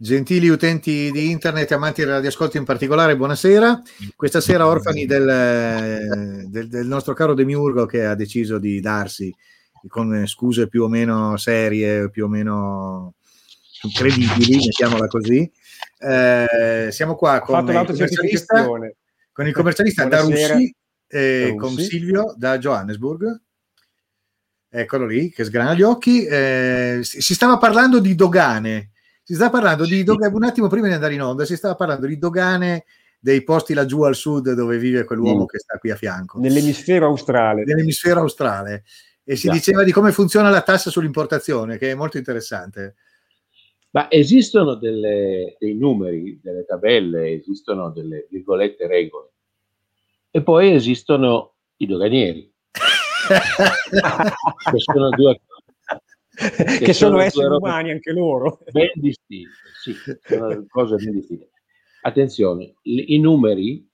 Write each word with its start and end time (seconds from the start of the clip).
Gentili 0.00 0.46
utenti 0.46 1.10
di 1.10 1.28
internet 1.28 1.72
e 1.72 1.74
amanti 1.74 2.02
del 2.02 2.12
radioascolto 2.12 2.56
in 2.56 2.62
particolare, 2.62 3.16
buonasera. 3.16 3.82
Questa 4.14 4.40
sera 4.40 4.68
orfani 4.68 5.06
del, 5.06 6.46
del, 6.46 6.68
del, 6.68 6.86
nostro 6.86 7.14
caro 7.14 7.34
Demiurgo 7.34 7.84
che 7.84 8.04
ha 8.04 8.14
deciso 8.14 8.60
di 8.60 8.78
darsi 8.78 9.34
con 9.88 10.24
scuse 10.28 10.68
più 10.68 10.84
o 10.84 10.88
meno 10.88 11.36
serie, 11.36 12.10
più 12.10 12.26
o 12.26 12.28
meno 12.28 13.14
credibili, 13.92 14.66
mettiamola 14.66 15.08
così. 15.08 15.50
Eh, 15.98 16.88
siamo 16.92 17.16
qua 17.16 17.40
con 17.40 17.68
il 17.68 17.84
commercialista, 17.84 18.66
con 19.32 19.46
il 19.48 19.52
commercialista 19.52 20.04
da 20.04 20.20
Russi 20.20 20.72
e 21.08 21.56
con 21.58 21.76
Silvio 21.76 22.36
da 22.36 22.56
Johannesburg. 22.58 23.40
Eccolo 24.68 25.06
lì, 25.06 25.32
che 25.32 25.42
sgrana 25.42 25.74
gli 25.74 25.82
occhi. 25.82 26.24
Eh, 26.24 27.00
si 27.02 27.34
stava 27.34 27.58
parlando 27.58 27.98
di 27.98 28.14
dogane 28.14 28.92
si 29.28 29.34
sta 29.34 29.50
parlando 29.50 29.84
di 29.84 30.04
dogane, 30.04 30.34
un 30.34 30.42
attimo 30.42 30.68
prima 30.68 30.86
di 30.86 30.94
andare 30.94 31.12
in 31.12 31.20
onda, 31.20 31.44
si 31.44 31.54
stava 31.54 31.74
parlando 31.74 32.06
di 32.06 32.16
dogane 32.16 32.86
dei 33.20 33.44
posti 33.44 33.74
laggiù 33.74 34.00
al 34.00 34.14
sud 34.14 34.54
dove 34.54 34.78
vive 34.78 35.04
quell'uomo 35.04 35.42
mm. 35.42 35.46
che 35.46 35.58
sta 35.58 35.76
qui 35.76 35.90
a 35.90 35.96
fianco. 35.96 36.38
Nell'emisfero 36.38 37.04
australe. 37.04 37.62
Nell'emisfero 37.64 38.20
australe. 38.20 38.84
E 39.22 39.36
si 39.36 39.48
yeah. 39.48 39.54
diceva 39.54 39.84
di 39.84 39.92
come 39.92 40.12
funziona 40.12 40.48
la 40.48 40.62
tassa 40.62 40.88
sull'importazione, 40.88 41.76
che 41.76 41.90
è 41.90 41.94
molto 41.94 42.16
interessante. 42.16 42.94
Ma 43.90 44.10
esistono 44.10 44.76
delle, 44.76 45.56
dei 45.58 45.74
numeri, 45.74 46.40
delle 46.42 46.64
tabelle, 46.64 47.32
esistono 47.32 47.90
delle 47.90 48.28
virgolette 48.30 48.86
regole. 48.86 49.32
E 50.30 50.42
poi 50.42 50.72
esistono 50.72 51.56
i 51.76 51.84
doganieri. 51.84 52.50
che 53.28 54.78
sono 54.78 55.10
due 55.10 55.38
che, 56.38 56.84
che 56.84 56.92
sono, 56.92 57.16
sono 57.16 57.20
esseri 57.20 57.54
umani 57.54 57.90
anche 57.90 58.12
loro. 58.12 58.60
Ben 58.70 58.90
distinte, 58.94 59.50
sì, 59.82 59.92
sono 60.22 60.64
cose 60.68 60.96
ben 60.96 61.12
distinte. 61.12 61.50
Attenzione, 62.02 62.74
i 62.82 63.18
numeri 63.18 63.86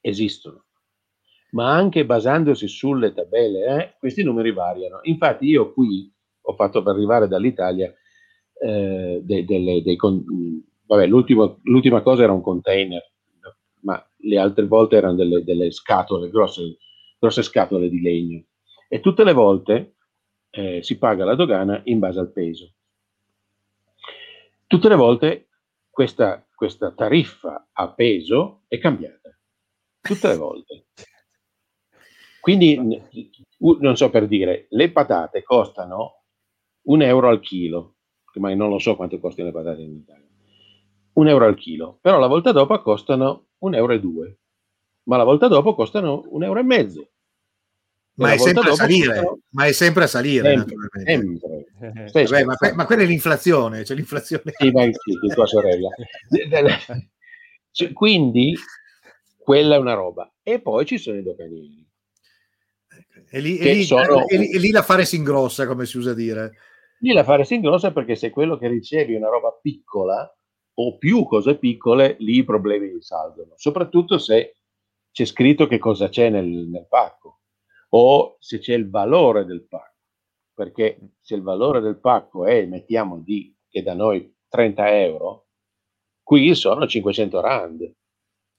esistono, 0.00 0.66
ma 1.50 1.74
anche 1.74 2.06
basandosi 2.06 2.68
sulle 2.68 3.12
tabelle, 3.12 3.64
eh, 3.64 3.94
questi 3.98 4.22
numeri 4.22 4.52
variano. 4.52 5.00
Infatti 5.02 5.46
io 5.46 5.72
qui 5.72 6.10
ho 6.42 6.54
fatto 6.54 6.82
per 6.82 6.94
arrivare 6.94 7.26
dall'Italia 7.26 7.92
eh, 8.62 9.20
dei, 9.22 9.44
delle, 9.44 9.82
dei 9.82 9.96
con, 9.96 10.24
vabbè, 10.86 11.06
l'ultima 11.06 12.02
cosa 12.02 12.22
era 12.22 12.32
un 12.32 12.40
container, 12.40 13.02
ma 13.82 14.02
le 14.18 14.38
altre 14.38 14.66
volte 14.66 14.96
erano 14.96 15.16
delle, 15.16 15.42
delle 15.42 15.70
scatole, 15.70 16.30
grosse, 16.30 16.76
grosse 17.18 17.42
scatole 17.42 17.88
di 17.88 18.00
legno. 18.00 18.44
E 18.88 19.00
tutte 19.00 19.24
le 19.24 19.32
volte 19.32 19.96
eh, 20.50 20.82
si 20.82 20.98
paga 20.98 21.24
la 21.24 21.34
dogana 21.34 21.80
in 21.84 21.98
base 21.98 22.18
al 22.18 22.32
peso. 22.32 22.74
Tutte 24.66 24.88
le 24.88 24.96
volte 24.96 25.48
questa, 25.88 26.46
questa 26.54 26.92
tariffa 26.92 27.68
a 27.72 27.92
peso 27.92 28.62
è 28.68 28.78
cambiata, 28.78 29.36
tutte 30.00 30.28
le 30.28 30.36
volte. 30.36 30.86
Quindi, 32.40 32.76
non 33.80 33.96
so 33.96 34.10
per 34.10 34.26
dire, 34.26 34.66
le 34.70 34.90
patate 34.90 35.42
costano 35.42 36.24
un 36.82 37.02
euro 37.02 37.28
al 37.28 37.40
chilo, 37.40 37.96
ma 38.34 38.54
non 38.54 38.70
lo 38.70 38.78
so 38.78 38.96
quanto 38.96 39.18
costano 39.18 39.48
le 39.48 39.54
patate 39.54 39.82
in 39.82 39.96
Italia. 39.96 40.28
Un 41.12 41.28
euro 41.28 41.44
al 41.44 41.56
chilo, 41.56 41.98
però 42.00 42.18
la 42.18 42.28
volta 42.28 42.52
dopo 42.52 42.80
costano 42.80 43.48
un 43.58 43.74
euro 43.74 43.92
e 43.92 44.00
due, 44.00 44.38
ma 45.04 45.16
la 45.16 45.24
volta 45.24 45.48
dopo 45.48 45.74
costano 45.74 46.24
un 46.28 46.44
euro 46.44 46.60
e 46.60 46.62
mezzo 46.62 47.10
ma 48.20 48.32
è, 48.32 48.38
sempre 48.38 48.68
a 48.68 48.74
salire, 48.74 49.38
ma 49.50 49.64
è 49.64 49.72
sempre 49.72 50.04
a 50.04 50.06
salire, 50.06 50.52
sempre, 50.52 50.88
sempre. 52.10 52.24
Vabbè, 52.26 52.44
ma, 52.44 52.56
ma, 52.74 52.84
quella 52.84 53.02
è 53.02 53.06
l'inflazione, 53.06 53.82
cioè 53.84 53.96
l'inflazione. 53.96 54.42
Sì, 54.56 54.70
ma 54.70 54.82
sì, 54.82 55.18
di 55.20 55.34
tua 55.34 55.46
sorella. 55.46 55.88
Cioè, 57.72 57.92
quindi 57.92 58.52
quella 59.38 59.76
è 59.76 59.78
una 59.78 59.94
roba. 59.94 60.28
E 60.42 60.60
poi 60.60 60.84
ci 60.84 60.98
sono 60.98 61.18
i 61.18 61.22
doganieri. 61.22 61.88
E 63.30 63.38
lì, 63.38 63.58
e, 63.58 63.74
lì, 63.74 63.84
sono... 63.84 64.26
e, 64.26 64.36
lì, 64.36 64.50
e 64.50 64.58
lì, 64.58 64.72
l'affare 64.72 65.04
si 65.04 65.14
ingrossa, 65.14 65.68
come 65.68 65.86
si 65.86 65.96
usa 65.96 66.12
dire. 66.12 66.50
Lì 66.98 67.12
l'affare 67.12 67.44
si 67.44 67.54
ingrossa 67.54 67.92
perché 67.92 68.16
se 68.16 68.30
quello 68.30 68.58
che 68.58 68.66
ricevi 68.66 69.14
è 69.14 69.18
una 69.18 69.28
roba 69.28 69.56
piccola 69.62 70.36
o 70.74 70.98
più 70.98 71.24
cose 71.24 71.58
piccole, 71.58 72.16
lì 72.18 72.38
i 72.38 72.44
problemi 72.44 72.88
risalgono. 72.88 73.52
Soprattutto 73.54 74.18
se 74.18 74.56
c'è 75.12 75.24
scritto 75.24 75.68
che 75.68 75.78
cosa 75.78 76.08
c'è 76.08 76.28
nel, 76.28 76.46
nel 76.46 76.88
pacco 76.88 77.39
o 77.90 78.36
se 78.38 78.58
c'è 78.58 78.74
il 78.74 78.88
valore 78.88 79.44
del 79.44 79.66
pacco, 79.66 79.94
perché 80.54 80.98
se 81.20 81.34
il 81.34 81.42
valore 81.42 81.80
del 81.80 81.98
pacco 81.98 82.46
è, 82.46 82.64
mettiamo 82.66 83.18
di, 83.18 83.54
che 83.68 83.82
da 83.82 83.94
noi 83.94 84.32
30 84.48 84.98
euro, 85.00 85.46
qui 86.22 86.54
sono 86.54 86.86
500 86.86 87.40
rand, 87.40 87.92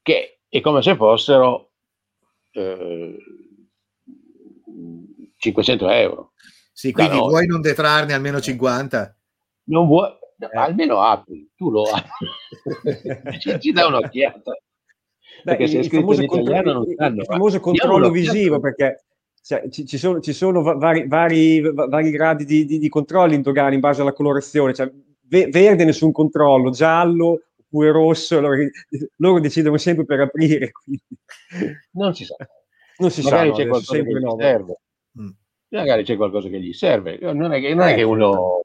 che 0.02 0.40
è 0.48 0.60
come 0.62 0.82
se 0.82 0.96
fossero 0.96 1.72
eh, 2.52 3.18
500 5.38 5.90
euro. 5.90 6.32
Sì, 6.74 6.92
quindi 6.92 7.18
vuoi 7.18 7.46
non 7.46 7.62
detrarne 7.62 8.14
almeno 8.14 8.42
50? 8.42 9.16
Non 9.66 9.88
vuoi, 9.88 10.10
eh. 10.40 10.58
almeno 10.58 11.02
apri, 11.02 11.50
tu 11.56 11.70
lo 11.70 11.84
apri, 11.84 13.38
ci, 13.40 13.60
ci 13.60 13.72
dai 13.72 13.88
un'occhiata. 13.88 14.52
Perché 15.44 15.68
se 15.68 15.80
è 15.80 15.84
scritto 15.84 16.14
in 16.14 16.24
italiano 16.24 16.74
non 16.74 16.86
sanno. 16.96 17.22
Il 17.22 17.26
famoso 17.26 17.60
controllo 17.60 18.10
visivo, 18.10 18.60
perché 18.60 19.06
cioè, 19.44 19.68
ci, 19.70 19.86
ci, 19.86 19.98
sono, 19.98 20.20
ci, 20.20 20.34
sono, 20.34 20.62
vari, 20.62 21.08
vari, 21.08 21.62
vari 21.62 22.12
gradi 22.12 22.46
di, 22.46 22.66
di, 22.66 22.78
di, 22.78 22.90
controlli 22.90 23.36
in 23.36 23.42
dogana 23.42 23.74
in 23.74 23.80
base 23.80 24.02
alla 24.02 24.14
colorazione, 24.14 24.74
cioè, 24.74 24.92
ve, 25.28 25.48
verde 25.48 25.84
nessun 25.84 26.12
controllo, 26.12 26.70
giallo 26.70 27.42
oppure 27.72 27.92
rosso, 27.92 28.40
loro, 28.40 28.56
loro 29.18 29.40
decidono 29.40 29.78
sempre 29.78 30.06
per 30.06 30.20
aprire. 30.20 30.72
Quindi. 30.84 31.04
Non 31.92 32.14
si 32.14 32.26
sa. 32.26 32.36
Non 32.98 33.10
si 33.10 33.24
Magari 33.24 33.50
sa, 33.50 33.56
c'è 33.56 33.68
qualcosa 33.68 34.04
che 34.04 34.04
gli 34.04 34.36
serve. 34.38 34.80
Mm. 35.20 35.30
Magari 35.70 36.04
c'è 36.04 36.16
qualcosa 36.18 36.50
che 36.50 36.60
gli 36.60 36.74
serve. 36.74 37.18
Non 37.20 37.54
è 37.54 37.60
che, 37.60 37.74
non 37.74 37.88
è 37.88 37.96
che 37.96 38.04
uno 38.04 38.62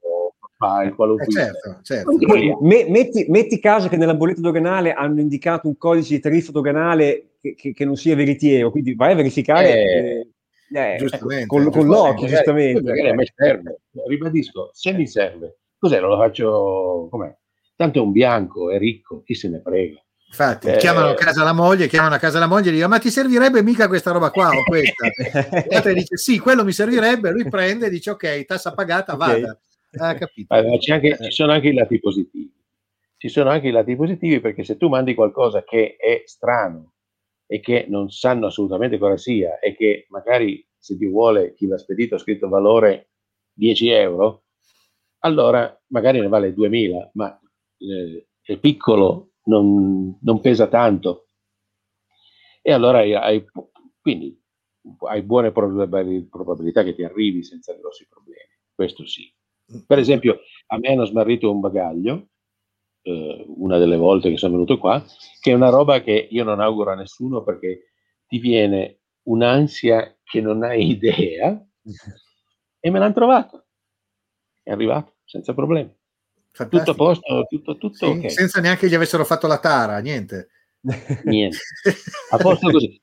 fa 0.57 0.83
il 0.83 0.93
qualunque. 0.93 1.25
Eh 1.25 1.31
certo, 1.31 1.79
certo. 1.81 2.59
Metti, 2.61 3.25
metti, 3.29 3.59
caso 3.59 3.87
che 3.87 3.97
nella 3.97 4.13
bolletta 4.13 4.41
doganale 4.41 4.93
hanno 4.93 5.21
indicato 5.21 5.67
un 5.67 5.77
codice 5.77 6.15
di 6.15 6.19
tariffa 6.19 6.51
doganale 6.51 7.35
che, 7.39 7.55
che, 7.55 7.73
che 7.73 7.85
non 7.85 7.95
sia 7.95 8.15
veritiero, 8.15 8.69
quindi 8.69 8.93
vai 8.93 9.13
a 9.13 9.15
verificare. 9.15 9.71
Eh, 9.71 10.27
eh, 10.73 10.93
ecco, 10.93 10.97
giustamente, 10.97 11.45
con, 11.45 11.69
con 11.69 11.85
l'occhio, 11.85 12.27
giustamente. 12.27 12.81
Magari 12.81 13.09
a 13.09 13.13
me 13.13 13.25
serve, 13.33 13.81
ribadisco, 14.07 14.69
se 14.73 14.93
mi 14.93 15.07
serve, 15.07 15.59
cos'è? 15.77 15.99
Lo 15.99 16.17
faccio 16.17 17.07
com'è? 17.09 17.35
Tanto 17.75 17.99
è 17.99 18.01
un 18.01 18.11
bianco, 18.11 18.71
è 18.71 18.77
ricco, 18.77 19.21
chi 19.23 19.35
se 19.35 19.49
ne 19.49 19.61
frega. 19.63 20.01
Infatti, 20.27 20.67
eh, 20.67 20.77
chiamano 20.77 21.09
a 21.09 21.13
casa 21.13 21.43
la 21.43 21.53
moglie, 21.53 21.87
chiamano 21.87 22.15
a 22.15 22.17
casa 22.17 22.37
la 22.39 22.47
moglie 22.47 22.69
e 22.69 22.71
dicono: 22.73 22.89
Ma 22.89 22.99
ti 22.99 23.09
servirebbe 23.09 23.63
mica 23.63 23.87
questa 23.87 24.11
roba 24.11 24.29
qua 24.29 24.49
o 24.49 24.63
questa? 24.63 25.07
e 25.89 25.93
dice: 25.93 26.17
Sì, 26.17 26.37
quello 26.37 26.65
mi 26.65 26.73
servirebbe. 26.73 27.31
Lui 27.31 27.47
prende 27.47 27.85
e 27.85 27.89
dice: 27.89 28.11
Ok, 28.11 28.45
tassa 28.45 28.73
pagata, 28.73 29.13
okay. 29.13 29.41
vada. 29.41 29.59
Ah, 29.99 30.15
capito. 30.15 30.53
Allora, 30.53 30.77
anche, 30.93 31.17
ci 31.17 31.31
sono 31.31 31.53
anche 31.53 31.69
i 31.69 31.73
lati 31.73 31.99
positivi. 31.99 32.53
Ci 33.15 33.29
sono 33.29 33.49
anche 33.49 33.69
i 33.69 33.71
lati 33.71 33.95
positivi 33.95 34.39
perché 34.41 34.63
se 34.63 34.77
tu 34.77 34.89
mandi 34.89 35.15
qualcosa 35.15 35.63
che 35.63 35.95
è 35.95 36.23
strano, 36.25 36.93
e 37.47 37.59
che 37.61 37.85
non 37.87 38.09
sanno 38.09 38.47
assolutamente 38.47 38.97
cosa 38.97 39.17
sia 39.17 39.57
e 39.59 39.73
che 39.75 40.05
magari 40.09 40.63
se 40.77 40.97
ti 40.97 41.07
vuole 41.07 41.53
chi 41.53 41.65
l'ha 41.65 41.77
spedito 41.77 42.15
ha 42.15 42.19
scritto 42.19 42.49
valore 42.49 43.11
10 43.53 43.89
euro, 43.89 44.43
allora 45.19 45.75
magari 45.87 46.19
ne 46.19 46.27
vale 46.27 46.53
2000, 46.53 47.11
ma 47.13 47.39
eh, 47.77 48.27
è 48.41 48.57
piccolo, 48.57 49.31
non, 49.45 50.17
non, 50.21 50.41
pesa 50.41 50.67
tanto. 50.67 51.27
E 52.61 52.71
allora 52.71 52.99
hai, 52.99 53.13
hai, 53.13 53.45
quindi 53.99 54.39
hai 55.07 55.21
buone 55.23 55.51
probabilità 55.51 56.83
che 56.83 56.93
ti 56.95 57.03
arrivi 57.03 57.43
senza 57.43 57.73
grossi 57.73 58.07
problemi. 58.07 58.49
Questo 58.73 59.05
sì. 59.05 59.33
Per 59.85 59.97
esempio, 59.97 60.39
a 60.67 60.77
me 60.77 60.89
hanno 60.89 61.05
smarrito 61.05 61.51
un 61.51 61.59
bagaglio 61.59 62.27
eh, 63.07 63.45
una 63.47 63.77
delle 63.77 63.95
volte 63.95 64.29
che 64.29 64.37
sono 64.37 64.53
venuto 64.53 64.77
qua, 64.77 65.03
che 65.39 65.51
è 65.51 65.53
una 65.53 65.69
roba 65.69 66.01
che 66.01 66.27
io 66.29 66.43
non 66.43 66.59
auguro 66.59 66.91
a 66.91 66.95
nessuno 66.95 67.41
perché 67.41 67.91
ti 68.27 68.37
viene 68.39 68.99
un'ansia 69.23 70.17
che 70.23 70.41
non 70.41 70.63
hai 70.63 70.89
idea 70.91 71.65
e 72.79 72.91
me 72.91 72.99
l'hanno 72.99 73.13
trovato. 73.13 73.65
È 74.61 74.71
arrivato 74.71 75.15
senza 75.23 75.53
problemi. 75.53 75.95
Fantastico. 76.51 76.91
Tutto 76.91 76.91
a 76.91 77.07
posto, 77.07 77.45
tutto, 77.47 77.77
tutto 77.77 77.95
sì, 77.95 78.05
okay. 78.05 78.29
Senza 78.29 78.59
neanche 78.59 78.89
gli 78.89 78.95
avessero 78.95 79.23
fatto 79.23 79.47
la 79.47 79.59
tara, 79.59 79.99
niente. 79.99 80.49
Niente. 81.23 81.57
A 82.31 82.37
posto 82.37 82.71
così. 82.71 82.99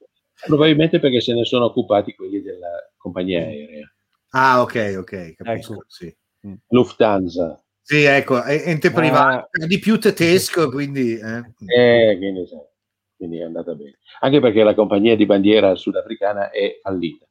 Probabilmente 0.47 0.99
perché 0.99 1.21
se 1.21 1.33
ne 1.33 1.45
sono 1.45 1.67
occupati 1.67 2.15
quelli 2.15 2.43
della 2.43 2.93
compagnia 2.97 3.41
aerea. 3.41 3.91
Ah, 4.31 4.61
ok, 4.63 4.97
ok, 4.99 5.35
capisco. 5.37 5.73
Ecco. 5.75 5.85
Sì. 5.87 6.15
Lufthansa. 6.69 7.64
Sì, 7.87 8.05
ecco, 8.05 8.43
è 8.43 8.63
ente 8.65 8.91
privato, 8.91 9.49
ah. 9.51 9.67
di 9.67 9.79
più 9.79 9.99
tedesco, 9.99 10.71
quindi... 10.71 11.19
Eh. 11.19 11.43
Eh, 11.67 12.17
quindi, 12.17 12.49
quindi, 13.15 13.39
è 13.41 13.43
andata 13.43 13.75
bene. 13.75 13.99
Anche 14.21 14.41
perché 14.41 14.63
la 14.63 14.75
compagnia 14.75 15.15
di 15.15 15.27
bandiera 15.27 15.75
sudafricana 15.75 16.49
è 16.49 16.79
fallita. 16.81 17.27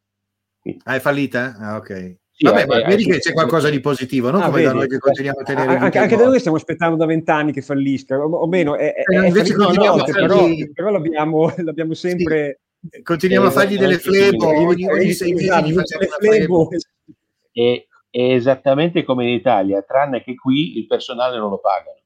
Quindi. 0.61 0.81
Ah, 0.83 0.93
è 0.93 0.99
fallita? 0.99 1.55
Ah, 1.57 1.77
ok. 1.77 2.17
Sì, 2.29 2.45
Vabbè, 2.45 2.67
ma 2.67 2.83
vedi 2.83 3.05
che 3.05 3.17
c'è 3.17 3.33
qualcosa 3.33 3.71
di 3.71 3.79
positivo, 3.79 4.29
non 4.29 4.43
ah, 4.43 4.45
come 4.45 4.57
vedi, 4.57 4.67
da 4.67 4.73
noi 4.73 4.87
che 4.87 4.99
continuiamo 4.99 5.39
a 5.39 5.43
tenere 5.43 5.75
anche, 5.75 5.97
anche 5.97 6.15
da 6.15 6.25
noi 6.25 6.37
stiamo 6.39 6.57
aspettando 6.57 6.97
da 6.97 7.05
vent'anni 7.07 7.51
che 7.51 7.61
fallisca, 7.61 8.17
o, 8.19 8.29
o 8.29 8.47
meno, 8.47 8.75
è, 8.75 8.93
è, 8.93 9.03
eh, 9.07 9.25
invece 9.25 9.55
continuiamo 9.55 9.97
volte, 9.97 10.11
però, 10.11 10.47
però 10.71 10.89
l'abbiamo, 10.91 11.51
l'abbiamo 11.57 11.95
sempre... 11.95 12.59
Sì. 12.87 13.01
Continuiamo 13.01 13.45
eh, 13.45 13.49
a 13.49 13.51
fargli 13.51 13.77
delle 13.77 13.97
flebo, 13.97 14.47
ogni, 14.47 14.85
ogni 14.87 15.13
sei 15.13 15.33
mesi 15.33 15.49
flebo. 16.19 16.69
E, 17.53 17.87
è 18.13 18.31
esattamente 18.33 19.01
come 19.01 19.27
in 19.27 19.33
Italia, 19.33 19.81
tranne 19.81 20.21
che 20.21 20.35
qui 20.35 20.77
il 20.77 20.85
personale 20.85 21.39
non 21.39 21.49
lo 21.49 21.57
pagano. 21.57 21.97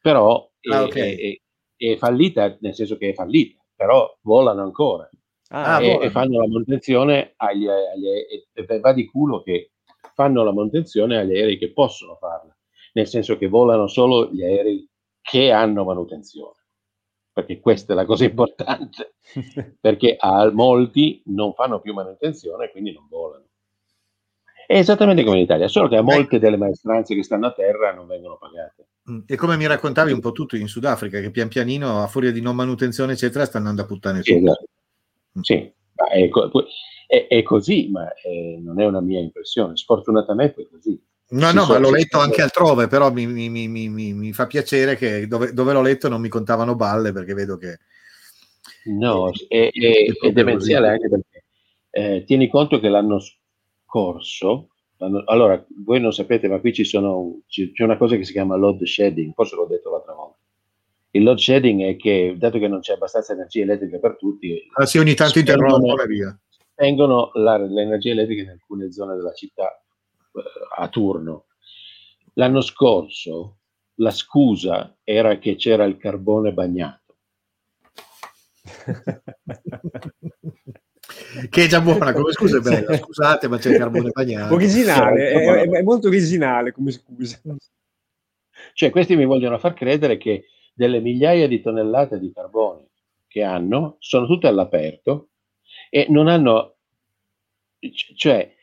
Però 0.00 0.48
ah, 0.70 0.82
okay. 0.84 1.16
è, 1.16 1.40
è, 1.76 1.92
è, 1.92 1.96
fallita, 1.96 2.56
nel 2.60 2.72
senso 2.72 2.96
che 2.96 3.08
è 3.08 3.14
fallita, 3.14 3.60
però 3.74 4.16
volano 4.20 4.62
ancora. 4.62 5.10
Ah, 5.48 5.82
e, 5.82 5.98
e, 6.02 6.10
fanno 6.10 6.38
la 6.38 6.46
manutenzione 6.46 7.32
agli, 7.34 7.66
agli, 7.66 8.06
e 8.52 8.78
va 8.78 8.92
di 8.92 9.04
culo 9.06 9.42
che 9.42 9.72
fanno 10.14 10.44
la 10.44 10.52
manutenzione 10.52 11.18
agli 11.18 11.34
aerei 11.34 11.58
che 11.58 11.72
possono 11.72 12.14
farla, 12.14 12.56
nel 12.92 13.08
senso 13.08 13.36
che 13.36 13.48
volano 13.48 13.88
solo 13.88 14.30
gli 14.30 14.44
aerei 14.44 14.88
che 15.20 15.50
hanno 15.50 15.82
manutenzione, 15.82 16.64
perché 17.32 17.58
questa 17.58 17.92
è 17.92 17.96
la 17.96 18.04
cosa 18.04 18.22
importante, 18.22 19.16
perché 19.80 20.14
a 20.16 20.48
molti 20.52 21.22
non 21.26 21.54
fanno 21.54 21.80
più 21.80 21.92
manutenzione 21.92 22.66
e 22.66 22.70
quindi 22.70 22.92
non 22.92 23.08
volano. 23.08 23.49
È 24.70 24.78
esattamente 24.78 25.24
come 25.24 25.38
in 25.38 25.42
Italia, 25.42 25.66
solo 25.66 25.88
che 25.88 25.96
a 25.96 26.00
molte 26.00 26.38
delle 26.38 26.56
maestranze 26.56 27.16
che 27.16 27.24
stanno 27.24 27.48
a 27.48 27.52
terra 27.52 27.92
non 27.92 28.06
vengono 28.06 28.38
pagate. 28.38 28.86
Mm, 29.10 29.22
e 29.26 29.34
come 29.34 29.56
mi 29.56 29.66
raccontavi 29.66 30.12
un 30.12 30.20
po' 30.20 30.30
tutto 30.30 30.54
in 30.54 30.68
Sudafrica, 30.68 31.18
che 31.18 31.32
pian 31.32 31.48
pianino, 31.48 32.04
a 32.04 32.06
furia 32.06 32.30
di 32.30 32.40
non 32.40 32.54
manutenzione, 32.54 33.14
eccetera, 33.14 33.44
stanno 33.44 33.68
andando 33.68 33.82
a 33.82 33.92
puttane 33.92 34.22
sì, 34.22 34.36
esatto. 34.36 34.66
Mm. 35.36 35.40
Sì, 35.40 35.54
è, 35.54 36.28
è, 37.08 37.26
è, 37.26 37.42
così, 37.42 37.88
ma 37.90 38.14
è, 38.14 38.60
non 38.60 38.80
è 38.80 38.86
una 38.86 39.00
mia 39.00 39.18
impressione. 39.18 39.76
Sfortunatamente 39.76 40.62
è 40.62 40.68
così. 40.70 41.02
No, 41.30 41.48
si 41.48 41.54
no, 41.56 41.66
ma 41.66 41.78
l'ho 41.78 41.90
letto 41.90 42.20
anche 42.20 42.40
altrove, 42.40 42.86
però 42.86 43.10
mi, 43.10 43.26
mi, 43.26 43.48
mi, 43.48 43.88
mi, 43.88 44.32
fa 44.32 44.46
piacere 44.46 44.94
che 44.94 45.26
dove, 45.26 45.52
dove, 45.52 45.72
l'ho 45.72 45.82
letto 45.82 46.08
non 46.08 46.20
mi 46.20 46.28
contavano 46.28 46.76
balle 46.76 47.10
perché 47.10 47.34
vedo 47.34 47.56
che... 47.56 47.80
No, 48.84 49.32
è, 49.48 49.68
è 49.68 50.30
demenziale 50.30 50.90
anche 50.90 51.08
perché 51.08 51.44
eh, 51.90 52.22
tieni 52.24 52.48
conto 52.48 52.78
che 52.78 52.88
l'anno 52.88 53.18
corso, 53.90 54.68
allora 55.26 55.62
voi 55.84 56.00
non 56.00 56.12
sapete, 56.12 56.46
ma 56.46 56.60
qui 56.60 56.72
ci 56.72 56.84
sono, 56.84 57.40
c'è 57.48 57.82
una 57.82 57.96
cosa 57.96 58.16
che 58.16 58.24
si 58.24 58.32
chiama 58.32 58.54
load 58.54 58.84
shedding, 58.84 59.34
forse 59.34 59.56
l'ho 59.56 59.66
detto 59.66 59.90
l'altra 59.90 60.14
volta. 60.14 60.38
Il 61.10 61.24
load 61.24 61.38
shedding 61.38 61.82
è 61.82 61.96
che, 61.96 62.36
dato 62.38 62.58
che 62.58 62.68
non 62.68 62.80
c'è 62.80 62.92
abbastanza 62.92 63.32
energia 63.32 63.62
elettrica 63.62 63.98
per 63.98 64.16
tutti, 64.16 64.62
ah, 64.74 64.86
sì, 64.86 64.98
ogni 64.98 65.14
tanto 65.14 65.40
interrompono 65.40 66.04
via. 66.04 66.38
Spengono 66.72 67.30
la, 67.34 67.58
l'energia 67.58 68.12
elettrica 68.12 68.42
in 68.42 68.50
alcune 68.50 68.92
zone 68.92 69.16
della 69.16 69.32
città 69.32 69.72
eh, 69.72 70.42
a 70.78 70.88
turno. 70.88 71.46
L'anno 72.34 72.60
scorso 72.60 73.56
la 73.96 74.12
scusa 74.12 74.96
era 75.02 75.38
che 75.38 75.56
c'era 75.56 75.84
il 75.84 75.96
carbone 75.96 76.52
bagnato. 76.52 77.16
che 81.48 81.64
è 81.64 81.66
già 81.66 81.80
buona 81.80 82.12
come 82.12 82.32
scusa 82.32 82.58
è 82.58 82.60
bella 82.60 82.96
scusate 82.96 83.48
ma 83.48 83.58
c'è 83.58 83.70
il 83.70 83.78
carbone 83.78 84.10
bagnato. 84.12 84.54
Originale 84.54 85.30
è, 85.30 85.68
è, 85.68 85.82
molto 85.82 86.08
originale 86.08 86.72
come 86.72 86.90
scusa. 86.90 87.40
Cioè 88.72 88.90
questi 88.90 89.16
mi 89.16 89.24
vogliono 89.24 89.58
far 89.58 89.74
credere 89.74 90.16
che 90.16 90.46
delle 90.72 91.00
migliaia 91.00 91.46
di 91.46 91.60
tonnellate 91.60 92.18
di 92.18 92.32
carbone 92.32 92.88
che 93.26 93.42
hanno 93.42 93.96
sono 93.98 94.26
tutte 94.26 94.46
all'aperto 94.46 95.28
e 95.88 96.06
non 96.08 96.28
hanno 96.28 96.76
cioè 98.14 98.54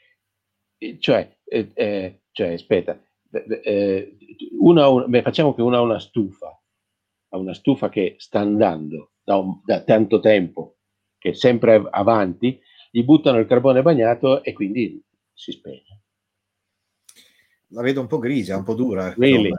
cioè, 1.00 1.38
eh, 1.44 1.72
eh, 1.74 2.22
cioè 2.32 2.54
aspetta 2.54 3.02
eh, 3.64 4.18
una, 4.60 4.88
una, 4.88 5.08
beh, 5.08 5.22
facciamo 5.22 5.54
che 5.54 5.62
una 5.62 5.78
ha 5.78 5.82
una 5.82 6.00
stufa 6.00 6.60
ha 7.30 7.38
una 7.38 7.54
stufa 7.54 7.90
che 7.90 8.16
sta 8.18 8.40
andando 8.40 9.12
da, 9.24 9.38
un, 9.38 9.60
da 9.66 9.82
tanto 9.82 10.20
tempo 10.20 10.77
che 11.18 11.30
è 11.30 11.34
sempre 11.34 11.88
avanti, 11.90 12.60
gli 12.92 13.04
buttano 13.04 13.40
il 13.40 13.46
carbone 13.46 13.82
bagnato 13.82 14.44
e 14.44 14.54
quindi 14.54 15.04
si 15.34 15.52
spegne. 15.52 16.02
La 17.72 17.82
vedo 17.82 18.02
un 18.02 18.08
po' 18.08 18.20
grigia, 18.20 18.58
un 18.58 18.64
po' 18.64 18.76
dura. 18.76 19.14
Really? 19.18 19.52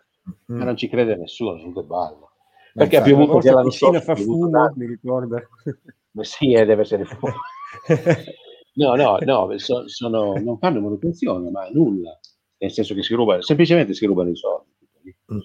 Mm. 0.51 0.59
Ma 0.59 0.65
non 0.65 0.77
ci 0.77 0.89
crede 0.89 1.17
nessuno, 1.17 1.73
che 1.73 1.83
ballo. 1.83 2.33
Perché 2.73 2.97
ha 2.97 3.03
piovuto 3.03 3.39
che 3.39 3.51
la 3.51 3.63
piscina 3.63 4.01
fa 4.01 4.15
fumo, 4.15 4.73
mi 4.77 4.87
ricorda. 4.87 5.43
Ma 6.13 6.25
sì, 6.25 6.53
eh, 6.53 6.65
deve 6.65 6.83
essere 6.83 7.05
fumo. 7.05 7.33
no, 8.75 8.95
no, 8.95 9.19
no, 9.21 9.59
so, 9.59 9.89
sono, 9.89 10.35
non 10.35 10.59
fanno 10.59 10.81
manutenzione, 10.81 11.51
ma 11.51 11.69
nulla. 11.71 12.19
Nel 12.59 12.73
senso 12.73 12.95
che 12.95 13.03
si 13.03 13.15
rubano, 13.15 13.43
semplicemente 13.43 13.95
si 13.95 14.07
rubano 14.07 14.31
i 14.31 14.37
soldi. 14.37 14.77
Mm. 15.33 15.39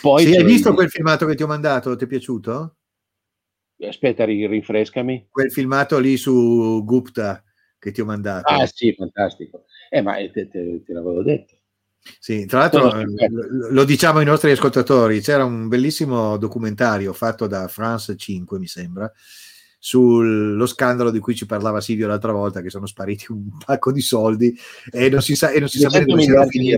Poi 0.00 0.24
sì, 0.24 0.36
hai 0.36 0.44
visto 0.44 0.74
quel 0.74 0.88
filmato 0.88 1.26
che 1.26 1.34
ti 1.34 1.42
ho 1.42 1.48
mandato? 1.48 1.96
Ti 1.96 2.04
è 2.04 2.06
piaciuto? 2.06 2.77
Aspetta, 3.86 4.24
rinfrescami. 4.24 5.28
Quel 5.30 5.52
filmato 5.52 5.98
lì 5.98 6.16
su 6.16 6.82
Gupta 6.84 7.42
che 7.78 7.92
ti 7.92 8.00
ho 8.00 8.04
mandato. 8.04 8.52
Ah 8.52 8.66
sì, 8.66 8.92
fantastico. 8.92 9.64
Eh, 9.88 10.00
ma 10.02 10.14
te, 10.14 10.48
te, 10.48 10.82
te 10.84 10.92
l'avevo 10.92 11.22
detto. 11.22 11.56
Sì, 12.18 12.46
tra 12.46 12.60
l'altro 12.60 13.02
lo 13.70 13.84
diciamo 13.84 14.18
ai 14.18 14.24
nostri 14.24 14.50
ascoltatori, 14.50 15.20
c'era 15.20 15.44
un 15.44 15.68
bellissimo 15.68 16.36
documentario 16.38 17.12
fatto 17.12 17.46
da 17.46 17.68
France 17.68 18.16
5, 18.16 18.58
mi 18.58 18.66
sembra, 18.66 19.10
sullo 19.78 20.66
scandalo 20.66 21.10
di 21.10 21.20
cui 21.20 21.36
ci 21.36 21.46
parlava 21.46 21.80
Silvio 21.80 22.08
l'altra 22.08 22.32
volta, 22.32 22.60
che 22.60 22.70
sono 22.70 22.86
spariti 22.86 23.30
un 23.30 23.48
pacco 23.64 23.92
di 23.92 24.00
soldi 24.00 24.58
e 24.90 25.08
non 25.08 25.22
si 25.22 25.36
sa, 25.36 25.50
e 25.50 25.60
non 25.60 25.68
si 25.68 25.78
sa 25.78 25.88
bene 25.88 26.04
dove 26.04 26.22
siano 26.22 26.46
finiti 26.46 26.76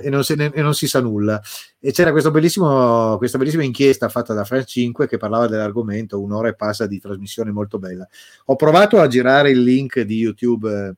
e 0.00 0.10
non, 0.10 0.22
ne, 0.36 0.50
e 0.54 0.62
non, 0.62 0.74
si 0.74 0.86
sa 0.86 1.00
nulla. 1.00 1.40
E 1.80 1.92
c'era 1.92 2.12
questa 2.12 2.30
bellissima 2.30 3.18
inchiesta 3.62 4.08
fatta 4.08 4.32
da 4.32 4.44
France 4.44 4.66
5 4.66 5.08
che 5.08 5.16
parlava 5.16 5.48
dell'argomento, 5.48 6.20
un'ora 6.20 6.48
e 6.48 6.54
passa 6.54 6.86
di 6.86 7.00
trasmissione 7.00 7.50
molto 7.50 7.78
bella. 7.78 8.06
Ho 8.46 8.56
provato 8.56 9.00
a 9.00 9.08
girare 9.08 9.50
il 9.50 9.62
link 9.62 10.00
di 10.00 10.16
YouTube. 10.16 10.70
Eh, 10.70 10.96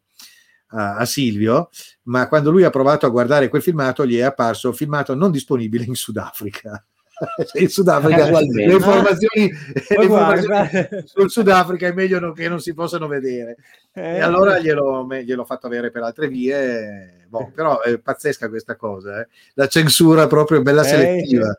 a, 0.73 0.99
a, 0.99 1.05
Silvio, 1.05 1.69
ma 2.05 2.29
quando 2.29 2.53
lui 2.53 2.63
ha 2.63 2.71
provato 2.71 3.05
a 3.05 3.09
guardare 3.09 3.49
quel 3.49 3.61
filmato 3.61 4.07
gli 4.07 4.19
è 4.19 4.23
apparso 4.23 4.73
filmato 4.73 5.17
non 5.17 5.33
disponibile 5.33 5.83
in 5.83 5.97
Sudafrica. 5.97 6.85
in 7.61 7.69
Sudafrica 7.69 8.31
le 8.31 8.73
informazioni, 8.73 9.51
le 9.89 10.05
informazioni 10.05 11.05
sul 11.05 11.31
Sudafrica 11.31 11.87
è 11.87 11.93
meglio 11.93 12.19
non, 12.19 12.33
che 12.33 12.49
non 12.49 12.61
si 12.61 12.73
possano 12.73 13.07
vedere 13.07 13.57
eh. 13.93 14.17
e 14.17 14.21
allora 14.21 14.59
glielo, 14.59 15.07
gliel'ho 15.07 15.45
fatto 15.45 15.67
avere 15.67 15.91
per 15.91 16.03
altre 16.03 16.29
vie 16.29 17.27
boh, 17.29 17.51
però 17.55 17.81
è 17.81 17.99
pazzesca 17.99 18.49
questa 18.49 18.77
cosa 18.77 19.21
eh. 19.21 19.29
la 19.55 19.67
censura 19.67 20.27
proprio 20.27 20.63
bella 20.63 20.83
eh, 20.83 20.85
selettiva 20.85 21.57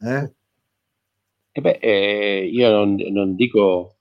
eh? 0.00 0.32
beh, 1.60 1.78
eh, 1.80 2.48
io 2.50 2.70
non, 2.70 2.94
non, 3.10 3.34
dico, 3.34 3.96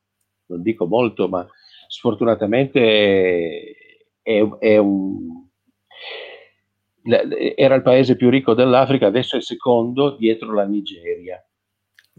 non 0.47 0.61
dico 0.61 0.85
molto 0.85 1.27
ma 1.27 1.47
sfortunatamente 1.87 3.75
è, 4.21 4.47
è 4.59 4.77
un 4.77 5.47
era 7.03 7.75
il 7.75 7.81
paese 7.81 8.15
più 8.15 8.29
ricco 8.29 8.53
dell'Africa, 8.53 9.07
adesso 9.07 9.37
è 9.37 9.41
secondo 9.41 10.15
dietro 10.17 10.53
la 10.53 10.65
Nigeria. 10.65 11.43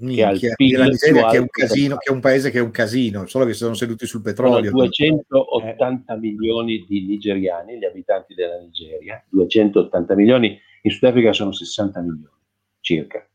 Minchia, 0.01 0.33
che, 0.33 0.55
PIL 0.57 0.79
la 0.79 0.87
Nigeria 0.87 1.29
che 1.29 1.37
è, 1.37 1.41
un 1.41 1.49
casino, 1.51 1.97
che 1.97 2.11
è 2.11 2.15
un 2.15 2.21
paese 2.21 2.51
che 2.51 2.59
è 2.59 2.63
un 2.63 2.71
casino, 2.71 3.27
solo 3.27 3.45
che 3.45 3.53
sono 3.53 3.75
seduti 3.75 4.07
sul 4.07 4.23
petrolio. 4.23 4.71
Sono 4.71 4.85
280 4.87 6.17
milioni 6.17 6.87
di 6.89 7.05
nigeriani, 7.05 7.77
gli 7.77 7.85
abitanti 7.85 8.33
della 8.35 8.59
Nigeria, 8.59 9.23
280 9.29 10.15
milioni, 10.15 10.59
in 10.83 10.91
Sudafrica 10.91 11.35
sono 11.35 11.53
60 11.53 12.01
milioni 12.01 12.39
circa. 12.81 13.27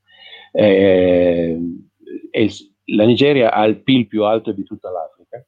Eh, 0.52 1.60
la 2.86 3.06
Nigeria 3.06 3.52
ha 3.52 3.66
il 3.66 3.82
PIL 3.82 4.08
più 4.08 4.24
alto 4.24 4.52
di 4.52 4.64
tutta 4.64 4.90
l'Africa, 4.90 5.46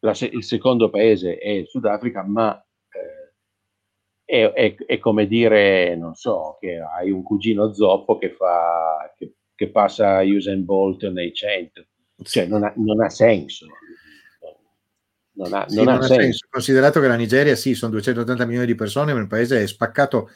la, 0.00 0.14
il 0.30 0.44
secondo 0.44 0.90
paese 0.90 1.38
è 1.38 1.50
il 1.50 1.66
Sudafrica, 1.66 2.22
ma 2.22 2.60
è, 4.26 4.52
è, 4.52 4.74
è, 4.74 4.98
come 4.98 5.28
dire, 5.28 5.94
non 5.96 6.14
so, 6.16 6.58
che 6.60 6.80
hai 6.80 7.12
un 7.12 7.22
cugino 7.22 7.72
zoppo 7.72 8.18
che, 8.18 8.32
fa, 8.32 9.14
che, 9.16 9.34
che 9.54 9.70
passa 9.70 10.20
Usain 10.22 10.64
Bolt 10.64 11.08
nei 11.08 11.32
100, 11.32 11.86
cioè 12.24 12.46
non 12.46 12.64
ha, 12.64 12.72
non 12.76 13.00
ha 13.00 13.08
senso. 13.08 13.66
Non 15.34 15.52
ha, 15.52 15.68
sì, 15.68 15.76
non 15.76 15.88
ha, 15.88 16.02
senso. 16.02 16.20
senso. 16.20 16.46
Considerato 16.50 17.00
che 17.00 17.06
la 17.06 17.14
Nigeria, 17.14 17.54
sì, 17.54 17.74
sono 17.74 17.92
280 17.92 18.44
milioni 18.46 18.66
di 18.66 18.74
persone, 18.74 19.14
ma 19.14 19.20
il 19.20 19.28
paese 19.28 19.62
è 19.62 19.66
spaccato 19.66 20.28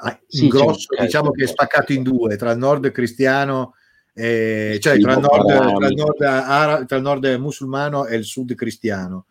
in 0.00 0.18
sì, 0.26 0.48
grosso, 0.48 0.88
diciamo 0.98 1.30
che 1.30 1.44
è 1.44 1.46
spaccato 1.46 1.92
in 1.92 2.02
due, 2.02 2.36
tra 2.36 2.50
il 2.50 2.58
nord 2.58 2.90
cristiano, 2.90 3.74
eh, 4.12 4.78
cioè 4.80 4.98
tra 4.98 5.12
il 5.12 5.20
nord, 5.20 5.46
tra, 5.46 5.86
il 5.86 5.94
nord 5.94 6.20
ara, 6.22 6.84
tra 6.84 6.96
il 6.96 7.02
nord 7.02 7.26
musulmano 7.38 8.06
e 8.06 8.16
il 8.16 8.24
sud 8.24 8.54
cristiano. 8.54 9.26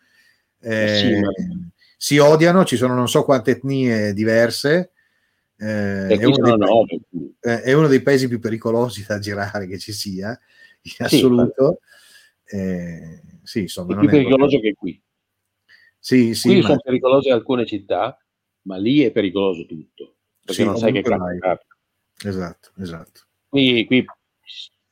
Eh, 0.59 0.95
sì, 0.95 1.19
ma 1.19 1.29
si 1.97 2.19
odiano, 2.19 2.63
ci 2.63 2.77
sono 2.77 2.93
non 2.93 3.09
so 3.09 3.23
quante 3.23 3.51
etnie 3.51 4.13
diverse. 4.13 4.91
Eh, 5.57 6.07
è, 6.07 6.23
uno 6.23 6.57
paesi, 6.57 7.35
eh, 7.41 7.61
è, 7.63 7.73
uno 7.73 7.87
dei 7.87 8.03
paesi 8.03 8.27
più 8.27 8.39
pericolosi 8.39 9.03
da 9.07 9.17
girare 9.17 9.65
che 9.67 9.79
ci 9.79 9.91
sia, 9.91 10.39
in 10.83 11.05
assoluto. 11.05 11.79
Eh, 12.45 13.21
sì, 13.41 13.61
insomma, 13.61 13.95
è 13.95 13.99
più 13.99 14.09
pericoloso 14.09 14.57
è... 14.57 14.61
che 14.61 14.73
qui. 14.75 15.01
Sì, 15.97 16.35
sì, 16.35 16.49
qui 16.49 16.61
ma... 16.61 16.67
sono 16.67 16.79
pericolose 16.79 17.31
alcune 17.31 17.65
città, 17.65 18.23
ma 18.61 18.77
lì 18.77 19.01
è 19.01 19.11
pericoloso 19.11 19.65
tutto, 19.65 20.17
perché 20.45 20.61
sì, 20.61 20.63
non 20.63 20.77
sai 20.77 20.93
che 20.93 21.01
cazzo 21.01 21.25
Esatto, 22.23 22.71
esatto. 22.79 23.21
Qui, 23.49 23.85
qui, 23.85 24.05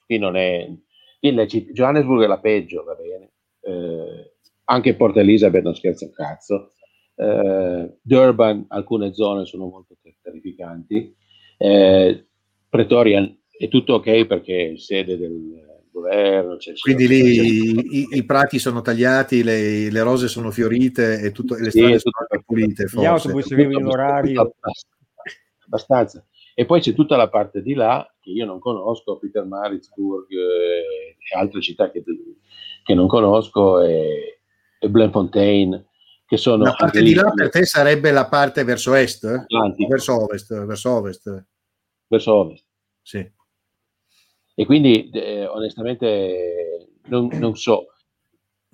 qui 0.05 0.17
non 0.17 0.35
è... 0.35 0.71
Qui 1.19 1.71
Johannesburg 1.71 2.24
è 2.24 2.27
la 2.27 2.39
peggio, 2.39 2.83
va 2.83 2.93
bene. 2.95 3.31
Eh, 3.62 4.33
anche 4.65 4.95
Port 4.95 5.17
Elizabeth 5.17 5.63
non 5.63 5.75
scherza 5.75 6.05
un 6.05 6.12
cazzo. 6.12 6.74
Eh, 7.15 7.98
Durban, 8.01 8.65
alcune 8.69 9.13
zone 9.13 9.45
sono 9.45 9.67
molto 9.67 9.95
terrificanti. 10.22 11.15
Eh, 11.57 12.27
Pretoria 12.69 13.34
è 13.57 13.67
tutto 13.69 13.93
ok 13.93 14.25
perché 14.25 14.74
è 14.74 14.77
sede 14.77 15.17
del 15.17 15.63
governo. 15.91 16.57
Quindi 16.81 17.07
lì 17.07 18.00
i, 18.00 18.07
i, 18.12 18.25
prati 18.25 18.60
sono 18.60 18.81
tagliati, 18.81 19.43
le, 19.43 19.89
le, 19.89 20.01
rose 20.03 20.27
sono 20.27 20.51
fiorite 20.51 21.22
e, 21.22 21.31
tutto, 21.31 21.55
e 21.55 21.62
le 21.62 21.69
strade 21.69 22.00
sì, 22.00 22.10
sono 22.10 22.43
pulite. 22.45 22.88
Forse. 22.88 23.00
Gli 23.00 23.10
autobus 23.10 23.51
arrivano 23.51 23.79
in 23.79 23.86
orario. 23.86 24.55
Abbastanza. 25.65 26.25
E 26.53 26.65
poi 26.65 26.79
c'è 26.79 26.93
tutta 26.93 27.15
la 27.15 27.29
parte 27.29 27.62
di 27.62 27.74
là 27.74 28.07
che 28.22 28.29
io 28.31 28.45
non 28.45 28.60
conosco, 28.60 29.17
Peter 29.17 29.45
Maritzburg 29.45 30.31
eh, 30.31 31.17
e 31.17 31.38
altre 31.38 31.62
città 31.62 31.91
che, 31.91 32.03
che 32.84 32.93
non 32.93 33.07
conosco, 33.07 33.81
e, 33.81 34.39
e 34.79 34.89
Blenfontein, 34.89 35.86
che 36.25 36.38
sono... 36.38 36.63
La 36.63 36.74
parte 36.74 37.01
di 37.01 37.13
là 37.13 37.32
per 37.32 37.50
te 37.50 37.65
sarebbe 37.65 38.12
la 38.12 38.27
parte 38.27 38.63
verso 38.63 38.94
est? 38.94 39.24
Atlantico. 39.25 39.89
Verso 39.89 40.24
ovest? 40.24 40.65
Verso 40.65 40.91
ovest. 40.91 41.46
Verso 42.08 42.34
ovest. 42.34 42.65
Sì. 43.01 43.32
E 44.58 44.65
quindi 44.65 45.10
eh, 45.12 45.46
onestamente 45.46 46.88
non, 47.08 47.27
non, 47.34 47.55
so, 47.55 47.88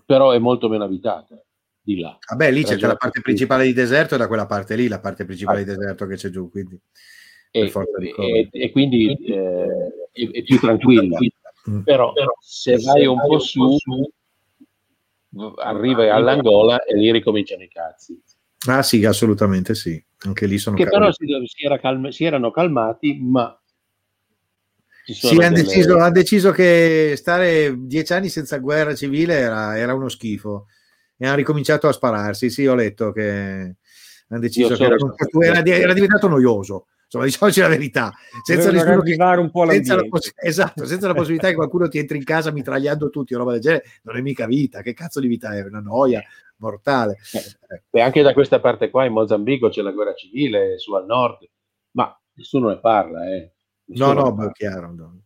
però 0.05 0.31
è 0.31 0.38
molto 0.38 0.70
meno 0.70 0.84
abitata 0.84 1.43
di 1.81 2.00
là. 2.00 2.17
Vabbè, 2.29 2.51
lì 2.51 2.63
c'è 2.63 2.77
la 2.77 2.96
parte 2.96 3.22
principale 3.22 3.65
di 3.65 3.74
deserto 3.74 4.15
e 4.15 4.17
da 4.17 4.27
quella 4.27 4.46
parte 4.46 4.75
lì 4.75 4.88
la 4.88 5.00
parte 5.00 5.25
principale 5.25 5.62
ah. 5.62 5.63
di 5.63 5.75
deserto 5.75 6.05
che 6.05 6.15
c'è 6.15 6.29
giù, 6.29 6.50
quindi... 6.50 6.79
E, 7.53 7.70
e, 7.70 8.48
e, 8.50 8.72
quindi 8.72 9.13
eh, 9.25 10.08
è, 10.13 10.29
è, 10.29 10.43
più 10.43 10.58
tranquilla. 10.58 11.17
Mm. 11.70 11.81
Però, 11.81 12.13
però, 12.13 12.31
se 12.39 12.77
vai 12.77 13.05
un 13.05 13.20
po' 13.20 13.39
su, 13.39 13.77
arriva 15.57 16.13
all'Angola 16.13 16.83
e 16.83 16.95
lì 16.95 17.11
ricominciano 17.11 17.63
i 17.63 17.69
cazzi. 17.69 18.21
Ah 18.67 18.83
sì, 18.83 19.05
assolutamente 19.05 19.73
sì. 19.73 20.03
Anche 20.19 20.45
lì 20.45 20.57
sono 20.57 20.75
che 20.75 20.85
però 20.85 21.11
si, 21.11 21.25
si, 21.45 21.65
era 21.65 21.79
calma, 21.79 22.11
si, 22.11 22.25
erano 22.25 22.51
calmati, 22.51 23.19
ma 23.19 23.59
sì, 25.03 25.29
hanno 25.29 25.39
delle... 25.39 25.63
deciso, 25.63 25.97
han 25.97 26.13
deciso, 26.13 26.51
che 26.51 27.15
stare 27.17 27.73
dieci 27.75 28.13
anni 28.13 28.29
senza 28.29 28.59
guerra 28.59 28.93
civile 28.93 29.35
era, 29.35 29.77
era, 29.77 29.95
uno 29.95 30.09
schifo 30.09 30.67
e 31.17 31.25
hanno 31.25 31.38
ricominciato 31.38 31.88
a 31.88 31.91
spararsi. 31.91 32.51
Sì, 32.51 32.67
ho 32.67 32.75
letto 32.75 33.11
che 33.11 33.75
hanno 34.27 34.39
deciso 34.39 34.75
che 34.75 34.85
era, 34.85 35.59
era, 35.59 35.63
era 35.63 35.93
diventato 35.93 36.27
noioso 36.27 36.88
insomma 37.11 37.25
diciamoci 37.25 37.59
la 37.59 37.67
verità. 37.67 38.11
Senza, 38.43 38.71
che, 38.71 39.37
un 39.37 39.51
po 39.51 39.69
senza, 39.69 39.95
la 39.95 40.03
poss- 40.07 40.33
esatto, 40.35 40.85
senza 40.85 41.07
la 41.07 41.13
possibilità 41.13 41.49
che 41.49 41.55
qualcuno 41.55 41.87
ti 41.87 41.97
entri 41.97 42.17
in 42.17 42.23
casa 42.23 42.51
mitragliando 42.51 43.09
tutti 43.09 43.33
o 43.33 43.37
roba 43.37 43.51
del 43.51 43.61
genere 43.61 43.83
non 44.03 44.17
è 44.17 44.21
mica 44.21 44.45
vita. 44.45 44.81
Che 44.81 44.93
cazzo 44.93 45.19
di 45.19 45.27
vita 45.27 45.53
è? 45.53 45.63
Una 45.63 45.81
noia 45.81 46.23
mortale. 46.57 47.17
Eh, 47.33 47.81
e 47.89 48.01
anche 48.01 48.21
da 48.21 48.33
questa 48.33 48.59
parte 48.59 48.89
qua 48.89 49.05
in 49.05 49.13
Mozambico 49.13 49.69
c'è 49.69 49.81
la 49.81 49.91
guerra 49.91 50.13
civile 50.13 50.77
su 50.77 50.93
al 50.93 51.05
nord 51.05 51.49
ma 51.91 52.17
nessuno 52.33 52.69
ne 52.69 52.79
parla 52.79 53.29
eh. 53.29 53.51
no 53.87 54.13
no 54.13 54.31
ma 54.31 54.47
è 54.47 54.51
chiaro 54.51 54.93
no. 54.93 55.21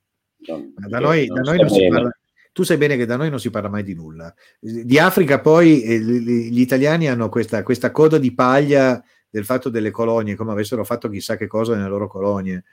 Non, 0.47 0.73
da 0.87 0.99
noi, 0.99 1.25
da 1.27 1.41
noi 1.41 1.57
non 1.57 1.69
si 1.69 1.87
parla. 1.87 2.17
Tu 2.51 2.63
sai 2.63 2.77
bene 2.77 2.95
che 2.95 3.05
da 3.05 3.17
noi 3.17 3.29
non 3.29 3.39
si 3.39 3.49
parla 3.49 3.67
mai 3.67 3.83
di 3.83 3.95
nulla. 3.95 4.33
Di 4.59 4.97
Africa 4.97 5.41
poi 5.41 5.81
eh, 5.81 5.99
gli 5.99 6.59
italiani 6.59 7.09
hanno 7.09 7.27
questa, 7.29 7.63
questa 7.63 7.91
coda 7.91 8.17
di 8.17 8.33
paglia 8.33 9.03
del 9.35 9.43
fatto 9.43 9.67
delle 9.67 9.91
colonie, 9.91 10.35
come 10.35 10.53
avessero 10.53 10.85
fatto 10.85 11.09
chissà 11.09 11.35
che 11.35 11.47
cosa 11.47 11.75
nelle 11.75 11.89
loro 11.89 12.07
colonie. 12.07 12.63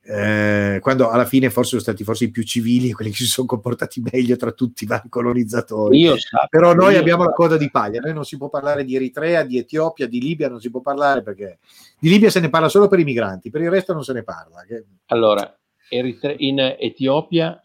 Eh, 0.00 0.78
quando 0.80 1.10
alla 1.10 1.24
fine 1.24 1.50
forse 1.50 1.70
sono 1.70 1.82
stati 1.82 2.04
forse 2.04 2.24
i 2.24 2.30
più 2.30 2.44
civili 2.44 2.92
quelli 2.94 3.10
che 3.10 3.16
si 3.16 3.26
sono 3.26 3.48
comportati 3.48 4.00
meglio 4.00 4.36
tra 4.36 4.52
tutti 4.52 4.84
i 4.84 4.86
vari 4.86 5.10
colonizzatori 5.10 5.98
io 5.98 6.14
però 6.48 6.72
noi 6.72 6.94
io 6.94 7.00
abbiamo 7.00 7.24
la 7.24 7.32
coda 7.32 7.58
di 7.58 7.68
paglia 7.68 8.00
noi 8.00 8.14
non 8.14 8.24
si 8.24 8.38
può 8.38 8.48
parlare 8.48 8.84
di 8.84 8.94
Eritrea, 8.94 9.42
di 9.42 9.58
Etiopia, 9.58 10.06
di 10.06 10.18
Libia 10.18 10.48
non 10.48 10.60
si 10.60 10.70
può 10.70 10.80
parlare 10.80 11.22
perché 11.22 11.58
di 11.98 12.08
Libia 12.08 12.30
se 12.30 12.40
ne 12.40 12.48
parla 12.48 12.70
solo 12.70 12.88
per 12.88 13.00
i 13.00 13.04
migranti 13.04 13.50
per 13.50 13.60
il 13.60 13.68
resto 13.68 13.92
non 13.92 14.02
se 14.02 14.14
ne 14.14 14.22
parla 14.22 14.64
allora 15.06 15.58
in 15.90 16.76
Etiopia 16.78 17.60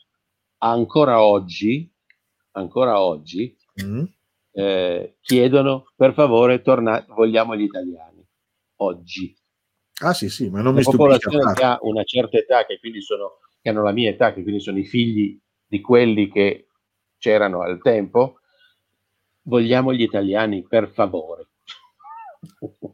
ancora 0.58 1.24
oggi 1.24 1.90
ancora 2.54 3.00
oggi 3.00 3.56
mm. 3.82 4.04
eh, 4.52 5.16
chiedono 5.22 5.86
per 5.96 6.14
favore 6.14 6.62
tornate 6.62 7.06
vogliamo 7.14 7.56
gli 7.56 7.64
italiani 7.64 8.14
oggi. 8.84 9.36
Ah 10.02 10.14
sì, 10.14 10.30
sì, 10.30 10.50
ma 10.50 10.62
non 10.62 10.74
una 10.74 10.80
mi 10.80 10.84
popolazione 10.84 11.54
che 11.54 11.64
ha 11.64 11.78
una 11.82 12.04
certa 12.04 12.38
età, 12.38 12.66
che 12.66 12.80
quindi 12.80 13.02
sono, 13.02 13.40
che 13.62 13.70
hanno 13.70 13.84
la 13.84 13.92
mia 13.92 14.10
età, 14.10 14.34
che 14.34 14.42
quindi 14.42 14.60
sono 14.60 14.80
i 14.80 14.86
figli 14.86 15.40
di 15.66 15.82
quelli 15.82 16.30
che 16.30 16.68
c'erano 17.18 17.62
al 17.62 17.82
tempo, 17.82 18.40
vogliamo 19.44 19.94
gli 19.94 20.02
italiani 20.02 20.66
per 20.68 20.90
favore. 20.90 21.48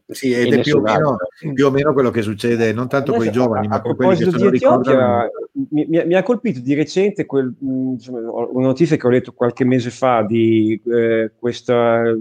Sì, 0.08 0.32
ed 0.32 0.54
è 0.54 0.62
più 0.62 0.78
o, 0.78 0.82
meno, 0.82 1.18
più 1.54 1.66
o, 1.66 1.72
meno, 1.72 1.94
quello 1.94 2.12
che 2.12 2.22
succede 2.22 2.72
non 2.72 2.88
tanto 2.88 3.14
con 3.14 3.26
i 3.26 3.32
giovani, 3.32 3.68
ma 3.68 3.82
con 3.82 3.96
quelli 3.96 4.18
che 4.18 4.30
se 4.30 4.38
lo 4.38 4.50
ricordano. 4.50 5.30
Mi, 5.72 5.86
mi, 5.88 6.06
mi, 6.06 6.14
ha 6.16 6.24
colpito 6.24 6.60
di 6.60 6.74
recente 6.74 7.26
quel, 7.26 7.56
insomma, 7.60 8.20
una 8.20 8.68
notizia 8.68 8.96
che 8.96 9.08
ho 9.08 9.10
letto 9.10 9.34
qualche 9.34 9.66
mese 9.66 9.90
fa 9.90 10.24
di 10.24 10.80
eh, 10.86 11.32
questa 11.38 12.16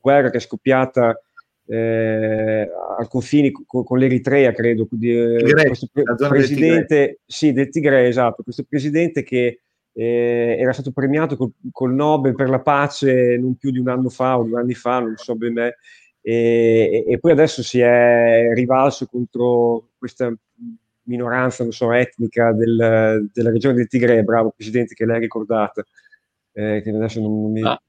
guerra 0.00 0.30
che 0.30 0.38
è 0.38 0.40
scoppiata 0.40 1.20
eh, 1.66 2.68
al 2.98 3.08
confine 3.08 3.50
con, 3.50 3.84
con, 3.84 3.98
l'Eritrea, 3.98 4.52
credo, 4.52 4.86
di, 4.90 5.10
eh, 5.10 5.36
Tigre, 5.38 5.66
questo 5.66 5.88
pre- 5.92 6.02
presidente, 6.28 6.96
del 6.96 7.18
sì, 7.26 7.52
del 7.52 7.68
Tigre, 7.68 8.08
esatto, 8.08 8.42
questo 8.42 8.64
presidente 8.68 9.22
che 9.22 9.60
eh, 9.92 10.56
era 10.58 10.72
stato 10.72 10.90
premiato 10.92 11.36
col, 11.36 11.52
col, 11.70 11.94
Nobel 11.94 12.34
per 12.34 12.48
la 12.48 12.60
pace 12.60 13.36
non 13.36 13.56
più 13.56 13.70
di 13.70 13.78
un 13.78 13.88
anno 13.88 14.08
fa 14.08 14.38
o 14.38 14.44
due 14.44 14.60
anni 14.60 14.74
fa, 14.74 15.00
non 15.00 15.16
so 15.16 15.36
bene, 15.36 15.76
e, 16.20 17.04
e, 17.06 17.18
poi 17.18 17.32
adesso 17.32 17.62
si 17.62 17.80
è 17.80 18.52
rivalso 18.54 19.06
contro 19.06 19.90
questa 19.98 20.32
minoranza, 21.04 21.62
non 21.62 21.72
so, 21.72 21.92
etnica 21.92 22.52
del, 22.52 23.28
della 23.32 23.50
regione 23.50 23.74
del 23.74 23.88
Tigre, 23.88 24.22
bravo 24.22 24.52
presidente 24.54 24.94
che 24.94 25.04
l'hai 25.04 25.20
ricordata, 25.20 25.84
eh, 26.52 26.80
che 26.82 26.90
adesso 26.90 27.20
non, 27.20 27.40
non 27.40 27.52
mi... 27.52 27.62
Ah 27.62 27.80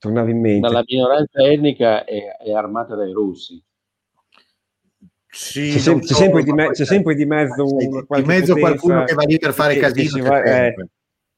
tornava 0.00 0.30
in 0.30 0.40
mente. 0.40 0.60
Ma 0.60 0.72
la 0.72 0.82
minoranza 0.84 1.42
etnica 1.42 2.04
è, 2.04 2.36
è 2.38 2.52
armata 2.52 2.96
dai 2.96 3.12
russi. 3.12 3.62
Sì, 5.32 5.70
c'è, 5.70 5.78
sem- 5.78 6.00
c'è, 6.00 6.14
sempre 6.14 6.42
di 6.42 6.52
me- 6.52 6.70
c'è, 6.70 6.84
sempre 6.84 7.14
di 7.14 7.24
mezzo, 7.24 7.64
un, 7.64 8.04
in 8.16 8.24
mezzo 8.24 8.56
qualcuno 8.56 9.04
che 9.04 9.14
va 9.14 9.22
lì 9.22 9.38
per 9.38 9.52
fare 9.52 9.76
casino. 9.76 10.24
Va, 10.24 10.42
eh. 10.42 10.74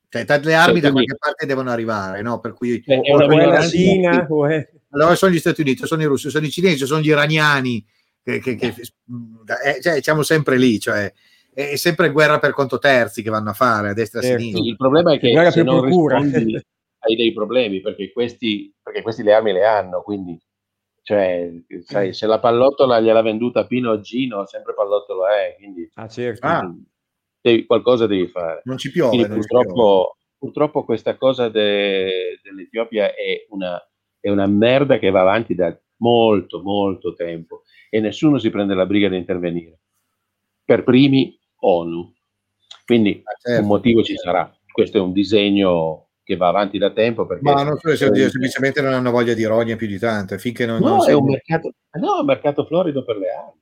cioè, 0.08 0.24
tante 0.24 0.46
le 0.46 0.54
armi 0.54 0.80
cioè, 0.80 0.82
da 0.82 0.92
qualche 0.92 1.16
parte 1.18 1.44
devono 1.44 1.70
arrivare, 1.70 2.22
no? 2.22 2.40
Per 2.40 2.54
cui 2.54 2.82
è 2.86 3.12
una 3.12 3.58
o 3.58 3.62
Cina, 3.68 4.26
o 4.30 4.46
è... 4.46 4.66
Allora 4.90 5.14
sono 5.14 5.32
gli 5.32 5.38
Stati 5.38 5.60
Uniti, 5.60 5.84
sono 5.84 6.00
i 6.00 6.06
russi, 6.06 6.30
sono 6.30 6.46
i 6.46 6.50
cinesi, 6.50 6.86
sono 6.86 7.02
gli 7.02 7.08
iraniani, 7.08 7.84
che, 8.22 8.38
che, 8.38 8.54
che 8.54 8.68
eh, 8.68 9.80
cioè, 9.82 10.00
siamo 10.00 10.22
sempre 10.22 10.56
lì, 10.56 10.78
cioè 10.78 11.12
è 11.54 11.76
sempre 11.76 12.10
guerra 12.10 12.38
per 12.38 12.52
conto 12.52 12.78
terzi 12.78 13.22
che 13.22 13.28
vanno 13.28 13.50
a 13.50 13.54
fare 13.54 13.90
a 13.90 13.92
destra 13.92 14.20
e 14.20 14.24
a 14.24 14.26
certo. 14.28 14.42
sinistra. 14.42 14.70
Il 14.70 14.76
problema 14.76 15.12
è 15.12 15.18
che 15.18 15.50
se 15.50 15.62
non 15.62 15.84
rispondi, 15.84 16.62
hai 17.02 17.16
dei 17.16 17.32
problemi 17.32 17.80
perché 17.80 18.12
questi, 18.12 18.72
perché 18.82 19.02
questi 19.02 19.22
le 19.22 19.32
armi 19.32 19.52
le 19.52 19.64
hanno, 19.64 20.02
quindi 20.02 20.38
cioè, 21.04 21.50
sai, 21.80 22.14
se 22.14 22.26
la 22.26 22.38
pallottola 22.38 23.00
gliel'ha 23.00 23.22
venduta 23.22 23.66
Pino 23.66 23.90
o 23.90 24.00
Gino, 24.00 24.46
sempre 24.46 24.72
pallottolo 24.72 25.26
è, 25.26 25.56
quindi, 25.58 25.90
ah, 25.94 26.08
certo. 26.08 26.46
ah. 26.46 26.74
Devi, 27.40 27.66
qualcosa 27.66 28.06
devi 28.06 28.28
fare. 28.28 28.60
Non 28.64 28.78
ci 28.78 28.92
piove. 28.92 29.16
Non 29.16 29.38
purtroppo, 29.38 29.66
ci 29.66 29.72
piove. 29.72 30.08
purtroppo, 30.38 30.84
questa 30.84 31.16
cosa 31.16 31.48
de, 31.48 32.38
dell'Etiopia 32.40 33.12
è 33.16 33.46
una, 33.48 33.84
è 34.20 34.30
una 34.30 34.46
merda 34.46 34.98
che 34.98 35.10
va 35.10 35.22
avanti 35.22 35.56
da 35.56 35.76
molto, 35.96 36.62
molto 36.62 37.14
tempo 37.14 37.62
e 37.90 37.98
nessuno 37.98 38.38
si 38.38 38.50
prende 38.50 38.74
la 38.74 38.86
briga 38.86 39.08
di 39.08 39.16
intervenire. 39.16 39.80
Per 40.64 40.84
primi 40.84 41.36
ONU. 41.58 42.12
Quindi 42.86 43.20
ah, 43.24 43.34
certo. 43.40 43.62
un 43.62 43.66
motivo 43.66 44.04
ci 44.04 44.16
sarà. 44.16 44.48
Questo 44.70 44.98
è 44.98 45.00
un 45.00 45.12
disegno 45.12 46.10
che 46.22 46.36
va 46.36 46.48
avanti 46.48 46.78
da 46.78 46.92
tempo. 46.92 47.26
Perché 47.26 47.42
Ma 47.42 47.62
non 47.62 47.78
so 47.78 47.94
se 47.96 48.06
eh, 48.06 48.30
semplicemente 48.30 48.80
non 48.80 48.92
hanno 48.92 49.10
voglia 49.10 49.34
di 49.34 49.44
rogne 49.44 49.76
più 49.76 49.86
di 49.86 49.98
tante, 49.98 50.38
finché 50.38 50.66
non... 50.66 50.80
No, 50.80 50.96
non 50.96 51.08
è 51.08 51.12
un 51.12 51.24
mercato, 51.24 51.72
no, 51.98 52.20
un 52.20 52.26
mercato 52.26 52.64
florido 52.64 53.04
per 53.04 53.16
le 53.16 53.26
armi. 53.30 53.60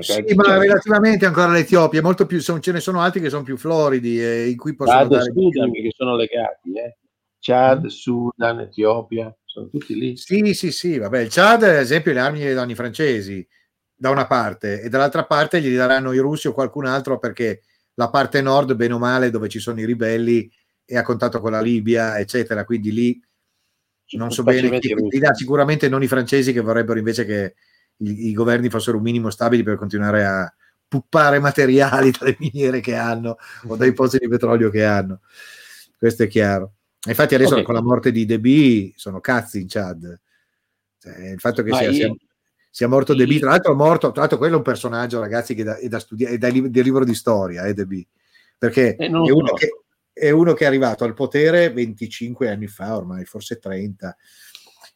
Sì, 0.00 0.34
ma 0.34 0.58
relativamente 0.58 1.24
ancora 1.24 1.46
all'Etiopia, 1.46 2.02
molto 2.02 2.26
più, 2.26 2.40
son, 2.40 2.60
ce 2.60 2.72
ne 2.72 2.80
sono 2.80 3.00
altri 3.00 3.20
che 3.20 3.30
sono 3.30 3.44
più 3.44 3.56
floridi 3.56 4.20
e 4.20 4.48
in 4.48 4.56
cui 4.56 4.74
possono 4.74 4.98
Chad 4.98 5.08
dare 5.08 5.32
Sudan 5.32 5.70
che 5.70 5.92
sono 5.94 6.16
legati, 6.16 6.72
eh? 6.76 6.96
Chad, 7.38 7.84
mm. 7.84 7.86
Sudan, 7.86 8.60
Etiopia, 8.60 9.32
sono 9.44 9.68
tutti 9.68 9.94
lì. 9.94 10.16
Sì, 10.16 10.52
sì, 10.54 10.72
sì, 10.72 10.98
vabbè, 10.98 11.20
il 11.20 11.28
Chad 11.30 11.62
ad 11.62 11.76
esempio 11.76 12.12
le 12.12 12.18
armi 12.18 12.40
le 12.40 12.54
danno 12.54 12.72
i 12.72 12.74
francesi 12.74 13.46
da 13.94 14.10
una 14.10 14.26
parte 14.26 14.80
e 14.80 14.88
dall'altra 14.88 15.24
parte 15.26 15.60
gli 15.60 15.74
daranno 15.76 16.12
i 16.12 16.18
russi 16.18 16.48
o 16.48 16.52
qualcun 16.52 16.86
altro 16.86 17.20
perché 17.20 17.62
la 17.94 18.10
parte 18.10 18.40
nord, 18.40 18.74
bene 18.74 18.94
o 18.94 18.98
male, 18.98 19.30
dove 19.30 19.48
ci 19.48 19.60
sono 19.60 19.80
i 19.80 19.84
ribelli, 19.84 20.50
e 20.90 20.96
a 20.96 21.02
contatto 21.02 21.38
con 21.40 21.50
la 21.50 21.60
Libia, 21.60 22.18
eccetera. 22.18 22.64
Quindi 22.64 22.92
lì 22.92 23.22
non 24.12 24.30
so 24.30 24.42
bene, 24.42 24.78
chi, 24.78 25.18
dà 25.18 25.34
sicuramente 25.34 25.86
non 25.90 26.02
i 26.02 26.08
francesi 26.08 26.54
che 26.54 26.60
vorrebbero 26.60 26.98
invece 26.98 27.26
che, 27.26 27.54
i, 27.98 28.28
i 28.28 28.32
governi 28.32 28.70
fossero 28.70 28.96
un 28.96 29.02
minimo 29.02 29.28
stabili 29.28 29.62
per 29.62 29.76
continuare 29.76 30.24
a 30.24 30.54
puppare 30.88 31.40
materiali 31.40 32.10
dalle 32.18 32.36
miniere 32.38 32.80
che 32.80 32.94
hanno 32.94 33.36
o 33.66 33.76
dai 33.76 33.92
pozzi 33.92 34.16
di 34.16 34.28
petrolio 34.28 34.70
che 34.70 34.84
hanno. 34.84 35.20
Questo 35.98 36.22
è 36.22 36.26
chiaro. 36.26 36.72
Infatti 37.06 37.34
adesso 37.34 37.52
okay. 37.52 37.64
con 37.64 37.74
la 37.74 37.82
morte 37.82 38.10
di 38.10 38.24
DB 38.24 38.92
sono 38.96 39.20
cazzi 39.20 39.60
in 39.60 39.66
Chad. 39.68 40.20
Cioè, 41.00 41.28
il 41.32 41.38
fatto 41.38 41.62
che 41.62 41.74
sia, 41.74 41.92
sia, 41.92 42.14
sia, 42.70 42.88
morto 42.88 43.14
DB, 43.14 43.38
tra 43.38 43.50
l'altro, 43.50 43.74
morto, 43.74 44.10
tra 44.10 44.22
l'altro 44.22 44.38
quello 44.38 44.54
è 44.54 44.56
un 44.56 44.64
personaggio, 44.64 45.20
ragazzi, 45.20 45.54
che 45.54 45.64
da, 45.64 45.76
è 45.76 45.86
da 45.86 45.98
studiare, 45.98 46.34
è 46.34 46.38
da, 46.38 46.50
del 46.50 46.82
libro 46.82 47.04
di 47.04 47.14
storia, 47.14 47.64
eh, 47.64 47.74
DB, 47.74 48.02
perché 48.56 48.96
eh, 48.96 49.06
è, 49.06 49.10
uno 49.10 49.52
che, 49.52 49.84
è, 50.18 50.30
uno 50.30 50.52
che, 50.54 50.64
è 50.64 50.66
arrivato 50.66 51.04
al 51.04 51.14
potere 51.14 51.70
25 51.72 52.50
anni 52.50 52.66
fa, 52.66 52.96
ormai, 52.96 53.24
forse 53.24 53.58
30, 53.58 54.16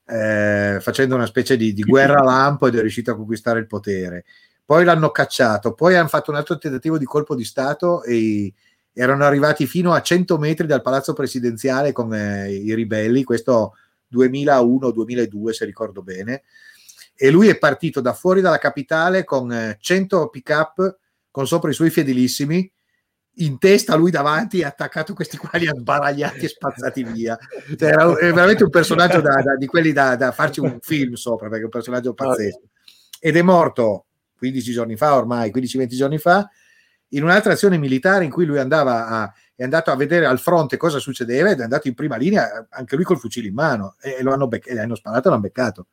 eh, 0.07 0.79
facendo 0.81 1.15
una 1.15 1.27
specie 1.27 1.57
di, 1.57 1.73
di 1.73 1.83
guerra 1.83 2.23
lampo 2.23 2.67
ed 2.67 2.77
è 2.77 2.81
riuscito 2.81 3.13
a 3.13 3.17
conquistare 3.17 3.61
il 3.61 3.67
potere. 3.67 4.25
Poi 4.65 4.85
l'hanno 4.85 5.11
cacciato, 5.11 5.75
poi 5.75 5.97
hanno 5.97 6.09
fatto 6.09 6.31
un 6.31 6.37
altro 6.37 6.59
tentativo 6.59 6.99
di 6.99 7.05
colpo 7.05 7.35
di 7.35 7.45
Stato 7.45 8.03
e 8.03 8.53
erano 8.93 9.25
arrivati 9.25 9.67
fino 9.67 9.93
a 9.93 10.03
100 10.03 10.39
metri 10.39 10.67
dal 10.67 10.83
palazzo 10.83 11.13
presidenziale 11.13 11.93
con 11.93 12.15
eh, 12.15 12.53
i 12.53 12.75
ribelli, 12.75 13.25
questo 13.25 13.75
2001-2002 14.15 15.51
se 15.51 15.65
ricordo 15.65 16.03
bene, 16.03 16.43
e 17.15 17.31
lui 17.31 17.49
è 17.49 17.59
partito 17.59 18.01
da 18.01 18.13
fuori 18.13 18.41
dalla 18.41 18.59
capitale 18.59 19.25
con 19.25 19.77
100 19.79 20.25
eh, 20.25 20.31
pick-up 20.31 20.99
con 21.31 21.47
sopra 21.47 21.71
i 21.71 21.75
suoi 21.75 21.91
fedelissimi, 21.91 22.71
in 23.37 23.59
testa 23.59 23.95
lui 23.95 24.11
davanti 24.11 24.61
e 24.61 24.65
attaccato 24.65 25.15
questi 25.15 25.37
qua 25.37 25.51
li 25.59 25.67
ha 25.67 25.75
sbaragliati 25.75 26.45
e 26.45 26.49
spazzati 26.49 27.03
via. 27.05 27.39
Cioè, 27.77 27.89
era 27.89 28.07
veramente 28.13 28.65
un 28.65 28.71
personaggio 28.71 29.21
da, 29.21 29.41
da, 29.43 29.57
di 29.57 29.67
quelli 29.67 29.93
da, 29.93 30.17
da, 30.17 30.33
farci 30.33 30.61
un 30.61 30.79
film 30.81 31.15
sopra, 31.15 31.47
perché 31.47 31.63
è 31.63 31.65
un 31.65 31.71
personaggio 31.71 32.15
pazzesco. 32.15 32.69
Ed 33.19 33.37
è 33.37 33.43
morto 33.43 34.07
15 34.37 34.73
giorni 34.73 34.97
fa 34.97 35.15
ormai, 35.15 35.51
15-20 35.55 35.87
giorni 35.89 36.19
fa, 36.19 36.49
in 37.11 37.23
un'altra 37.23 37.53
azione 37.53 37.79
militare 37.79 38.25
in 38.25 38.31
cui 38.31 38.45
lui 38.45 38.59
andava 38.59 39.07
a, 39.07 39.33
è 39.55 39.63
andato 39.63 39.91
a 39.91 39.97
vedere 39.97 40.27
al 40.27 40.39
fronte 40.39 40.77
cosa 40.77 40.99
succedeva 40.99 41.51
ed 41.51 41.61
è 41.61 41.63
andato 41.63 41.89
in 41.89 41.95
prima 41.95 42.17
linea 42.17 42.67
anche 42.71 42.97
lui 42.97 43.05
col 43.05 43.19
fucile 43.19 43.49
in 43.49 43.55
mano 43.55 43.97
e 44.01 44.23
lo 44.23 44.33
hanno, 44.33 44.49
bec- 44.49 44.69
e 44.69 44.79
hanno 44.79 44.95
sparato 44.95 45.29
e 45.29 45.31
l'hanno 45.31 45.43
beccato. 45.43 45.87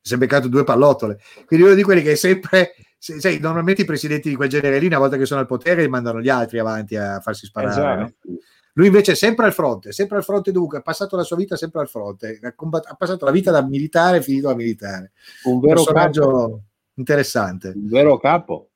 Si 0.00 0.14
è 0.14 0.16
beccato 0.16 0.48
due 0.48 0.64
pallottole. 0.64 1.18
Quindi 1.46 1.66
uno 1.66 1.74
di 1.74 1.82
quelli 1.82 2.02
che 2.02 2.12
è 2.12 2.16
sempre, 2.16 2.74
sai, 2.98 3.38
normalmente 3.38 3.82
i 3.82 3.86
presidenti 3.86 4.28
di 4.28 4.36
quel 4.36 4.48
genere 4.48 4.78
lì, 4.78 4.86
una 4.86 4.98
volta 4.98 5.16
che 5.16 5.26
sono 5.26 5.40
al 5.40 5.46
potere, 5.46 5.88
mandano 5.88 6.20
gli 6.20 6.28
altri 6.28 6.58
avanti 6.58 6.96
a 6.96 7.20
farsi 7.20 7.46
sparare. 7.46 7.72
Esatto. 7.72 8.18
No? 8.24 8.38
Lui 8.74 8.86
invece 8.86 9.12
è 9.12 9.14
sempre 9.16 9.46
al 9.46 9.52
fronte, 9.52 9.92
sempre 9.92 10.16
al 10.18 10.24
fronte 10.24 10.52
dovunque, 10.52 10.78
ha 10.78 10.82
passato 10.82 11.16
la 11.16 11.24
sua 11.24 11.36
vita 11.36 11.56
sempre 11.56 11.80
al 11.80 11.88
fronte, 11.88 12.38
ha, 12.40 12.54
combatt- 12.54 12.88
ha 12.88 12.94
passato 12.94 13.24
la 13.24 13.30
vita 13.32 13.50
da 13.50 13.62
militare 13.62 14.18
e 14.18 14.22
finito 14.22 14.48
da 14.48 14.54
militare. 14.54 15.12
Un 15.44 15.60
vero 15.60 15.82
personaggio 15.82 16.22
capo. 16.22 16.62
interessante. 16.94 17.72
Un 17.74 17.88
vero 17.88 18.16
capo 18.18 18.70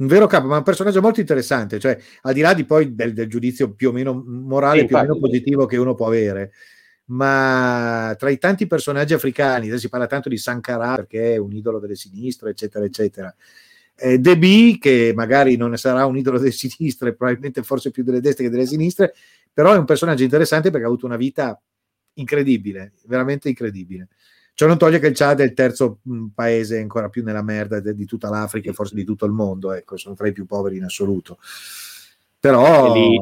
un 0.00 0.06
vero 0.06 0.26
capo, 0.26 0.46
ma 0.46 0.56
un 0.56 0.62
personaggio 0.62 1.02
molto 1.02 1.20
interessante, 1.20 1.78
cioè 1.78 1.98
al 2.22 2.32
di 2.32 2.40
là 2.40 2.54
di 2.54 2.64
poi 2.64 2.94
del, 2.94 3.12
del 3.12 3.28
giudizio 3.28 3.74
più 3.74 3.90
o 3.90 3.92
meno 3.92 4.14
morale, 4.26 4.80
sì, 4.80 4.86
più 4.86 4.96
o 4.96 5.00
meno 5.00 5.18
positivo 5.18 5.66
che 5.66 5.76
uno 5.76 5.94
può 5.94 6.06
avere, 6.06 6.52
ma 7.10 8.14
tra 8.18 8.30
i 8.30 8.38
tanti 8.38 8.66
personaggi 8.66 9.14
africani, 9.14 9.76
si 9.78 9.88
parla 9.88 10.06
tanto 10.06 10.28
di 10.28 10.36
Sankara 10.36 10.94
perché 10.96 11.34
è 11.34 11.36
un 11.38 11.52
idolo 11.52 11.78
delle 11.78 11.96
sinistre, 11.96 12.50
eccetera, 12.50 12.84
eccetera. 12.84 13.34
Eh, 13.96 14.18
Debi, 14.18 14.78
che 14.78 15.12
magari 15.14 15.56
non 15.56 15.76
sarà 15.76 16.06
un 16.06 16.16
idolo 16.16 16.38
delle 16.38 16.52
sinistre, 16.52 17.14
probabilmente 17.16 17.62
forse 17.62 17.90
più 17.90 18.04
delle 18.04 18.20
destre 18.20 18.44
che 18.44 18.50
delle 18.50 18.66
sinistre, 18.66 19.14
però 19.52 19.74
è 19.74 19.78
un 19.78 19.84
personaggio 19.84 20.22
interessante 20.22 20.70
perché 20.70 20.86
ha 20.86 20.88
avuto 20.88 21.06
una 21.06 21.16
vita 21.16 21.60
incredibile, 22.14 22.92
veramente 23.06 23.48
incredibile. 23.48 24.08
Ciò 24.54 24.66
non 24.66 24.78
toglie 24.78 24.98
che 24.98 25.06
il 25.06 25.16
Chad 25.16 25.40
è 25.40 25.44
il 25.44 25.54
terzo 25.54 26.00
mh, 26.02 26.26
paese 26.34 26.78
ancora 26.78 27.08
più 27.08 27.24
nella 27.24 27.42
merda 27.42 27.80
de, 27.80 27.94
di 27.94 28.04
tutta 28.04 28.28
l'Africa 28.28 28.70
e 28.70 28.74
forse 28.74 28.94
di 28.94 29.04
tutto 29.04 29.24
il 29.24 29.32
mondo, 29.32 29.72
ecco, 29.72 29.96
sono 29.96 30.14
tra 30.14 30.28
i 30.28 30.32
più 30.32 30.46
poveri 30.46 30.76
in 30.76 30.84
assoluto. 30.84 31.38
Però... 32.38 32.92
Lì, 32.94 33.18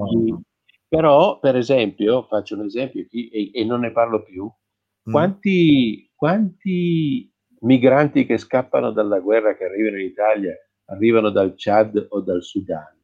però 0.88 1.38
per 1.38 1.56
esempio, 1.56 2.26
faccio 2.26 2.54
un 2.54 2.64
esempio 2.64 3.06
e, 3.10 3.50
e 3.52 3.64
non 3.64 3.80
ne 3.80 3.92
parlo 3.92 4.22
più, 4.22 4.44
mm. 4.44 5.12
quanti, 5.12 6.10
quanti 6.14 7.32
migranti 7.60 8.24
che 8.24 8.38
scappano 8.38 8.90
dalla 8.90 9.20
guerra 9.20 9.56
che 9.56 9.64
arrivano 9.64 9.98
in 9.98 10.06
Italia 10.06 10.54
arrivano 10.86 11.30
dal 11.30 11.54
Chad 11.56 12.06
o 12.10 12.20
dal 12.20 12.42
Sudan? 12.42 12.96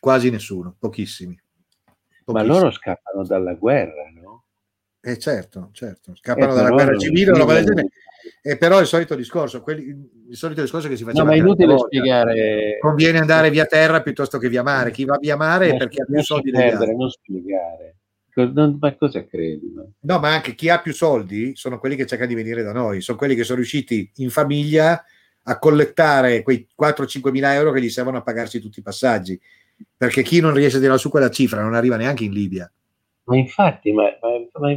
Quasi 0.00 0.30
nessuno, 0.30 0.74
pochissimi. 0.78 1.38
pochissimi. 2.24 2.24
Ma 2.24 2.42
loro 2.42 2.70
scappano 2.70 3.24
dalla 3.24 3.54
guerra, 3.54 4.06
eh 5.06 5.20
certo, 5.20 5.68
certo, 5.70 6.16
scappano 6.16 6.50
eh, 6.50 6.56
dalla 6.56 6.70
guerra 6.70 6.98
civile 6.98 7.30
o 7.30 7.36
roba 7.36 7.54
del 7.54 7.64
genere. 7.64 7.88
E 8.46 8.56
però 8.56 8.78
il 8.78 8.86
solito 8.86 9.16
discorso, 9.16 9.60
quelli, 9.60 9.86
il 10.28 10.36
solito 10.36 10.60
discorso 10.60 10.86
che 10.86 10.96
si 10.96 11.02
faceva. 11.02 11.24
No, 11.24 11.30
ma 11.30 11.34
è 11.34 11.38
inutile 11.38 11.66
volta. 11.66 11.86
spiegare. 11.86 12.78
Conviene 12.78 13.18
andare 13.18 13.50
via 13.50 13.66
terra 13.66 14.02
piuttosto 14.02 14.38
che 14.38 14.48
via 14.48 14.62
mare. 14.62 14.92
Chi 14.92 15.04
va 15.04 15.18
via 15.20 15.34
mare 15.34 15.70
è 15.70 15.76
perché 15.76 16.02
ha 16.02 16.04
più 16.04 16.22
soldi 16.22 16.52
perdere, 16.52 16.94
non 16.94 17.10
spiegare. 17.10 17.96
Non, 18.34 18.78
ma 18.80 18.94
cosa 18.94 19.26
credi? 19.26 19.72
No? 19.74 19.90
no, 19.98 20.18
ma 20.20 20.32
anche 20.32 20.54
chi 20.54 20.68
ha 20.68 20.80
più 20.80 20.94
soldi 20.94 21.56
sono 21.56 21.80
quelli 21.80 21.96
che 21.96 22.06
cercano 22.06 22.28
di 22.28 22.36
venire 22.36 22.62
da 22.62 22.72
noi, 22.72 23.00
sono 23.00 23.18
quelli 23.18 23.34
che 23.34 23.42
sono 23.42 23.58
riusciti 23.58 24.12
in 24.16 24.30
famiglia 24.30 25.02
a 25.42 25.58
collettare 25.58 26.42
quei 26.42 26.68
4-5 26.80 27.30
mila 27.32 27.52
euro 27.52 27.72
che 27.72 27.80
gli 27.80 27.90
servono 27.90 28.18
a 28.18 28.22
pagarsi 28.22 28.60
tutti 28.60 28.78
i 28.78 28.82
passaggi. 28.82 29.40
Perché 29.96 30.22
chi 30.22 30.38
non 30.38 30.54
riesce 30.54 30.76
a 30.76 30.80
tirare 30.80 31.00
su 31.00 31.10
quella 31.10 31.30
cifra 31.30 31.62
non 31.62 31.74
arriva 31.74 31.96
neanche 31.96 32.22
in 32.22 32.32
Libia. 32.32 32.70
Ma 33.24 33.36
infatti, 33.36 33.90
ma, 33.90 34.04
ma, 34.04 34.60
ma, 34.60 34.70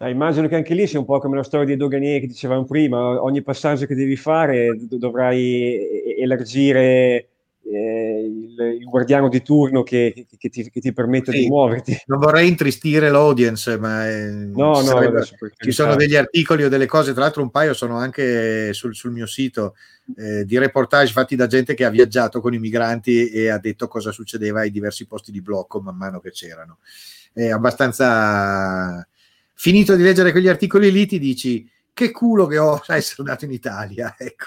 ma 0.00 0.08
immagino 0.08 0.48
che 0.48 0.54
anche 0.56 0.72
lì 0.72 0.86
sia 0.86 0.98
un 0.98 1.04
po' 1.04 1.18
come 1.18 1.36
la 1.36 1.42
storia 1.42 1.66
dei 1.66 1.76
doganieri 1.76 2.20
che 2.20 2.26
dicevamo 2.26 2.64
prima, 2.64 3.22
ogni 3.22 3.42
passaggio 3.42 3.84
che 3.84 3.94
devi 3.94 4.16
fare 4.16 4.74
dovrai 4.88 6.16
elargire 6.18 7.28
eh, 7.62 8.24
il, 8.24 8.76
il, 8.80 8.84
guardiano 8.84 9.28
di 9.28 9.42
turno 9.42 9.82
che, 9.82 10.26
che, 10.38 10.48
ti, 10.48 10.70
che 10.70 10.80
ti, 10.80 10.92
permette 10.94 11.32
sì, 11.32 11.40
di 11.40 11.48
muoverti. 11.48 11.98
Non 12.06 12.18
vorrei 12.18 12.48
intristire 12.48 13.10
l'audience, 13.10 13.78
ma 13.78 14.08
eh, 14.08 14.30
no, 14.30 14.76
ci, 14.76 14.84
no, 14.86 14.86
sarebbe, 14.86 15.28
ci 15.58 15.70
sono 15.70 15.94
degli 15.96 16.16
articoli 16.16 16.64
o 16.64 16.70
delle 16.70 16.86
cose, 16.86 17.12
tra 17.12 17.20
l'altro 17.20 17.42
un 17.42 17.50
paio 17.50 17.74
sono 17.74 17.96
anche 17.98 18.72
sul, 18.72 18.94
sul 18.94 19.12
mio 19.12 19.26
sito, 19.26 19.74
eh, 20.16 20.46
di 20.46 20.56
reportage 20.56 21.12
fatti 21.12 21.36
da 21.36 21.46
gente 21.46 21.74
che 21.74 21.84
ha 21.84 21.90
viaggiato 21.90 22.40
con 22.40 22.54
i 22.54 22.58
migranti 22.58 23.28
e 23.28 23.50
ha 23.50 23.58
detto 23.58 23.86
cosa 23.86 24.12
succedeva 24.12 24.60
ai 24.60 24.70
diversi 24.70 25.06
posti 25.06 25.30
di 25.30 25.42
blocco 25.42 25.82
man 25.82 25.96
mano 25.96 26.20
che 26.20 26.30
c'erano. 26.30 26.78
È 27.34 27.50
abbastanza 27.50 29.06
finito 29.60 29.94
di 29.94 30.02
leggere 30.02 30.30
quegli 30.30 30.48
articoli 30.48 30.90
lì 30.90 31.04
ti 31.04 31.18
dici 31.18 31.70
che 31.92 32.10
culo 32.12 32.46
che 32.46 32.56
ho 32.56 32.80
a 32.86 32.96
essere 32.96 33.28
nato 33.28 33.44
in 33.44 33.52
Italia 33.52 34.14
ecco 34.16 34.46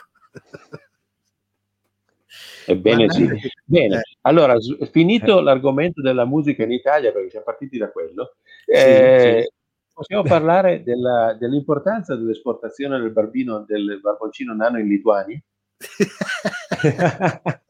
Ebbene 2.65 3.11
sì. 3.11 3.29
Bene, 3.63 3.97
eh. 3.97 4.17
allora 4.21 4.55
finito 4.89 5.37
eh. 5.37 5.43
l'argomento 5.43 6.01
della 6.01 6.25
musica 6.25 6.63
in 6.63 6.71
Italia, 6.71 7.11
perché 7.11 7.29
siamo 7.29 7.45
partiti 7.45 7.77
da 7.77 7.91
quello, 7.91 8.37
eh, 8.65 9.43
sì. 9.43 9.51
possiamo 9.93 10.23
parlare 10.23 10.81
della, 10.81 11.35
dell'importanza 11.37 12.15
dell'esportazione 12.15 12.99
del 12.99 13.11
barbino, 13.11 13.65
del 13.67 13.99
barboncino 14.01 14.55
nano 14.55 14.79
in 14.79 14.87
Lituania? 14.87 15.39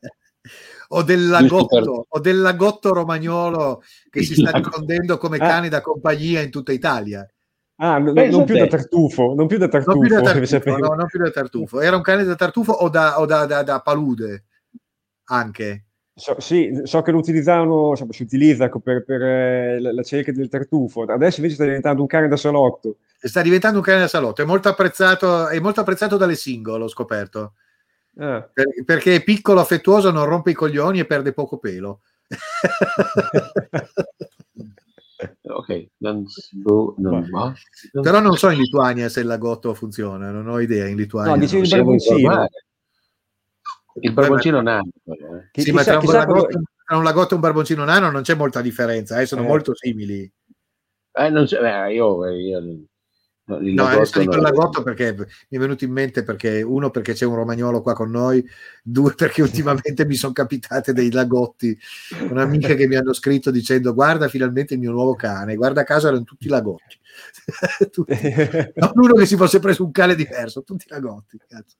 o 0.89 1.03
del 1.03 1.27
lagotto, 1.27 2.06
o 2.08 2.19
del 2.19 2.39
lagotto 2.39 2.93
romagnolo 2.93 3.82
che 4.10 4.23
si 4.23 4.36
sta 4.36 4.51
diffondendo 4.60 5.17
come 5.17 5.38
ah. 5.38 5.47
cane 5.47 5.69
da 5.69 5.82
compagnia 5.82 6.41
in 6.41 6.51
tutta 6.51 6.71
Italia. 6.71 7.27
Ah, 7.77 7.97
non, 7.97 8.13
non 8.13 8.45
più 8.45 8.57
da 8.57 8.67
tartufo, 8.67 9.33
non 9.33 9.47
più 9.47 9.57
da 9.57 9.67
tartufo. 9.67 9.97
Non 9.97 10.07
più 10.07 10.15
da 10.15 10.21
tartufo, 10.21 10.77
no, 10.77 10.93
non 10.93 11.07
più 11.07 11.19
da 11.19 11.31
tartufo. 11.31 11.81
Era 11.81 11.95
un 11.95 12.01
cane 12.01 12.23
da 12.23 12.36
tartufo 12.36 12.71
o 12.71 12.89
da, 12.89 13.19
o 13.19 13.25
da, 13.25 13.45
da, 13.45 13.63
da 13.63 13.81
palude 13.81 14.45
anche. 15.25 15.86
So, 16.15 16.39
sì, 16.39 16.81
so 16.83 17.01
che 17.01 17.12
lo 17.12 17.17
utilizzavano, 17.17 17.95
si 18.12 18.21
utilizza 18.21 18.69
per, 18.69 19.03
per 19.03 19.21
eh, 19.21 19.79
la 19.79 20.03
cerca 20.03 20.31
del 20.31 20.47
tartufo. 20.47 21.03
Adesso 21.03 21.38
invece 21.38 21.55
sta 21.55 21.65
diventando 21.65 22.01
un 22.01 22.07
cane 22.07 22.27
da 22.27 22.38
salotto. 22.38 22.97
Sta 23.19 23.41
diventando 23.41 23.79
un 23.79 23.83
cane 23.83 24.01
da 24.01 24.07
salotto, 24.07 24.43
è 24.43 24.45
molto 24.45 24.69
apprezzato, 24.69 25.47
è 25.47 25.59
molto 25.59 25.79
apprezzato 25.79 26.17
dalle 26.17 26.36
single, 26.36 26.83
ho 26.83 26.88
scoperto. 26.88 27.53
Eh. 28.15 28.47
Per, 28.53 28.67
perché 28.86 29.15
è 29.15 29.23
piccolo, 29.23 29.59
affettuoso, 29.59 30.12
non 30.12 30.25
rompe 30.25 30.51
i 30.51 30.55
coglioni 30.55 30.99
e 30.99 31.05
perde 31.05 31.33
poco 31.33 31.57
pelo. 31.57 32.01
ok, 35.41 35.88
non, 35.97 36.25
boh, 36.51 36.95
non, 36.97 37.27
non, 37.29 38.03
però 38.03 38.19
non 38.19 38.36
so 38.36 38.49
in 38.49 38.59
Lituania 38.59 39.09
se 39.09 39.21
il 39.21 39.27
lagotto 39.27 39.73
funziona, 39.73 40.31
non 40.31 40.47
ho 40.47 40.59
idea. 40.59 40.88
In 40.88 40.97
Lituania 40.97 41.33
no, 41.33 41.39
dicevi 41.39 41.63
il 41.63 41.69
barboncino. 41.69 42.47
Il 43.95 44.13
barboncino 44.13 44.62
nano. 44.62 44.89
Eh. 45.03 45.62
Sì, 45.62 45.71
ma 45.71 45.83
tra 45.83 45.99
un, 45.99 46.05
lagotto, 46.05 46.62
tra 46.86 46.97
un, 46.97 47.03
lagotto, 47.03 47.31
e 47.31 47.36
un 47.36 47.41
barboncino 47.41 47.83
nano 47.83 48.09
non 48.09 48.23
c'è 48.23 48.36
molta 48.36 48.62
differenza, 48.62 49.19
eh, 49.19 49.25
sono 49.25 49.43
eh. 49.43 49.47
molto 49.47 49.75
simili. 49.75 50.31
Eh, 51.12 51.29
non 51.29 51.45
c'è, 51.45 51.59
beh, 51.59 51.93
io, 51.93 52.27
io 52.27 52.59
il 53.45 53.73
no, 53.73 53.86
adesso 53.88 54.19
dico 54.19 54.36
il 54.36 54.41
lagotto 54.41 54.84
perché 54.84 55.13
mi 55.13 55.58
è 55.58 55.60
venuto 55.60 55.84
in 55.84 55.91
mente 55.91 56.23
perché 56.23 56.62
uno 56.62 56.89
perché 56.91 57.12
c'è 57.12 57.25
un 57.25 57.36
romagnolo 57.36 57.82
qua 57.82 57.93
con 57.93 58.10
noi, 58.10 58.43
due 58.82 59.13
perché 59.15 59.41
ultimamente 59.41 60.06
mi 60.06 60.15
sono 60.15 60.32
capitate 60.32 60.93
dei 60.93 61.12
lagotti, 61.12 61.77
un'amica 62.29 62.73
che 62.75 62.88
mi 62.88 62.95
hanno 62.95 63.12
scritto 63.12 63.51
dicendo 63.51 63.93
guarda 63.93 64.29
finalmente 64.29 64.75
il 64.75 64.79
mio 64.79 64.91
nuovo 64.91 65.15
cane, 65.15 65.56
guarda 65.56 65.84
caso 65.84 66.08
erano 66.08 66.23
tutti 66.23 66.47
lagotti, 66.47 66.97
tutti. 67.91 68.13
non 68.75 68.91
uno 68.95 69.13
che 69.13 69.25
si 69.25 69.36
fosse 69.36 69.60
preso 69.60 69.84
un 69.84 69.91
cane 69.91 70.15
diverso, 70.15 70.63
tutti 70.63 70.86
lagotti. 70.88 71.38
Cazzo. 71.45 71.75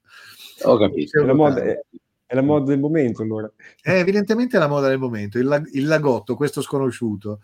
Ho 0.64 0.78
capito. 0.78 1.22
È 1.22 1.26
la, 1.26 1.34
moda, 1.34 1.62
è, 1.62 1.80
è 2.26 2.36
la 2.36 2.42
moda 2.42 2.66
del 2.66 2.80
momento 2.80 3.22
allora. 3.22 3.50
Eh, 3.82 4.00
evidentemente 4.00 4.58
è 4.58 4.60
la 4.60 4.68
moda 4.68 4.90
del 4.90 5.00
momento, 5.00 5.38
il, 5.38 5.70
il 5.72 5.88
lagotto, 5.88 6.36
questo 6.36 6.62
sconosciuto. 6.62 7.40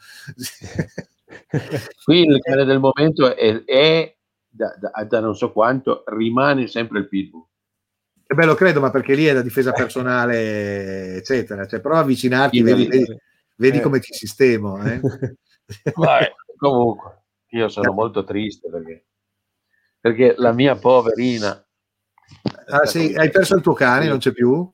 Qui 2.04 2.22
il 2.22 2.40
cane 2.42 2.64
del 2.66 2.80
momento 2.80 3.36
è, 3.36 3.64
è 3.64 4.16
da, 4.48 4.76
da, 4.80 5.04
da, 5.04 5.20
non 5.20 5.36
so 5.36 5.52
quanto, 5.52 6.04
rimane 6.08 6.68
sempre 6.68 7.00
il 7.00 7.08
pitbull. 7.08 7.46
Che 8.26 8.36
bello, 8.36 8.56
credo, 8.56 8.80
ma 8.80 8.92
perché 8.92 9.16
lì 9.16 9.26
è 9.26 9.34
la 9.34 9.42
difesa 9.42 9.72
personale, 9.72 11.16
eccetera. 11.16 11.66
Cioè, 11.66 11.82
prova 11.82 12.00
a 12.00 12.02
avvicinarti, 12.02 12.62
vedi, 12.62 12.88
vedi, 12.88 13.18
vedi 13.58 13.78
eh. 13.78 13.82
come 13.82 14.00
ti 14.00 14.14
sistemo. 14.14 14.84
Eh? 14.84 15.00
Vai, 15.96 16.28
comunque, 16.58 17.24
io 17.50 17.70
sono 17.70 17.92
molto 17.92 18.24
triste 18.24 18.70
perché, 18.70 19.06
perché 20.00 20.36
la 20.38 20.52
mia 20.52 20.76
poverina... 20.76 21.64
Ah, 22.68 22.86
sì, 22.86 23.16
hai 23.16 23.32
perso 23.32 23.56
il 23.56 23.64
tuo 23.64 23.74
cane, 23.74 24.08
non 24.08 24.20
c'è 24.20 24.32
più? 24.32 24.72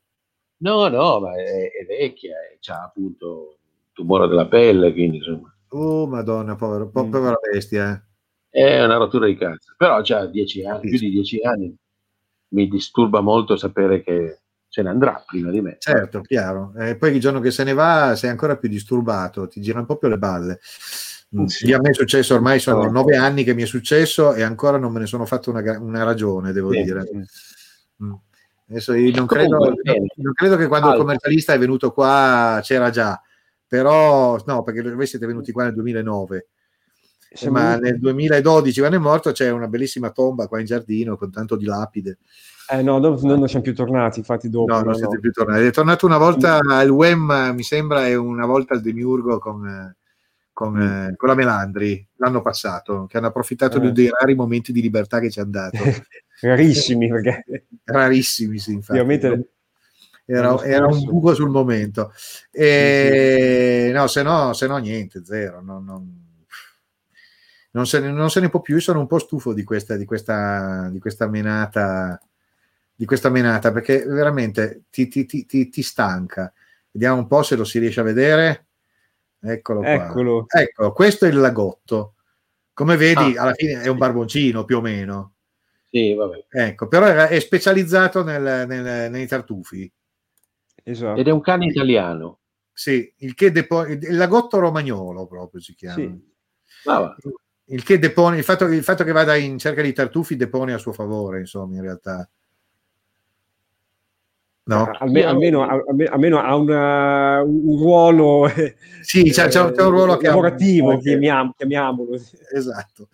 No, 0.58 0.88
no, 0.88 1.20
ma 1.22 1.34
è, 1.36 1.72
è 1.72 1.86
vecchia, 1.86 2.36
ha 2.68 2.84
appunto 2.84 3.60
tumore 3.94 4.28
della 4.28 4.48
pelle, 4.48 4.92
quindi 4.92 5.18
insomma. 5.18 5.55
Oh, 5.70 6.08
madonna, 6.08 6.56
povero, 6.56 6.90
po- 6.90 7.06
mm. 7.06 7.12
povera 7.12 7.36
bestia. 7.52 7.94
Eh. 7.94 8.04
È 8.62 8.84
una 8.84 8.98
rottura 8.98 9.26
di 9.26 9.36
cazzo, 9.36 9.74
però 9.76 10.02
già 10.02 10.26
dieci 10.26 10.64
anni, 10.66 10.90
più 10.90 10.98
di 10.98 11.10
dieci 11.10 11.42
anni, 11.42 11.76
mi 12.50 12.68
disturba 12.70 13.20
molto 13.20 13.58
sapere 13.58 14.02
che 14.02 14.40
se 14.68 14.82
ne 14.82 14.90
andrà 14.90 15.24
prima 15.26 15.52
di 15.52 15.62
me. 15.62 15.76
Certo, 15.80 16.22
chiaro. 16.22 16.74
E 16.78 16.96
poi 16.96 17.14
il 17.14 17.20
giorno 17.20 17.40
che 17.40 17.52
se 17.52 17.64
ne 17.64 17.74
va 17.74 18.16
sei 18.16 18.30
ancora 18.30 18.58
più 18.58 18.70
disturbato, 18.70 19.48
ti 19.48 19.62
girano 19.62 19.86
proprio 19.86 20.10
le 20.10 20.18
balle. 20.18 20.60
Mm, 21.38 21.46
sì. 21.46 21.74
A 21.74 21.80
me 21.80 21.90
è 21.90 21.94
successo 21.94 22.36
ormai 22.36 22.60
sono 22.60 22.90
nove 22.90 23.18
anni 23.18 23.44
che 23.44 23.54
mi 23.54 23.64
è 23.64 23.66
successo 23.66 24.34
e 24.34 24.42
ancora 24.42 24.78
non 24.78 24.92
me 24.92 25.00
ne 25.00 25.06
sono 25.06 25.26
fatto 25.26 25.50
una, 25.50 25.80
una 25.80 26.04
ragione, 26.04 26.52
devo 26.52 26.72
sì, 26.72 26.84
dire. 26.84 27.04
Mm. 28.04 28.14
Adesso 28.70 28.94
io 28.94 29.16
non 29.16 29.28
credo, 29.28 29.58
non 29.58 30.34
credo, 30.34 30.58
che 30.58 30.68
quando 30.68 30.92
il 30.92 30.98
commercialista 30.98 31.54
è 31.54 31.60
venuto 31.60 31.92
qua 31.92 32.60
c'era 32.64 32.90
già, 32.90 33.22
però 33.68 34.38
no, 34.46 34.64
perché 34.64 34.82
voi 34.94 35.08
siete 35.08 35.26
venuti 35.26 35.52
qua 35.52 35.64
nel 35.64 35.74
2009. 35.74 36.48
Siamo... 37.36 37.60
Ma 37.60 37.76
nel 37.76 38.00
2012, 38.00 38.80
quando 38.80 38.98
è 38.98 39.00
morto, 39.00 39.32
c'è 39.32 39.50
una 39.50 39.68
bellissima 39.68 40.12
tomba 40.12 40.48
qua 40.48 40.60
in 40.60 40.66
giardino 40.66 41.18
con 41.18 41.32
tanto 41.32 41.56
di 41.56 41.66
lapide. 41.66 42.20
Eh 42.72 42.82
no, 42.82 42.98
noi 42.98 43.20
non 43.22 43.48
siamo 43.48 43.64
più 43.64 43.76
tornati, 43.76 44.20
infatti 44.20 44.50
dopo. 44.50 44.72
No, 44.72 44.80
non 44.80 44.88
no, 44.88 44.94
siete 44.94 45.16
no. 45.16 45.20
più 45.20 45.32
tornati. 45.32 45.66
È 45.66 45.72
tornato 45.72 46.06
una 46.06 46.18
volta 46.18 46.60
al 46.60 46.90
WEM, 46.90 47.52
mi 47.54 47.64
sembra, 47.64 48.08
e 48.08 48.16
una 48.16 48.46
volta 48.46 48.74
al 48.74 48.82
Demiurgo 48.82 49.38
con, 49.38 49.96
con, 50.52 50.74
mm. 50.74 50.82
eh, 50.82 51.16
con 51.16 51.30
la 51.30 51.36
Melandri 51.36 52.08
l'anno 52.16 52.42
passato, 52.42 53.06
che 53.08 53.18
hanno 53.18 53.28
approfittato 53.28 53.82
eh. 53.82 53.92
dei 53.92 54.10
rari 54.10 54.34
momenti 54.34 54.72
di 54.72 54.82
libertà 54.82 55.20
che 55.20 55.30
ci 55.30 55.40
hanno 55.40 55.52
dato. 55.52 55.78
Rarissimi, 56.42 57.08
perché... 57.08 57.46
Rarissimi, 57.84 58.58
sì, 58.58 58.74
infatti. 58.74 59.00
Ovviamente 59.00 59.55
era, 60.26 60.64
era, 60.64 60.88
un 60.88 61.04
buco 61.04 61.34
sul 61.34 61.50
momento. 61.50 62.12
E, 62.52 63.92
no, 63.94 64.08
se 64.08 64.24
no, 64.24 64.54
se 64.54 64.68
no 64.68 64.78
niente, 64.78 65.24
zero. 65.24 65.62
Non, 65.62 65.84
non, 65.84 66.24
non, 67.72 67.86
se 67.86 68.00
ne, 68.00 68.12
non, 68.12 68.30
se 68.30 68.40
ne, 68.40 68.50
può 68.50 68.62
più. 68.62 68.76
Io 68.76 68.82
sono 68.82 69.00
un 69.00 69.08
po' 69.08 69.20
stufo 69.20 69.54
di 69.54 69.64
questa, 69.64 69.96
di 69.96 70.06
questa, 70.06 70.90
di 70.92 71.00
questa 71.00 71.28
menata 71.28 72.20
di 72.96 73.06
questa 73.06 73.30
menata 73.30 73.72
perché 73.72 74.06
veramente 74.06 74.84
ti, 74.90 75.08
ti, 75.08 75.26
ti, 75.26 75.46
ti, 75.46 75.82
stanca. 75.82 76.52
Vediamo 76.92 77.18
un 77.18 77.28
po' 77.28 77.44
se 77.44 77.56
lo 77.56 77.66
si 77.66 77.80
riesce 77.80 78.00
a 78.00 78.04
vedere. 78.04 78.68
Eccolo 79.42 79.82
qua. 79.82 79.92
Eccolo. 79.92 80.46
Ecco, 80.48 80.94
questo 80.94 81.26
è 81.26 81.30
il 81.30 81.38
lagotto. 81.38 82.16
Come 82.74 82.96
vedi, 82.96 83.36
ah, 83.36 83.44
alla 83.44 83.54
fine 83.54 83.82
è 83.82 83.88
un 83.88 83.98
barboncino 83.98 84.64
più 84.64 84.78
o 84.78 84.82
meno. 84.82 85.34
Sì, 85.90 86.14
vabbè. 86.14 86.46
Ecco, 86.50 86.88
però 86.88 87.06
è 87.06 87.40
specializzato 87.40 88.24
nel, 88.24 88.66
nel, 88.68 89.12
nei 89.12 89.28
tartufi. 89.28 89.92
Esatto. 90.88 91.20
Ed 91.20 91.28
è 91.28 91.32
un 91.32 91.42
cane 91.42 91.66
italiano. 91.66 92.40
Sì, 92.72 93.12
il, 93.18 93.34
che 93.34 93.52
depo- 93.52 93.86
il 93.86 94.16
lagotto 94.16 94.60
romagnolo 94.60 95.26
proprio 95.26 95.60
si 95.60 95.74
chiama. 95.74 95.96
Sì. 95.96 96.34
Ah, 96.86 97.16
il, 97.66 97.84
che 97.84 97.98
depone, 97.98 98.38
il, 98.38 98.44
fatto, 98.44 98.66
il 98.66 98.84
fatto 98.84 99.04
che 99.04 99.12
vada 99.12 99.36
in 99.36 99.58
cerca 99.58 99.82
di 99.82 99.94
tartufi 99.94 100.36
depone 100.36 100.74
a 100.74 100.78
suo 100.78 100.92
favore, 100.92 101.40
insomma, 101.40 101.76
in 101.76 101.82
realtà. 101.82 102.30
No. 104.66 104.92
Almeno, 105.00 105.30
almeno, 105.30 105.68
almeno, 106.10 106.40
ha 106.40 106.56
una, 106.56 107.42
un 107.42 107.78
ruolo 107.78 108.48
sì, 109.02 109.32
c'è, 109.32 109.48
c'è, 109.48 109.62
un 109.62 109.74
ruolo 109.74 110.20
lavorativo, 110.20 111.00
chiamiam, 111.00 111.52
chiamiamolo. 111.56 112.14
Esatto, 112.52 113.10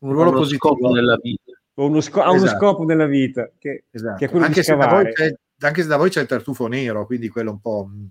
un 0.00 0.12
ruolo 0.12 0.30
uno 0.30 0.38
positivo 0.40 0.90
nella 0.90 1.18
vita. 1.22 1.52
Uno 1.74 2.00
sco- 2.00 2.20
esatto. 2.20 2.34
Ha 2.34 2.38
uno 2.38 2.46
scopo 2.46 2.84
nella 2.84 3.06
vita, 3.06 3.50
che, 3.58 3.84
esatto. 3.90 4.16
che 4.16 4.24
è 4.26 4.28
quello 4.28 4.44
anche 4.44 4.60
di 4.60 4.66
scavare. 4.66 5.12
Se 5.14 5.38
anche 5.66 5.82
se 5.82 5.88
da 5.88 5.96
voi 5.96 6.10
c'è 6.10 6.20
il 6.20 6.26
tartufo 6.26 6.66
nero, 6.66 7.06
quindi 7.06 7.28
quello 7.28 7.50
un 7.50 7.60
po'... 7.60 7.88
Mm. 7.90 8.06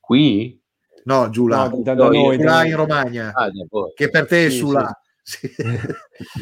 Qui? 0.00 0.60
No, 1.04 1.28
giù 1.30 1.46
là, 1.46 1.68
no, 1.68 1.82
da, 1.82 1.94
da 1.94 2.08
noi, 2.08 2.38
là 2.38 2.64
in 2.64 2.76
Romagna, 2.76 3.32
ah, 3.34 3.50
che 3.94 4.08
per 4.08 4.26
te 4.26 4.46
è 4.46 4.50
sì, 4.50 4.56
su 4.56 4.70
là. 4.70 5.00
Sì. 5.22 5.50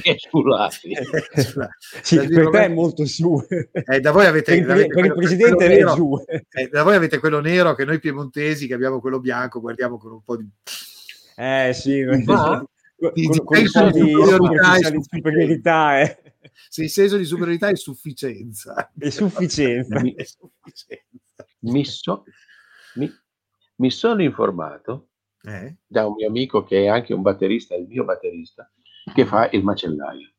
che 0.03 0.17
su 0.19 0.43
là, 0.43 0.69
sì. 0.71 0.93
sì 2.03 2.29
per 2.29 2.51
te 2.51 2.65
è 2.65 2.69
molto 2.69 3.05
su. 3.07 3.45
Eh, 3.49 4.01
da 4.01 4.11
voi 4.13 4.27
avete, 4.27 4.61
per, 4.61 4.71
avete 4.71 4.87
per 4.87 4.95
quello, 4.95 5.07
il 5.07 5.15
presidente 5.15 5.65
è 5.65 5.69
nero, 5.69 5.95
giù. 5.95 6.25
Eh, 6.27 6.69
da 6.69 6.83
voi 6.83 6.95
avete 6.95 7.19
quello 7.19 7.41
nero 7.41 7.75
che 7.75 7.85
noi 7.85 7.99
piemontesi 7.99 8.67
che 8.67 8.75
abbiamo 8.75 9.01
quello 9.01 9.21
bianco 9.21 9.61
guardiamo 9.61 9.99
con 9.99 10.13
un 10.13 10.23
po' 10.23 10.37
di... 10.37 10.49
Eh 11.37 11.73
sì, 11.75 12.05
ma... 12.25 12.65
con, 12.99 13.11
con, 13.15 13.45
con 13.45 13.59
un 13.59 13.71
po' 13.71 14.91
di 14.91 15.03
superiorità, 15.09 16.01
eh 16.01 16.32
se 16.69 16.83
il 16.83 16.91
senso 16.91 17.17
di 17.17 17.25
superiorità 17.25 17.69
è 17.69 17.77
sufficienza. 17.77 18.93
È 18.97 19.11
sufficienza. 19.11 20.01
mi, 20.01 20.15
è 20.15 20.25
sufficienza. 20.25 21.47
Mi, 21.61 21.85
so, 21.85 22.25
mi, 22.95 23.11
mi, 23.77 23.91
sono 23.91 24.23
informato 24.23 25.11
eh? 25.43 25.77
da 25.87 26.07
un 26.07 26.15
mio 26.15 26.29
amico 26.29 26.65
che 26.65 26.85
è 26.85 26.87
anche 26.87 27.15
un 27.15 27.23
batterista, 27.23 27.75
il 27.75 27.87
mio 27.87 28.05
batterista, 28.05 28.71
che 29.15 29.25
fa 29.25 29.49
il 29.51 29.63
macellaio. 29.63 30.33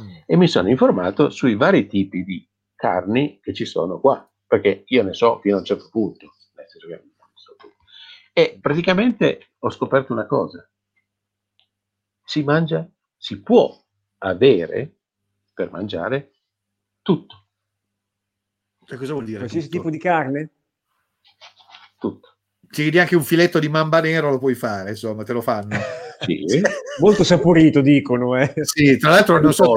Mm. 0.00 0.16
E 0.26 0.36
mi 0.36 0.48
sono 0.48 0.68
informato 0.68 1.30
sui 1.30 1.54
vari 1.54 1.86
tipi 1.86 2.24
di 2.24 2.48
carni 2.74 3.40
che 3.40 3.52
ci 3.52 3.64
sono 3.64 4.00
qua, 4.00 4.28
perché 4.46 4.84
io 4.86 5.02
ne 5.02 5.12
so 5.12 5.38
fino 5.40 5.56
a 5.56 5.58
un 5.60 5.64
certo 5.64 5.88
punto. 5.90 6.34
E 8.34 8.58
praticamente 8.60 9.52
ho 9.58 9.70
scoperto 9.70 10.12
una 10.12 10.26
cosa. 10.26 10.66
Si 12.24 12.42
mangia, 12.42 12.88
si 13.14 13.42
può 13.42 13.78
avere 14.18 15.00
per 15.52 15.70
mangiare 15.70 16.32
tutto. 17.02 17.46
E 18.86 18.96
cosa 18.96 19.12
vuol 19.12 19.24
dire? 19.24 19.38
Qualsiasi 19.38 19.68
tipo 19.68 19.90
di 19.90 19.98
carne? 19.98 20.50
Tutto. 21.98 22.36
Ci 22.68 22.84
vedi 22.84 22.98
anche 22.98 23.16
un 23.16 23.22
filetto 23.22 23.58
di 23.58 23.68
mamba 23.68 24.00
nero 24.00 24.30
lo 24.30 24.38
puoi 24.38 24.54
fare, 24.54 24.90
insomma, 24.90 25.24
te 25.24 25.32
lo 25.32 25.40
fanno. 25.40 25.76
sì. 26.20 26.60
Molto 27.00 27.24
saporito, 27.24 27.80
dicono. 27.80 28.36
Eh. 28.36 28.52
Sì, 28.62 28.96
tra 28.96 29.10
l'altro 29.10 29.40
non 29.40 29.52
so... 29.52 29.74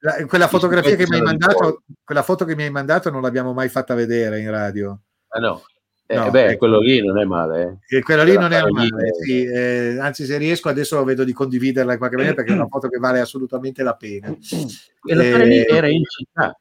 La, 0.00 0.24
quella 0.26 0.46
fotografia 0.46 0.94
che 0.94 1.06
mi 1.08 1.16
hai 1.16 1.22
mandato, 1.22 1.82
quella 2.04 2.22
foto 2.22 2.44
che 2.44 2.54
mi 2.54 2.64
hai 2.64 2.70
mandato 2.70 3.10
non 3.10 3.22
l'abbiamo 3.22 3.52
mai 3.52 3.68
fatta 3.68 3.94
vedere 3.94 4.40
in 4.40 4.50
radio. 4.50 5.00
Ah 5.28 5.40
no, 5.40 5.62
eh, 6.08 6.14
no, 6.14 6.30
beh, 6.30 6.46
ecco. 6.46 6.58
quello 6.58 6.78
lì 6.78 7.04
non 7.04 7.18
è 7.18 7.24
male. 7.24 7.80
Eh. 7.88 8.00
Quello 8.00 8.22
lì 8.22 8.34
non 8.34 8.52
è 8.52 8.62
male, 8.62 9.12
sì, 9.20 9.44
eh, 9.44 9.98
anzi 9.98 10.24
se 10.24 10.38
riesco 10.38 10.68
adesso 10.68 11.02
vedo 11.02 11.24
di 11.24 11.32
condividerla 11.32 11.92
in 11.92 11.98
qualche 11.98 12.14
maniera 12.14 12.36
perché 12.36 12.52
è 12.52 12.54
una 12.54 12.68
foto 12.68 12.88
che 12.88 12.98
vale 12.98 13.18
assolutamente 13.18 13.82
la 13.82 13.94
pena. 13.94 14.28
E 14.28 15.14
la 15.14 15.22
eh, 15.22 15.46
lì 15.46 15.64
era 15.64 15.88
in 15.88 16.04
città. 16.04 16.56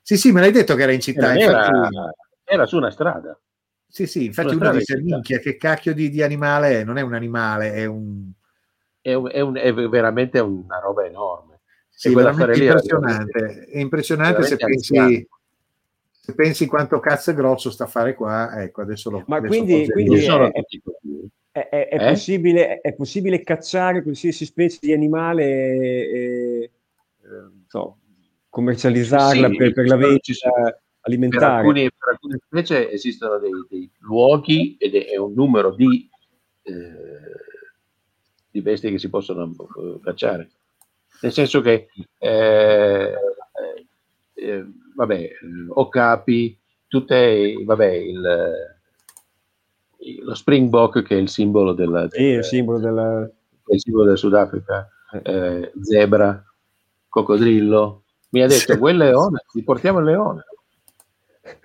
Sì, 0.00 0.16
sì, 0.16 0.32
me 0.32 0.40
l'hai 0.40 0.52
detto 0.52 0.74
che 0.74 0.82
era 0.82 0.92
in 0.92 1.00
città. 1.00 1.38
Era, 1.38 1.70
era, 2.44 2.64
su 2.64 2.78
una 2.78 2.90
strada. 2.90 3.38
Sì, 3.86 4.06
sì, 4.06 4.24
infatti 4.24 4.54
uno 4.54 4.72
dice, 4.72 4.96
minchia, 4.96 5.38
che 5.38 5.58
cacchio 5.58 5.92
di, 5.92 6.08
di, 6.08 6.22
animale 6.22 6.80
è? 6.80 6.84
Non 6.84 6.96
è 6.96 7.02
un 7.02 7.12
animale, 7.12 7.74
è 7.74 7.84
un... 7.84 8.30
È, 9.00 9.12
un, 9.12 9.28
è, 9.30 9.40
un, 9.40 9.56
è 9.56 9.72
veramente 9.72 10.38
una 10.38 10.78
roba 10.80 11.04
enorme. 11.04 11.60
Sì, 11.90 12.14
veramente 12.14 12.64
impressionante. 12.64 13.66
È 13.70 13.78
impressionante 13.78 14.42
se 14.44 14.56
pensi 14.56 15.26
se 16.28 16.34
pensi 16.34 16.66
quanto 16.66 17.00
cazzo 17.00 17.30
è 17.30 17.34
grosso 17.34 17.70
sta 17.70 17.84
a 17.84 17.86
fare 17.86 18.14
qua, 18.14 18.62
ecco, 18.62 18.82
adesso 18.82 19.08
lo 19.08 19.24
Ma 19.28 19.40
quindi, 19.40 19.88
quindi 19.88 20.22
è, 20.26 20.28
è, 21.50 21.68
è, 21.70 21.88
è, 21.88 21.94
eh? 21.94 22.10
possibile, 22.10 22.80
è 22.82 22.92
possibile 22.92 23.42
cacciare 23.42 24.02
qualsiasi 24.02 24.44
specie 24.44 24.76
di 24.78 24.92
animale 24.92 25.44
e, 25.46 26.10
e 26.12 26.70
so, 27.66 27.96
commercializzarla 28.50 29.48
sì, 29.48 29.56
per, 29.56 29.72
per, 29.72 29.86
la 29.86 29.96
vendita 29.96 30.78
alimentare? 31.00 31.46
Per 31.46 31.56
alcune, 31.56 31.90
per 31.96 32.08
alcune, 32.10 32.38
specie 32.44 32.90
esistono 32.90 33.38
dei, 33.38 33.50
dei 33.66 33.90
luoghi 34.00 34.76
ed 34.78 34.96
è, 34.96 35.16
un 35.16 35.32
numero 35.32 35.74
di, 35.74 36.10
eh, 36.64 36.72
di 38.50 38.60
bestie 38.60 38.90
che 38.90 38.98
si 38.98 39.08
possono 39.08 39.50
eh, 39.50 39.98
cacciare. 40.02 40.50
Nel 41.22 41.32
senso 41.32 41.62
che 41.62 41.88
eh, 42.18 42.28
eh, 42.28 43.14
vabbè, 44.98 45.30
Okapi, 45.68 46.58
tutte, 46.88 47.54
vabbè, 47.64 47.86
il, 47.86 48.20
lo 50.22 50.34
Springbok 50.34 51.02
che 51.02 51.16
è 51.16 51.20
il 51.20 51.28
simbolo 51.28 51.72
della, 51.72 52.00
del, 52.00 52.10
sì, 52.10 52.22
il 52.22 52.44
simbolo, 52.44 52.78
della... 52.78 53.30
il 53.66 53.80
simbolo 53.80 54.06
del 54.06 54.18
Sudafrica, 54.18 54.88
eh, 55.22 55.72
zebra, 55.80 56.44
coccodrillo. 57.08 58.02
Mi 58.30 58.42
ha 58.42 58.46
detto, 58.48 58.76
quel 58.76 58.96
leone, 58.96 59.44
ti 59.52 59.62
portiamo 59.62 60.00
il 60.00 60.04
leone. 60.04 60.44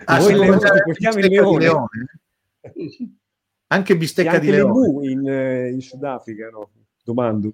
Ah, 0.05 0.19
Voi 0.19 0.35
le, 0.35 0.47
portiamo 0.47 1.17
il 1.17 1.27
leone. 1.27 1.59
leone. 1.59 1.87
Anche 3.67 3.97
bistecca 3.97 4.31
anche 4.33 4.45
di 4.45 4.51
leone. 4.51 5.09
In, 5.09 5.27
eh, 5.27 5.69
in 5.69 5.81
Sudafrica, 5.81 6.49
no? 6.49 6.69
Domando. 7.03 7.53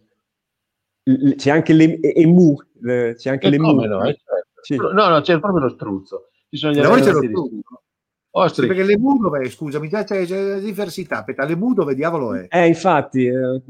C'è 1.37 1.49
anche 1.49 1.73
l'emu, 1.73 2.55
c'è 2.83 3.29
anche 3.29 3.49
l'emu. 3.49 3.73
No, 3.73 4.03
eh, 4.03 4.13
certo. 4.13 4.38
Sì. 4.61 4.75
no, 4.75 4.91
no, 4.91 5.21
c'è 5.21 5.39
proprio 5.39 5.63
lo 5.63 5.69
struzzo. 5.69 6.29
Bisogna 6.49 6.87
no, 6.87 6.95
c'è 6.95 7.11
lo 7.11 7.21
struzzo. 7.21 7.83
Sì, 8.53 8.67
perché 8.67 8.83
l'emu 8.83 9.17
dove, 9.17 9.49
scusami, 9.49 9.89
c'è, 9.89 10.03
c'è 10.03 10.59
diversità. 10.59 11.19
Aspetta, 11.19 11.45
l'emu 11.45 11.73
dove 11.73 11.95
diavolo 11.95 12.35
è? 12.35 12.47
Eh, 12.49 12.67
infatti. 12.67 13.25
Eh... 13.25 13.61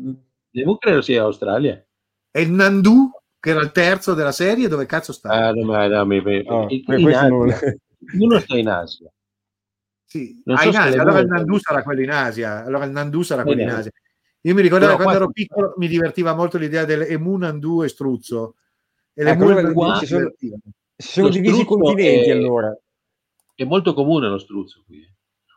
L'emu 0.52 0.78
credo 0.78 1.02
sia 1.02 1.24
Australia. 1.24 1.84
E 2.32 2.42
il 2.42 2.52
Nandu, 2.52 3.10
che 3.40 3.50
era 3.52 3.62
il 3.62 3.72
terzo 3.72 4.14
della 4.14 4.32
serie, 4.32 4.68
dove 4.68 4.86
cazzo 4.86 5.14
sta? 5.14 5.30
Ah, 5.30 5.52
no, 5.52 5.64
ma, 5.64 5.88
no, 5.88 6.06
mi, 6.06 6.22
mi, 6.22 6.44
oh, 6.46 6.68
in, 6.70 6.84
in 6.88 7.10
non... 7.30 7.54
Uno 8.20 8.40
sta 8.40 8.58
in 8.58 8.68
Asia. 8.68 9.12
Sì, 10.06 10.42
ah, 10.46 10.58
so 10.58 10.70
in 10.70 10.76
Asia. 10.76 11.02
Allora 11.02 11.20
il 11.20 11.28
Nandu 11.28 11.58
sarà 11.58 11.84
quello 11.84 12.02
in 12.02 12.12
Asia. 12.12 12.66
Allora 12.66 12.86
il 12.86 12.92
Nandu 12.92 13.22
sarà 13.22 13.44
quello 13.44 13.62
in 13.62 13.70
Asia. 13.70 13.92
Io 14.42 14.54
mi 14.54 14.62
ricordo 14.62 14.94
quando 14.96 15.14
ero 15.14 15.32
piccolo 15.32 15.74
mi 15.78 15.88
divertiva 15.88 16.34
molto 16.34 16.58
l'idea 16.58 16.86
dell'Emu 16.86 17.38
Nandu 17.38 17.84
e 17.84 17.90
Struzzo. 17.90 18.56
E 19.14 19.28
ecco, 19.28 19.44
allora, 19.44 19.72
qua, 19.72 20.00
ci 21.02 21.12
sono, 21.12 21.28
ci 21.28 21.34
sono 21.34 21.44
divisi 21.46 21.62
i 21.62 21.66
continenti 21.66 22.30
è, 22.30 22.32
allora. 22.32 22.78
È 23.56 23.64
molto 23.64 23.94
comune 23.94 24.28
lo 24.28 24.38
struzzo 24.38 24.84
qui. 24.86 25.08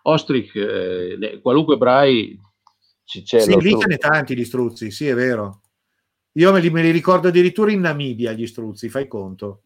Ostrich, 0.04 0.54
eh, 0.54 1.40
qualunque 1.42 1.76
brai 1.76 2.38
c'è 3.04 3.40
sì, 3.40 3.60
lì 3.60 3.78
ce 3.78 3.86
ne 3.86 3.96
tanti 3.98 4.36
gli 4.36 4.44
struzzi, 4.44 4.90
sì 4.90 5.08
è 5.08 5.14
vero. 5.14 5.60
Io 6.34 6.52
me 6.52 6.60
li, 6.60 6.70
me 6.70 6.82
li, 6.82 6.90
ricordo 6.90 7.28
addirittura 7.28 7.72
in 7.72 7.80
Namibia 7.80 8.32
gli 8.32 8.46
struzzi, 8.46 8.88
fai 8.88 9.06
conto. 9.06 9.62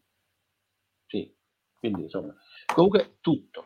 Sì, 1.05 1.31
quindi 1.79 2.01
insomma, 2.01 2.35
comunque 2.73 3.17
tutto. 3.21 3.65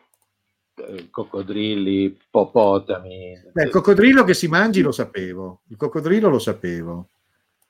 Eh, 0.74 1.10
coccodrilli, 1.10 2.04
ippopotami. 2.04 3.50
Beh, 3.52 3.64
il 3.64 3.70
coccodrillo 3.70 4.24
che 4.24 4.34
si 4.34 4.48
mangi 4.48 4.82
lo 4.82 4.92
sapevo, 4.92 5.62
il 5.68 5.76
coccodrillo 5.76 6.28
lo 6.28 6.38
sapevo. 6.38 7.08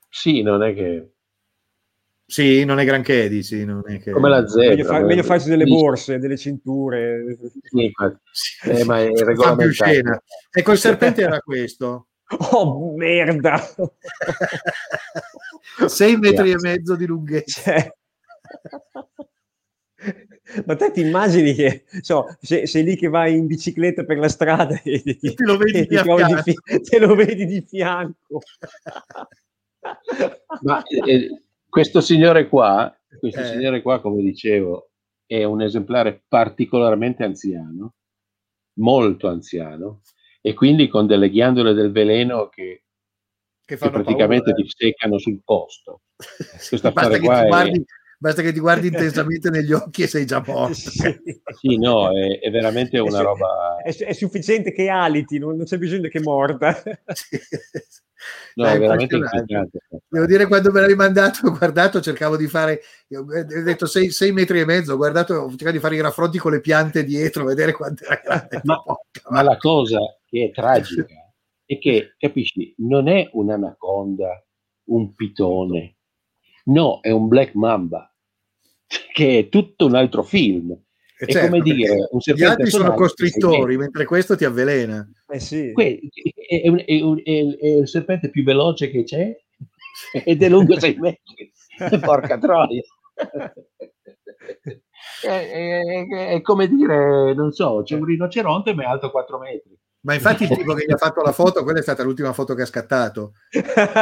Sì, 0.09 0.41
non 0.41 0.63
è 0.63 0.73
che... 0.73 1.13
Sì, 2.25 2.63
non 2.63 2.79
è 2.79 2.85
granché, 2.85 3.27
dici, 3.27 3.65
non 3.65 3.83
è 3.85 3.99
che... 3.99 4.11
Come 4.11 4.29
la 4.29 4.47
zebra. 4.47 4.69
Meglio, 4.69 4.85
fa, 4.85 4.99
meglio 5.01 5.23
farsi 5.23 5.49
delle 5.49 5.65
borse, 5.65 6.19
delle 6.19 6.37
cinture. 6.37 7.37
Sì, 7.61 7.91
ma, 7.93 8.19
eh, 8.63 8.83
ma 8.85 9.01
è 9.01 9.11
regolamentato. 9.13 10.23
Ecco, 10.51 10.71
il 10.71 10.77
serpente 10.77 11.21
era 11.21 11.39
questo. 11.45 12.07
Oh, 12.51 12.95
merda! 12.95 13.59
Sei 15.87 16.17
metri 16.17 16.51
e 16.51 16.55
mezzo 16.59 16.95
di 16.95 17.05
lunghezza. 17.05 17.61
Cioè... 17.61 17.93
Ma 20.65 20.75
te 20.75 20.91
ti 20.91 21.01
immagini 21.01 21.53
che 21.53 21.85
so, 22.01 22.35
sei, 22.41 22.67
sei, 22.67 22.83
lì 22.83 22.97
che 22.97 23.07
vai 23.07 23.37
in 23.37 23.47
bicicletta 23.47 24.03
per 24.03 24.17
la 24.17 24.27
strada 24.27 24.79
e, 24.83 25.01
ti, 25.01 25.33
te, 25.33 25.43
lo 25.43 25.57
vedi, 25.57 25.87
ti 25.87 25.97
di, 26.43 26.81
te 26.81 26.99
lo 26.99 27.15
vedi 27.15 27.45
di 27.45 27.65
fianco. 27.65 28.41
Ma 30.61 30.83
eh, 30.83 31.43
questo 31.73 32.01
signore 32.01 32.47
qua, 32.47 32.95
questo 33.17 33.41
eh. 33.41 33.45
signore 33.45 33.81
qua, 33.81 33.99
come 33.99 34.21
dicevo, 34.21 34.91
è 35.25 35.43
un 35.43 35.63
esemplare 35.63 36.23
particolarmente 36.27 37.23
anziano, 37.23 37.95
molto 38.73 39.27
anziano, 39.27 40.01
e 40.39 40.53
quindi 40.53 40.87
con 40.87 41.07
delle 41.07 41.31
ghiandole 41.31 41.73
del 41.73 41.91
veleno 41.91 42.47
che, 42.49 42.83
che, 43.65 43.75
che 43.75 43.89
praticamente 43.89 44.51
paura, 44.51 44.59
eh. 44.59 44.63
ti 44.63 44.69
seccano 44.69 45.17
sul 45.17 45.41
posto. 45.43 46.01
Questo 46.69 46.87
affare 46.89 47.19
qua 47.19 47.41
è 47.41 47.71
basta 48.23 48.41
che 48.41 48.53
ti 48.53 48.59
guardi 48.61 48.87
intensamente 48.93 49.49
negli 49.49 49.73
occhi 49.73 50.03
e 50.03 50.07
sei 50.07 50.25
già 50.25 50.41
morto. 50.45 50.73
Sì, 50.73 51.13
sì 51.59 51.77
no, 51.77 52.09
è, 52.17 52.39
è, 52.39 52.49
veramente 52.49 52.97
una 52.99 53.19
è, 53.19 53.23
roba... 53.23 53.77
È, 53.83 53.93
è, 53.93 54.13
sufficiente 54.13 54.71
che 54.71 54.87
aliti, 54.87 55.37
non, 55.37 55.57
non 55.57 55.65
c'è 55.65 55.77
bisogno 55.77 56.07
che 56.07 56.21
morda. 56.21 56.73
Sì. 57.13 57.37
No, 58.55 58.67
è, 58.67 58.79
veramente. 58.79 59.19
Devo 60.07 60.25
dire, 60.25 60.47
quando 60.47 60.71
me 60.71 60.79
l'hai 60.79 60.95
mandato, 60.95 61.47
ho 61.47 61.57
guardato, 61.57 61.99
cercavo 61.99 62.37
di 62.37 62.47
fare, 62.47 62.79
ho 63.09 63.25
detto 63.25 63.85
6 63.85 64.31
metri 64.31 64.61
e 64.61 64.65
mezzo, 64.65 64.93
ho 64.93 64.97
guardato, 64.97 65.33
ho 65.33 65.49
cercato 65.49 65.71
di 65.71 65.79
fare 65.79 65.95
i 65.95 66.01
raffronti 66.01 66.37
con 66.37 66.53
le 66.53 66.61
piante 66.61 67.03
dietro, 67.03 67.43
vedere 67.43 67.73
quanto 67.73 68.05
era 68.05 68.21
grande. 68.23 68.61
Ma, 68.63 68.81
ma 69.29 69.41
la 69.41 69.57
cosa 69.57 69.99
che 70.25 70.45
è 70.45 70.51
tragica 70.51 71.33
è 71.65 71.77
che, 71.77 72.15
capisci, 72.17 72.73
non 72.77 73.09
è 73.09 73.29
un'anaconda, 73.33 74.45
un 74.85 75.13
pitone, 75.13 75.97
no, 76.65 77.01
è 77.01 77.11
un 77.11 77.27
black 77.27 77.55
mamba 77.55 78.12
che 79.11 79.39
è 79.39 79.49
tutto 79.49 79.85
un 79.85 79.95
altro 79.95 80.23
film. 80.23 80.71
Eh 81.15 81.31
certo, 81.31 81.47
è 81.47 81.49
come 81.49 81.61
dire, 81.61 82.07
un 82.09 82.19
gli 82.19 82.43
altri 82.43 82.69
sono 82.69 82.93
costrittori, 82.95 83.77
mentre 83.77 84.05
questo 84.05 84.35
ti 84.35 84.45
avvelena. 84.45 85.07
Eh 85.29 85.39
sì. 85.39 85.71
Que- 85.71 85.99
è, 86.47 86.61
è, 86.61 86.71
è, 86.71 86.83
è, 87.23 87.67
il 87.67 87.87
serpente 87.87 88.29
più 88.29 88.43
veloce 88.43 88.89
che 88.89 89.03
c'è 89.03 89.33
ed 90.25 90.43
è 90.43 90.49
lungo 90.49 90.79
6 90.79 90.97
metri. 90.99 91.51
Porca 92.01 92.37
troia. 92.37 92.81
È, 95.21 96.41
come 96.41 96.67
dire, 96.67 97.33
non 97.33 97.51
so, 97.51 97.81
c'è 97.83 97.95
un 97.95 98.05
rinoceronte 98.05 98.73
ma 98.73 98.83
è 98.83 98.85
alto 98.85 99.11
4 99.11 99.37
metri. 99.37 99.77
Ma 100.01 100.13
infatti 100.13 100.43
il 100.43 100.49
tipo 100.49 100.73
che 100.73 100.85
gli 100.85 100.91
ha 100.91 100.97
fatto 100.97 101.21
la 101.21 101.31
foto, 101.31 101.63
quella 101.63 101.79
è 101.79 101.81
stata 101.81 102.03
l'ultima 102.03 102.33
foto 102.33 102.53
che 102.55 102.63
ha 102.63 102.65
scattato. 102.65 103.33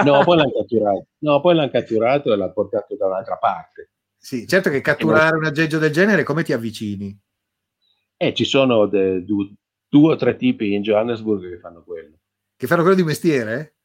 No, 0.04 0.24
poi 0.24 0.38
l'hanno 0.38 0.52
catturato. 0.52 1.06
No, 1.20 1.42
poi 1.42 1.56
l'hanno 1.56 1.70
catturato 1.70 2.34
e 2.34 2.38
l'ha 2.38 2.50
portato 2.50 2.96
da 2.96 3.06
un'altra 3.06 3.38
parte. 3.38 3.92
Sì, 4.24 4.46
certo 4.48 4.70
che 4.70 4.82
catturare 4.82 5.36
un 5.36 5.46
aggeggio 5.46 5.80
del 5.80 5.92
genere, 5.92 6.22
come 6.22 6.44
ti 6.44 6.54
avvicini? 6.54 7.20
Eh, 8.16 8.36
ci 8.36 8.46
sono 8.46 8.86
de, 8.86 9.26
due, 9.26 9.52
due 9.90 10.14
o 10.14 10.16
tre 10.16 10.36
tipi 10.36 10.74
in 10.74 10.84
Johannesburg 10.84 11.50
che 11.50 11.58
fanno 11.58 11.82
quello. 11.84 12.20
Che 12.56 12.68
fanno 12.68 12.84
quello 12.84 12.98
di 12.98 13.04
mestiere? 13.04 13.78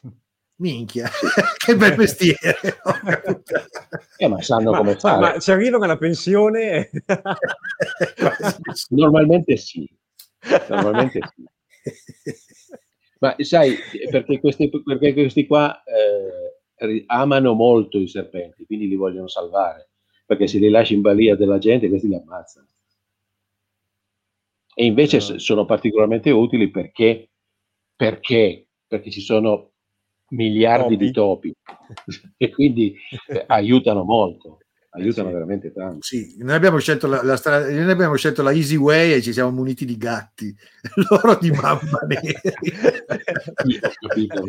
Minchia, 0.56 1.10
che 1.58 1.76
bel 1.76 1.98
mestiere! 1.98 2.56
eh, 4.16 4.26
ma 4.26 4.40
sanno 4.40 4.70
ma, 4.70 4.78
come 4.78 4.96
fare. 4.96 5.20
Ma 5.20 5.38
ci 5.38 5.50
arrivano 5.50 5.84
alla 5.84 5.98
pensione? 5.98 6.90
Normalmente 8.88 9.58
sì. 9.58 9.86
Normalmente 10.68 11.20
sì. 11.36 11.44
Ma 13.18 13.36
sai, 13.40 13.76
perché 14.10 14.40
questi, 14.40 14.70
perché 14.70 15.12
questi 15.12 15.46
qua 15.46 15.82
eh, 15.82 16.57
amano 17.06 17.54
molto 17.54 17.98
i 17.98 18.08
serpenti, 18.08 18.64
quindi 18.64 18.88
li 18.88 18.96
vogliono 18.96 19.28
salvare, 19.28 19.90
perché 20.26 20.46
se 20.46 20.58
li 20.58 20.68
lasci 20.68 20.94
in 20.94 21.00
balia 21.00 21.36
della 21.36 21.58
gente, 21.58 21.88
questi 21.88 22.08
li 22.08 22.14
ammazzano. 22.14 22.66
E 24.74 24.84
invece 24.84 25.16
no. 25.16 25.38
sono 25.38 25.64
particolarmente 25.64 26.30
utili 26.30 26.70
perché, 26.70 27.30
perché, 27.96 28.68
perché 28.86 29.10
ci 29.10 29.20
sono 29.20 29.72
miliardi 30.30 30.94
topi. 30.94 31.04
di 31.04 31.10
topi 31.10 31.54
e 32.36 32.50
quindi 32.50 32.94
eh, 33.28 33.44
aiutano 33.46 34.04
molto 34.04 34.58
aiutano 34.90 35.28
sì. 35.28 35.34
veramente 35.34 35.72
tanto. 35.72 35.98
Sì, 36.00 36.36
noi 36.38 36.54
abbiamo 36.54 36.78
scelto 36.78 37.06
la, 37.06 37.22
la 37.22 37.36
strada, 37.36 37.68
noi 37.70 37.90
abbiamo 37.90 38.16
scelto 38.16 38.42
la 38.42 38.52
easy 38.52 38.76
way 38.76 39.12
e 39.12 39.22
ci 39.22 39.32
siamo 39.32 39.50
muniti 39.50 39.84
di 39.84 39.96
gatti, 39.96 40.54
loro 41.10 41.36
di 41.40 41.50
mamma 41.50 42.00
neri. 42.06 42.34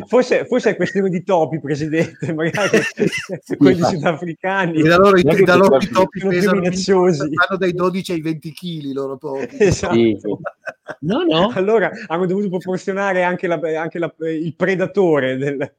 forse, 0.08 0.46
forse 0.46 0.72
è 0.72 0.76
questione 0.76 1.10
di 1.10 1.24
topi, 1.24 1.60
presidente, 1.60 2.34
magari 2.34 2.80
quelli 3.58 3.84
sudafricani. 3.84 4.80
E 4.80 4.84
da 4.84 4.98
loro, 4.98 5.18
i, 5.18 5.24
da 5.24 5.56
loro 5.56 5.78
i 5.78 5.88
topi 5.88 6.20
pesano 6.20 6.62
vanno 6.62 7.58
dai 7.58 7.74
12 7.74 8.12
ai 8.14 8.22
20 8.22 8.54
kg 8.54 8.94
loro 8.94 9.18
topi. 9.18 9.48
Esatto. 9.60 9.94
Sì. 9.94 10.18
No, 11.02 11.24
no. 11.24 11.52
Allora 11.54 11.92
hanno 12.08 12.26
dovuto 12.26 12.50
proporzionare 12.50 13.24
anche, 13.24 13.48
la, 13.48 13.60
anche 13.78 14.00
la, 14.00 14.14
il 14.20 14.56
predatore 14.56 15.38
del, 15.38 15.74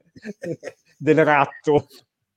del 0.96 1.24
ratto. 1.24 1.86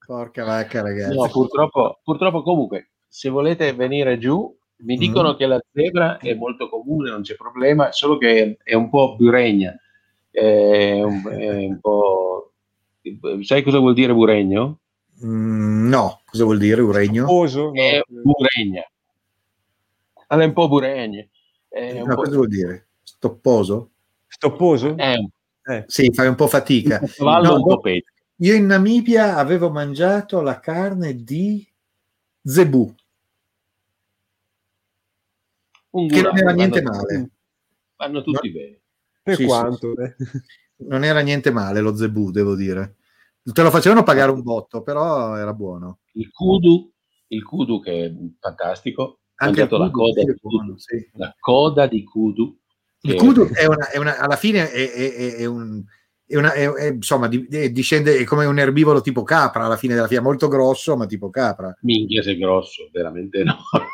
Porca 0.06 0.44
vacca, 0.44 0.82
ragazzi. 0.82 1.16
No, 1.16 1.30
purtroppo, 1.30 2.00
purtroppo 2.04 2.44
comunque, 2.44 2.89
se 3.08 3.30
volete 3.30 3.74
venire 3.74 4.18
giù, 4.18 4.56
mi 4.78 4.98
dicono 4.98 5.34
mm. 5.34 5.36
che 5.36 5.46
la 5.46 5.62
zebra 5.72 6.18
è 6.18 6.34
molto 6.34 6.68
comune, 6.70 7.10
non 7.10 7.22
c'è 7.22 7.36
problema, 7.36 7.92
solo 7.92 8.18
che 8.18 8.58
è 8.62 8.74
un 8.74 8.89
po' 8.89 9.16
buregna. 9.16 9.76
È 10.30 11.02
un, 11.02 11.24
è 11.30 11.66
un 11.66 11.80
po'... 11.80 12.54
Sai 13.42 13.63
cosa 13.63 13.80
vuol 13.80 13.94
dire 13.94 14.13
buregno? 14.13 14.80
Mm, 15.24 15.88
no, 15.88 16.22
cosa 16.26 16.44
vuol 16.44 16.58
dire 16.58 16.82
buregno? 16.82 17.26
Stopposo? 17.26 17.74
È 17.74 18.02
buregna. 18.08 18.84
Allora, 20.28 20.46
è 20.46 20.48
un 20.48 20.54
po' 20.54 20.68
buregna. 20.68 21.26
no, 21.72 22.06
po'... 22.06 22.16
cosa 22.16 22.36
vuol 22.36 22.48
dire? 22.48 22.88
Stopposo? 23.04 23.89
Stopposo? 24.28 24.98
Eh, 24.98 25.30
eh. 25.66 25.84
Sì, 25.88 26.12
fai 26.13 26.28
un 26.28 26.36
po' 26.36 26.48
fatica. 26.48 27.00
No, 27.20 27.56
un 27.56 27.63
po' 27.63 27.80
peggio. 27.80 28.12
Io 28.38 28.56
in 28.56 28.65
Namibia 28.65 29.38
avevo 29.38 29.69
mangiato 29.69 30.41
la 30.41 30.60
carne 30.60 31.24
di 31.24 31.65
zebu, 32.43 32.96
un 35.91 36.08
che 36.08 36.22
non 36.22 36.38
era 36.38 36.52
niente 36.52 36.82
vanno, 36.82 36.98
male. 36.98 37.30
Vanno 37.96 38.22
tutti 38.24 38.48
no? 38.48 38.54
bene. 38.54 38.82
Per 39.22 39.36
sì, 39.36 39.46
quanto? 39.46 39.93
Sì. 39.96 40.41
Non 40.86 41.04
era 41.04 41.22
niente 41.22 41.52
male 41.52 41.80
lo 41.80 41.96
zebu, 41.96 42.32
devo 42.32 42.56
dire. 42.56 42.98
Te 43.43 43.62
lo 43.62 43.69
facevano 43.69 44.04
pagare 44.04 44.32
un 44.32 44.41
botto, 44.41 44.82
però 44.82 45.38
era 45.38 45.54
buono. 45.54 46.00
Il 46.13 46.32
kudu, 46.32 46.91
il 47.28 47.43
kudu 47.43 47.80
che 47.80 48.06
è 48.06 48.13
fantastico, 48.39 49.19
mangiato 49.38 49.78
la 49.78 49.91
coda, 49.91 50.24
di 50.24 50.36
kudu, 50.39 50.78
sì. 50.78 51.10
la 51.13 51.34
coda 51.39 51.88
di 51.88 52.04
kudu. 52.04 52.58
Il 53.02 53.15
kudu 53.15 53.48
è 53.50 53.65
una, 53.65 53.89
è 53.89 53.98
una, 53.98 54.17
alla 54.17 54.36
fine 54.36 54.72
è, 54.72 54.91
è, 54.91 55.36
è 55.36 55.46
un 55.46 55.84
è 56.25 56.38
una, 56.38 56.53
è, 56.53 56.67
è, 56.69 56.91
insomma, 56.91 57.27
di, 57.27 57.47
discende 57.71 58.17
è 58.17 58.23
come 58.23 58.45
un 58.45 58.57
erbivoro 58.57 59.01
tipo 59.01 59.23
capra 59.23 59.65
alla 59.65 59.77
fine 59.77 59.93
della 59.93 60.07
fiera, 60.07 60.23
molto 60.23 60.47
grosso, 60.47 60.95
ma 60.95 61.05
tipo 61.05 61.29
capra. 61.29 61.75
Minchia, 61.81 62.23
sei 62.23 62.38
grosso, 62.38 62.89
veramente 62.91 63.39
enorme. 63.39 63.88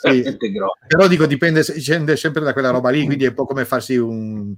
Sì, 0.00 0.36
grosso. 0.52 0.78
Però 0.86 1.06
dico, 1.06 1.26
dipende, 1.26 1.62
dipende 1.62 2.16
sempre 2.16 2.42
da 2.42 2.52
quella 2.52 2.70
roba 2.70 2.90
lì, 2.90 3.04
quindi 3.04 3.24
è 3.24 3.28
un 3.28 3.34
po' 3.34 3.46
come 3.46 3.64
farsi 3.64 3.96
un, 3.96 4.54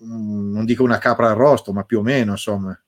un 0.00 0.50
non 0.52 0.64
dico 0.64 0.84
una 0.84 0.98
capra 0.98 1.30
arrosto, 1.30 1.72
ma 1.72 1.84
più 1.84 1.98
o 1.98 2.02
meno, 2.02 2.32
insomma. 2.32 2.78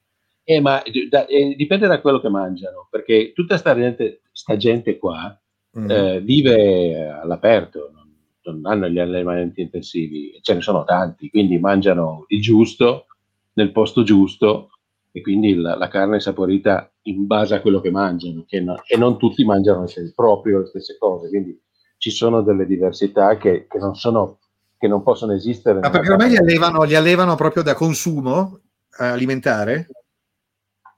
Eh, 0.45 0.61
ma 0.61 0.83
da, 1.09 1.27
eh, 1.27 1.55
dipende 1.57 1.87
da 1.87 2.01
quello 2.01 2.21
che 2.21 2.29
mangiano, 2.29 2.87
perché 2.91 3.33
tutta 3.35 3.57
sta 3.57 3.75
gente, 3.75 4.21
sta 4.31 4.57
gente 4.57 4.99
qua 4.99 5.39
mm. 5.79 5.91
eh, 5.91 6.21
vive 6.21 7.09
all'aperto, 7.09 7.91
non, 7.93 8.15
non 8.43 8.71
hanno 8.71 8.89
gli 8.89 8.99
allevamenti 8.99 9.63
intensivi, 9.63 10.39
ce 10.43 10.55
ne 10.55 10.61
sono 10.61 10.85
tanti, 10.85 11.31
quindi 11.31 11.59
mangiano 11.59 12.27
il 12.29 12.43
giusto 12.43 13.07
nel 13.55 13.73
posto 13.73 14.03
giusto 14.03 14.71
e 15.11 15.21
quindi 15.21 15.55
la, 15.55 15.77
la 15.77 15.89
carne 15.89 16.17
è 16.17 16.21
saporita 16.21 16.93
in 17.03 17.27
base 17.27 17.55
a 17.55 17.61
quello 17.61 17.81
che 17.81 17.91
mangiano 17.91 18.45
che 18.47 18.61
no, 18.61 18.83
e 18.87 18.97
non 18.97 19.19
tutti 19.19 19.45
mangiano 19.45 19.87
proprio 20.15 20.61
le 20.61 20.67
stesse 20.67 20.97
cose, 20.99 21.29
quindi 21.29 21.59
ci 21.99 22.11
sono 22.11 22.43
delle 22.43 22.67
diversità 22.67 23.37
che, 23.37 23.67
che 23.69 23.79
non 23.79 23.95
sono 23.95 24.39
che 24.85 24.89
non 24.89 25.03
possono 25.03 25.33
esistere. 25.33 25.81
Ma 25.81 25.89
perché 25.89 26.11
ormai 26.11 26.29
li 26.29 26.37
allevano, 26.37 26.83
li 26.83 26.95
allevano 26.95 27.37
proprio 27.37 27.63
da 27.63 27.75
consumo 27.75 28.61
eh, 28.99 29.05
alimentare? 29.07 29.89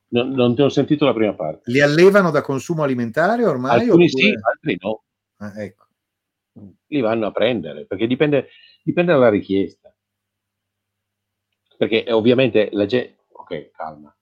Non, 0.09 0.31
non, 0.31 0.57
ti 0.57 0.63
ho 0.63 0.69
sentito 0.69 1.05
la 1.05 1.13
prima 1.13 1.35
parte. 1.35 1.71
Li 1.71 1.81
allevano 1.81 2.33
da 2.33 2.41
consumo 2.41 2.83
alimentare 2.83 3.45
ormai? 3.45 3.81
Alcuni 3.83 4.07
oppure... 4.07 4.09
sì, 4.09 4.35
altri 4.41 4.77
no. 4.81 5.03
Ah, 5.37 5.63
ecco. 5.63 5.85
Li 6.89 7.01
vanno 7.01 7.27
a 7.27 7.31
prendere 7.31 7.85
perché 7.87 8.09
dipende, 8.09 8.49
dipende 8.83 9.13
dalla 9.13 9.29
richiesta. 9.29 9.86
Perché 11.77 12.05
ovviamente 12.13 12.69
la 12.73 12.87
gente, 12.87 13.25
ok, 13.33 13.71
calma, 13.71 14.15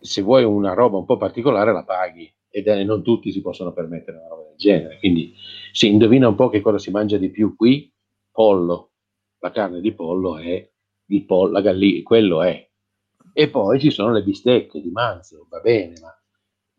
se 0.00 0.22
vuoi 0.22 0.44
una 0.44 0.74
roba 0.74 0.98
un 0.98 1.06
po' 1.06 1.16
particolare 1.16 1.72
la 1.72 1.84
paghi 1.84 2.32
e 2.50 2.84
non 2.84 3.02
tutti 3.02 3.32
si 3.32 3.40
possono 3.40 3.72
permettere 3.72 4.18
una 4.18 4.28
roba 4.28 4.48
del 4.48 4.56
genere. 4.56 4.98
Quindi 4.98 5.34
si 5.72 5.88
indovina 5.88 6.28
un 6.28 6.34
po' 6.34 6.50
che 6.50 6.60
cosa 6.60 6.78
si 6.78 6.90
mangia 6.90 7.16
di 7.16 7.30
più 7.30 7.56
qui, 7.56 7.92
pollo, 8.30 8.92
la 9.38 9.50
carne 9.50 9.80
di 9.80 9.92
pollo 9.94 10.38
è 10.38 10.70
di 11.04 11.24
pollo, 11.24 11.52
la 11.52 11.60
gallina, 11.60 12.02
quello 12.02 12.42
è. 12.42 12.70
E 13.32 13.50
poi 13.50 13.80
ci 13.80 13.90
sono 13.90 14.12
le 14.12 14.22
bistecche 14.22 14.80
di 14.80 14.90
manzo, 14.90 15.46
va 15.50 15.60
bene, 15.60 15.94
ma 16.00 16.16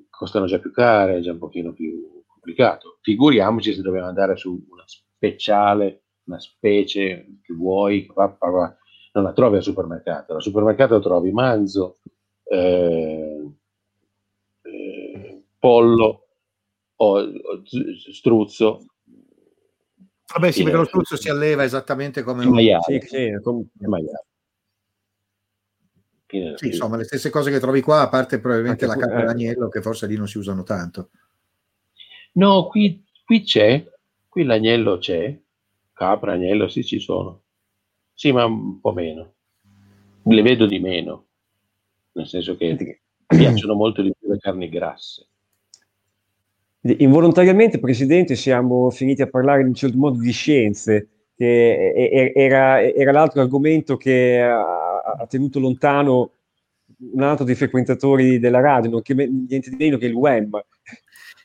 costano 0.09 0.45
già 0.45 0.59
più 0.59 0.71
care, 0.71 1.17
è 1.17 1.19
già 1.19 1.31
un 1.31 1.39
pochino 1.39 1.73
più 1.73 2.23
complicato. 2.25 2.99
Figuriamoci 3.01 3.73
se 3.73 3.81
dobbiamo 3.81 4.07
andare 4.07 4.37
su 4.37 4.65
una 4.69 4.83
speciale, 4.85 6.05
una 6.27 6.39
specie 6.39 7.39
che 7.41 7.53
vuoi, 7.53 8.07
non 9.15 9.23
la 9.23 9.33
trovi 9.33 9.55
al 9.55 9.63
supermercato. 9.63 10.35
Al 10.35 10.41
supermercato 10.41 10.99
trovi 10.99 11.31
manzo, 11.31 11.99
eh, 12.43 13.49
eh, 14.61 15.43
pollo 15.57 16.27
o, 16.97 17.31
struzzo. 18.11 18.85
Vabbè, 20.33 20.51
sì, 20.51 20.63
perché 20.63 20.77
lo 20.77 20.85
struzzo 20.85 21.15
si 21.15 21.29
alleva 21.29 21.63
esattamente 21.63 22.23
come 22.23 22.43
il 22.43 22.49
maiale. 22.49 22.83
Sì, 22.83 23.07
sì, 23.07 23.39
come 23.41 23.65
il 23.79 23.87
maiale. 23.87 24.25
Sì, 26.27 26.67
insomma, 26.67 26.97
le 26.97 27.05
stesse 27.05 27.29
cose 27.29 27.49
che 27.49 27.59
trovi 27.61 27.79
qua, 27.79 28.01
a 28.01 28.09
parte 28.09 28.39
probabilmente 28.39 28.83
Anche 28.83 28.99
la 28.99 29.05
capra 29.05 29.21
eh. 29.21 29.25
d'agnello, 29.25 29.69
che 29.69 29.81
forse 29.81 30.07
lì 30.07 30.17
non 30.17 30.27
si 30.27 30.37
usano 30.37 30.63
tanto. 30.63 31.11
No, 32.33 32.67
qui, 32.67 33.01
qui 33.23 33.43
c'è, 33.43 33.85
qui 34.27 34.43
l'agnello 34.43 34.97
c'è, 34.97 35.39
capra, 35.93 36.33
agnello, 36.33 36.67
sì, 36.67 36.83
ci 36.83 36.99
sono. 36.99 37.43
Sì, 38.15 38.31
ma 38.31 38.45
un 38.45 38.79
po' 38.79 38.93
meno. 38.93 39.33
Le 40.23 40.41
vedo 40.41 40.65
di 40.65 40.79
meno, 40.79 41.25
nel 42.13 42.25
senso 42.25 42.55
che 42.55 42.75
mi 43.27 43.37
piacciono 43.37 43.75
molto 43.75 44.01
di 44.01 44.13
più 44.17 44.31
le 44.31 44.39
carni 44.39 44.69
grasse. 44.69 45.27
Involontariamente, 46.81 47.79
Presidente, 47.79 48.35
siamo 48.35 48.89
finiti 48.89 49.21
a 49.21 49.27
parlare 49.27 49.61
in 49.61 49.67
un 49.67 49.73
certo 49.73 49.97
modo 49.97 50.19
di 50.19 50.31
scienze, 50.31 51.09
che 51.35 52.31
era, 52.33 52.81
era 52.81 53.11
l'altro 53.11 53.41
argomento 53.41 53.97
che 53.97 54.41
ha, 54.41 55.01
ha, 55.01 55.27
tenuto 55.27 55.59
lontano 55.59 56.31
un 57.11 57.21
altro 57.21 57.43
dei 57.43 57.55
frequentatori 57.55 58.39
della 58.39 58.61
radio, 58.61 58.89
non 58.89 59.01
che, 59.01 59.13
niente 59.13 59.71
di 59.71 59.75
meno 59.75 59.97
che 59.97 60.05
il 60.05 60.13
WEM. 60.13 60.63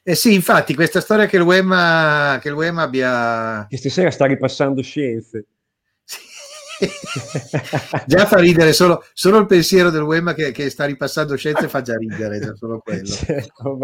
Eh 0.03 0.15
sì, 0.15 0.35
infatti, 0.35 0.75
questa 0.75 1.01
storia 1.01 1.27
che 1.27 1.37
il 1.37 1.43
WEM, 1.43 2.39
che 2.39 2.49
il 2.49 2.55
WEM 2.55 2.79
abbia... 2.79 3.67
Che 3.69 3.77
stasera 3.77 4.11
sta 4.11 4.27
ripassando 4.27 4.83
scienze. 4.83 5.47
Già 8.07 8.27
fa 8.27 8.39
ridere 8.39 8.73
solo, 8.73 9.05
solo, 9.13 9.39
il 9.39 9.47
pensiero 9.47 9.91
del 9.91 10.03
Wemma 10.03 10.35
che, 10.35 10.53
che, 10.53 10.71
sta 10.71 10.85
ripassando 10.85 11.37
scienze 11.37 11.69
fa 11.69 11.83
già 11.83 11.97
ridere, 11.97 12.39
già 12.39 12.55
solo 12.55 12.79
quello. 12.79 13.09
Certo, 13.21 13.79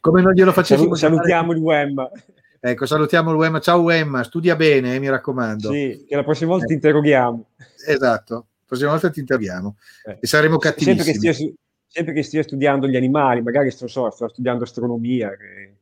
Come 0.00 0.22
non 0.22 0.32
glielo 0.32 0.52
facessimo 0.52 0.94
Salutiamo 0.94 1.52
il 1.52 1.58
Wemma. 1.58 2.10
Ecco, 2.58 2.86
salutiamo 2.86 3.30
il 3.30 3.36
Wemma. 3.36 3.60
Ciao 3.60 3.80
Wemma, 3.80 4.22
studia 4.24 4.56
bene, 4.56 4.94
eh, 4.94 4.98
mi 4.98 5.08
raccomando. 5.08 5.70
Sì, 5.70 6.04
che 6.06 6.16
la 6.16 6.24
prossima 6.24 6.50
volta 6.50 6.64
eh. 6.64 6.68
ti 6.68 6.74
interroghiamo. 6.74 7.46
Esatto, 7.86 8.34
la 8.34 8.64
prossima 8.66 8.90
volta 8.90 9.10
ti 9.10 9.20
interroghiamo. 9.20 9.76
Eh. 10.06 10.18
E 10.20 10.26
saremo 10.26 10.58
cattivissimi. 10.58 11.02
Sempre 11.02 11.12
che, 11.12 11.32
stia, 11.32 11.52
sempre 11.86 12.12
che 12.12 12.22
stia 12.22 12.42
studiando 12.42 12.86
gli 12.86 12.96
animali, 12.96 13.42
magari 13.42 13.70
sto, 13.70 13.86
so, 13.86 14.10
sto 14.10 14.28
studiando 14.28 14.64
astronomia. 14.64 15.30
Che... 15.36 15.74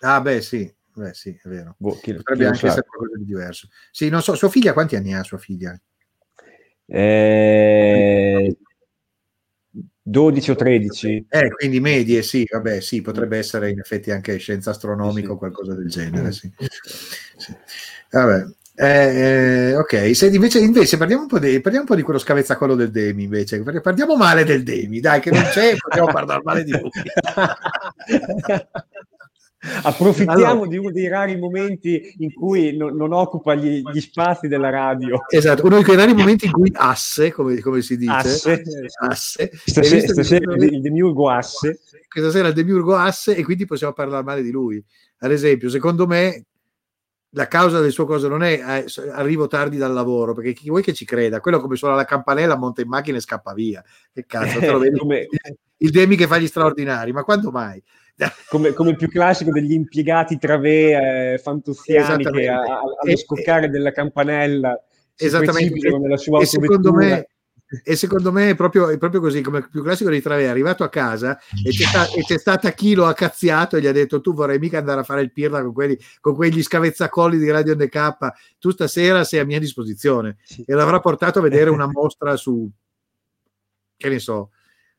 Ah 0.00 0.20
beh, 0.20 0.40
sì. 0.40 0.73
Beh, 0.96 1.12
sì, 1.12 1.30
è 1.30 1.48
vero. 1.48 1.74
Boh, 1.78 1.98
chi, 2.00 2.14
Potrebbe 2.14 2.44
chi 2.44 2.48
anche 2.50 2.66
essere 2.66 2.86
qualcosa 2.86 3.18
di 3.18 3.24
diverso. 3.24 3.68
Sì, 3.90 4.08
non 4.08 4.22
so, 4.22 4.34
sua 4.34 4.48
figlia 4.48 4.72
quanti 4.72 4.96
anni 4.96 5.12
ha 5.12 5.22
sua 5.24 5.38
figlia? 5.38 5.78
Eh, 6.86 8.56
12 10.02 10.50
o 10.50 10.54
13. 10.54 11.26
Eh, 11.28 11.50
quindi 11.50 11.80
medie, 11.80 12.22
sì, 12.22 12.46
vabbè, 12.48 12.80
sì, 12.80 13.00
potrebbe 13.00 13.38
essere 13.38 13.70
in 13.70 13.78
effetti 13.80 14.10
anche 14.10 14.36
scienza 14.36 14.70
astronomica 14.70 15.32
o 15.32 15.36
qualcosa 15.38 15.74
del 15.74 15.88
genere, 15.88 16.30
sì. 16.30 16.50
sì. 17.36 17.54
Vabbè. 18.10 18.44
Eh, 18.76 19.76
ok, 19.76 20.16
se 20.16 20.26
invece, 20.26 20.58
invece 20.58 20.96
parliamo, 20.96 21.22
un 21.22 21.28
po 21.28 21.38
di, 21.38 21.60
parliamo 21.60 21.84
un 21.84 21.90
po' 21.90 21.94
di 21.94 22.02
quello 22.02 22.18
scavezzacollo 22.18 22.74
del 22.74 22.90
Demi 22.90 23.22
invece, 23.22 23.62
parliamo 23.62 24.16
male 24.16 24.42
del 24.44 24.64
Demi, 24.64 24.98
dai 24.98 25.20
che 25.20 25.30
non 25.30 25.44
c'è, 25.44 25.74
possiamo 25.78 26.12
parlare 26.12 26.42
male 26.44 26.64
di 26.64 26.72
lui. 26.72 26.90
Approfittiamo 29.82 30.44
allora, 30.44 30.68
di 30.68 30.76
uno 30.76 30.90
dei 30.90 31.08
rari 31.08 31.36
momenti 31.36 32.14
in 32.18 32.32
cui 32.32 32.76
non, 32.76 32.94
non 32.96 33.12
occupa 33.12 33.54
gli, 33.54 33.82
gli, 33.82 34.00
spazi 34.00 34.46
della 34.46 34.70
radio. 34.70 35.24
Esatto, 35.28 35.64
uno 35.64 35.78
di 35.78 35.84
quei 35.84 35.96
rari 35.96 36.12
momenti 36.12 36.46
in 36.46 36.52
cui 36.52 36.70
asse, 36.74 37.32
come, 37.32 37.60
come 37.60 37.80
si 37.80 37.96
dice, 37.96 38.12
asse, 38.12 38.62
asse. 39.00 39.50
Stasera, 39.64 40.12
stasera 40.12 40.54
il 40.54 40.80
demiurgo 40.80 41.30
asse. 41.30 41.80
Questa 42.08 42.30
sera 42.30 42.48
il 42.48 42.54
demiurgo 42.54 42.94
asse 42.94 43.34
e 43.34 43.42
quindi 43.42 43.64
possiamo 43.64 43.92
parlare 43.92 44.22
male 44.22 44.42
di 44.42 44.50
lui. 44.50 44.82
Ad 45.18 45.32
esempio, 45.32 45.70
secondo 45.70 46.06
me 46.06 46.44
la 47.30 47.48
causa 47.48 47.80
del 47.80 47.90
suo 47.90 48.04
cosa 48.04 48.28
non 48.28 48.42
è 48.42 48.84
eh, 48.84 49.10
arrivo 49.10 49.46
tardi 49.46 49.76
dal 49.76 49.92
lavoro, 49.92 50.34
perché 50.34 50.52
chi 50.52 50.68
vuoi 50.68 50.82
che 50.82 50.92
ci 50.92 51.04
creda? 51.04 51.40
Quello 51.40 51.60
come 51.60 51.76
suona 51.76 51.94
la 51.94 52.04
campanella, 52.04 52.56
monta 52.56 52.80
in 52.80 52.88
macchina 52.88 53.16
e 53.16 53.20
scappa 53.20 53.52
via. 53.52 53.82
Che 54.12 54.24
cazzo, 54.26 54.58
te 54.60 54.70
lo 54.70 54.78
vedi? 54.78 54.98
il 55.78 55.90
Demi 55.90 56.16
che 56.16 56.26
fa 56.26 56.38
gli 56.38 56.46
straordinari, 56.46 57.12
ma 57.12 57.24
quando 57.24 57.50
mai? 57.50 57.82
Come, 58.48 58.72
come, 58.72 58.90
il 58.90 58.96
più 58.96 59.08
classico 59.08 59.50
degli 59.50 59.72
impiegati 59.72 60.38
travè 60.38 61.32
eh, 61.34 61.38
fantusiani 61.38 62.24
che 62.24 62.48
a, 62.48 62.60
a, 62.60 62.80
allo 63.00 63.16
scoccare 63.16 63.68
della 63.68 63.90
campanella 63.90 64.80
esattamente. 65.16 65.98
nella 65.98 66.16
sua 66.16 66.40
e 66.40 66.46
secondo 66.46 66.92
me 66.92 67.28
e 67.82 67.96
secondo 67.96 68.30
me 68.30 68.50
è 68.50 68.54
proprio, 68.54 68.88
è 68.88 68.98
proprio, 68.98 69.20
così 69.20 69.40
come 69.40 69.58
il 69.58 69.68
più 69.68 69.82
classico 69.82 70.10
dei 70.10 70.20
Travè 70.20 70.42
è 70.42 70.46
arrivato 70.46 70.84
a 70.84 70.88
casa 70.88 71.38
e 71.64 71.70
c'è, 71.70 71.86
sta, 71.86 72.06
e 72.10 72.22
c'è 72.22 72.38
stata 72.38 72.70
chi 72.72 72.94
lo 72.94 73.06
ha 73.06 73.14
cazziato 73.14 73.76
e 73.76 73.80
gli 73.80 73.86
ha 73.86 73.92
detto 73.92 74.20
tu 74.20 74.32
vorrei 74.32 74.58
mica 74.58 74.78
andare 74.78 75.00
a 75.00 75.04
fare 75.04 75.22
il 75.22 75.32
pirla 75.32 75.62
con, 75.62 75.72
quelli, 75.72 75.98
con 76.20 76.34
quegli 76.36 76.62
scavezzacolli 76.62 77.38
di 77.38 77.50
Radio 77.50 77.74
NK 77.74 78.58
tu 78.58 78.70
stasera 78.70 79.24
sei 79.24 79.40
a 79.40 79.44
mia 79.44 79.58
disposizione. 79.58 80.36
E 80.64 80.72
l'avrà 80.74 81.00
portato 81.00 81.38
a 81.38 81.42
vedere 81.42 81.70
una 81.70 81.90
mostra 81.90 82.36
su 82.36 82.70
che 83.96 84.08
ne 84.08 84.18
so 84.18 84.50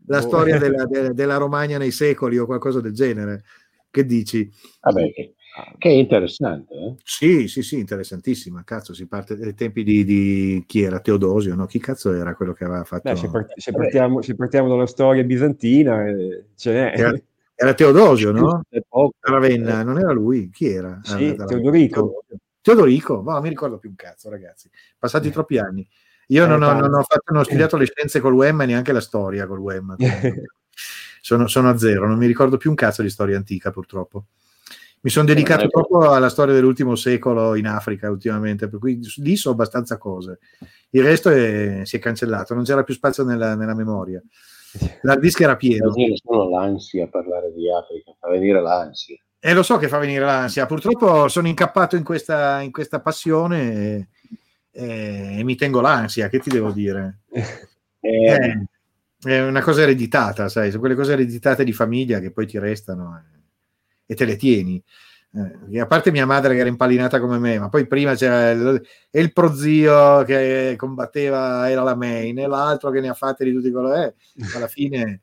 la 0.08 0.20
boh. 0.20 0.28
storia 0.28 0.58
della, 0.58 0.86
della, 0.88 1.14
della, 1.14 1.38
Romagna 1.38 1.78
nei 1.78 1.92
secoli 1.92 2.38
o 2.38 2.46
qualcosa 2.46 2.82
del 2.82 2.94
genere. 2.94 3.44
Che 3.90 4.06
dici? 4.06 4.52
Vabbè, 4.82 5.14
che, 5.14 5.36
che 5.78 5.90
è 5.90 5.94
interessante. 5.94 6.74
Eh? 6.74 6.96
Sì, 7.04 7.48
sì, 7.48 7.62
sì, 7.62 7.80
interessantissima. 7.80 8.64
Cazzo, 8.66 8.94
si 8.94 9.08
parte 9.08 9.38
dai 9.38 9.54
tempi 9.54 9.84
di, 9.84 10.04
di, 10.04 10.64
chi 10.68 10.82
era 10.82 11.00
Teodosio, 11.00 11.56
no? 11.56 11.66
Chi 11.66 11.80
cazzo 11.80 12.12
era 12.12 12.36
quello 12.36 12.54
che 12.54 12.66
aveva 12.66 12.84
fatto? 12.84 13.10
Beh, 13.10 13.16
se, 13.16 13.30
part- 13.30 13.54
se, 13.58 13.72
partiamo, 13.72 14.22
se, 14.22 14.36
partiamo, 14.36 14.68
dalla 14.68 14.88
storia 14.88 15.24
bizantina, 15.24 16.06
eh, 16.08 16.48
ce 16.56 16.72
n'è. 16.74 16.94
Era, 16.94 17.14
era 17.56 17.74
Teodosio, 17.74 18.32
no? 18.32 18.64
Ravenna, 19.22 19.82
non 19.84 19.98
era 19.98 20.12
lui? 20.12 20.50
Chi 20.50 20.68
era? 20.68 21.00
Sì, 21.04 21.34
ah, 21.38 21.46
Teodorico. 21.46 22.26
Teodorico, 22.62 23.22
no, 23.22 23.32
non 23.32 23.42
mi 23.44 23.50
ricordo 23.50 23.78
più 23.78 23.90
un 23.90 23.96
cazzo, 23.96 24.30
ragazzi. 24.30 24.70
Passati 24.98 25.28
eh. 25.28 25.32
troppi 25.32 25.58
anni. 25.60 25.88
Io 26.28 26.46
non 26.48 26.64
ho, 26.64 26.74
non, 26.74 26.94
ho 26.94 27.04
fatto, 27.04 27.32
non 27.32 27.42
ho, 27.42 27.44
studiato 27.44 27.78
le 27.78 27.86
scienze 27.86 28.20
col 28.20 28.34
WEM 28.34 28.62
e 28.62 28.66
neanche 28.66 28.92
la 28.92 29.02
storia 29.02 29.46
col 29.46 29.60
WEM. 29.60 29.96
sono, 31.22 31.48
sono, 31.48 31.70
a 31.70 31.78
zero, 31.78 32.08
non 32.08 32.18
mi 32.18 32.26
ricordo 32.26 32.58
più 32.58 32.70
un 32.70 32.76
cazzo 32.76 33.02
di 33.02 33.10
storia 33.10 33.38
antica 33.38 33.72
purtroppo. 33.72 34.26
Mi 35.02 35.12
sono 35.12 35.28
dedicato 35.28 35.68
proprio 35.68 36.14
alla 36.14 36.30
storia 36.30 36.56
dell'ultimo 36.56 36.96
secolo 36.96 37.54
in 37.54 37.68
Africa 37.68 38.10
ultimamente, 38.10 38.68
per 38.68 38.80
cui 38.80 39.00
lì 39.18 39.36
so 39.36 39.52
abbastanza 39.52 40.00
cose. 40.00 40.40
Il 40.90 41.04
resto 41.04 41.30
è, 41.30 41.82
si 41.84 41.98
è 41.98 42.00
cancellato, 42.00 42.56
non 42.56 42.64
c'era 42.64 42.84
più 42.84 42.96
spazio 42.96 43.24
nella, 43.24 43.54
nella 43.54 43.76
memoria. 43.76 44.20
L'hard 45.02 45.20
disk 45.20 45.42
era 45.42 45.56
pieno. 45.56 45.94
Solo 46.24 46.50
l'ansia 46.50 47.06
a 47.06 47.08
parlare 47.08 47.54
di 47.54 47.72
Africa, 47.72 48.16
fa 48.20 48.30
venire 48.30 48.60
l'ansia. 48.62 49.16
E 49.40 49.52
eh, 49.52 49.54
lo 49.54 49.62
so 49.62 49.78
che 49.78 49.88
fa 49.88 50.00
venire 50.00 50.26
l'ansia. 50.26 50.66
Purtroppo 50.66 51.28
sono 51.28 51.48
incappato 51.48 51.96
in 51.96 52.04
questa, 52.04 52.62
in 52.62 52.72
questa 52.72 53.00
passione 53.00 53.74
e, 53.74 54.08
e, 54.76 55.40
e, 55.40 55.44
mi 55.44 55.56
tengo 55.56 55.80
l'ansia. 55.80 56.28
Che 56.28 56.40
ti 56.40 56.50
devo 56.50 56.72
dire? 56.72 57.20
Eh. 58.06 58.36
È, 59.20 59.30
è, 59.30 59.42
una 59.42 59.64
cosa 59.64 59.82
ereditata, 59.82 60.48
sai? 60.48 60.68
Sono 60.68 60.82
quelle 60.82 60.94
cose 60.94 61.14
ereditate 61.14 61.64
di 61.64 61.74
famiglia 61.74 62.20
che 62.20 62.30
poi 62.30 62.46
ti 62.46 62.60
restano 62.60 63.18
e, 63.18 63.40
e 64.06 64.14
te 64.14 64.26
le 64.26 64.36
tieni. 64.36 64.84
Eh, 65.72 65.80
a 65.80 65.88
parte 65.88 66.12
mia 66.12 66.28
madre 66.28 66.54
che 66.54 66.60
era 66.60 66.70
impallinata 66.70 67.20
come 67.20 67.40
me, 67.40 67.58
ma 67.58 67.68
poi 67.68 67.88
prima 67.88 68.14
c'era 68.14 68.52
il, 68.52 68.88
il 69.10 69.34
prozio 69.34 70.24
che 70.24 70.76
combatteva, 70.78 71.68
era 71.68 71.82
la 71.82 71.96
main, 71.96 72.38
e 72.38 72.46
l'altro 72.46 72.92
che 72.92 73.02
ne 73.02 73.10
ha 73.10 73.16
fatte 73.16 73.44
di 73.44 73.52
tutti 73.52 73.72
quello 73.72 73.92
è. 73.92 74.14
Alla 74.54 74.68
fine 74.68 75.22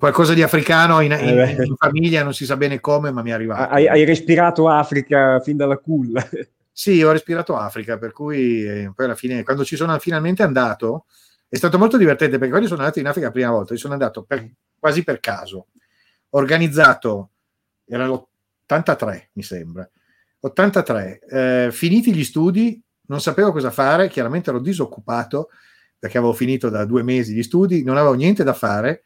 qualcosa 0.00 0.32
di 0.32 0.42
africano 0.42 1.00
in, 1.00 1.12
in, 1.12 1.38
eh 1.38 1.62
in, 1.62 1.74
famiglia, 1.76 2.22
non 2.22 2.32
si 2.32 2.46
sa 2.46 2.56
bene 2.56 2.80
come, 2.80 3.10
ma 3.10 3.20
mi 3.20 3.28
è 3.28 3.34
arrivato. 3.34 3.74
Hai, 3.74 3.86
hai 3.86 4.04
respirato 4.04 4.66
Africa 4.66 5.38
fin 5.40 5.58
dalla 5.58 5.76
culla. 5.76 6.26
Sì, 6.80 7.02
ho 7.02 7.12
respirato 7.12 7.58
Africa, 7.58 7.98
per 7.98 8.12
cui 8.12 8.64
eh, 8.64 8.90
poi 8.94 9.04
alla 9.04 9.14
fine, 9.14 9.42
quando 9.42 9.66
ci 9.66 9.76
sono 9.76 9.98
finalmente 9.98 10.42
andato, 10.42 11.04
è 11.46 11.56
stato 11.56 11.76
molto 11.76 11.98
divertente 11.98 12.36
perché 12.38 12.48
quando 12.48 12.68
sono 12.68 12.80
andato 12.80 13.00
in 13.00 13.06
Africa 13.06 13.26
la 13.26 13.32
prima 13.32 13.50
volta, 13.50 13.74
ci 13.74 13.80
sono 13.82 13.92
andato 13.92 14.22
per, 14.22 14.50
quasi 14.78 15.04
per 15.04 15.20
caso, 15.20 15.66
organizzato, 16.30 17.32
era 17.84 18.06
l'83 18.06 19.28
mi 19.34 19.42
sembra, 19.42 19.86
83, 20.40 21.18
eh, 21.28 21.68
finiti 21.70 22.14
gli 22.14 22.24
studi, 22.24 22.82
non 23.08 23.20
sapevo 23.20 23.52
cosa 23.52 23.70
fare, 23.70 24.08
chiaramente 24.08 24.48
ero 24.48 24.58
disoccupato 24.58 25.50
perché 25.98 26.16
avevo 26.16 26.32
finito 26.32 26.70
da 26.70 26.86
due 26.86 27.02
mesi 27.02 27.34
di 27.34 27.42
studi, 27.42 27.84
non 27.84 27.98
avevo 27.98 28.14
niente 28.14 28.42
da 28.42 28.54
fare, 28.54 29.02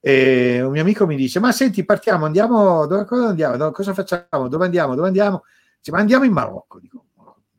e 0.00 0.60
un 0.62 0.72
mio 0.72 0.82
amico 0.82 1.06
mi 1.06 1.14
dice: 1.14 1.38
Ma 1.38 1.52
senti, 1.52 1.84
partiamo, 1.84 2.24
andiamo, 2.24 2.86
dove, 2.86 3.04
cosa 3.04 3.28
andiamo? 3.28 3.56
Dove, 3.56 3.70
cosa 3.72 3.94
facciamo? 3.94 4.48
Dove 4.48 4.64
andiamo? 4.64 4.96
Dove 4.96 5.06
andiamo? 5.06 5.44
Dice, 5.78 5.92
ma 5.92 5.98
andiamo 5.98 6.24
in 6.24 6.32
Marocco. 6.32 6.78
Dico, 6.80 7.03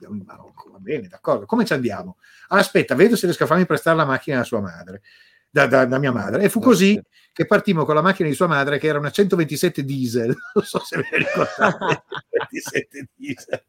andiamo 0.05 0.15
in 0.15 0.23
Marocco, 0.25 0.71
va 0.71 0.79
bene, 0.79 1.07
d'accordo. 1.07 1.45
Come 1.45 1.65
ci 1.65 1.73
andiamo? 1.73 2.17
aspetta, 2.49 2.95
vedo 2.95 3.15
se 3.15 3.25
riesco 3.25 3.43
a 3.43 3.47
farmi 3.47 3.65
prestare 3.65 3.97
la 3.97 4.05
macchina 4.05 4.37
da 4.37 4.43
sua 4.43 4.61
madre, 4.61 5.01
da, 5.49 5.67
da, 5.67 5.85
da 5.85 5.97
mia 5.99 6.11
madre. 6.11 6.43
E 6.43 6.49
fu 6.49 6.59
così 6.59 7.01
che 7.33 7.45
partimmo 7.45 7.85
con 7.85 7.95
la 7.95 8.01
macchina 8.01 8.29
di 8.29 8.35
sua 8.35 8.47
madre, 8.47 8.77
che 8.77 8.87
era 8.87 8.99
una 8.99 9.11
127 9.11 9.83
diesel. 9.83 10.35
Non 10.53 10.63
so 10.63 10.79
se 10.79 10.97
ve 10.97 11.07
ricordate. 11.11 12.03
127 12.51 13.07
diesel. 13.15 13.63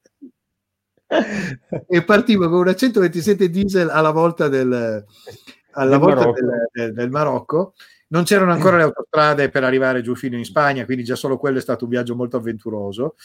e 1.89 2.05
partimmo 2.05 2.49
con 2.49 2.59
una 2.59 2.75
127 2.75 3.49
diesel 3.49 3.89
alla 3.89 4.11
volta 4.11 4.49
del, 4.49 5.05
alla 5.73 5.99
volta 5.99 6.17
Marocco. 6.17 6.41
Del, 6.41 6.69
del, 6.73 6.93
del 6.93 7.11
Marocco 7.11 7.75
non 8.09 8.25
c'erano 8.25 8.53
ancora 8.53 8.77
le 8.77 8.85
autostrade 8.85 9.49
per 9.49 9.65
arrivare 9.65 10.03
giù 10.03 10.15
fino 10.15 10.37
in 10.37 10.45
Spagna, 10.45 10.85
quindi 10.85 11.03
già 11.03 11.17
solo 11.17 11.39
quello 11.39 11.59
è 11.59 11.61
stato 11.61 11.85
un 11.85 11.91
viaggio 11.91 12.15
molto 12.15 12.37
avventuroso. 12.37 13.17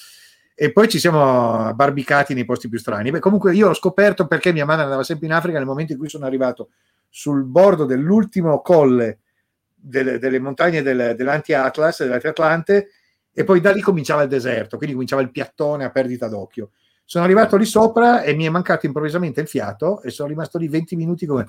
E 0.54 0.72
poi 0.72 0.88
ci 0.90 1.00
siamo 1.00 1.74
barbicati 1.74 2.34
nei 2.34 2.46
posti 2.46 2.70
più 2.70 2.78
strani. 2.78 3.12
Beh, 3.12 3.20
comunque 3.20 3.54
io 3.54 3.70
ho 3.70 3.74
scoperto 3.74 4.28
perché 4.28 4.54
mia 4.54 4.66
madre 4.66 4.84
andava 4.84 5.04
sempre 5.04 5.28
in 5.28 5.34
Africa 5.34 5.58
nel 5.58 5.68
momento 5.68 5.94
in 5.94 5.98
cui 5.98 6.10
sono 6.10 6.26
arrivato 6.26 6.70
sul 7.10 7.44
bordo 7.44 7.86
dell'ultimo 7.86 8.62
colle 8.62 9.20
delle, 9.76 10.20
delle 10.20 10.40
montagne 10.40 10.82
del, 10.82 11.16
dell'Anti-Atlas, 11.16 12.04
dell'Anti-Atlante, 12.04 12.90
e 13.34 13.44
poi 13.44 13.60
da 13.62 13.72
lì 13.72 13.82
cominciava 13.82 14.24
il 14.24 14.30
deserto, 14.30 14.78
quindi 14.78 14.94
cominciava 14.94 15.22
il 15.22 15.32
piattone 15.32 15.86
a 15.86 15.90
perdita 15.90 16.28
d'occhio. 16.28 16.72
Sono 17.04 17.24
arrivato 17.26 17.58
lì 17.58 17.66
sopra 17.66 18.22
e 18.22 18.34
mi 18.36 18.46
è 18.46 18.50
mancato 18.50 18.86
improvvisamente 18.86 19.42
il 19.42 19.48
fiato 19.48 20.02
e 20.02 20.12
sono 20.12 20.30
rimasto 20.30 20.58
lì 20.58 20.68
20 20.68 20.96
minuti 20.96 21.26
come 21.26 21.48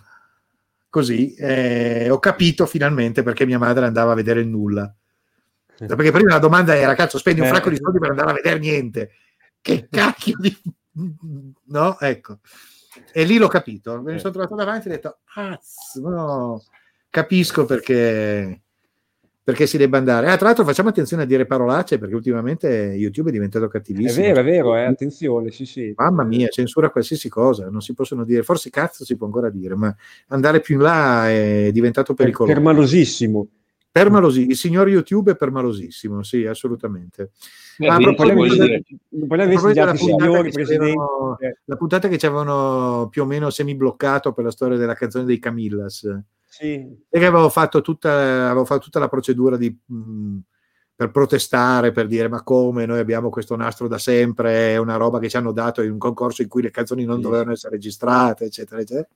così 0.89 1.35
eh, 1.37 2.11
ho 2.11 2.19
capito 2.19 2.67
finalmente 2.67 3.23
perché 3.23 3.47
mia 3.47 3.59
madre 3.59 3.87
andava 3.87 4.13
a 4.13 4.15
vedere 4.17 4.41
il 4.41 4.49
nulla. 4.49 4.93
Perché 5.87 6.11
prima 6.11 6.33
la 6.33 6.39
domanda 6.39 6.77
era: 6.77 6.95
cazzo, 6.95 7.19
spendi 7.19 7.41
un 7.41 7.49
fracco 7.49 7.71
di 7.71 7.77
soldi 7.77 7.99
per 7.99 8.11
andare 8.11 8.31
a 8.31 8.35
vedere 8.35 8.59
niente. 8.59 9.11
Che 9.61 9.89
cacchio 9.91 10.37
di. 10.39 10.57
No, 11.69 11.99
ecco. 11.99 12.41
E 13.13 13.25
lì 13.25 13.39
l'ho 13.39 13.49
capito. 13.49 14.03
Mi 14.03 14.19
sono 14.19 14.33
trovato 14.33 14.55
davanti 14.55 14.89
e 14.89 14.91
ho 14.91 14.95
detto: 14.95 15.19
cazzo, 15.25 16.09
no. 16.09 16.63
capisco 17.09 17.65
perché 17.65 18.63
perché 19.45 19.67
si 19.67 19.77
debba 19.77 19.99
andare. 19.99 20.29
Ah, 20.29 20.37
tra 20.37 20.47
l'altro 20.47 20.65
facciamo 20.65 20.91
attenzione 20.91 21.25
a 21.25 21.27
dire 21.27 21.47
parolacce 21.47 21.99
perché 21.99 22.15
ultimamente 22.15 22.69
YouTube 22.69 23.31
è 23.31 23.33
diventato 23.33 23.67
cattivissimo. 23.67 24.25
È 24.25 24.29
vero, 24.29 24.41
è 24.41 24.45
vero, 24.45 24.77
eh, 24.77 24.85
attenzione, 24.85 25.51
sì, 25.51 25.67
sì. 25.67 25.93
Mamma 25.97 26.23
mia, 26.23 26.49
censura 26.49 26.91
qualsiasi 26.91 27.29
cosa, 27.29 27.69
non 27.69 27.81
si 27.81 27.93
possono 27.93 28.25
dire, 28.25 28.45
forse 28.45 28.71
cazzo 28.71 29.05
si 29.05 29.17
può 29.17 29.27
ancora 29.27 29.51
dire, 29.51 29.75
ma 29.75 29.95
andare 30.29 30.61
più 30.61 30.77
in 30.77 30.83
là 30.83 31.29
è 31.29 31.71
diventato 31.73 32.15
pericoloso. 32.15 32.55
Permalosissimo. 32.55 33.49
Permalosi, 33.93 34.47
il 34.47 34.57
signor 34.57 34.89
YouTube 34.89 35.33
è 35.33 35.37
permalosissimo, 35.37 36.23
sì, 36.23 36.47
assolutamente. 36.47 37.33
Eh, 37.77 37.87
ma 37.87 37.97
a 37.97 37.99
proposito 37.99 38.65
della 38.65 39.93
puntata, 39.95 41.37
la 41.65 41.77
puntata 41.77 42.09
che 42.09 42.17
ci 42.19 42.27
avevano 42.27 43.09
più 43.11 43.23
o 43.23 43.27
meno 43.27 43.51
semi 43.51 43.75
bloccato 43.75 44.33
per 44.33 44.45
la 44.45 44.51
storia 44.51 44.79
della 44.79 44.95
canzone 44.95 45.27
dei 45.27 45.39
Camillas 45.39 46.07
sì. 46.53 46.87
Perché 47.09 47.27
avevo 47.27 47.49
fatto 47.49 47.81
tutta, 47.81 48.51
avevo 48.51 48.67
fatto 48.67 48.83
tutta 48.83 48.99
la 48.99 49.09
procedura 49.09 49.57
di, 49.57 49.75
mh, 49.87 50.39
per 50.95 51.11
protestare, 51.11 51.91
per 51.91 52.07
dire 52.07 52.29
ma 52.29 52.43
come 52.43 52.87
noi 52.87 52.99
abbiamo 52.99 53.31
questo 53.31 53.57
nastro 53.57 53.89
da 53.89 53.99
sempre, 53.99 54.75
è 54.75 54.77
una 54.77 54.97
roba 54.97 55.19
che 55.19 55.29
ci 55.29 55.37
hanno 55.37 55.53
dato 55.53 55.83
in 55.83 55.91
un 55.91 55.99
concorso 55.99 56.43
in 56.43 56.49
cui 56.49 56.63
le 56.63 56.71
canzoni 56.71 57.05
non 57.05 57.21
dovevano 57.21 57.53
essere 57.53 57.75
registrate, 57.75 58.45
eccetera, 58.45 58.81
eccetera. 58.81 59.09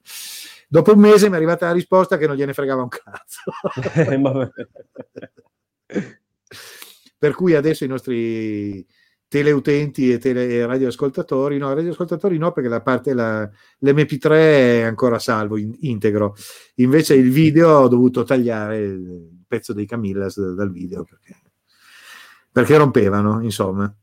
Dopo 0.69 0.93
un 0.93 0.99
mese 0.99 1.29
mi 1.29 1.35
è 1.35 1.37
arrivata 1.37 1.67
la 1.67 1.73
risposta 1.73 2.17
che 2.17 2.27
non 2.27 2.35
gliene 2.37 2.55
fregava 2.55 2.83
un 2.83 2.89
cazzo. 2.89 3.43
per 7.19 7.35
cui 7.35 7.55
adesso 7.55 7.85
i 7.85 7.89
nostri 7.89 8.85
teleutenti 9.29 10.13
e, 10.13 10.19
tele, 10.19 10.65
radioascoltatori, 10.67 11.59
no, 11.59 11.73
radioascoltatori 11.75 12.39
no, 12.39 12.53
perché 12.53 12.69
la 12.69 12.83
parte 12.83 13.15
la, 13.15 13.49
l'MP3 13.81 14.31
è 14.31 14.83
ancora 14.83 15.19
salvo, 15.19 15.57
in, 15.57 15.75
integro. 15.81 16.35
Invece 16.77 17.15
il 17.15 17.31
video 17.31 17.71
ho 17.79 17.89
dovuto 17.89 18.23
tagliare 18.23 18.79
il 18.79 19.45
pezzo 19.47 19.73
dei 19.73 19.87
Camillas 19.87 20.41
dal 20.55 20.71
video 20.71 21.05
perché, 21.05 21.37
perché 22.57 22.79
rompevano, 22.79 23.43
insomma. 23.43 23.95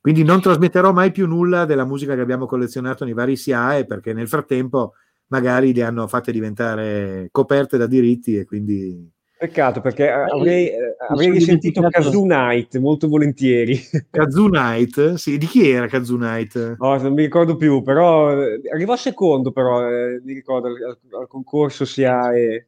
Quindi 0.00 0.24
non 0.24 0.40
trasmetterò 0.40 0.94
mai 0.94 1.12
più 1.12 1.26
nulla 1.26 1.66
della 1.66 1.84
musica 1.84 2.14
che 2.14 2.22
abbiamo 2.22 2.46
collezionato 2.46 3.04
nei 3.04 3.12
vari 3.12 3.36
SIAE 3.36 3.84
perché 3.84 4.14
nel 4.14 4.28
frattempo 4.28 4.94
magari 5.26 5.74
le 5.74 5.82
hanno 5.82 6.06
fatte 6.06 6.32
diventare 6.32 7.28
coperte 7.30 7.76
da 7.76 7.86
diritti 7.86 8.38
e 8.38 8.46
quindi 8.46 9.12
Peccato 9.38 9.82
perché 9.82 10.10
avrei, 10.10 10.68
eh, 10.68 10.96
avrei 11.06 11.30
risentito 11.30 11.80
Kazoo 11.82 12.24
Night 12.24 12.78
molto 12.78 13.08
volentieri. 13.08 13.78
Kazoo 14.10 14.48
Night? 14.48 15.14
Sì, 15.14 15.36
di 15.36 15.46
chi 15.46 15.68
era 15.68 15.86
Kazoo 15.86 16.16
Night? 16.16 16.76
No, 16.78 16.96
non 16.96 17.12
mi 17.12 17.22
ricordo 17.22 17.56
più, 17.56 17.82
però 17.82 18.32
eh, 18.32 18.62
arrivò 18.72 18.96
secondo 18.96 19.52
però, 19.52 19.86
eh, 19.86 20.20
mi 20.24 20.32
ricordo, 20.32 20.68
al, 20.68 20.98
al 21.20 21.28
concorso 21.28 21.84
SIA 21.84 22.32
e 22.32 22.40
eh, 22.40 22.66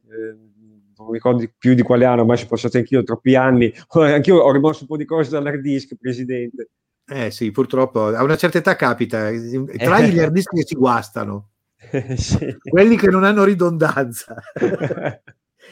non 1.01 1.09
mi 1.09 1.13
ricordo 1.13 1.43
più 1.57 1.73
di 1.73 1.81
quale 1.81 2.05
anno, 2.05 2.25
ma 2.25 2.35
ci 2.35 2.45
sono 2.45 2.55
passati 2.55 2.77
anch'io 2.77 3.03
troppi 3.03 3.35
anni. 3.35 3.73
Anch'io 3.91 4.37
ho 4.37 4.51
rimosso 4.51 4.81
un 4.81 4.87
po' 4.87 4.97
di 4.97 5.05
cose 5.05 5.29
dall'hard 5.29 5.61
disk, 5.61 5.95
Presidente. 5.99 6.69
Eh 7.07 7.31
sì, 7.31 7.51
purtroppo 7.51 8.05
a 8.05 8.23
una 8.23 8.37
certa 8.37 8.59
età 8.59 8.75
capita, 8.75 9.29
tra 9.77 9.99
gli 9.99 10.19
hard 10.19 10.31
disk 10.31 10.53
che 10.53 10.65
si 10.65 10.75
guastano, 10.75 11.49
sì. 12.15 12.55
quelli 12.61 12.95
che 12.95 13.09
non 13.09 13.23
hanno 13.23 13.43
ridondanza. 13.43 14.35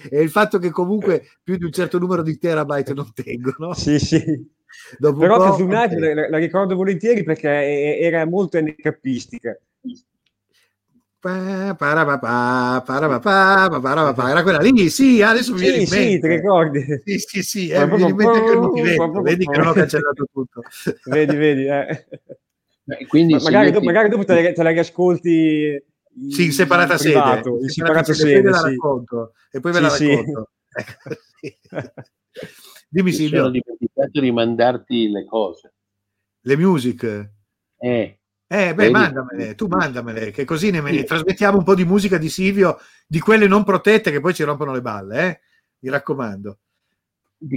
e 0.09 0.21
il 0.21 0.29
fatto 0.29 0.57
che 0.57 0.69
comunque 0.69 1.23
più 1.41 1.55
di 1.55 1.63
un 1.63 1.71
certo 1.71 1.97
numero 1.97 2.23
di 2.23 2.37
terabyte 2.37 2.93
non 2.93 3.13
tengono. 3.13 3.73
Sì, 3.73 3.99
sì. 3.99 4.21
Dopo 4.97 5.19
Però 5.19 5.39
Kazunagi 5.39 5.97
la, 5.97 6.29
la, 6.29 6.37
ricordo 6.37 6.75
volentieri 6.75 7.23
perché 7.23 7.99
era 7.99 8.25
molto 8.25 8.59
NKistica. 8.59 9.57
Era 14.29 14.41
quella 14.41 14.59
lì, 14.59 14.89
sì, 14.89 15.21
adesso 15.21 15.53
mi 15.53 15.59
viene 15.59 15.85
sì, 15.85 15.95
in 15.95 16.01
mente. 16.01 16.13
Sì, 16.13 16.19
ti 16.19 16.27
ricordi? 16.27 16.85
Sì, 17.03 17.17
sì, 17.17 17.43
sì, 17.43 17.69
eh, 17.69 17.85
mi 17.85 17.95
viene 17.97 18.11
in 18.11 18.15
mente 18.15 18.43
che 18.43 18.55
non 18.55 18.73
ti 18.73 18.81
vedo, 18.81 19.21
vedi 19.21 19.45
che 19.45 19.57
non 19.57 19.67
ho 19.67 19.73
cancellato 19.73 20.27
tutto. 20.31 20.61
vedi, 21.05 21.35
vedi, 21.35 21.65
eh. 21.65 22.07
Quindi 23.07 23.33
magari, 23.33 23.71
dopo, 23.71 23.85
magari 23.85 24.09
dopo 24.09 24.23
te, 24.23 24.53
te 24.53 24.63
la 24.63 24.69
riascolti 24.69 25.83
sì, 26.29 26.45
in 26.45 26.51
separata 26.51 26.93
in 26.93 26.99
privato, 26.99 27.53
sede. 27.53 27.63
In 27.63 27.69
separata 27.69 28.13
sede, 28.13 28.29
sede 28.29 28.49
la 28.49 28.61
racconto 28.61 29.33
e 29.51 29.59
poi 29.59 29.71
ve 29.71 29.89
sì, 29.89 30.07
la 30.07 30.15
racconto. 30.15 30.49
Sì. 31.39 31.57
Dimmi 32.89 33.11
Silvio. 33.11 33.45
Ho 33.45 33.49
dimenticato 33.49 34.19
di 34.19 34.31
mandarti 34.31 35.09
le 35.09 35.25
cose. 35.25 35.73
Le 36.41 36.57
music? 36.57 37.29
Eh. 37.77 38.18
Eh, 38.51 38.73
beh, 38.73 38.85
Vedi? 38.85 38.91
mandamele, 38.91 39.53
tu 39.53 39.67
mandamele, 39.67 40.31
che 40.31 40.43
così 40.43 40.71
ne, 40.71 40.81
sì. 40.91 41.03
trasmettiamo 41.03 41.59
un 41.59 41.63
po' 41.63 41.75
di 41.75 41.85
musica 41.85 42.17
di 42.17 42.29
Silvio, 42.29 42.79
di 43.05 43.19
quelle 43.19 43.45
non 43.45 43.63
protette 43.63 44.09
che 44.09 44.19
poi 44.19 44.33
ci 44.33 44.41
rompono 44.41 44.73
le 44.73 44.81
balle, 44.81 45.27
eh? 45.27 45.39
Mi 45.81 45.89
raccomando. 45.91 46.57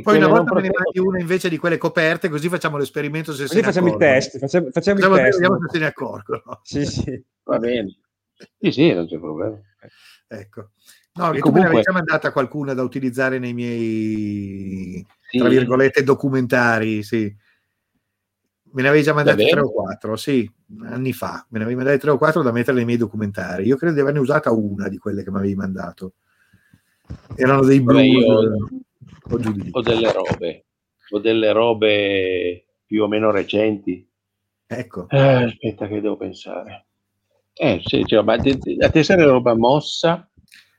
Poi 0.02 0.16
una 0.18 0.28
volta 0.28 0.54
me 0.54 0.60
ne 0.60 0.70
mandi 0.70 0.98
una 0.98 1.18
invece 1.18 1.48
di 1.48 1.56
quelle 1.56 1.78
coperte, 1.78 2.28
così 2.28 2.50
facciamo 2.50 2.76
l'esperimento 2.76 3.32
se 3.32 3.44
così 3.44 3.56
se 3.56 3.62
facciamo 3.62 3.86
accorgono. 3.86 4.10
il 4.10 4.14
test, 4.14 4.38
facciamo, 4.38 4.68
facciamo, 4.70 4.96
facciamo 4.98 5.16
il 5.16 5.22
test. 5.22 5.32
Vediamo 5.38 5.58
se 5.60 5.68
se 5.72 5.78
ne 5.78 5.86
accorgono. 5.86 6.60
Sì, 6.62 6.84
sì. 6.84 7.24
Va 7.44 7.58
bene. 7.58 7.98
Sì, 8.60 8.70
sì, 8.70 8.92
non 8.92 9.06
c'è 9.06 9.18
problema. 9.18 9.58
Ecco. 10.28 10.70
No, 11.14 11.30
che 11.30 11.40
comunque... 11.40 11.40
tu 11.40 11.52
me 11.52 11.60
ne 11.60 11.66
avevi 11.66 11.82
già 11.82 11.92
mandata 11.92 12.32
qualcuna 12.32 12.74
da 12.74 12.82
utilizzare 12.82 13.38
nei 13.38 13.54
miei, 13.54 15.06
sì. 15.30 15.38
tra 15.38 15.48
virgolette, 15.48 16.04
documentari, 16.04 17.02
sì. 17.02 17.34
Me 18.72 18.82
ne 18.82 18.88
avevi 18.88 19.02
già 19.02 19.12
mandate 19.12 19.46
tre 19.46 19.60
o 19.60 19.70
quattro, 19.70 20.16
sì, 20.16 20.50
anni 20.84 21.12
fa. 21.12 21.46
Me 21.50 21.58
ne 21.58 21.64
avevi 21.64 21.76
mandate 21.76 21.98
tre 21.98 22.10
o 22.10 22.18
quattro 22.18 22.42
da 22.42 22.52
mettere 22.52 22.76
nei 22.76 22.86
miei 22.86 22.98
documentari. 22.98 23.66
Io 23.66 23.76
credo 23.76 23.94
di 23.94 24.00
averne 24.00 24.18
usata 24.18 24.50
una 24.50 24.88
di 24.88 24.96
quelle 24.98 25.22
che 25.22 25.30
mi 25.30 25.38
avevi 25.38 25.54
mandato. 25.54 26.14
Erano 27.34 27.64
dei 27.64 27.80
blu. 27.82 27.98
Io, 27.98 28.56
o 29.70 29.80
delle 29.82 30.12
robe, 30.12 30.64
o 31.10 31.18
delle 31.18 31.52
robe 31.52 32.64
più 32.86 33.02
o 33.02 33.08
meno 33.08 33.30
recenti. 33.30 34.08
Ecco. 34.66 35.06
Eh, 35.10 35.44
aspetta 35.44 35.86
che 35.86 36.00
devo 36.00 36.16
pensare. 36.16 36.86
Eh, 37.52 37.82
sì, 37.84 38.04
cioè, 38.06 38.22
ma 38.22 38.34
a 38.34 38.90
te 38.90 39.02
serve 39.02 39.24
roba 39.24 39.54
mossa? 39.54 40.30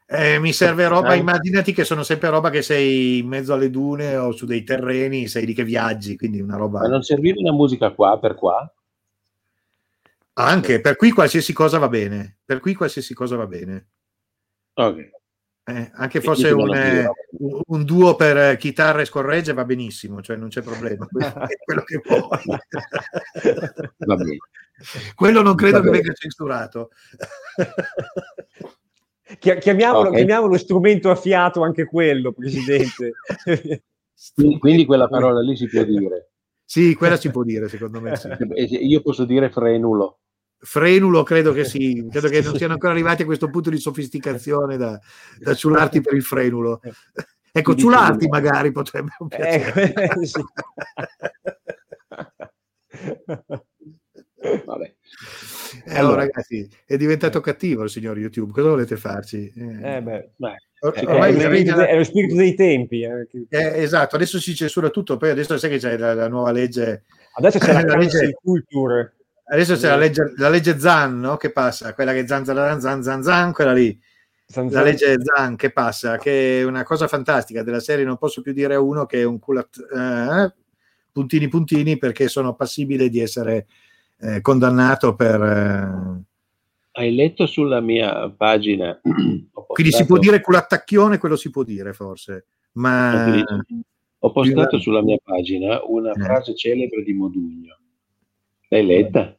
Eh, 0.05 0.39
mi 0.39 0.53
serve 0.53 0.87
roba, 0.87 1.15
immaginati 1.15 1.73
che 1.73 1.83
sono 1.83 2.03
sempre 2.03 2.29
roba 2.29 2.49
che 2.49 2.61
sei 2.61 3.19
in 3.19 3.27
mezzo 3.27 3.53
alle 3.53 3.69
dune 3.69 4.15
o 4.15 4.31
su 4.31 4.45
dei 4.45 4.63
terreni, 4.63 5.27
sei 5.27 5.45
lì 5.45 5.53
che 5.53 5.63
viaggi, 5.63 6.17
quindi 6.17 6.39
una 6.39 6.57
roba... 6.57 6.81
Ma 6.81 6.87
non 6.87 7.01
serviva 7.03 7.39
una 7.39 7.53
musica 7.53 7.91
qua 7.91 8.19
per 8.19 8.35
qua? 8.35 8.71
Anche, 10.35 10.81
per 10.81 10.95
qui 10.95 11.11
qualsiasi 11.11 11.53
cosa 11.53 11.77
va 11.77 11.87
bene, 11.87 12.37
per 12.43 12.59
qui 12.59 12.73
qualsiasi 12.73 13.13
cosa 13.13 13.35
va 13.35 13.47
bene. 13.47 13.87
Ok. 14.73 15.09
Eh, 15.65 15.91
anche 15.93 16.19
fosse 16.19 16.51
un, 16.51 16.75
eh, 16.75 17.09
un, 17.67 17.85
duo 17.85 18.15
per 18.15 18.57
chitarra 18.57 18.99
e 18.99 19.05
scorregge 19.05 19.53
va 19.53 19.63
benissimo, 19.63 20.21
cioè 20.21 20.35
non 20.35 20.49
c'è 20.49 20.61
problema, 20.61 21.07
è 21.47 21.55
quello 21.63 21.83
che 21.83 22.01
vuoi. 22.03 22.41
Quello 25.15 25.41
non 25.41 25.55
credo 25.55 25.79
che 25.79 25.89
venga 25.89 26.11
censurato. 26.11 26.89
Chiamiamolo, 29.39 30.09
okay. 30.09 30.15
chiamiamolo 30.15 30.57
strumento 30.57 31.09
a 31.09 31.15
fiato 31.15 31.63
anche 31.63 31.85
quello, 31.85 32.31
Presidente. 32.31 33.13
quindi, 34.35 34.57
quindi, 34.59 34.85
quella 34.85 35.07
parola 35.07 35.41
lì 35.41 35.55
si 35.55 35.67
può 35.67 35.83
dire. 35.85 36.31
Sì, 36.65 36.95
quella 36.95 37.17
si 37.17 37.29
può 37.29 37.43
dire, 37.43 37.67
secondo 37.69 38.01
me. 38.01 38.15
Sì. 38.15 38.29
Io 38.87 39.01
posso 39.01 39.25
dire 39.25 39.49
frenulo. 39.49 40.19
Frenulo 40.57 41.23
credo 41.23 41.51
che 41.51 41.65
sì, 41.65 42.05
credo 42.09 42.29
che 42.29 42.41
non 42.41 42.55
siano 42.55 42.73
ancora 42.73 42.93
arrivati 42.93 43.23
a 43.23 43.25
questo 43.25 43.49
punto 43.49 43.69
di 43.69 43.77
sofisticazione 43.77 44.77
da, 44.77 44.99
da 45.39 45.53
ciularti 45.53 46.01
per 46.01 46.13
il 46.13 46.23
frenulo. 46.23 46.79
Ecco, 47.51 47.75
ciularti 47.75 48.27
magari 48.27 48.71
potrebbe 48.71 49.11
un 49.19 49.27
piacere. 49.27 49.93
Eh, 49.93 50.25
sì. 50.25 50.41
Vabbè. 54.65 54.92
Eh, 55.85 55.97
allora, 55.97 56.21
ragazzi, 56.21 56.69
è 56.85 56.95
diventato 56.97 57.41
cattivo 57.41 57.83
il 57.83 57.89
signor 57.89 58.17
YouTube. 58.17 58.51
Cosa 58.51 58.69
volete 58.69 58.95
farci? 58.95 59.51
Eh, 59.55 60.01
beh, 60.01 60.29
beh. 60.35 60.55
Ormai 60.79 61.33
è, 61.35 61.47
è, 61.47 61.73
è, 61.73 61.97
lo 61.97 62.03
spirito 62.03 62.35
dei 62.35 62.55
tempi. 62.55 63.03
Eh. 63.03 63.27
Eh, 63.49 63.81
esatto, 63.81 64.15
adesso 64.15 64.39
si 64.39 64.53
censura 64.53 64.89
tutto, 64.89 65.17
poi 65.17 65.29
adesso 65.29 65.57
sai 65.57 65.69
che 65.69 65.77
c'è 65.77 65.97
la, 65.97 66.13
la 66.13 66.27
nuova 66.27 66.51
legge. 66.51 67.03
Adesso 67.35 67.57
c'è 67.57 67.73
la, 67.73 67.81
la 67.85 67.97
legge 67.97 68.33
culture. 68.33 69.15
Adesso 69.45 69.75
c'è 69.75 69.87
la 69.87 69.97
legge, 69.97 70.33
la 70.37 70.49
legge 70.49 70.77
Zan, 70.77 71.19
no? 71.19 71.37
Che 71.37 71.51
passa, 71.51 71.93
quella 71.95 72.13
che 72.13 72.27
zan 72.27 72.45
zan 72.45 72.79
zan 72.79 73.01
zan 73.01 73.23
zan, 73.23 73.53
quella 73.53 73.73
lì. 73.73 73.99
Zan, 74.45 74.69
la 74.69 74.83
legge 74.83 75.15
Zan 75.19 75.55
che 75.55 75.71
passa, 75.71 76.17
che 76.17 76.59
è 76.59 76.63
una 76.63 76.83
cosa 76.83 77.07
fantastica 77.07 77.63
della 77.63 77.79
serie, 77.79 78.05
non 78.05 78.17
posso 78.17 78.41
più 78.41 78.53
dire 78.53 78.75
a 78.75 78.79
uno 78.79 79.07
che 79.07 79.21
è 79.21 79.23
un 79.23 79.39
culat, 79.39 79.77
eh, 79.95 80.53
puntini 81.11 81.47
puntini 81.47 81.97
perché 81.97 82.27
sono 82.27 82.53
passibile 82.53 83.09
di 83.09 83.19
essere 83.19 83.65
eh, 84.23 84.41
condannato 84.41 85.15
per... 85.15 85.41
Eh... 85.41 86.21
Hai 86.95 87.13
letto 87.13 87.45
sulla 87.45 87.81
mia 87.81 88.29
pagina? 88.29 88.99
Quindi 89.03 89.91
si 89.91 90.05
può 90.05 90.17
dire 90.17 90.41
culattacchione, 90.41 91.17
quello 91.17 91.35
si 91.35 91.49
può 91.49 91.63
dire 91.63 91.93
forse, 91.93 92.45
ma... 92.73 93.35
Ho 94.25 94.31
postato 94.31 94.79
sulla 94.79 95.01
mia 95.03 95.17
pagina 95.21 95.83
una 95.85 96.13
eh. 96.13 96.21
frase 96.21 96.55
celebre 96.55 97.03
di 97.03 97.11
Modugno. 97.11 97.77
L'hai 98.69 98.85
letta? 98.85 99.37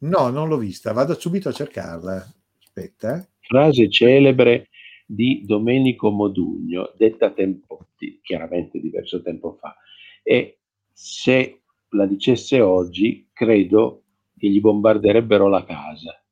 No, 0.00 0.28
non 0.28 0.48
l'ho 0.48 0.58
vista, 0.58 0.92
vado 0.92 1.18
subito 1.18 1.48
a 1.48 1.52
cercarla. 1.52 2.26
Aspetta. 2.62 3.16
Eh. 3.16 3.28
Frase 3.40 3.88
celebre 3.88 4.68
di 5.06 5.44
Domenico 5.46 6.10
Modugno, 6.10 6.92
detta 6.98 7.30
tempo, 7.30 7.86
chiaramente 8.20 8.78
diverso 8.78 9.22
tempo 9.22 9.56
fa. 9.58 9.74
E 10.22 10.58
se 10.92 11.62
la 11.90 12.04
dicesse 12.04 12.60
oggi, 12.60 13.30
credo 13.32 14.02
che 14.38 14.48
gli 14.48 14.60
bombarderebbero 14.60 15.48
la 15.48 15.64
casa. 15.64 16.22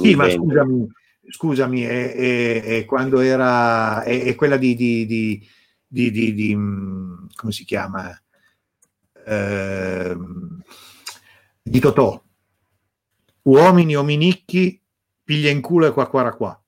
Sì, 0.00 0.14
ma 0.14 0.30
scusami, 0.30 0.86
scusami 1.28 1.82
è, 1.82 2.14
è, 2.14 2.62
è, 2.62 2.84
quando 2.84 3.20
era 3.20 4.02
è, 4.02 4.34
quella 4.34 4.56
di, 4.56 4.74
di, 4.74 5.06
di, 5.86 6.10
di, 6.10 6.56
mm, 6.56 7.26
come 7.34 7.52
si 7.52 7.64
chiama? 7.64 8.10
Eh, 9.26 10.16
di 11.62 11.80
Totò. 11.80 12.22
Uomini 13.42 13.94
ominicchi, 13.94 14.80
piglia 15.22 15.50
in 15.50 15.60
culo 15.60 15.86
e 15.86 15.92
qua 15.92 16.08
qua 16.08 16.34
qua. 16.34 16.58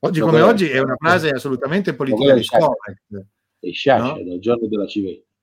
Oggi 0.00 0.20
come 0.20 0.42
oggi 0.42 0.68
è 0.68 0.78
una 0.80 0.96
frase 0.98 1.30
assolutamente 1.30 1.94
politica 1.94 2.34
di. 2.34 2.40
E 3.60 3.72
sciascia 3.72 4.16
no? 4.16 4.22
dal 4.22 4.38
giorno 4.38 4.66
della 4.66 4.86
civetta. 4.86 5.33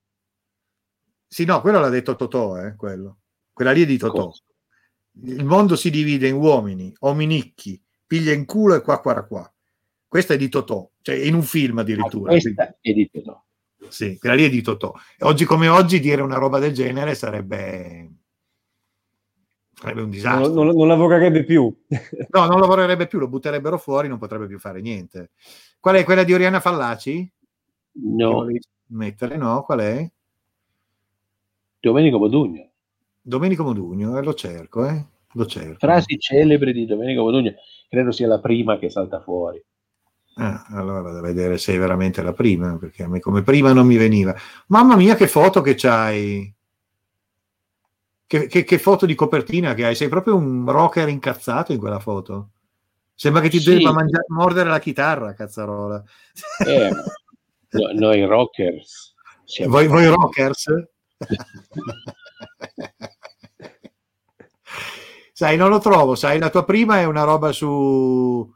Sì, 1.33 1.45
no, 1.45 1.61
quello 1.61 1.79
l'ha 1.79 1.87
detto 1.87 2.17
Totò, 2.17 2.61
eh, 2.61 2.75
quello. 2.75 3.19
Quella 3.53 3.71
lì 3.71 3.83
è 3.83 3.85
di 3.85 3.97
Totò. 3.97 4.25
Cosa? 4.25 4.43
Il 5.23 5.45
mondo 5.45 5.77
si 5.77 5.89
divide 5.89 6.27
in 6.27 6.35
uomini, 6.35 6.93
ominicchi, 6.99 7.81
piglia 8.05 8.33
in 8.33 8.43
culo 8.43 8.75
e 8.75 8.81
qua 8.81 8.99
qua 8.99 9.23
qua. 9.23 9.53
Questa 10.09 10.33
è 10.33 10.37
di 10.37 10.49
Totò, 10.49 10.89
cioè 11.01 11.15
in 11.15 11.33
un 11.33 11.43
film 11.43 11.77
addirittura. 11.77 12.33
Ah, 12.33 12.37
questa 12.37 12.75
è 12.81 12.91
di 12.91 13.09
Totò. 13.09 13.41
Sì, 13.87 14.17
quella 14.19 14.35
lì 14.35 14.43
è 14.43 14.49
di 14.49 14.61
Totò. 14.61 14.93
Oggi 15.19 15.45
come 15.45 15.69
oggi 15.69 16.01
dire 16.01 16.21
una 16.21 16.35
roba 16.35 16.59
del 16.59 16.73
genere 16.73 17.15
sarebbe, 17.15 18.11
sarebbe 19.73 20.01
un 20.01 20.09
disastro. 20.09 20.51
Non, 20.53 20.65
non, 20.65 20.75
non, 20.75 20.87
lavorerebbe 20.89 21.45
più. 21.45 21.73
no, 21.87 22.45
non 22.45 22.59
lavorerebbe 22.59 23.07
più, 23.07 23.19
lo 23.19 23.29
butterebbero 23.29 23.77
fuori, 23.77 24.09
non 24.09 24.17
potrebbe 24.17 24.47
più 24.47 24.59
fare 24.59 24.81
niente. 24.81 25.31
Qual 25.79 25.95
è 25.95 26.03
quella 26.03 26.25
di 26.25 26.33
Oriana 26.33 26.59
Fallaci? 26.59 27.31
No. 28.03 28.47
Mettere, 28.87 29.37
no? 29.37 29.63
Qual 29.63 29.79
è? 29.79 30.11
Domenico 31.81 32.19
Modugno. 32.19 32.69
Domenico 33.19 33.63
Modugno, 33.63 34.17
eh, 34.17 34.23
lo 34.23 34.35
cerco, 34.35 34.85
eh? 34.85 35.03
Lo 35.33 35.45
cerco. 35.47 35.79
Frasi 35.79 36.19
celebri 36.19 36.73
di 36.73 36.85
Domenico 36.85 37.23
Modugno, 37.23 37.55
credo 37.89 38.11
sia 38.11 38.27
la 38.27 38.39
prima 38.39 38.77
che 38.77 38.91
salta 38.91 39.19
fuori. 39.19 39.61
Ah, 40.35 40.65
allora 40.69 41.01
vado 41.01 41.17
a 41.17 41.21
vedere 41.21 41.57
se 41.57 41.73
è 41.73 41.79
veramente 41.79 42.21
la 42.21 42.33
prima, 42.33 42.77
perché 42.77 43.03
a 43.03 43.07
me 43.07 43.19
come 43.19 43.41
prima 43.41 43.73
non 43.73 43.87
mi 43.87 43.97
veniva. 43.97 44.33
Mamma 44.67 44.95
mia, 44.95 45.15
che 45.15 45.27
foto 45.27 45.61
che 45.61 45.73
c'hai! 45.75 46.53
Che, 48.27 48.47
che, 48.47 48.63
che 48.63 48.77
foto 48.77 49.05
di 49.07 49.15
copertina 49.15 49.73
che 49.73 49.85
hai? 49.85 49.95
Sei 49.95 50.07
proprio 50.07 50.35
un 50.35 50.69
rocker 50.69 51.09
incazzato 51.09 51.73
in 51.73 51.79
quella 51.79 51.99
foto. 51.99 52.51
Sembra 53.15 53.41
che 53.41 53.49
ti 53.49 53.59
sì. 53.59 53.73
debba 53.73 53.91
mangiare, 53.91 54.25
mordere 54.27 54.69
la 54.69 54.79
chitarra, 54.79 55.33
cazzarola. 55.33 56.01
Eh, 56.65 56.89
no, 57.69 57.91
noi 57.93 58.23
rockers. 58.25 59.15
Voi, 59.67 59.87
voi 59.87 60.05
rockers? 60.05 60.71
sai, 65.33 65.57
non 65.57 65.69
lo 65.69 65.79
trovo, 65.79 66.15
sai, 66.15 66.39
la 66.39 66.49
tua 66.49 66.65
prima 66.65 66.99
è 66.99 67.05
una 67.05 67.23
roba 67.23 67.51
su 67.51 68.51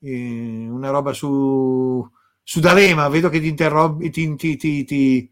eh, 0.00 0.66
una 0.68 0.90
roba 0.90 1.12
su 1.12 2.08
su 2.42 2.60
D'Alema, 2.60 3.08
vedo 3.08 3.28
che 3.28 3.40
ti 3.40 3.48
interrompi 3.48 4.10
ti, 4.10 4.34
ti, 4.34 4.56
ti, 4.56 4.84
ti 4.84 5.30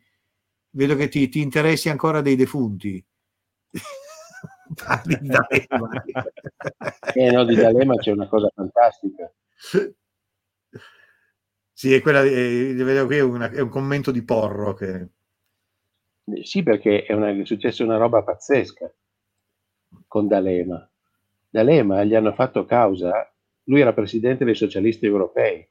vedo 0.70 0.94
che 0.94 1.08
ti, 1.08 1.28
ti, 1.28 1.40
interessi 1.40 1.88
ancora 1.88 2.20
dei 2.20 2.36
defunti. 2.36 3.04
Parli 4.74 5.18
di 5.20 5.28
D'Alema. 5.28 5.90
eh 7.14 7.30
no, 7.32 7.44
di 7.44 7.56
D'Alema 7.56 7.96
c'è 7.96 8.12
una 8.12 8.28
cosa 8.28 8.50
fantastica. 8.54 9.32
Sì, 11.72 11.94
è 11.94 12.00
quella, 12.00 12.22
eh, 12.22 12.74
vedo 12.74 13.06
qui 13.06 13.16
è, 13.16 13.20
una, 13.20 13.50
è 13.50 13.60
un 13.60 13.68
commento 13.68 14.10
di 14.10 14.24
Porro 14.24 14.74
che 14.74 15.08
sì, 16.42 16.62
perché 16.62 17.04
è, 17.04 17.12
una, 17.12 17.30
è 17.30 17.44
successa 17.44 17.84
una 17.84 17.96
roba 17.96 18.22
pazzesca 18.22 18.92
con 20.06 20.26
D'Alema. 20.26 20.88
D'Alema 21.48 22.04
gli 22.04 22.14
hanno 22.14 22.32
fatto 22.32 22.64
causa, 22.64 23.32
lui 23.64 23.80
era 23.80 23.92
presidente 23.92 24.44
dei 24.44 24.54
socialisti 24.54 25.06
europei. 25.06 25.66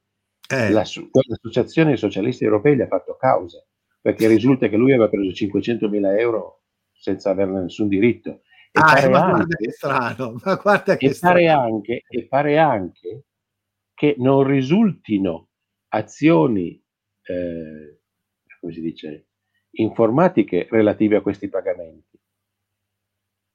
Eh. 0.50 0.70
La, 0.70 0.84
l'associazione 0.84 1.90
dei 1.90 1.98
socialisti 1.98 2.44
europei 2.44 2.76
gli 2.76 2.82
ha 2.82 2.88
fatto 2.88 3.18
causa 3.18 3.64
perché 4.00 4.28
risulta 4.28 4.70
che 4.70 4.78
lui 4.78 4.94
aveva 4.94 5.10
preso 5.10 5.34
500 5.34 5.90
mila 5.90 6.18
euro 6.18 6.62
senza 6.94 7.32
averne 7.32 7.64
nessun 7.64 7.90
diritto. 7.90 8.42
E 8.72 8.80
ah, 8.80 8.94
pare 8.94 9.10
ma 9.10 9.20
anche, 9.20 9.34
guarda 9.34 9.56
che 9.56 9.72
strano, 9.72 10.36
ma 10.44 10.56
guarda 10.56 10.98
che 10.98 11.06
e 11.08 11.18
pare, 11.20 11.48
anche, 11.50 12.04
e 12.08 12.28
pare 12.28 12.58
anche 12.58 13.24
che 13.94 14.16
non 14.18 14.44
risultino 14.44 15.50
azioni 15.90 16.82
eh, 17.24 18.00
come 18.60 18.74
si 18.74 18.82
dice, 18.82 19.28
informatiche 19.82 20.68
relative 20.70 21.18
a 21.18 21.22
questi 21.22 21.50
pagamenti. 21.50 22.20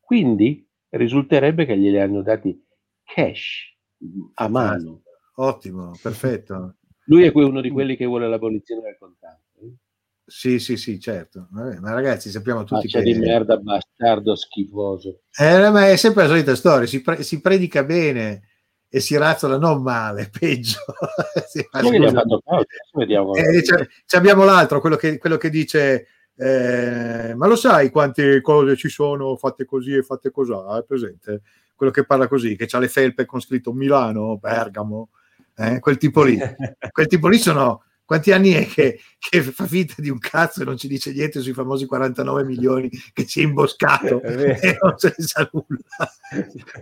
Quindi 0.00 0.68
risulterebbe 0.90 1.64
che 1.64 1.76
glieli 1.76 2.00
hanno 2.00 2.22
dati 2.22 2.64
cash 3.02 3.76
a 4.34 4.48
mano. 4.48 5.02
Ottimo, 5.36 5.92
perfetto. 6.00 6.76
Lui 7.06 7.24
è 7.24 7.30
uno 7.34 7.60
di 7.60 7.70
quelli 7.70 7.96
che 7.96 8.04
vuole 8.04 8.28
l'abolizione 8.28 8.82
del 8.82 8.96
contante. 8.98 9.40
Sì, 10.24 10.58
sì, 10.58 10.76
sì, 10.76 11.00
certo. 11.00 11.48
Ma 11.50 11.92
ragazzi, 11.92 12.30
sappiamo 12.30 12.64
tutti 12.64 12.88
Faccia 12.88 13.00
che... 13.00 13.12
di 13.12 13.18
merda, 13.18 13.56
bastardo, 13.56 14.34
schifoso. 14.34 15.22
Eh, 15.36 15.70
ma 15.70 15.88
è 15.88 15.96
sempre 15.96 16.22
la 16.22 16.28
solita 16.28 16.54
storia, 16.54 16.86
si, 16.86 17.02
pre- 17.02 17.22
si 17.22 17.40
predica 17.40 17.84
bene 17.84 18.48
e 18.94 19.00
si 19.00 19.16
razzola 19.16 19.56
non 19.56 19.80
male, 19.82 20.28
peggio. 20.38 20.80
sì, 21.48 21.66
Vediamo. 22.92 23.34
Eh, 23.34 23.62
abbiamo 24.10 24.44
l'altro, 24.44 24.80
quello 24.80 24.96
che, 24.96 25.16
quello 25.16 25.38
che 25.38 25.48
dice... 25.48 26.06
Eh, 26.34 27.34
ma 27.34 27.46
lo 27.46 27.56
sai 27.56 27.90
quante 27.90 28.40
cose 28.42 28.76
ci 28.76 28.88
sono 28.88 29.36
fatte 29.36 29.64
così 29.64 29.94
e 29.94 30.02
fatte 30.02 30.30
così? 30.30 30.52
È 30.52 30.84
presente? 30.86 31.40
Quello 31.74 31.90
che 31.90 32.04
parla 32.04 32.28
così, 32.28 32.54
che 32.54 32.68
ha 32.70 32.78
le 32.78 32.88
felpe 32.88 33.24
con 33.24 33.40
scritto 33.40 33.72
Milano, 33.72 34.36
Bergamo, 34.36 35.08
eh? 35.56 35.78
quel 35.78 35.96
tipo 35.96 36.22
lì. 36.22 36.38
quel 36.92 37.06
tipo 37.06 37.28
lì 37.28 37.38
sono 37.38 37.84
quanti 38.12 38.30
anni 38.32 38.52
è 38.52 38.66
che, 38.66 39.00
che, 39.18 39.40
fa 39.40 39.64
finta 39.64 39.94
di 39.96 40.10
un 40.10 40.18
cazzo 40.18 40.60
e 40.60 40.66
non 40.66 40.76
ci 40.76 40.86
dice 40.86 41.12
niente 41.12 41.40
sui 41.40 41.54
famosi 41.54 41.86
49 41.86 42.44
milioni 42.44 42.90
che 43.14 43.26
si 43.26 43.40
è 43.40 43.44
imboscato 43.44 44.20
e 44.20 44.76
non 44.82 44.98
se 44.98 45.14
ne 45.16 45.24
sa 45.24 45.48
nulla. 45.50 45.78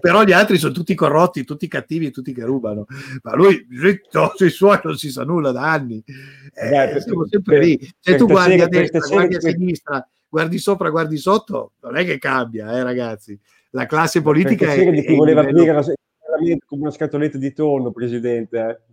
Però 0.01 0.25
gli 0.25 0.33
altri 0.33 0.59
sono 0.59 0.73
tutti 0.73 0.93
corrotti, 0.97 1.45
tutti 1.45 1.69
cattivi, 1.69 2.11
tutti 2.11 2.35
che 2.35 2.43
rubano. 2.43 2.87
Ma 3.23 3.37
lui, 3.37 3.65
no, 4.11 4.33
sui 4.35 4.51
suoi 4.51 4.81
non 4.83 4.97
si 4.97 5.13
sa 5.13 5.23
nulla 5.23 5.53
da 5.53 5.71
anni. 5.71 6.03
Eh, 6.53 6.69
Beh, 6.69 7.01
siamo 7.01 7.25
sempre 7.29 7.59
per, 7.59 7.65
lì. 7.65 7.93
Se 8.01 8.17
tu 8.17 8.27
guardi 8.27 8.61
a 8.61 8.67
destra, 8.67 8.99
guardi 8.99 9.37
a 9.37 9.41
sinistra, 9.41 10.09
guardi 10.29 10.59
sopra, 10.59 10.91
guardi 10.91 11.17
sotto, 11.17 11.75
non 11.83 11.97
è 11.97 12.05
che 12.05 12.19
cambia, 12.19 12.73
eh, 12.73 12.83
ragazzi. 12.83 13.39
La 13.71 13.87
classe 13.87 14.21
politica 14.21 14.73
è... 14.73 14.91
di 14.91 15.05
chi 15.05 15.15
voleva 15.15 15.43
aprire 15.43 15.73
la, 15.75 15.85
come 16.67 16.83
una 16.83 16.91
scatoletta 16.91 17.39
di 17.39 17.53
tonno, 17.53 17.93
Presidente. 17.93 18.59
Eh 18.59 18.90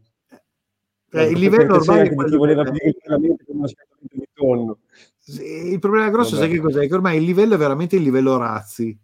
cioè, 1.09 1.23
il 1.23 1.39
livello 1.39 1.75
ormai 1.75 2.07
è 2.07 2.09
chi 2.09 2.35
voleva 2.35 2.69
dire 2.69 2.93
chiaramente 2.99 3.45
come 3.45 3.67
scatola 3.67 3.99
di 4.01 4.27
tonno. 4.33 4.79
Sì, 5.17 5.71
il 5.71 5.79
problema 5.79 6.09
grosso 6.09 6.35
Vabbè. 6.35 6.47
sai 6.47 6.55
che 6.55 6.61
cos'è? 6.61 6.87
Che 6.87 6.93
ormai 6.93 7.17
il 7.17 7.23
livello 7.23 7.55
è 7.55 7.57
veramente 7.57 7.95
il 7.95 8.03
livello 8.03 8.37
razzi. 8.37 8.97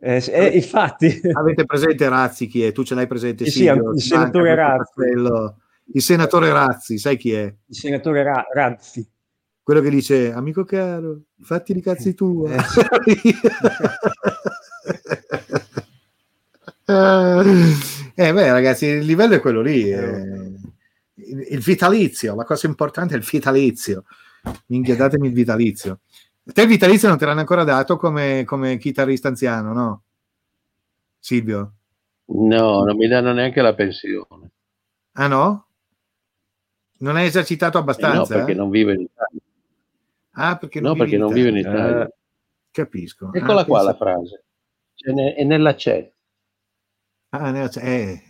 Eh, 0.00 0.24
eh, 0.30 0.46
infatti 0.48 1.06
avete 1.34 1.64
presente 1.64 2.08
Razzi 2.08 2.46
chi 2.46 2.62
è? 2.62 2.70
Tu 2.70 2.84
ce 2.84 2.94
l'hai 2.94 3.08
presente? 3.08 3.44
Sì, 3.46 3.64
Silvio, 3.64 3.90
il 3.92 4.00
senatore 4.00 4.54
Razzi. 4.54 5.00
Il 5.90 6.02
senatore 6.02 6.52
Razzi, 6.52 6.98
sai 6.98 7.16
chi 7.16 7.32
è? 7.32 7.52
Il 7.66 7.74
senatore 7.74 8.22
Ra- 8.22 8.46
Razzi. 8.52 9.04
Quello 9.62 9.80
che 9.80 9.90
dice, 9.90 10.32
amico 10.32 10.64
caro, 10.64 11.22
fatti 11.40 11.76
i 11.76 11.82
cazzi 11.82 12.14
tu. 12.14 12.46
Eh. 12.46 12.56
Eh, 18.20 18.32
beh, 18.32 18.50
ragazzi, 18.50 18.86
il 18.86 19.04
livello 19.04 19.36
è 19.36 19.40
quello 19.40 19.60
lì. 19.60 19.88
Eh, 19.88 20.56
il, 21.14 21.46
il, 21.50 21.60
vitalizio, 21.60 22.34
la 22.34 22.42
cosa 22.42 22.66
importante 22.66 23.14
è 23.14 23.16
il 23.16 23.22
vitalizio. 23.22 24.06
Minchia, 24.66 24.96
datemi 24.96 25.28
il 25.28 25.32
vitalizio. 25.32 26.00
Te 26.42 26.62
il 26.62 26.66
vitalizio 26.66 27.06
non 27.06 27.16
te 27.16 27.26
l'hanno 27.26 27.38
ancora 27.38 27.62
dato 27.62 27.96
come, 27.96 28.42
come 28.44 28.76
chitarrista 28.78 29.28
anziano, 29.28 29.72
no? 29.72 30.02
Silvio? 31.20 31.74
No, 32.24 32.82
non 32.82 32.96
mi 32.96 33.06
danno 33.06 33.32
neanche 33.32 33.62
la 33.62 33.72
pensione. 33.72 34.50
Ah 35.12 35.28
no? 35.28 35.66
Non 36.98 37.14
hai 37.14 37.26
esercitato 37.26 37.78
abbastanza? 37.78 38.34
Eh 38.34 38.38
no, 38.38 38.44
perché 38.44 38.50
eh? 38.50 38.56
non 38.56 38.70
vive 38.70 38.94
in 38.94 39.00
Italia. 39.02 39.40
Ah, 40.32 40.56
perché 40.56 40.80
non, 40.80 40.90
no, 40.90 40.96
perché 40.96 41.18
non 41.18 41.32
vive 41.32 41.50
in 41.50 41.56
Italia. 41.58 42.12
Capisco. 42.72 43.32
Eccola 43.32 43.60
ah, 43.60 43.64
qua 43.64 43.78
penso... 43.78 43.90
la 43.92 43.96
frase. 43.96 44.44
Cioè, 44.94 45.34
è 45.34 45.44
nella 45.44 45.76
Ah, 47.30 47.70
eh. 47.82 48.22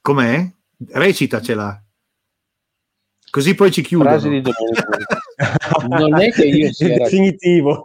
Com'è? 0.00 0.52
Recitacela. 0.76 1.82
Così 3.30 3.54
poi 3.54 3.70
ci 3.70 3.82
chiudo. 3.82 4.08
non 5.88 6.20
è 6.20 6.30
che 6.30 6.46
io 6.46 6.72
sia 6.72 6.96
definitivo. 6.96 7.84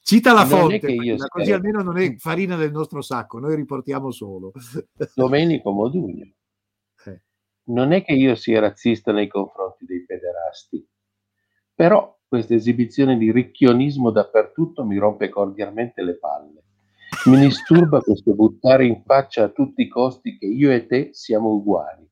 Cita 0.00 0.32
la 0.32 0.46
fonte, 0.46 0.80
così 1.28 1.52
almeno 1.52 1.82
non 1.82 1.98
è 1.98 2.16
farina 2.16 2.56
del 2.56 2.72
nostro 2.72 3.02
sacco, 3.02 3.38
noi 3.38 3.54
riportiamo 3.56 4.10
solo. 4.10 4.52
Domenico 5.14 5.70
Modugno. 5.70 6.32
Eh. 7.04 7.22
Non 7.64 7.92
è 7.92 8.02
che 8.02 8.14
io 8.14 8.34
sia 8.34 8.60
razzista 8.60 9.12
nei 9.12 9.28
confronti 9.28 9.84
dei 9.84 10.04
pederasti, 10.06 10.86
però 11.74 12.18
questa 12.26 12.54
esibizione 12.54 13.18
di 13.18 13.30
ricchionismo 13.30 14.10
dappertutto 14.10 14.84
mi 14.84 14.96
rompe 14.96 15.28
cordialmente 15.28 16.02
le 16.02 16.16
palle. 16.16 16.57
Mi 17.26 17.38
disturba 17.38 18.00
questo 18.00 18.34
buttare 18.34 18.86
in 18.86 19.02
faccia 19.04 19.44
a 19.44 19.48
tutti 19.48 19.82
i 19.82 19.88
costi 19.88 20.38
che 20.38 20.46
io 20.46 20.70
e 20.70 20.86
te 20.86 21.10
siamo 21.12 21.50
uguali. 21.50 22.08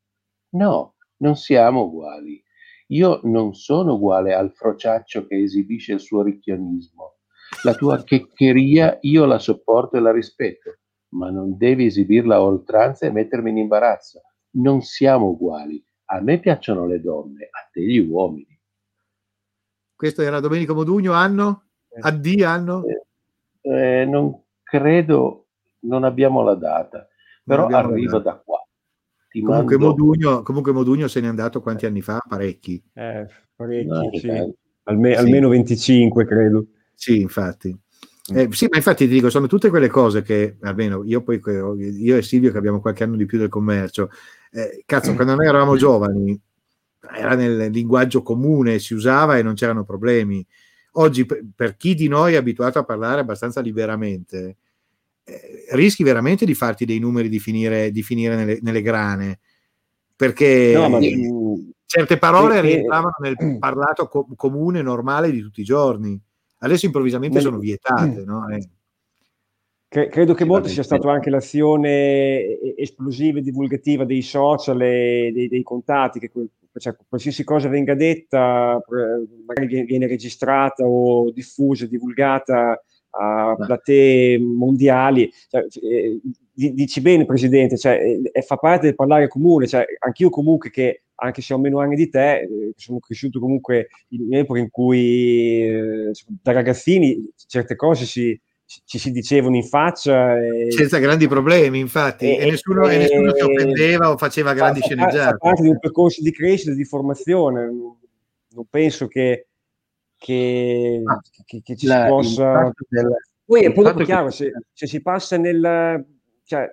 No, 0.51 0.97
non 1.19 1.37
siamo 1.37 1.85
uguali. 1.85 2.43
Io 2.89 3.21
non 3.25 3.55
sono 3.55 3.95
uguale 3.95 4.35
al 4.35 4.53
frociaccio 4.53 5.27
che 5.27 5.41
esibisce 5.43 5.95
il 5.95 6.01
suo 6.01 6.23
ricchionismo. 6.23 7.17
La 7.63 7.75
tua 7.75 8.03
checcheria 8.03 8.99
io 9.03 9.25
la 9.25 9.39
sopporto 9.39 9.97
e 9.97 10.01
la 10.01 10.13
rispetto, 10.13 10.79
ma 11.11 11.31
non 11.31 11.57
devi 11.57 11.87
esibirla 11.87 12.37
a 12.37 12.43
oltranza 12.43 13.07
e 13.07 13.11
mettermi 13.11 13.51
in 13.51 13.59
imbarazzo. 13.59 14.21
Non 14.57 14.83
siamo 14.83 15.29
uguali. 15.29 15.83
A 16.07 16.21
me 16.21 16.39
piacciono 16.39 16.87
le 16.87 17.01
donne, 17.01 17.45
a 17.45 17.69
te 17.73 17.81
gli 17.81 17.99
uomini. 17.99 18.59
Questo 19.95 20.23
era 20.23 20.41
Domenico 20.41 20.75
Modugno, 20.75 21.13
anno? 21.13 21.65
AD 22.01 22.43
anno? 22.45 22.85
Eh, 23.63 24.01
eh, 24.01 24.05
non 24.05 24.45
credo 24.67 25.47
non 25.81 26.03
abbiamo 26.03 26.43
la 26.43 26.55
data, 26.55 27.07
però 27.45 27.67
arrivo 27.69 28.19
da 28.19 28.35
qua. 28.45 28.59
Ti 29.29 29.41
comunque, 29.41 29.79
mando... 29.79 29.89
Modugno, 29.89 30.43
comunque 30.43 30.73
Modugno 30.73 31.07
se 31.07 31.21
n'è 31.21 31.29
andato 31.29 31.61
quanti 31.61 31.87
anni 31.87 32.01
fa? 32.01 32.21
Parecchi. 32.27 32.83
Eh, 32.93 33.27
parecchi, 33.55 33.87
no, 33.87 34.11
sì. 34.13 34.29
Alme- 34.85 35.13
sì. 35.13 35.19
Almeno 35.19 35.49
25 35.49 36.25
credo. 36.25 36.67
Sì, 36.95 37.21
infatti. 37.21 37.77
Eh, 38.35 38.49
sì, 38.51 38.67
ma 38.69 38.77
infatti 38.77 39.07
ti 39.07 39.13
dico, 39.13 39.31
sono 39.31 39.47
tutte 39.47 39.71
quelle 39.71 39.89
cose 39.89 40.23
che, 40.23 40.57
almeno 40.63 41.05
io 41.05 41.23
poi, 41.23 41.41
io 41.79 42.17
e 42.17 42.23
Silvio 42.23 42.51
che 42.51 42.59
abbiamo 42.59 42.81
qualche 42.81 43.05
anno 43.05 43.15
di 43.15 43.25
più 43.25 43.39
del 43.39 43.49
commercio, 43.49 44.11
eh, 44.51 44.83
cazzo, 44.85 45.15
quando 45.15 45.37
noi 45.37 45.47
eravamo 45.47 45.77
giovani 45.77 46.41
era 47.15 47.37
nel 47.37 47.71
linguaggio 47.71 48.23
comune, 48.23 48.81
si 48.81 48.95
usava 48.95 49.39
e 49.39 49.43
non 49.43 49.55
c'erano 49.55 49.85
problemi. 49.85 50.45
Oggi, 50.99 51.27
per 51.27 51.77
chi 51.77 51.95
di 51.95 52.09
noi 52.09 52.35
è 52.35 52.37
abituato 52.37 52.79
a 52.79 52.85
parlare 52.85 53.21
abbastanza 53.21 53.61
liberamente, 53.61 54.57
eh, 55.25 55.67
rischi 55.73 56.03
veramente 56.03 56.47
di 56.47 56.55
farti 56.55 56.85
dei 56.85 56.99
numeri 56.99 57.29
di 57.29 57.39
finire, 57.39 57.91
di 57.91 58.03
finire 58.03 58.37
nelle, 58.37 58.59
nelle, 58.63 58.81
grane, 58.81 59.41
perché 60.15 60.73
no, 60.75 60.99
certe 61.85 62.17
parole 62.17 62.55
perché... 62.55 62.69
rientravano 62.69 63.15
nel 63.21 63.37
parlato 63.59 64.09
co- 64.09 64.27
comune, 64.37 64.81
normale 64.83 65.31
di 65.31 65.41
tutti 65.41 65.61
i 65.61 65.65
giorni. 65.65 66.19
Adesso 66.59 66.87
improvvisamente 66.87 67.41
sono 67.41 67.59
vietate, 67.59 68.23
no? 68.25 68.49
Eh. 68.49 68.69
Credo 69.89 70.35
che 70.35 70.45
molto 70.45 70.69
sia 70.69 70.83
stata 70.83 71.11
anche 71.11 71.31
l'azione 71.31 72.59
esplosiva 72.77 73.39
e 73.39 73.43
divulgativa 73.43 74.05
dei 74.05 74.21
social 74.21 74.81
e 74.83 75.31
dei, 75.33 75.49
dei 75.49 75.63
contatti, 75.63 76.19
che 76.19 76.31
cioè, 76.79 76.95
qualsiasi 77.09 77.45
cosa 77.45 77.69
venga 77.69 77.95
detta, 77.95 78.81
magari 79.47 79.85
viene 79.85 80.07
registrata 80.07 80.85
o 80.85 81.31
diffusa, 81.31 81.87
divulgata 81.87 82.81
a 83.19 83.55
platee 83.57 84.39
mondiali. 84.39 85.31
Cioè, 85.49 85.67
eh, 85.83 86.21
dici 86.53 87.01
bene, 87.01 87.25
Presidente, 87.25 87.77
cioè, 87.77 88.21
eh, 88.33 88.43
fa 88.43 88.57
parte 88.57 88.87
del 88.87 88.95
parlare 88.95 89.29
comune. 89.29 89.67
Cioè, 89.67 89.85
anch'io 90.01 90.31
comunque 90.31 90.71
che, 90.71 91.05
anche 91.17 91.41
se 91.41 91.55
ho 91.55 91.59
meno 91.59 91.81
anni 91.81 91.97
di 91.97 92.09
te, 92.09 92.41
eh, 92.41 92.73
sono 92.77 92.99
cresciuto 92.99 93.41
comunque 93.41 93.89
in 94.09 94.23
un'epoca 94.23 94.61
in 94.61 94.71
cui 94.71 95.63
eh, 95.63 96.11
da 96.43 96.53
ragazzini 96.53 97.31
certe 97.47 97.75
cose 97.75 98.05
si, 98.05 98.39
ci 98.85 98.99
si 98.99 99.11
dicevano 99.13 99.57
in 99.57 99.65
faccia. 99.65 100.37
E... 100.37 100.71
Senza 100.71 100.99
grandi 100.99 101.29
problemi, 101.29 101.79
infatti, 101.79 102.27
e, 102.27 102.47
e, 102.47 102.51
nessuno, 102.51 102.89
e, 102.89 102.99
nessuno, 102.99 103.33
si 103.35 103.43
offendeva 103.43 104.11
o 104.11 104.17
faceva 104.17 104.53
grandi 104.55 104.81
fa, 104.81 104.87
sceneggiate. 104.87 105.31
Fa 105.31 105.37
parte 105.37 105.63
di 105.63 105.69
un 105.69 105.79
percorso 105.79 106.23
di 106.23 106.33
crescita, 106.33 106.73
di 106.73 106.85
formazione. 106.85 107.65
Non 107.65 108.67
penso 108.69 109.07
che, 109.07 109.47
che, 110.17 111.03
ah, 111.05 111.21
che, 111.45 111.63
che 111.63 111.77
ci 111.77 111.87
la, 111.87 112.03
si 112.03 112.09
possa... 112.09 112.73
Del, 112.89 113.17
Poi 113.45 113.65
è 113.65 113.73
proprio 113.73 114.05
chiaro, 114.05 114.31
se, 114.31 114.53
se, 114.73 114.87
si 114.87 115.01
passa 115.01 115.37
nel... 115.37 116.05
Cioè, 116.45 116.73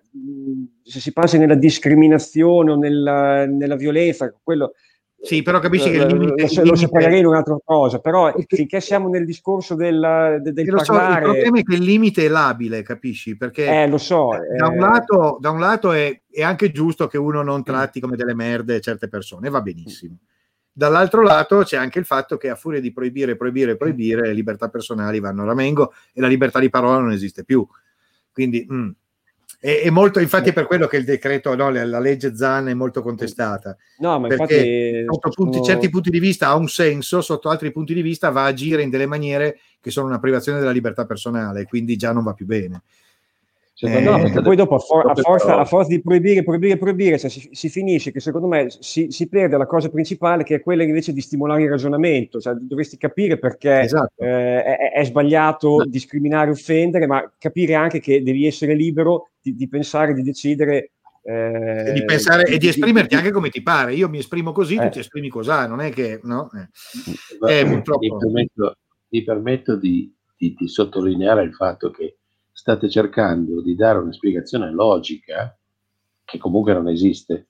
se 0.83 0.99
si 0.99 1.11
passa 1.13 1.37
nella 1.37 1.55
discriminazione 1.55 2.71
o 2.71 2.75
nella, 2.75 3.47
nella 3.47 3.75
violenza, 3.75 4.31
quello 4.43 4.73
Sì, 5.26 5.41
però 5.41 5.59
capisci 5.59 5.89
che 5.89 5.99
il 5.99 6.05
limite... 6.05 6.49
Lo, 6.55 6.63
lo 6.65 6.76
separerei 6.76 7.19
in 7.19 7.26
un'altra 7.26 7.55
cosa, 7.63 7.99
però 7.99 8.34
finché 8.45 8.82
siamo 8.82 9.07
nel 9.07 9.24
discorso 9.24 9.74
del, 9.74 10.41
del, 10.41 10.53
del 10.53 10.65
parlare... 10.65 10.84
So, 10.84 10.93
il 10.93 11.21
problema 11.21 11.59
è 11.59 11.63
che 11.63 11.76
il 11.76 11.82
limite 11.82 12.26
è 12.26 12.28
labile, 12.28 12.82
capisci? 12.82 13.38
Perché 13.38 13.84
eh, 13.84 13.88
lo 13.88 13.97
so, 13.97 14.32
da, 14.57 14.67
un 14.67 14.80
lato, 14.80 15.38
da 15.39 15.49
un 15.51 15.61
lato 15.61 15.93
è, 15.93 16.19
è, 16.30 16.43
anche 16.43 16.71
giusto 16.71 17.07
che 17.07 17.17
uno 17.17 17.41
non 17.41 17.63
tratti 17.63 18.01
come 18.01 18.17
delle 18.17 18.36
merde 18.36 18.82
certe 18.82 19.07
persone, 19.07 19.49
va 19.49 19.61
benissimo. 19.61 20.17
Dall'altro 20.74 21.21
lato 21.21 21.59
c'è 21.59 21.78
anche 21.78 21.99
il 21.99 22.05
fatto 22.05 22.36
che 22.36 22.49
a 22.49 22.55
furia 22.55 22.82
di 22.82 22.91
proibire, 22.91 23.38
proibire, 23.38 23.78
proibire, 23.78 24.24
le 24.24 24.34
libertà 24.34 24.67
personali 24.67 25.21
vanno 25.21 25.43
a 25.43 25.45
ramengo 25.45 25.93
e 26.11 26.19
la 26.19 26.28
libertà 26.28 26.59
di 26.59 26.69
parola 26.69 26.97
non 26.97 27.13
esiste 27.13 27.45
più. 27.45 27.65
Quindi... 28.34 28.67
Mm, 28.69 28.89
è, 29.64 29.82
è, 29.82 29.89
molto, 29.89 30.20
infatti, 30.20 30.49
è 30.49 30.53
per 30.53 30.68
quello 30.68 30.88
che 30.88 30.97
il 30.97 31.05
decreto, 31.05 31.55
no, 31.55 31.70
la, 31.70 31.86
la, 31.86 31.99
legge 31.99 32.36
Zan 32.36 32.68
è 32.68 32.74
molto 32.74 33.01
contestata. 33.01 33.78
No, 33.99 34.20
ma 34.20 34.28
infatti, 34.28 35.05
sotto 35.07 35.30
punti, 35.30 35.53
sono... 35.53 35.66
certi 35.66 35.89
punti 35.89 36.09
di 36.09 36.20
vista 36.20 36.49
ha 36.49 36.55
un 36.55 36.68
senso, 36.68 37.22
sotto 37.22 37.47
altri 37.47 37.72
punti 37.72 37.93
di 37.93 38.01
vista 38.01 38.30
va 38.30 38.43
a 38.43 38.47
agire 38.47 38.82
in 38.82 38.89
delle 38.89 39.05
maniere 39.05 39.59
che 39.80 39.89
sono 39.89 40.07
una 40.07 40.20
privazione 40.20 40.59
della 40.59 40.72
libertà 40.72 41.05
personale, 41.05 41.64
quindi 41.64 41.95
già 41.95 42.11
non 42.11 42.26
va 42.26 42.34
più 42.34 42.45
bene. 42.45 42.82
Eh, 43.76 43.99
no, 44.01 44.19
perché 44.19 44.41
poi 44.41 44.55
dopo 44.55 44.76
a, 44.76 44.80
for- 44.80 45.09
a, 45.09 45.15
forza, 45.15 45.57
a, 45.57 45.65
forza, 45.65 45.89
di 45.89 45.99
proibire, 45.99 46.43
proibire, 46.43 46.78
proibire, 46.78 47.17
cioè 47.17 47.30
si, 47.30 47.49
si, 47.51 47.69
finisce 47.69 48.11
che 48.11 48.19
secondo 48.19 48.47
me 48.47 48.67
si, 48.69 49.07
si, 49.09 49.28
perde 49.28 49.57
la 49.57 49.65
cosa 49.65 49.89
principale 49.89 50.43
che 50.43 50.55
è 50.55 50.61
quella 50.61 50.84
invece 50.84 51.11
di 51.11 51.21
stimolare 51.21 51.63
il 51.63 51.69
ragionamento, 51.69 52.39
cioè 52.39 52.53
dovresti 52.53 52.97
capire 52.97 53.39
perché 53.39 53.82
esatto. 53.82 54.24
eh, 54.24 54.63
è, 54.63 54.91
è, 54.91 55.03
sbagliato 55.03 55.78
no. 55.78 55.86
discriminare, 55.86 56.51
offendere, 56.51 57.07
ma 57.07 57.30
capire 57.39 57.74
anche 57.74 57.99
che 57.99 58.21
devi 58.21 58.45
essere 58.45 58.76
libero 58.76 59.32
di, 59.41 59.55
di 59.55 59.67
pensare, 59.67 60.13
di 60.13 60.21
decidere 60.21 60.91
eh, 61.24 61.88
e 61.88 61.93
di 61.93 62.03
pensare 62.03 62.43
e 62.43 62.57
di 62.57 62.67
esprimerti 62.67 63.15
anche 63.15 63.32
come 63.32 63.49
ti 63.49 63.61
pare. 63.61 63.95
Io 63.95 64.09
mi 64.09 64.19
esprimo 64.19 64.51
così, 64.51 64.76
eh. 64.76 64.84
tu 64.84 64.89
ti 64.89 64.99
esprimi 64.99 65.30
così, 65.30 65.49
non 65.67 65.80
è 65.80 65.89
che 65.91 66.19
no? 66.24 66.49
Eh. 66.53 67.59
Eh, 67.59 67.65
purtroppo... 67.65 67.99
Mi 67.99 68.17
permetto, 68.19 68.78
mi 69.09 69.24
permetto 69.24 69.76
di, 69.78 70.13
di, 70.36 70.53
di, 70.57 70.67
sottolineare 70.67 71.43
il 71.43 71.53
fatto 71.53 71.91
che 71.91 72.17
state 72.64 72.89
cercando 72.89 73.61
di 73.61 73.76
dare 73.76 73.97
una 73.97 74.14
spiegazione 74.14 74.72
logica, 74.72 75.53
che 76.24 76.38
comunque 76.38 76.72
non 76.72 76.88
esiste. 76.88 77.49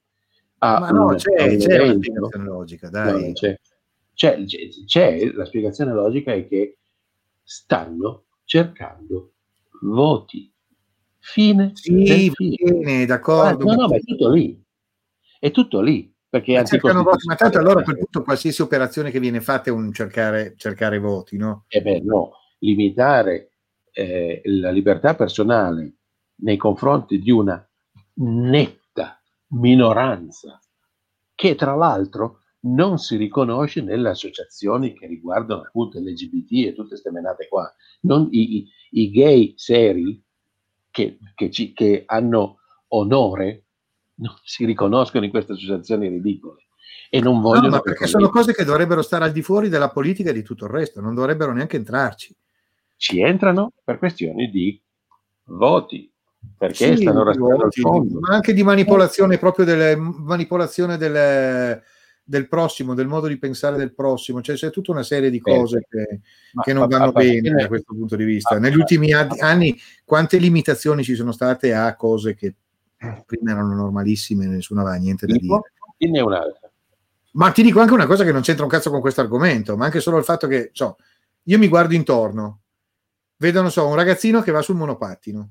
A 0.58 0.80
Ma 0.80 0.90
no, 0.90 1.06
un, 1.06 1.16
c'è, 1.18 1.56
c'è 1.56 1.84
una 1.84 1.94
spiegazione 1.94 2.46
logica, 2.46 2.90
dai. 2.90 3.28
No, 3.28 3.34
c'è, 3.34 3.60
c'è, 4.16 4.44
c'è, 4.88 5.32
la 5.32 5.46
spiegazione 5.46 5.94
logica 5.94 6.34
è 6.34 6.48
che 6.48 6.80
stanno 7.44 8.24
cercando 8.44 9.34
voti. 9.84 10.52
Fine. 11.20 11.74
Sì, 11.76 12.32
fine, 12.34 13.06
d'accordo. 13.06 13.70
Ah, 13.70 13.76
no, 13.76 13.82
no, 13.82 13.88
ma 13.90 13.96
è 13.98 14.00
tutto 14.00 14.32
lì. 14.32 14.60
È 15.38 15.52
tutto 15.52 15.80
lì. 15.80 16.12
Perché 16.28 16.56
ma, 16.56 16.64
cercano 16.64 17.04
voti, 17.04 17.28
ma 17.28 17.36
tanto 17.36 17.60
allora 17.60 17.84
quel 17.84 18.00
punto 18.00 18.24
qualsiasi 18.24 18.64
operazione 18.64 19.12
che 19.12 19.20
viene 19.20 19.42
fatta 19.42 19.70
è 19.70 19.72
un 19.74 19.94
cercare, 19.94 20.56
cercare 20.58 20.98
voti, 20.98 21.38
no? 21.38 21.66
Eh 21.68 21.84
beh, 21.84 22.00
no, 22.00 22.32
limitare 22.58 23.53
eh, 23.94 24.42
la 24.46 24.72
libertà 24.72 25.16
personale 25.16 25.94
nei 26.36 26.58
confronti 26.58 27.20
di 27.20 27.32
una 27.32 27.66
netta 28.16 29.22
minoranza 29.50 30.60
che 31.36 31.56
tra 31.56 31.76
l'altro 31.76 32.40
non 32.66 32.98
si 32.98 33.18
riconosce 33.18 33.82
nelle 33.82 34.10
associazioni 34.10 34.94
che 34.94 35.08
riguardano 35.08 35.62
appunto 35.62 36.00
l'LGBT 36.00 36.68
e 36.68 36.74
tutte 36.74 36.90
queste 36.90 37.12
menate 37.12 37.48
qua. 37.48 37.72
Non, 38.02 38.28
i, 38.32 38.58
i, 38.58 38.70
i, 38.92 39.12
gay 39.12 39.54
seri 39.58 40.22
che, 40.90 41.18
che, 41.36 41.52
ci, 41.52 41.74
che 41.74 42.04
hanno 42.06 42.60
onore 42.90 43.66
non 44.16 44.34
si 44.44 44.66
riconoscono 44.66 45.26
in 45.26 45.32
queste 45.32 45.54
associazioni 45.54 46.08
ridicole 46.08 46.68
e 47.10 47.20
non 47.20 47.42
vogliono... 47.42 47.76
No, 47.76 47.82
perché 47.82 48.08
sono 48.08 48.30
cose 48.30 48.54
che 48.54 48.64
dovrebbero 48.64 49.02
stare 49.02 49.26
al 49.26 49.32
di 49.32 49.42
fuori 49.42 49.68
della 49.68 49.90
politica 49.90 50.30
e 50.30 50.34
di 50.34 50.44
tutto 50.44 50.66
il 50.66 50.72
resto, 50.72 51.02
non 51.02 51.14
dovrebbero 51.14 51.52
neanche 51.52 51.78
entrarci 51.78 52.36
ci 53.04 53.20
entrano 53.20 53.74
per 53.84 53.98
questioni 53.98 54.50
di 54.50 54.82
voti, 55.48 56.10
perché 56.58 56.96
sì, 56.96 57.02
stanno 57.02 57.26
restando 57.26 57.66
al 57.66 57.74
fondo. 57.74 58.20
Ma 58.22 58.34
anche 58.34 58.54
di 58.54 58.64
manipolazione 58.64 59.38
proprio 59.38 59.66
delle 59.66 59.98
manipolazione 59.98 60.96
delle, 60.96 61.84
del 62.24 62.48
prossimo, 62.48 62.94
del 62.94 63.08
modo 63.08 63.28
di 63.28 63.38
pensare 63.38 63.76
del 63.76 63.94
prossimo, 63.94 64.42
cioè 64.42 64.56
c'è 64.56 64.70
tutta 64.70 64.92
una 64.92 65.04
serie 65.04 65.30
di 65.30 65.42
cose 65.42 65.86
che, 65.90 66.22
che 66.64 66.72
non 66.72 66.88
vanno 66.88 67.12
bene 67.12 67.50
da 67.50 67.68
questo 67.68 67.94
punto 67.94 68.16
di 68.16 68.24
vista. 68.24 68.58
Negli 68.58 68.78
ultimi 68.78 69.12
anni 69.12 69.78
quante 70.06 70.38
limitazioni 70.38 71.04
ci 71.04 71.16
sono 71.16 71.34
state 71.34 71.74
a 71.74 71.98
cose 71.98 72.36
che 72.36 72.56
prima 73.26 73.52
erano 73.52 73.76
normalissime, 73.76 74.46
nessuno 74.46 74.80
aveva 74.80 74.96
niente 74.96 75.26
da 75.26 75.36
dire. 75.36 75.62
Dinne 75.98 76.22
un'altra. 76.22 76.72
Ma 77.34 77.52
ti 77.52 77.64
dico 77.64 77.82
anche 77.82 77.94
una 77.94 78.08
cosa 78.08 78.24
che 78.24 78.32
non 78.32 78.44
c'entra 78.44 78.64
un 78.64 78.72
cazzo 78.72 78.92
con 78.92 79.02
questo 79.02 79.20
argomento, 79.20 79.76
ma 79.76 79.84
anche 79.84 80.00
solo 80.00 80.18
il 80.18 80.24
fatto 80.24 80.48
che 80.48 80.70
so, 80.72 80.96
io 81.44 81.58
mi 81.58 81.68
guardo 81.68 81.96
intorno, 81.96 82.60
vedo, 83.44 83.62
non 83.62 83.72
so, 83.72 83.86
un 83.88 83.96
ragazzino 83.96 84.42
che 84.42 84.52
va 84.52 84.62
sul 84.62 84.78
monopattino. 84.78 85.50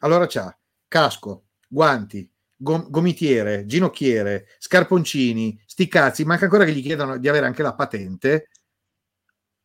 Allora 0.00 0.26
c'ha 0.26 0.56
casco, 0.88 1.48
guanti, 1.68 2.28
gom- 2.56 2.88
gomitiere, 2.88 3.66
ginocchiere, 3.66 4.46
scarponcini, 4.58 5.60
sti 5.66 5.86
cazzi, 5.86 6.24
manca 6.24 6.44
ancora 6.44 6.64
che 6.64 6.72
gli 6.72 6.82
chiedano 6.82 7.18
di 7.18 7.28
avere 7.28 7.44
anche 7.44 7.62
la 7.62 7.74
patente. 7.74 8.48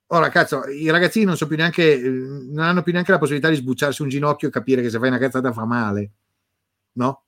Ora, 0.07 0.29
cazzo, 0.29 0.65
i 0.67 0.89
ragazzini 0.89 1.25
non, 1.25 1.37
so 1.37 1.47
più 1.47 1.55
neanche, 1.55 1.97
non 1.97 2.59
hanno 2.65 2.83
più 2.83 2.91
neanche 2.91 3.11
la 3.11 3.17
possibilità 3.17 3.49
di 3.49 3.55
sbucciarsi 3.55 4.01
un 4.01 4.09
ginocchio 4.09 4.49
e 4.49 4.51
capire 4.51 4.81
che 4.81 4.89
se 4.89 4.99
fai 4.99 5.07
una 5.07 5.17
cazzata 5.17 5.53
fa 5.53 5.65
male, 5.65 6.11
no? 6.93 7.23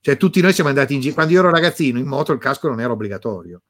Cioè, 0.00 0.18
tutti 0.18 0.42
noi 0.42 0.52
siamo 0.52 0.68
andati 0.68 0.94
in 0.94 1.00
giro. 1.00 1.14
Quando 1.14 1.32
io 1.32 1.38
ero 1.38 1.50
ragazzino, 1.50 1.98
in 1.98 2.06
moto 2.06 2.32
il 2.32 2.38
casco 2.38 2.68
non 2.68 2.80
era 2.80 2.92
obbligatorio. 2.92 3.62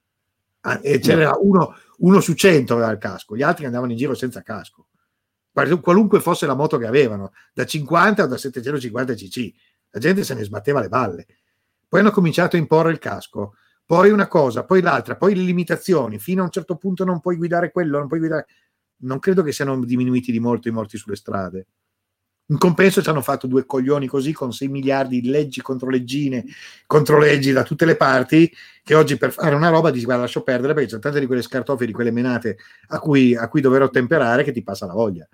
Ah, 0.62 0.80
e 0.82 0.98
c'era 0.98 1.36
uno, 1.38 1.76
uno 1.98 2.20
su 2.20 2.34
cento 2.34 2.74
aveva 2.74 2.90
il 2.90 2.98
casco, 2.98 3.36
gli 3.36 3.42
altri 3.42 3.66
andavano 3.66 3.92
in 3.92 3.98
giro 3.98 4.14
senza 4.14 4.42
casco 4.42 4.88
qualunque 5.80 6.20
fosse 6.20 6.46
la 6.46 6.54
moto 6.54 6.78
che 6.78 6.86
avevano, 6.86 7.32
da 7.52 7.64
50 7.64 8.24
o 8.24 8.26
da 8.26 8.36
750 8.36 9.14
cc. 9.14 9.52
La 9.90 10.00
gente 10.00 10.24
se 10.24 10.34
ne 10.34 10.42
sbatteva 10.42 10.80
le 10.80 10.88
balle. 10.88 11.26
Poi 11.88 12.00
hanno 12.00 12.10
cominciato 12.10 12.56
a 12.56 12.58
imporre 12.58 12.90
il 12.90 12.98
casco, 12.98 13.54
poi 13.86 14.10
una 14.10 14.26
cosa, 14.26 14.64
poi 14.64 14.80
l'altra, 14.80 15.16
poi 15.16 15.34
le 15.34 15.42
limitazioni. 15.42 16.18
Fino 16.18 16.42
a 16.42 16.44
un 16.44 16.50
certo 16.50 16.76
punto 16.76 17.04
non 17.04 17.20
puoi 17.20 17.36
guidare 17.36 17.70
quello, 17.70 17.98
non 17.98 18.08
puoi 18.08 18.18
guidare. 18.18 18.46
Non 19.04 19.18
credo 19.18 19.42
che 19.42 19.52
siano 19.52 19.78
diminuiti 19.84 20.32
di 20.32 20.40
molto 20.40 20.68
i 20.68 20.72
morti 20.72 20.96
sulle 20.96 21.16
strade. 21.16 21.66
In 22.48 22.58
compenso 22.58 23.00
ci 23.00 23.08
hanno 23.08 23.22
fatto 23.22 23.46
due 23.46 23.64
coglioni 23.64 24.06
così 24.06 24.32
con 24.32 24.52
6 24.52 24.68
miliardi 24.68 25.20
di 25.20 25.30
leggi 25.30 25.62
contro 25.62 25.88
leggine, 25.88 26.44
contro 26.86 27.18
leggi 27.18 27.52
da 27.52 27.62
tutte 27.62 27.86
le 27.86 27.96
parti, 27.96 28.52
che 28.82 28.94
oggi 28.94 29.16
per 29.16 29.32
fare 29.32 29.54
una 29.54 29.70
roba 29.70 29.90
dici 29.90 30.04
guarda 30.04 30.24
lascio 30.24 30.42
perdere 30.42 30.74
perché 30.74 30.90
c'è 30.90 30.98
tante 30.98 31.20
di 31.20 31.26
quelle 31.26 31.40
scartoffie, 31.40 31.86
di 31.86 31.92
quelle 31.92 32.10
menate 32.10 32.58
a 32.88 32.98
cui, 32.98 33.34
a 33.34 33.48
cui 33.48 33.62
dovrò 33.62 33.88
temperare 33.88 34.44
che 34.44 34.52
ti 34.52 34.62
passa 34.62 34.84
la 34.84 34.92
voglia. 34.92 35.26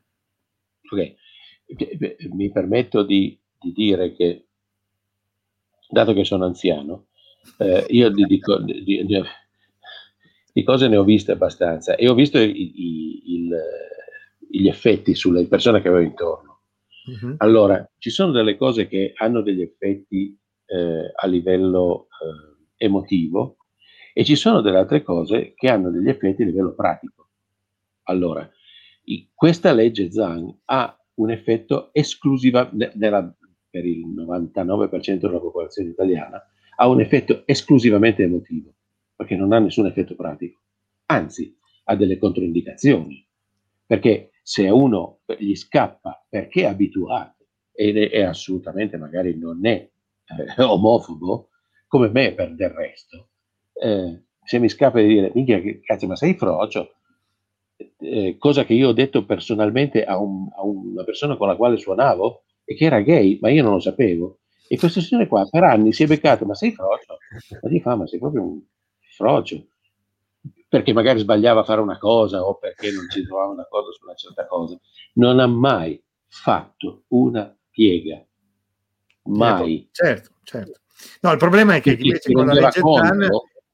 Okay. 0.91 1.17
Mi 2.33 2.51
permetto 2.51 3.05
di, 3.05 3.39
di, 3.61 3.73
dire 3.73 4.13
che, 4.15 4.47
dato 5.89 6.13
che 6.13 6.25
sono 6.25 6.45
anziano, 6.45 7.07
eh, 7.59 7.87
io 7.91 8.11
di, 8.11 8.25
di, 8.25 8.41
di, 10.53 10.63
cose 10.65 10.89
ne 10.89 10.97
ho 10.97 11.05
viste 11.05 11.31
abbastanza 11.33 11.95
e 11.95 12.09
ho 12.09 12.15
visto 12.15 12.39
i, 12.39 12.51
i, 12.51 13.35
il, 13.35 13.57
gli 14.51 14.67
effetti 14.67 15.15
sulle 15.15 15.47
persone 15.47 15.81
che 15.81 15.89
avevo 15.89 16.03
intorno. 16.03 16.63
Uh-huh. 17.07 17.35
Allora, 17.39 17.89
ci 17.99 18.11
sono 18.11 18.33
delle 18.33 18.57
cose 18.57 18.89
che 18.89 19.13
hanno 19.17 19.43
degli 19.43 19.63
effetti 19.63 20.37
eh, 20.67 21.13
a 21.15 21.27
livello 21.27 22.09
eh, 22.09 22.85
emotivo 22.85 23.57
e 24.13 24.25
ci 24.25 24.35
sono 24.35 24.61
delle 24.61 24.79
altre 24.79 25.03
cose 25.03 25.55
che 25.55 25.69
hanno 25.69 25.91
degli 25.91 26.09
effetti 26.09 26.43
a 26.43 26.47
livello 26.47 26.75
pratico. 26.75 27.29
Allora, 28.05 28.49
questa 29.35 29.73
legge 29.73 30.11
Zhang 30.11 30.53
ha 30.67 30.97
un 31.15 31.31
effetto 31.31 31.91
esclusivo 31.93 32.69
nella, 32.73 33.35
per 33.69 33.85
il 33.85 34.07
99% 34.07 35.19
della 35.19 35.39
popolazione 35.39 35.91
italiana, 35.91 36.43
ha 36.77 36.89
un 36.89 37.01
effetto 37.01 37.43
esclusivamente 37.47 38.23
emotivo, 38.23 38.75
perché 39.15 39.37
non 39.37 39.53
ha 39.53 39.59
nessun 39.59 39.87
effetto 39.87 40.15
pratico. 40.15 40.61
Anzi, 41.07 41.57
ha 41.85 41.97
delle 41.97 42.19
controindicazioni, 42.19 43.27
perché 43.85 44.31
se 44.43 44.67
a 44.67 44.75
uno 44.75 45.21
gli 45.39 45.55
scappa 45.55 46.25
perché 46.29 46.63
è 46.63 46.67
abituato 46.67 47.47
ed 47.73 47.97
è, 47.97 48.23
assolutamente 48.23 48.97
magari 48.97 49.37
non 49.37 49.65
è 49.67 49.89
eh, 50.57 50.63
omofobo, 50.63 51.49
come 51.87 52.09
me 52.09 52.33
per 52.35 52.55
del 52.55 52.71
resto, 52.71 53.31
eh, 53.75 54.25
se 54.45 54.59
mi 54.59 54.69
scappa 54.69 55.01
di 55.01 55.09
dire, 55.09 55.33
minchia, 55.35 55.61
cazzo, 55.83 56.07
ma 56.07 56.17
sei 56.17 56.35
frocio, 56.35 57.00
eh, 57.99 58.37
cosa 58.39 58.65
che 58.65 58.75
io 58.75 58.89
ho 58.89 58.93
detto 58.93 59.25
personalmente 59.25 60.05
a, 60.05 60.19
un, 60.19 60.49
a, 60.55 60.63
una 60.63 61.05
persona 61.05 61.37
con 61.37 61.49
la 61.49 61.57
quale 61.57 61.79
suonavo 61.79 62.43
e 62.65 62.75
che 62.75 62.85
era 62.85 63.01
gay, 63.01 63.39
ma 63.41 63.51
io 63.51 63.63
non 63.63 63.75
lo 63.75 63.81
sapevo. 63.81 64.39
E 64.69 64.79
questo 64.79 65.01
signore 65.01 65.27
qua 65.27 65.47
per 65.49 65.65
anni 65.65 65.93
si 65.93 66.05
è 66.05 66.07
beccato, 66.07 66.45
ma 66.45 66.55
sei 66.55 66.73
frocio? 66.73 67.19
Ma 67.61 67.69
ti 67.69 67.81
fa, 67.81 67.97
ma 67.97 68.07
sei 68.07 68.19
proprio 68.19 68.43
un 68.43 68.61
frocio. 69.17 69.67
Perché 70.69 70.93
magari 70.93 71.19
sbagliava 71.19 71.61
a 71.61 71.65
fare 71.65 71.81
una 71.81 71.99
cosa 71.99 72.45
o 72.45 72.57
perché 72.57 72.93
non 72.93 73.09
ci 73.11 73.25
trovava 73.25 73.51
una 73.51 73.67
cosa 73.69 73.91
su 73.91 74.05
una 74.05 74.15
certa 74.15 74.47
cosa. 74.47 74.79
Non 75.15 75.41
ha 75.41 75.49
mai 75.49 76.01
fatto 76.29 77.03
una 77.09 77.53
piega. 77.71 78.25
Mai. 79.25 79.89
Certo, 79.91 80.31
certo. 80.45 80.81
No, 81.23 81.33
il 81.33 81.39
problema 81.39 81.75
è 81.75 81.81
che 81.81 81.97
invece 81.99 82.33
con 82.33 82.47
la 82.47 82.53
legge 82.53 82.81
Zan 82.81 83.29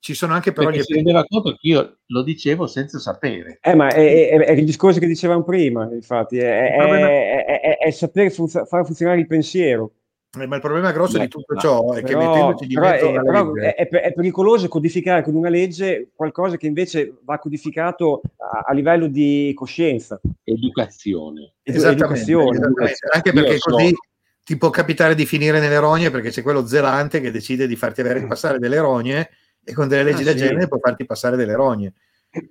ci 0.06 0.14
sono 0.14 0.34
anche 0.34 0.52
però 0.52 0.66
Perché 0.68 0.82
gli 0.82 0.84
si 0.84 0.92
rendeva 0.92 1.24
conto 1.24 1.50
che 1.50 1.66
io 1.66 1.96
lo 2.06 2.22
dicevo 2.22 2.68
senza 2.68 3.00
sapere. 3.00 3.58
Eh, 3.60 3.74
ma 3.74 3.88
è, 3.88 4.28
è, 4.28 4.38
è 4.38 4.52
il 4.52 4.64
discorso 4.64 5.00
che 5.00 5.08
dicevamo 5.08 5.42
prima, 5.42 5.88
infatti, 5.90 6.38
è, 6.38 6.76
è, 6.76 7.78
è 7.78 7.90
sapere 7.90 8.30
funz- 8.30 8.68
far 8.68 8.86
funzionare 8.86 9.18
il 9.18 9.26
pensiero. 9.26 9.94
Eh, 10.38 10.46
ma 10.46 10.54
il 10.54 10.60
problema 10.60 10.92
grosso 10.92 11.18
Beh, 11.18 11.24
di 11.24 11.28
tutto 11.28 11.56
ciò 11.56 11.92
è 11.92 12.02
però, 12.02 12.20
che 12.20 12.24
mettendoci 12.24 12.66
di 12.68 12.76
mezzo 12.76 13.10
però, 13.10 13.50
però 13.50 13.54
è, 13.54 13.74
è, 13.74 14.12
pericoloso 14.12 14.68
codificare 14.68 15.24
con 15.24 15.34
una 15.34 15.48
legge 15.48 16.10
qualcosa 16.14 16.56
che 16.56 16.68
invece 16.68 17.16
va 17.24 17.40
codificato 17.40 18.20
a, 18.36 18.62
a 18.64 18.72
livello 18.74 19.08
di 19.08 19.50
coscienza. 19.56 20.20
Educazione. 20.44 21.54
Esattamente, 21.64 22.04
educazione. 22.04 22.58
esattamente. 22.58 22.98
Anche 23.10 23.32
perché 23.32 23.52
io 23.54 23.58
così 23.58 23.88
so. 23.88 23.96
ti 24.44 24.56
può 24.56 24.70
capitare 24.70 25.16
di 25.16 25.26
finire 25.26 25.58
nelle 25.58 25.80
rogne 25.80 26.12
perché 26.12 26.30
c'è 26.30 26.42
quello 26.42 26.64
zelante 26.64 27.20
che 27.20 27.32
decide 27.32 27.66
di 27.66 27.74
farti 27.74 28.02
avere 28.02 28.24
passare 28.28 28.60
delle 28.60 28.78
rogne 28.78 29.30
e 29.68 29.74
con 29.74 29.88
delle 29.88 30.04
leggi 30.04 30.22
ah, 30.22 30.26
del 30.26 30.38
sì. 30.38 30.46
genere 30.46 30.68
può 30.68 30.78
farti 30.78 31.04
passare 31.04 31.36
delle 31.36 31.56
rogne. 31.56 31.94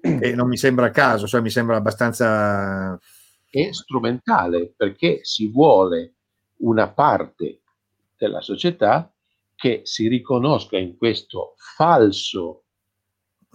E 0.01 0.35
non 0.35 0.49
mi 0.49 0.57
sembra 0.57 0.87
a 0.87 0.91
caso, 0.91 1.27
cioè 1.27 1.39
mi 1.39 1.49
sembra 1.49 1.77
abbastanza... 1.77 2.99
È 3.49 3.71
strumentale 3.71 4.73
perché 4.75 5.19
si 5.21 5.47
vuole 5.47 6.15
una 6.57 6.91
parte 6.91 7.61
della 8.17 8.41
società 8.41 9.09
che 9.55 9.81
si 9.85 10.09
riconosca 10.09 10.77
in 10.77 10.97
questo 10.97 11.53
falso, 11.55 12.65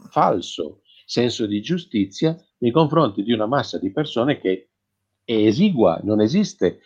falso 0.09 0.81
senso 1.05 1.45
di 1.45 1.61
giustizia 1.61 2.35
nei 2.59 2.71
confronti 2.71 3.23
di 3.23 3.33
una 3.33 3.47
massa 3.47 3.79
di 3.79 3.93
persone 3.93 4.39
che 4.39 4.71
è 5.23 5.35
esigua, 5.35 6.01
non 6.03 6.23
esiste, 6.23 6.81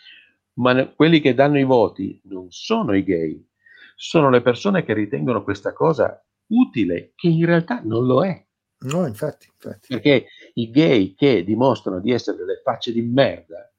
ma 0.54 0.88
quelli 0.88 1.20
che 1.20 1.34
danno 1.34 1.60
i 1.60 1.64
voti 1.64 2.20
non 2.24 2.50
sono 2.50 2.96
i 2.96 3.04
gay, 3.04 3.46
sono 3.94 4.28
le 4.28 4.40
persone 4.42 4.82
che 4.82 4.92
ritengono 4.92 5.44
questa 5.44 5.72
cosa 5.72 6.20
utile, 6.48 7.12
che 7.14 7.28
in 7.28 7.44
realtà 7.46 7.80
non 7.84 8.04
lo 8.06 8.24
è. 8.24 8.44
No, 8.84 9.06
infatti, 9.06 9.48
infatti. 9.50 9.88
Perché 9.88 10.26
i 10.54 10.70
gay 10.70 11.14
che 11.14 11.42
dimostrano 11.44 12.00
di 12.00 12.10
essere 12.10 12.36
delle 12.36 12.60
facce 12.62 12.92
di 12.92 13.02
merda, 13.02 13.70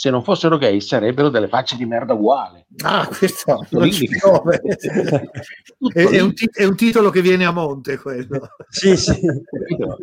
se 0.00 0.08
non 0.08 0.22
fossero 0.22 0.56
gay 0.56 0.80
sarebbero 0.80 1.28
delle 1.28 1.48
facce 1.48 1.76
di 1.76 1.84
merda 1.84 2.14
uguali. 2.14 2.64
Ah, 2.84 3.06
questo 3.06 3.66
non 3.70 3.90
ci 3.90 4.08
è, 5.92 6.00
è, 6.00 6.20
un 6.20 6.32
è, 6.52 6.64
un 6.64 6.76
titolo 6.76 7.10
che 7.10 7.20
viene 7.20 7.44
a 7.44 7.50
monte 7.50 7.98
quello. 7.98 8.48
sì, 8.70 8.96
sì. 8.96 9.20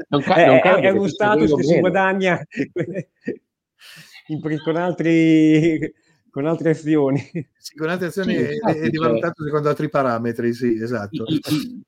Non 0.09 0.21
ca- 0.21 0.45
non 0.45 0.55
è, 0.57 0.61
è, 0.61 0.89
uno 0.89 1.07
status 1.07 1.55
che 1.55 1.63
si 1.63 1.79
guadagna 1.79 2.39
in, 4.27 4.41
con 4.63 4.75
altri 4.75 5.91
con 6.37 6.45
altre 6.45 6.69
azioni. 6.69 7.19
Sì, 7.57 7.75
con 7.75 7.89
altre 7.89 8.07
azioni 8.07 8.35
sì, 8.35 8.43
è, 8.43 8.53
infatti, 8.53 8.77
è 8.77 8.89
rivalutato 8.89 9.33
cioè, 9.37 9.47
secondo 9.47 9.69
altri 9.69 9.89
parametri, 9.89 10.53
sì, 10.53 10.79
esatto. 10.79 11.25
I, 11.25 11.83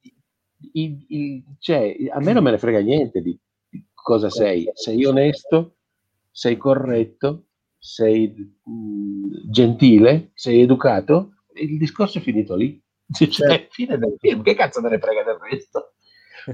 i, 0.72 1.06
i, 1.08 1.44
cioè, 1.60 1.96
a 2.12 2.20
me 2.20 2.34
non 2.34 2.42
me 2.42 2.50
ne 2.50 2.58
frega 2.58 2.80
niente 2.80 3.22
di, 3.22 3.40
cosa 3.94 4.32
sei. 4.32 4.68
Sei 4.74 5.06
onesto, 5.06 5.76
sei 6.32 6.58
corretto, 6.58 7.50
sei 7.78 8.34
mh, 8.64 9.52
gentile, 9.52 10.32
sei 10.34 10.62
educato, 10.62 11.44
il 11.54 11.78
discorso 11.78 12.18
è 12.18 12.22
finito 12.22 12.56
lì. 12.56 12.82
Cioè, 13.12 13.28
certo. 13.30 13.68
fine 13.70 14.00
del 14.00 14.16
film, 14.18 14.42
che 14.42 14.56
cazzo 14.56 14.82
me 14.82 14.90
ne 14.90 14.98
frega 14.98 15.24
del 15.24 15.38
resto? 15.40 15.94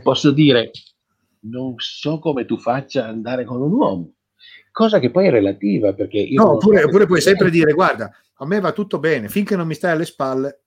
Posso 0.03 0.31
dire, 0.31 0.71
non 1.43 1.75
so 1.77 2.19
come 2.19 2.43
tu 2.43 2.57
faccia 2.57 3.05
andare 3.07 3.45
con 3.45 3.61
un 3.61 3.71
uomo, 3.71 4.13
cosa 4.71 4.99
che 4.99 5.11
poi 5.11 5.27
è 5.27 5.31
relativa 5.31 5.93
perché 5.93 6.17
io 6.17 6.43
no, 6.43 6.51
oppure, 6.53 6.83
oppure 6.83 7.05
puoi 7.05 7.21
sempre 7.21 7.49
dire 7.49 7.73
guarda 7.73 8.11
a 8.33 8.45
me 8.45 8.59
va 8.59 8.71
tutto 8.71 8.99
bene 8.99 9.29
finché 9.29 9.55
non 9.55 9.67
mi 9.67 9.73
stai 9.73 9.91
alle 9.91 10.05
spalle 10.05 10.65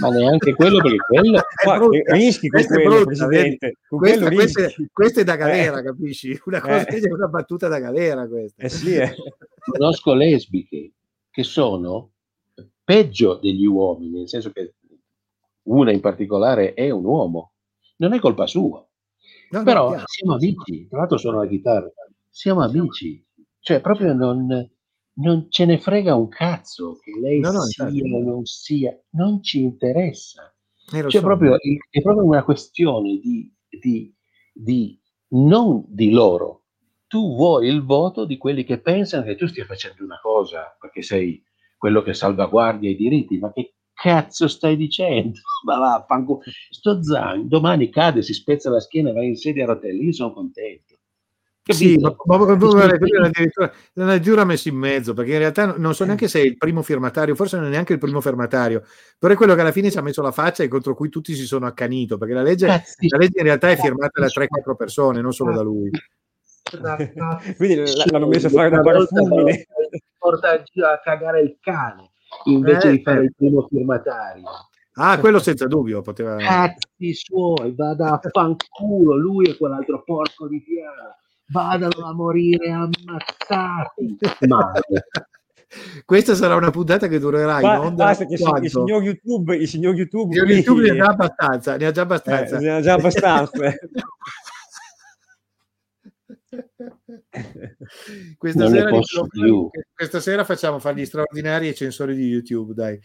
ma 0.00 0.08
neanche 0.08 0.54
quello 0.54 0.80
perché 0.80 0.96
quello 0.96 1.92
è 1.92 2.12
rischi 2.12 2.48
con 2.48 2.64
quello, 2.64 3.04
brutta, 3.04 3.70
con 3.88 3.98
questa, 3.98 4.26
quello 4.26 4.34
questa, 4.34 4.68
questa, 4.92 5.20
è 5.20 5.24
da 5.24 5.36
galera 5.36 5.78
eh. 5.78 5.82
capisci? 5.82 6.40
Una 6.44 6.60
cosa 6.60 6.86
eh. 6.86 6.98
è 6.98 7.12
una 7.12 7.28
battuta 7.28 7.68
da 7.68 7.78
galera 7.78 8.26
questa. 8.26 8.62
Eh 8.62 8.68
sì, 8.68 8.96
eh. 8.96 9.14
conosco 9.64 10.14
lesbiche 10.14 10.92
che 11.30 11.42
sono 11.42 12.12
peggio 12.82 13.38
degli 13.40 13.64
uomini 13.64 14.18
nel 14.18 14.28
senso 14.28 14.50
che 14.50 14.74
una 15.64 15.92
in 15.92 16.00
particolare 16.00 16.74
è 16.74 16.90
un 16.90 17.04
uomo 17.04 17.52
non 17.96 18.14
è 18.14 18.18
colpa 18.18 18.46
sua. 18.46 18.84
No, 19.50 19.62
però 19.62 19.94
no, 19.94 20.02
siamo 20.04 20.34
amici 20.34 20.88
tra 20.88 20.98
l'altro 20.98 21.16
suono 21.16 21.38
la 21.38 21.48
chitarra 21.48 21.90
siamo 22.38 22.62
amici, 22.62 23.20
cioè 23.58 23.80
proprio 23.80 24.14
non, 24.14 24.46
non 25.14 25.46
ce 25.50 25.64
ne 25.64 25.80
frega 25.80 26.14
un 26.14 26.28
cazzo 26.28 26.96
che 27.02 27.10
lei 27.20 27.40
no, 27.40 27.50
no, 27.50 27.62
sia 27.62 27.86
o 27.86 28.22
non 28.22 28.44
sia, 28.44 28.96
non 29.10 29.42
ci 29.42 29.62
interessa. 29.62 30.54
Cioè, 30.86 31.10
so. 31.10 31.20
proprio, 31.20 31.56
è 31.56 32.00
proprio 32.00 32.24
una 32.24 32.44
questione 32.44 33.18
di, 33.18 33.52
di, 33.68 34.14
di, 34.52 35.00
non 35.30 35.84
di 35.88 36.10
loro. 36.12 36.66
Tu 37.08 37.34
vuoi 37.34 37.66
il 37.66 37.82
voto 37.82 38.24
di 38.24 38.36
quelli 38.36 38.62
che 38.62 38.80
pensano 38.80 39.24
che 39.24 39.34
tu 39.34 39.48
stia 39.48 39.64
facendo 39.64 40.04
una 40.04 40.20
cosa 40.22 40.76
perché 40.80 41.02
sei 41.02 41.42
quello 41.76 42.02
che 42.02 42.14
salvaguardia 42.14 42.88
i 42.88 42.94
diritti, 42.94 43.38
ma 43.38 43.52
che 43.52 43.74
cazzo 43.92 44.46
stai 44.46 44.76
dicendo? 44.76 45.40
Ma 45.66 45.78
va, 45.78 46.04
fanculo. 46.06 46.42
sto 46.70 47.02
Zang 47.02 47.48
domani 47.48 47.90
cade, 47.90 48.22
si 48.22 48.32
spezza 48.32 48.70
la 48.70 48.78
schiena, 48.78 49.12
va 49.12 49.24
in 49.24 49.34
sedia 49.34 49.64
a 49.64 49.66
rotelle, 49.66 50.04
io 50.04 50.12
sono 50.12 50.32
contento. 50.32 50.97
Sì, 51.74 51.98
ma, 51.98 52.14
ma, 52.24 52.38
ma 52.38 52.52
addirittura, 52.52 53.72
addirittura 53.94 54.44
messo 54.44 54.68
in 54.68 54.76
mezzo, 54.76 55.12
perché 55.12 55.32
in 55.32 55.38
realtà 55.38 55.76
non 55.76 55.94
so 55.94 56.04
neanche 56.04 56.26
se 56.26 56.40
è 56.40 56.42
il 56.42 56.56
primo 56.56 56.80
firmatario, 56.80 57.34
forse 57.34 57.56
non 57.56 57.66
è 57.66 57.68
neanche 57.68 57.92
il 57.92 57.98
primo 57.98 58.22
firmatario, 58.22 58.84
però 59.18 59.34
è 59.34 59.36
quello 59.36 59.54
che 59.54 59.60
alla 59.60 59.72
fine 59.72 59.90
ci 59.90 59.98
ha 59.98 60.02
messo 60.02 60.22
la 60.22 60.32
faccia 60.32 60.62
e 60.62 60.68
contro 60.68 60.94
cui 60.94 61.10
tutti 61.10 61.34
si 61.34 61.44
sono 61.44 61.66
accanito, 61.66 62.16
perché 62.16 62.32
la 62.32 62.42
legge, 62.42 62.66
la 62.66 63.18
legge 63.18 63.38
in 63.38 63.44
realtà 63.44 63.70
è 63.70 63.76
firmata 63.76 64.20
da 64.20 64.28
3-4 64.28 64.76
persone, 64.76 65.20
non 65.20 65.32
solo 65.32 65.54
da 65.54 65.60
lui. 65.60 65.90
Quindi 67.56 67.82
l'hanno 68.10 68.28
messo 68.28 68.46
a 68.46 68.50
fare 68.50 68.70
da 68.70 68.80
parafulmine. 68.80 69.66
Porta 70.18 70.50
a 70.52 71.00
cagare 71.02 71.40
il 71.40 71.58
cane 71.60 72.10
invece 72.44 72.88
eh, 72.88 72.90
di 72.92 73.02
fare 73.02 73.24
il 73.24 73.34
primo 73.34 73.66
firmatario. 73.68 74.44
Ah, 74.94 75.18
quello 75.18 75.38
senza 75.38 75.66
dubbio 75.66 76.00
poteva. 76.00 76.36
Cazzi 76.36 77.14
suoi, 77.14 77.74
vada 77.74 78.18
a 78.20 78.28
fanculo 78.30 79.16
lui 79.16 79.46
e 79.46 79.56
quell'altro 79.56 80.02
porco 80.02 80.48
di 80.48 80.62
piano 80.62 81.16
vadano 81.48 82.06
a 82.06 82.12
morire 82.14 82.70
ammazzati. 82.70 84.18
Questa 86.04 86.34
sarà 86.34 86.54
una 86.56 86.70
puntata 86.70 87.08
che 87.08 87.18
durerà 87.18 87.60
in 87.60 87.66
onda. 87.66 88.04
Basta 88.04 88.24
che 88.24 88.34
il 88.34 88.70
signor 88.70 89.02
YouTube, 89.02 89.54
il 89.56 89.68
signor 89.68 89.94
YouTube, 89.94 90.34
il 90.34 90.40
signor 90.40 90.50
YouTube 90.50 90.82
ne 90.82 90.90
ha 90.90 91.04
già 91.04 91.10
abbastanza, 91.10 91.76
ne 91.76 91.86
ha 91.86 91.90
già 91.90 92.02
abbastanza. 92.02 92.56
Eh, 92.56 92.60
ne 92.60 92.70
ha 92.70 92.80
già 92.80 92.94
abbastanza. 92.94 93.50
questa, 98.38 98.68
sera 98.68 98.90
diciamo, 98.90 99.70
questa, 99.94 100.20
sera 100.20 100.44
facciamo 100.44 100.78
fare 100.78 100.96
gli 100.96 101.04
straordinari 101.04 101.68
ai 101.68 101.74
censori 101.74 102.14
di 102.14 102.26
YouTube, 102.28 102.72
dai. 102.72 102.98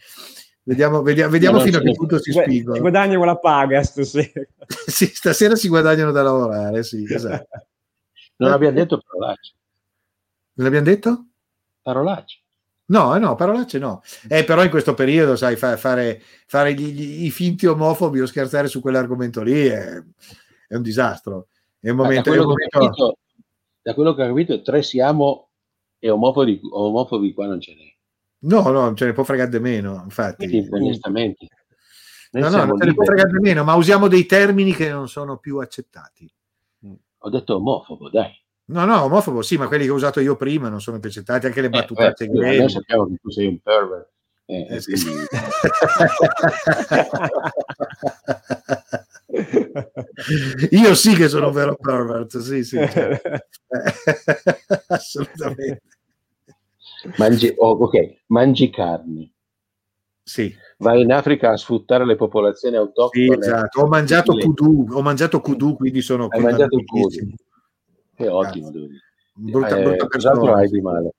Vediamo, 0.66 1.02
vediamo, 1.02 1.30
vediamo 1.30 1.60
fino 1.60 1.76
a 1.76 1.82
che 1.82 1.92
punto 1.92 2.18
si 2.18 2.32
spingono. 2.32 2.76
Si 2.76 2.80
guadagnano 2.80 3.24
la 3.24 3.36
paga 3.36 3.82
stasera. 3.82 4.42
sì, 4.86 5.04
stasera 5.06 5.56
si 5.56 5.68
guadagnano 5.68 6.10
da 6.10 6.22
lavorare, 6.22 6.82
sì, 6.82 7.04
esatto. 7.12 7.66
Non 8.36 8.52
abbiamo 8.52 8.76
detto 8.76 9.00
parolacce. 9.06 9.54
Non 10.54 10.66
abbiamo 10.66 10.86
detto? 10.86 11.26
Parolacce. 11.82 12.42
No, 12.86 13.16
eh, 13.16 13.18
no, 13.18 13.34
parolacce 13.34 13.78
no. 13.78 14.02
Eh, 14.28 14.44
però 14.44 14.62
in 14.62 14.70
questo 14.70 14.94
periodo, 14.94 15.36
sai, 15.36 15.56
fa, 15.56 15.76
fare, 15.76 16.20
fare 16.46 16.74
gli, 16.74 16.92
gli, 16.92 17.24
i 17.24 17.30
finti 17.30 17.66
omofobi 17.66 18.20
o 18.20 18.26
scherzare 18.26 18.68
su 18.68 18.80
quell'argomento 18.80 19.42
lì 19.42 19.66
è, 19.66 20.02
è 20.68 20.74
un 20.74 20.82
disastro. 20.82 21.48
È 21.80 21.88
un 21.90 21.96
momento, 21.96 22.30
da, 22.30 22.36
quello 22.36 22.50
momento... 22.50 22.78
Capito, 22.78 23.18
da, 23.80 23.94
quello 23.94 24.14
che 24.14 24.22
ho 24.22 24.26
capito, 24.26 24.62
tre 24.62 24.82
siamo 24.82 25.48
e 25.98 26.10
omofobi, 26.10 26.60
omofobi 26.62 27.32
qua 27.32 27.46
non 27.46 27.60
ce 27.60 27.74
n'è. 27.74 27.92
No, 28.40 28.70
no, 28.70 28.92
ce 28.94 29.06
ne 29.06 29.12
può 29.14 29.24
fregare 29.24 29.48
di 29.48 29.60
meno, 29.60 30.02
infatti. 30.04 30.46
Sì, 30.46 30.68
onestamente. 30.70 31.48
no, 32.32 32.48
no, 32.50 32.64
non 32.64 32.78
ce 32.78 32.86
ne 32.86 32.94
può 32.94 33.04
fregare 33.04 33.30
di 33.30 33.38
meno, 33.38 33.64
ma 33.64 33.74
usiamo 33.74 34.08
dei 34.08 34.26
termini 34.26 34.74
che 34.74 34.90
non 34.90 35.08
sono 35.08 35.38
più 35.38 35.58
accettati. 35.58 36.30
Ho 37.24 37.30
detto 37.30 37.56
omofobo, 37.56 38.10
dai. 38.10 38.38
No, 38.66 38.84
no, 38.84 39.04
omofobo 39.04 39.40
sì, 39.40 39.56
ma 39.56 39.66
quelli 39.66 39.84
che 39.84 39.90
ho 39.90 39.94
usato 39.94 40.20
io 40.20 40.36
prima 40.36 40.68
non 40.68 40.82
sono 40.82 41.00
più 41.00 41.08
accettati, 41.08 41.46
anche 41.46 41.62
le 41.62 41.70
battute 41.70 42.14
eh, 42.18 42.28
beh, 42.28 42.58
Noi 42.58 42.68
sappiamo 42.68 43.06
che 43.06 43.16
tu 43.20 43.30
sei 43.30 43.46
un 43.46 43.58
pervert. 43.60 44.10
Eh, 44.44 44.66
eh, 44.68 44.80
sì. 44.80 44.92
io 50.70 50.94
sì 50.94 51.14
che 51.14 51.28
sono 51.28 51.46
un 51.46 51.52
vero 51.54 51.76
pervert, 51.76 52.36
sì, 52.38 52.62
sì. 52.62 52.76
Certo. 52.76 53.46
Assolutamente. 54.88 55.80
Mangi, 57.16 57.54
oh, 57.56 57.70
ok, 57.70 58.24
mangi 58.26 58.68
carne. 58.68 59.32
Sì. 60.22 60.54
Vai 60.78 61.02
in 61.02 61.12
Africa 61.12 61.50
a 61.50 61.56
sfruttare 61.56 62.04
le 62.04 62.16
popolazioni 62.16 62.76
autoctone. 62.76 63.26
Sì, 63.26 63.38
esatto. 63.38 63.80
Ho 63.80 63.86
mangiato 63.86 64.32
kudu, 64.36 64.86
ho 64.90 65.02
mangiato 65.02 65.40
kudu, 65.40 65.76
quindi 65.76 66.00
sono 66.00 66.26
Hai 66.28 66.40
mangiato 66.40 66.82
kudu. 66.84 67.34
Che 68.16 68.28
ottimo, 68.28 68.70
devo 68.70 68.86
dire. 68.86 69.00
Brutta, 69.36 69.76
eh, 69.76 69.82
brutta 69.82 70.06
persona. 70.06 70.54
hai 70.54 70.68
di 70.68 70.80
male? 70.80 71.10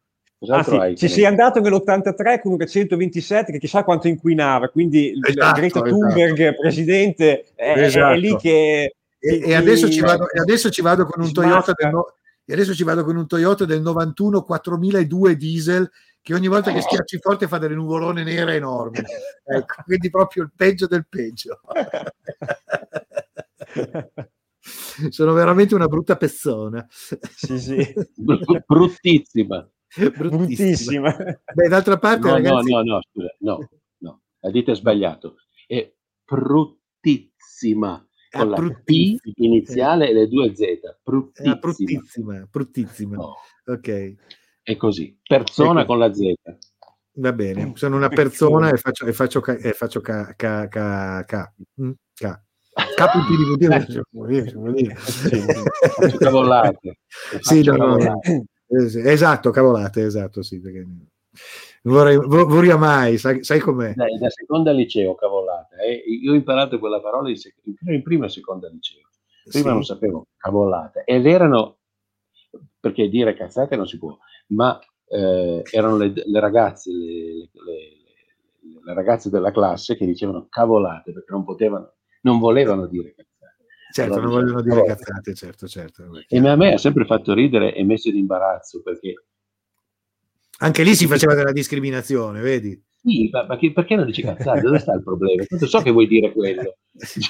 Ah, 0.48 0.64
sì. 0.64 0.96
Ci 0.96 1.08
sei 1.08 1.26
andato 1.26 1.60
nell'83 1.60 2.42
con 2.42 2.54
un 2.54 2.68
127 2.68 3.52
che 3.54 3.58
chissà 3.58 3.84
quanto 3.84 4.08
inquinava, 4.08 4.70
quindi 4.70 5.14
esatto, 5.22 5.60
Greta 5.60 5.80
esatto. 5.80 5.90
Thunberg, 5.90 6.40
esatto. 6.40 6.62
presidente, 6.62 7.46
è, 7.56 7.74
esatto. 7.78 8.14
è, 8.14 8.18
lì 8.18 8.36
che... 8.36 8.96
E, 9.18 9.42
e, 9.44 9.56
adesso 9.56 9.88
vado, 10.02 10.30
e, 10.30 10.40
adesso 10.40 10.70
ci 10.70 10.82
vado, 10.82 11.06
con 11.06 11.24
un 11.24 11.32
Toyota 11.32 11.74
del, 11.76 11.92
e 12.46 12.54
adesso 12.54 12.76
ci 12.76 12.84
vado 12.84 13.04
con 13.04 13.16
un 13.16 13.26
Toyota 13.26 13.66
del 13.66 13.82
91 13.82 14.44
4002 14.44 15.36
diesel 15.36 15.90
che 16.26 16.34
ogni 16.34 16.48
volta 16.48 16.74
che 16.74 16.82
schiacci 16.82 17.20
forte 17.20 17.48
fa 17.48 17.60
delle 17.60 17.76
nuvolone 17.76 18.24
nere 18.24 18.56
enormi. 18.56 18.98
Ecco, 19.48 19.84
quindi 19.84 20.10
proprio 20.10 20.42
il 20.42 20.52
peggio 20.56 20.88
del 20.88 21.06
peggio. 21.08 21.60
Sono 25.10 25.34
veramente 25.34 25.76
una 25.76 25.86
brutta 25.86 26.18
persona. 26.18 26.84
Sì, 26.90 27.60
sì. 27.60 27.94
Bruttissima. 28.66 29.70
Bruttissima. 30.18 31.16
Beh, 31.54 31.68
d'altra 31.68 32.00
parte, 32.00 32.28
no, 32.28 32.34
ragazzi... 32.34 32.72
no, 32.72 32.82
no, 32.82 33.00
no, 33.12 33.30
no, 33.38 33.70
no, 34.00 34.22
la 34.40 34.50
dite 34.50 34.74
sbagliato. 34.74 35.36
È 35.68 35.94
bruttissima 36.26 38.04
con 38.32 38.50
la 38.50 38.82
P 38.84 39.18
iniziale 39.36 40.10
e 40.10 40.14
le 40.14 40.28
due 40.28 40.56
Z. 40.56 40.64
Bruttissima. 41.04 41.56
bruttissima, 41.58 42.48
bruttissima. 42.50 43.16
No. 43.16 43.36
Ok. 43.66 44.16
È 44.66 44.76
così. 44.78 45.16
Persona 45.22 45.82
ecco. 45.82 45.90
con 45.90 46.00
la 46.00 46.12
Z. 46.12 46.34
Va 47.18 47.32
bene, 47.34 47.74
sono 47.76 47.98
una 47.98 48.10
persona 48.10 48.72
e 48.72 48.78
faccio, 48.78 49.06
e 49.06 49.14
faccio, 49.14 49.40
ca, 49.40 49.56
e 49.56 49.74
faccio 49.74 50.02
ca, 50.02 50.34
ca, 50.36 50.68
ca, 50.68 51.24
ca, 51.24 51.54
mm? 51.80 51.92
ca. 52.16 52.44
Caputi 52.96 53.36
di 53.38 53.56
dire, 53.58 53.80
Faccio 53.80 54.04
cavolate. 56.18 56.98
Sì, 57.42 57.64
no, 57.64 57.76
no, 57.76 58.20
esatto, 58.68 59.52
cavolate, 59.52 60.04
esatto, 60.04 60.42
sì, 60.42 60.60
perché 60.60 60.84
vorrei, 61.84 62.18
vorrei 62.18 62.76
mai, 62.76 63.20
sai, 63.20 63.44
sai 63.44 63.60
com'è? 63.60 63.94
Dai, 63.94 64.18
da 64.18 64.30
seconda 64.32 64.72
liceo, 64.72 65.14
cavolata. 65.14 65.78
Eh? 65.78 66.04
Io 66.22 66.32
ho 66.32 66.36
imparato 66.36 66.80
quella 66.80 67.00
parola 67.00 67.30
in, 67.30 67.38
sec- 67.38 67.62
in 67.64 68.02
prima 68.02 68.26
e 68.26 68.30
seconda 68.30 68.68
liceo. 68.68 69.08
Prima 69.48 69.68
sì. 69.68 69.74
non 69.74 69.84
sapevo 69.86 70.26
cavolate. 70.36 71.04
Ed 71.06 71.28
erano, 71.28 71.78
perché 72.86 73.10
dire 73.10 73.34
cazzate 73.34 73.76
non 73.76 73.88
si 73.88 73.98
può, 73.98 74.16
ma 74.50 74.80
eh, 75.08 75.64
erano 75.72 75.98
le, 75.98 76.14
le 76.14 76.40
ragazze, 76.40 76.92
le, 76.92 77.50
le, 77.52 78.82
le, 78.84 78.94
ragazze 78.94 79.32
della 79.32 79.52
classe 79.52 79.98
che 79.98 80.06
dicevano 80.06 80.46
cavolate 80.48 81.12
perché 81.12 81.32
non 81.32 81.44
potevano, 81.44 81.94
non 82.22 82.38
volevano 82.38 82.86
dire 82.86 83.16
cazzate. 83.16 83.66
Certo, 83.92 84.14
allora, 84.14 84.28
non 84.28 84.40
vogliono 84.40 84.62
dire 84.62 84.86
cazzate, 84.86 85.34
certo, 85.34 85.68
certo. 85.68 86.04
E 86.28 86.38
a 86.48 86.56
me 86.56 86.74
ha 86.74 86.78
sempre 86.78 87.06
fatto 87.06 87.34
ridere 87.34 87.74
e 87.74 87.84
messo 87.84 88.10
in 88.10 88.18
imbarazzo 88.18 88.84
perché 88.84 89.14
anche 90.60 90.84
lì 90.84 90.94
si 90.94 91.08
faceva 91.08 91.34
della 91.34 91.52
discriminazione, 91.52 92.40
vedi? 92.40 92.80
Sì, 93.06 93.30
ma, 93.32 93.46
ma 93.46 93.56
che, 93.56 93.72
perché 93.72 93.96
non 93.96 94.08
dici 94.08 94.24
cazzate? 94.24 94.62
Dove 94.62 94.80
sta 94.80 94.94
il 94.94 95.04
problema? 95.04 95.44
Tanto 95.44 95.68
so 95.68 95.80
che 95.82 95.92
vuoi 95.92 96.08
dire 96.08 96.32
quello. 96.32 96.78
eh 96.98 97.06
sì. 97.06 97.22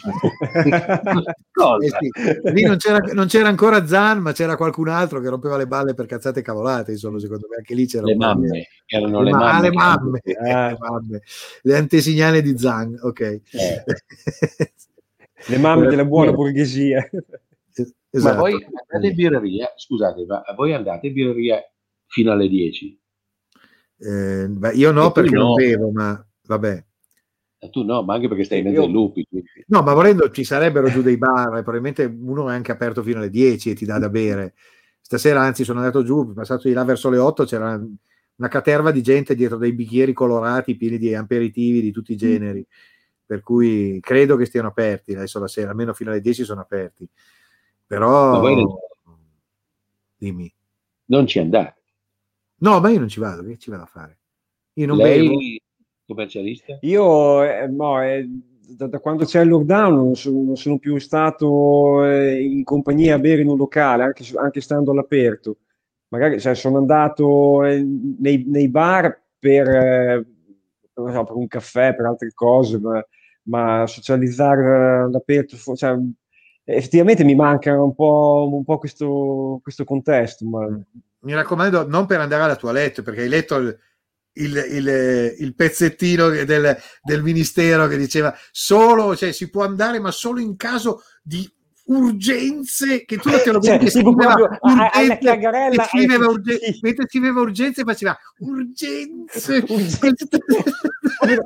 Lì 2.53 2.63
non 2.63 2.77
c'era, 2.77 2.99
non 3.11 3.27
c'era, 3.27 3.49
ancora 3.49 3.85
Zan, 3.85 4.19
ma 4.19 4.31
c'era 4.31 4.55
qualcun 4.55 4.87
altro 4.87 5.19
che 5.19 5.27
rompeva 5.27 5.57
le 5.57 5.67
balle 5.67 5.93
per 5.93 6.05
cazzate 6.05 6.39
e 6.39 6.43
cavolate. 6.43 6.91
Insomma, 6.91 7.19
secondo 7.19 7.47
me 7.49 7.57
anche 7.57 7.75
lì 7.75 7.87
c'era 7.87 8.05
le 8.05 8.15
mamme. 8.15 8.67
Erano 8.85 9.21
le, 9.21 9.31
le 9.31 9.37
mamme. 9.37 9.61
le, 9.61 9.71
mamme. 9.75 10.21
Ah. 10.49 10.69
le 10.69 10.77
mamme. 10.79 11.21
Le 11.63 11.75
antesignane 11.75 12.41
di 12.41 12.57
Zan, 12.57 12.97
ok. 13.01 13.19
Eh. 13.19 13.41
le 15.47 15.57
mamme 15.57 15.87
della 15.87 16.05
buona 16.05 16.31
borghesia. 16.31 17.05
Esatto. 18.09 18.33
Ma 18.33 18.39
voi 18.39 18.53
andate 18.53 19.07
in 19.07 19.13
birreria, 19.13 19.73
scusate, 19.75 20.25
ma 20.25 20.41
voi 20.55 20.73
andate 20.73 21.07
in 21.07 21.13
birreria 21.13 21.61
fino 22.07 22.31
alle 22.31 22.47
10? 22.47 22.97
Eh, 24.05 24.47
io 24.75 24.91
no 24.91 25.11
perché 25.11 25.35
no. 25.35 25.43
non 25.43 25.53
bevo, 25.55 25.91
ma 25.91 26.25
vabbè. 26.45 26.85
E 27.57 27.69
tu 27.71 27.83
no, 27.83 28.03
ma 28.03 28.13
anche 28.13 28.27
perché 28.27 28.43
stai 28.43 28.59
in 28.59 28.65
mezzo 28.65 28.83
ai 28.83 28.91
lupi. 28.91 29.25
Quindi. 29.27 29.47
No, 29.67 29.81
ma 29.81 29.93
volendo 29.93 30.29
ci 30.29 30.43
sarebbero 30.43 30.89
giù 30.89 31.01
dei 31.01 31.17
bar, 31.17 31.49
probabilmente 31.63 32.03
uno 32.03 32.49
è 32.49 32.53
anche 32.53 32.71
aperto 32.71 33.01
fino 33.01 33.17
alle 33.17 33.31
10 33.31 33.71
e 33.71 33.73
ti 33.73 33.85
dà 33.85 33.97
da 33.97 34.09
bere. 34.09 34.53
Stasera, 35.01 35.41
anzi, 35.41 35.63
sono 35.63 35.79
andato 35.79 36.03
giù, 36.03 36.33
passato 36.33 36.67
di 36.67 36.73
là 36.73 36.83
verso 36.83 37.09
le 37.09 37.17
8, 37.17 37.45
c'era 37.45 37.81
una 38.37 38.47
caterva 38.47 38.91
di 38.91 39.01
gente 39.01 39.33
dietro 39.33 39.57
dei 39.57 39.73
bicchieri 39.73 40.13
colorati 40.13 40.75
pieni 40.75 40.97
di 40.97 41.15
aperitivi 41.15 41.81
di 41.81 41.91
tutti 41.91 42.11
i 42.11 42.17
generi. 42.17 42.59
Mm. 42.59 42.83
Per 43.25 43.41
cui 43.41 43.99
credo 44.01 44.35
che 44.35 44.45
stiano 44.45 44.67
aperti 44.67 45.13
adesso 45.15 45.39
la 45.39 45.47
sera, 45.47 45.71
almeno 45.71 45.93
fino 45.93 46.11
alle 46.11 46.21
10 46.21 46.43
sono 46.43 46.61
aperti. 46.61 47.09
Però 47.87 48.39
dimmi. 50.17 50.53
Non 51.05 51.25
ci 51.25 51.39
andate. 51.39 51.84
No, 52.65 52.79
ma 52.79 52.89
io 52.89 52.97
non 52.97 53.07
ci 53.07 53.19
vado, 53.19 53.43
che 53.43 53.59
ci 53.59 53.69
vado 53.69 53.83
a 53.83 53.85
fare? 53.85 54.17
Io 54.73 54.87
non 54.87 54.97
Lei, 54.97 55.21
bevo. 55.21 55.39
commercialista? 56.07 56.79
Io, 56.81 57.43
eh, 57.43 57.67
no, 57.67 58.01
eh, 58.01 58.27
da, 58.69 58.87
da, 58.87 58.97
quando 58.97 59.23
c'è 59.23 59.41
il 59.41 59.49
lockdown 59.49 59.93
non 59.93 60.15
sono, 60.15 60.41
non 60.41 60.57
sono 60.57 60.79
più 60.79 60.97
stato 60.97 62.03
eh, 62.03 62.41
in 62.41 62.63
compagnia 62.63 63.15
a 63.15 63.19
bere 63.19 63.43
in 63.43 63.49
un 63.49 63.57
locale, 63.57 64.01
anche, 64.01 64.25
anche 64.35 64.61
stando 64.61 64.89
all'aperto. 64.89 65.57
Magari 66.07 66.39
cioè, 66.39 66.55
sono 66.55 66.79
andato 66.79 67.63
eh, 67.63 67.83
nei, 67.83 68.43
nei, 68.47 68.67
bar 68.67 69.15
per, 69.37 69.67
eh, 69.69 70.25
so, 70.91 71.23
per, 71.23 71.35
un 71.35 71.47
caffè, 71.47 71.93
per 71.93 72.05
altre 72.07 72.31
cose, 72.33 72.79
ma, 72.79 73.05
ma 73.43 73.85
socializzare 73.85 75.03
all'aperto, 75.03 75.55
cioè, 75.75 75.95
effettivamente 76.63 77.23
mi 77.23 77.35
manca 77.35 77.79
un 77.79 77.93
po', 77.93 78.49
un 78.51 78.63
po 78.63 78.79
questo, 78.79 79.59
questo 79.61 79.83
contesto. 79.83 80.47
Ma 80.47 80.67
mi 81.25 81.33
raccomando, 81.33 81.87
non 81.87 82.05
per 82.05 82.19
andare 82.19 82.43
alla 82.43 82.55
tua 82.55 82.71
letto, 82.71 83.01
perché 83.01 83.21
hai 83.21 83.29
letto 83.29 83.55
il, 83.55 83.77
il, 84.33 84.65
il, 84.69 85.35
il 85.39 85.55
pezzettino 85.55 86.29
del, 86.29 86.77
del, 87.01 87.23
ministero 87.23 87.87
che 87.87 87.97
diceva 87.97 88.35
solo, 88.51 89.15
cioè 89.15 89.31
si 89.31 89.49
può 89.49 89.63
andare, 89.63 89.99
ma 89.99 90.11
solo 90.11 90.39
in 90.39 90.55
caso 90.55 91.01
di 91.23 91.51
urgenze 91.87 93.05
che 93.05 93.17
tu 93.17 93.29
te 93.29 93.51
lo 93.51 93.59
cioè, 93.61 93.79
scriveva 93.89 94.35
urgenze, 94.59 95.83
scriveva 95.85 96.25
urgenze, 96.25 96.79
mentre 96.81 97.05
scriveva 97.07 97.41
urgenze 97.41 97.83
faceva 97.83 98.17
urgenze, 98.39 99.63
urgenze. 99.67 100.27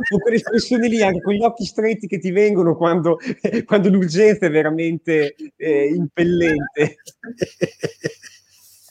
con 0.10 0.20
quelle 0.22 0.38
espressioni 0.38 0.88
lì 0.88 1.02
anche 1.02 1.22
con 1.22 1.34
gli 1.34 1.44
occhi 1.44 1.66
stretti 1.66 2.08
che 2.08 2.20
ti 2.20 2.32
vengono 2.32 2.78
quando, 2.78 3.20
quando 3.66 3.90
l'urgenza 3.90 4.46
è 4.46 4.50
veramente 4.50 5.36
eh, 5.58 5.94
impellente 5.94 6.98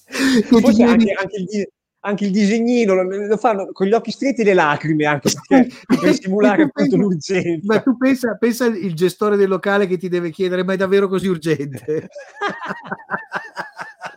Forse 0.08 0.82
anche, 0.82 1.12
anche, 1.12 1.36
il, 1.36 1.68
anche, 2.00 2.24
il, 2.24 2.30
disegnino 2.30 2.94
lo, 2.94 3.02
lo, 3.02 3.36
fanno 3.36 3.70
con 3.72 3.86
gli 3.86 3.92
occhi 3.92 4.10
stretti 4.10 4.40
e 4.40 4.44
le 4.44 4.54
lacrime 4.54 5.04
anche 5.04 5.30
perché, 5.30 5.70
per 6.00 6.14
simulare 6.14 6.62
appunto 6.62 6.96
l'urgenza. 6.96 7.74
Ma 7.74 7.80
tu 7.80 7.96
pensa, 7.96 8.36
pensa 8.36 8.66
il 8.66 8.94
gestore 8.94 9.36
del 9.36 9.48
locale 9.48 9.86
che 9.86 9.98
ti 9.98 10.08
deve 10.08 10.30
chiedere 10.30 10.64
ma 10.64 10.72
è 10.72 10.76
davvero 10.76 11.08
così 11.08 11.28
urgente? 11.28 12.08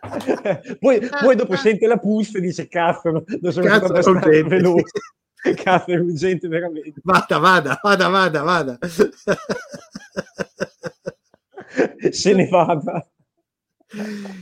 poi, 0.79 0.99
poi, 1.21 1.35
dopo 1.35 1.55
sente 1.57 1.87
la 1.87 1.97
puzza 1.97 2.37
e 2.37 2.41
dice 2.41 2.67
cazzo, 2.67 3.11
non 3.11 3.51
sono 3.51 3.65
cazzo, 3.65 3.87
stato 3.87 4.09
urgente. 4.11 4.43
veloce. 4.43 4.99
Cazzo, 5.55 5.91
è 5.91 5.97
urgente 5.97 6.47
veramente. 6.47 7.01
Vada, 7.03 7.37
vada, 7.37 7.79
vada, 7.81 8.07
vada, 8.07 8.41
vada. 8.43 8.77
Se 12.11 12.33
ne 12.33 12.47
vada. 12.47 13.10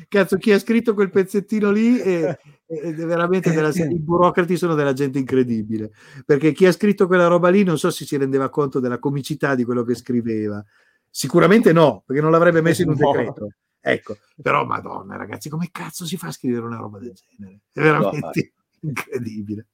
Cazzo, 0.07 0.37
chi 0.37 0.51
ha 0.51 0.59
scritto 0.59 0.93
quel 0.93 1.09
pezzettino 1.09 1.71
lì 1.71 1.97
è, 1.97 2.37
è 2.65 2.93
veramente 2.93 3.51
della, 3.51 3.69
i 3.69 3.99
burocrati 3.99 4.57
sono 4.57 4.75
della 4.75 4.93
gente 4.93 5.17
incredibile 5.17 5.91
perché 6.25 6.51
chi 6.51 6.67
ha 6.67 6.71
scritto 6.71 7.07
quella 7.07 7.27
roba 7.27 7.49
lì 7.49 7.63
non 7.63 7.79
so 7.79 7.89
se 7.89 8.05
si 8.05 8.15
rendeva 8.17 8.49
conto 8.49 8.79
della 8.79 8.99
comicità 8.99 9.55
di 9.55 9.63
quello 9.63 9.83
che 9.83 9.95
scriveva. 9.95 10.63
Sicuramente 11.09 11.73
no, 11.73 12.03
perché 12.05 12.21
non 12.21 12.31
l'avrebbe 12.31 12.61
messo 12.61 12.83
in 12.83 12.89
un 12.89 12.95
decreto. 13.01 13.47
Ecco, 13.81 14.17
però 14.41 14.65
madonna, 14.65 15.15
ragazzi, 15.15 15.49
come 15.49 15.69
cazzo 15.71 16.05
si 16.05 16.17
fa 16.17 16.27
a 16.27 16.31
scrivere 16.31 16.65
una 16.65 16.77
roba 16.77 16.99
del 16.99 17.13
genere? 17.13 17.61
È 17.71 17.81
veramente 17.81 18.53
incredibile. 18.81 19.67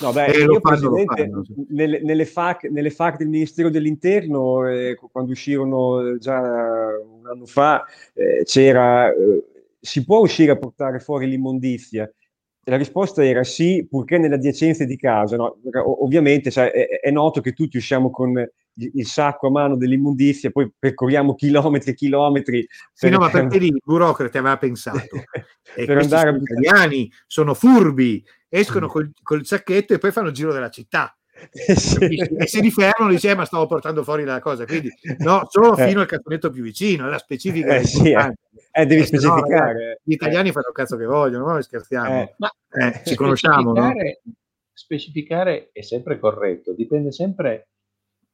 No, 0.00 0.12
beh, 0.12 0.26
io 0.32 0.60
fanno, 0.60 0.96
fanno, 1.04 1.42
nelle, 1.68 2.00
nelle, 2.02 2.24
FAC, 2.24 2.64
nelle, 2.64 2.90
FAC, 2.90 3.18
del 3.18 3.28
Ministero 3.28 3.70
dell'Interno, 3.70 4.68
eh, 4.68 4.98
quando 5.10 5.32
uscirono 5.32 6.18
già 6.18 6.38
un 6.40 7.26
anno 7.26 7.46
fa, 7.46 7.84
eh, 8.14 8.42
c'era, 8.44 9.10
eh, 9.10 9.44
si 9.80 10.04
può 10.04 10.20
uscire 10.20 10.52
a 10.52 10.58
portare 10.58 11.00
fuori 11.00 11.28
l'immondizia? 11.28 12.10
La 12.64 12.76
risposta 12.76 13.24
era 13.24 13.42
sì, 13.42 13.86
purché 13.88 14.18
nelle 14.18 14.36
adiacenze 14.36 14.86
di 14.86 14.96
casa. 14.96 15.36
No? 15.36 15.58
Ovviamente 16.02 16.50
cioè, 16.50 16.70
è, 16.70 17.00
è, 17.00 17.10
noto 17.10 17.40
che 17.40 17.52
tutti 17.52 17.76
usciamo 17.76 18.10
con 18.10 18.32
il 18.74 19.06
sacco 19.06 19.48
a 19.48 19.50
mano 19.50 19.76
dell'immondizia, 19.76 20.50
poi 20.50 20.70
percorriamo 20.76 21.34
chilometri 21.34 21.90
e 21.90 21.94
chilometri. 21.94 22.66
Sì, 22.92 23.08
no, 23.08 23.18
ma 23.18 23.28
perché 23.28 23.58
lì 23.58 23.66
il 23.66 23.80
burocrate 23.84 24.38
aveva 24.38 24.56
pensato. 24.56 24.98
e 25.74 25.84
per 25.84 25.98
andare 25.98 26.32
gli 26.32 26.42
italiani 26.42 27.10
sono 27.26 27.54
furbi, 27.54 28.24
escono 28.48 28.86
col, 28.86 29.10
col 29.22 29.44
sacchetto 29.44 29.94
e 29.94 29.98
poi 29.98 30.12
fanno 30.12 30.28
il 30.28 30.34
giro 30.34 30.52
della 30.52 30.70
città. 30.70 31.14
Eh, 31.50 31.74
sì. 31.74 32.14
E 32.14 32.46
se 32.46 32.60
li 32.60 32.70
fermano 32.70 33.10
dice, 33.10 33.30
eh, 33.30 33.34
ma 33.34 33.44
stavo 33.44 33.66
portando 33.66 34.04
fuori 34.04 34.24
la 34.24 34.38
cosa, 34.40 34.64
quindi 34.64 34.90
no, 35.18 35.42
solo 35.48 35.76
eh. 35.76 35.88
fino 35.88 36.00
al 36.00 36.06
cassonetto 36.06 36.50
più 36.50 36.62
vicino, 36.62 37.08
la 37.08 37.18
specifica 37.18 37.76
eh, 37.76 37.84
sì, 37.84 38.12
eh. 38.12 38.32
eh, 38.70 38.86
devi 38.86 39.04
specificare. 39.04 39.86
No, 39.88 39.96
gli 40.04 40.12
italiani 40.12 40.52
fanno 40.52 40.68
il 40.68 40.74
cazzo 40.74 40.96
che 40.96 41.04
vogliono, 41.04 41.46
noi 41.46 41.62
scherziamo. 41.62 42.34
ma 42.36 42.50
ci 43.04 43.14
conosciamo, 43.16 43.72
no? 43.72 43.92
Specificare 44.72 45.70
è 45.72 45.82
sempre 45.82 46.18
corretto, 46.18 46.72
dipende 46.74 47.12
sempre 47.12 47.68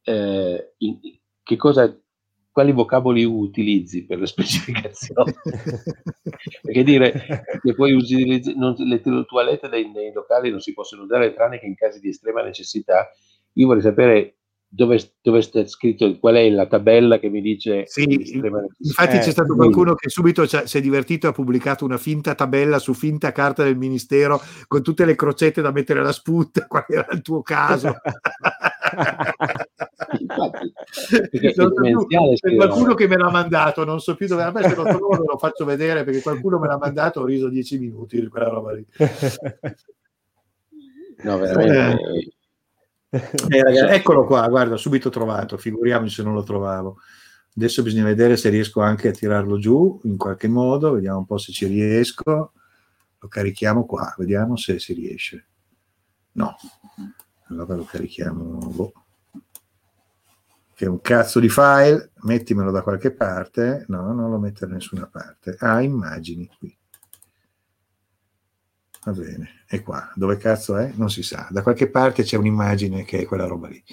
in, 0.03 0.99
che 1.43 1.55
cosa 1.55 1.95
quali 2.51 2.71
vocaboli 2.73 3.23
utilizzi 3.23 4.05
per 4.05 4.19
le 4.19 4.25
specificazioni. 4.27 5.33
Perché 6.61 6.83
dire 6.83 7.43
che 7.61 7.73
poi 7.73 7.97
non, 8.55 8.75
le 8.77 9.01
toilette 9.01 9.69
nei, 9.69 9.89
nei, 9.89 10.11
locali 10.11 10.49
non 10.49 10.59
si 10.59 10.73
possono 10.73 11.03
usare 11.03 11.33
tranne 11.33 11.59
che 11.59 11.67
in 11.67 11.75
casi 11.75 11.99
di 11.99 12.09
estrema 12.09 12.43
necessità, 12.43 13.09
io 13.53 13.67
vorrei 13.67 13.81
sapere 13.81 14.39
dove, 14.71 15.15
dove 15.21 15.41
sta 15.41 15.65
scritto, 15.65 16.19
qual 16.19 16.35
è 16.35 16.49
la 16.49 16.67
tabella 16.67 17.17
che 17.17 17.29
mi 17.29 17.41
dice... 17.41 17.87
Sì, 17.87 18.03
infatti 18.03 19.15
eh, 19.15 19.19
c'è 19.19 19.31
stato 19.31 19.55
qualcuno 19.55 19.95
che 19.95 20.09
subito 20.09 20.45
si 20.45 20.77
è 20.77 20.81
divertito 20.81 21.25
e 21.25 21.29
ha 21.29 21.33
pubblicato 21.33 21.85
una 21.85 21.97
finta 21.97 22.35
tabella 22.35 22.77
su 22.77 22.93
finta 22.93 23.31
carta 23.31 23.63
del 23.63 23.77
Ministero 23.77 24.39
con 24.67 24.83
tutte 24.83 25.05
le 25.05 25.15
crocette 25.15 25.61
da 25.61 25.71
mettere 25.71 26.01
alla 26.01 26.11
sput, 26.11 26.65
qual 26.67 26.85
era 26.87 27.07
il 27.11 27.21
tuo 27.21 27.41
caso. 27.41 27.95
Infatti, 30.19 30.73
c'è 32.35 32.55
qualcuno 32.55 32.93
che 32.93 33.07
me 33.07 33.17
l'ha 33.17 33.29
mandato, 33.29 33.83
non 33.83 33.99
so 33.99 34.15
più 34.15 34.27
dove, 34.27 34.43
vabbè 34.43 34.69
se 34.69 34.75
lo 34.75 34.83
trovo 34.83 35.15
lo 35.15 35.37
faccio 35.37 35.65
vedere 35.65 36.03
perché 36.03 36.21
qualcuno 36.21 36.57
me 36.59 36.67
l'ha 36.67 36.77
mandato, 36.77 37.21
ho 37.21 37.25
riso 37.25 37.49
dieci 37.49 37.77
minuti 37.77 38.19
di 38.19 38.27
quella 38.27 38.49
roba 38.49 38.73
lì. 38.73 38.85
No, 41.21 41.37
veramente. 41.37 42.01
Eh, 43.09 43.31
eh, 43.49 43.61
ragazzi, 43.61 43.93
eccolo 43.93 44.25
qua, 44.25 44.47
guarda, 44.47 44.77
subito 44.77 45.09
trovato, 45.09 45.57
figuriamoci 45.57 46.13
se 46.13 46.23
non 46.23 46.33
lo 46.33 46.43
trovavo. 46.43 46.99
Adesso 47.57 47.83
bisogna 47.83 48.05
vedere 48.05 48.37
se 48.37 48.47
riesco 48.47 48.79
anche 48.79 49.09
a 49.09 49.11
tirarlo 49.11 49.57
giù 49.57 49.99
in 50.03 50.15
qualche 50.15 50.47
modo, 50.47 50.93
vediamo 50.93 51.17
un 51.17 51.25
po' 51.25 51.37
se 51.37 51.51
ci 51.51 51.65
riesco. 51.65 52.53
Lo 53.17 53.27
carichiamo 53.27 53.85
qua, 53.85 54.15
vediamo 54.17 54.55
se 54.55 54.79
si 54.79 54.93
riesce. 54.93 55.47
No, 56.33 56.55
allora 57.49 57.75
lo 57.75 57.83
carichiamo. 57.83 58.71
Boh 58.73 58.93
che 60.79 60.85
è 60.85 60.87
un 60.87 61.01
cazzo 61.01 61.41
di 61.41 61.49
file, 61.49 62.11
mettimelo 62.21 62.71
da 62.71 62.81
qualche 62.81 63.11
parte, 63.11 63.83
no, 63.89 64.13
non 64.13 64.31
lo 64.31 64.39
metto 64.39 64.65
da 64.65 64.75
nessuna 64.75 65.09
parte. 65.11 65.57
Ah, 65.59 65.81
immagini 65.81 66.49
qui. 66.57 66.73
Va 69.03 69.11
bene, 69.11 69.63
è 69.67 69.83
qua. 69.83 70.09
Dove 70.15 70.37
cazzo 70.37 70.77
è? 70.77 70.93
Non 70.95 71.09
si 71.09 71.21
sa. 71.21 71.49
Da 71.51 71.63
qualche 71.63 71.89
parte 71.89 72.23
c'è 72.23 72.37
un'immagine 72.37 73.03
che 73.03 73.19
è 73.19 73.25
quella 73.25 73.45
roba 73.45 73.67
lì. 73.67 73.83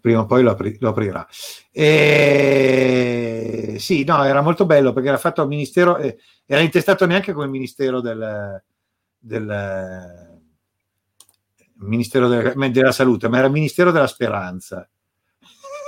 Prima 0.00 0.20
o 0.20 0.24
poi 0.24 0.42
lo, 0.42 0.52
apri- 0.52 0.78
lo 0.80 0.88
aprirà. 0.88 1.28
E... 1.70 3.76
Sì, 3.78 4.02
no, 4.04 4.24
era 4.24 4.40
molto 4.40 4.64
bello 4.64 4.94
perché 4.94 5.08
era 5.08 5.18
fatto 5.18 5.42
al 5.42 5.48
ministero, 5.48 5.98
eh, 5.98 6.16
era 6.46 6.62
intestato 6.62 7.04
neanche 7.04 7.34
come 7.34 7.46
ministero 7.46 8.00
del, 8.00 8.62
del 9.18 10.40
ministero 11.74 12.26
della, 12.26 12.68
della 12.70 12.92
salute, 12.92 13.28
ma 13.28 13.36
era 13.36 13.50
ministero 13.50 13.90
della 13.90 14.06
speranza 14.06 14.88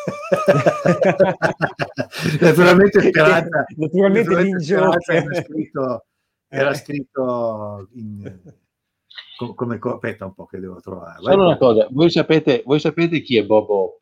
naturalmente 2.41 3.01
Speranza, 3.01 3.65
naturalmente, 3.77 4.31
naturalmente 4.31 5.13
era 5.13 5.43
scritto, 5.43 6.05
era 6.49 6.71
eh. 6.71 6.75
scritto 6.75 7.89
in, 7.93 8.41
come 9.55 9.79
aspetta 9.81 10.27
un 10.27 10.35
po' 10.35 10.47
che 10.47 10.59
devo 10.61 10.81
trovare 10.81 11.21
solo 11.21 11.47
una 11.47 11.57
cosa 11.57 11.89
voi 11.91 12.11
sapete, 12.11 12.63
voi 12.65 12.81
sapete 12.81 13.21
chi 13.21 13.37
è 13.37 13.45
Bobo 13.45 13.99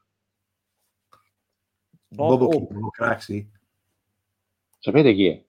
Bobo, 2.09 2.48
Bobo, 2.48 2.66
Bobo 2.66 2.90
Craxi? 2.90 3.50
Sapete 4.78 5.14
chi 5.14 5.28
è? 5.28 5.42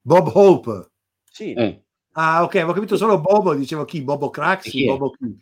Bob 0.00 0.30
Hope. 0.34 0.90
Sì. 1.30 1.52
Eh. 1.52 1.84
ah 2.12 2.42
ok 2.42 2.54
avevo 2.56 2.72
capito 2.72 2.96
solo 2.96 3.20
Bobo 3.20 3.54
dicevo 3.54 3.84
chi 3.84 4.02
Bobo 4.02 4.30
Craxi 4.30 4.86
Bobo 4.86 5.10
chi 5.10 5.38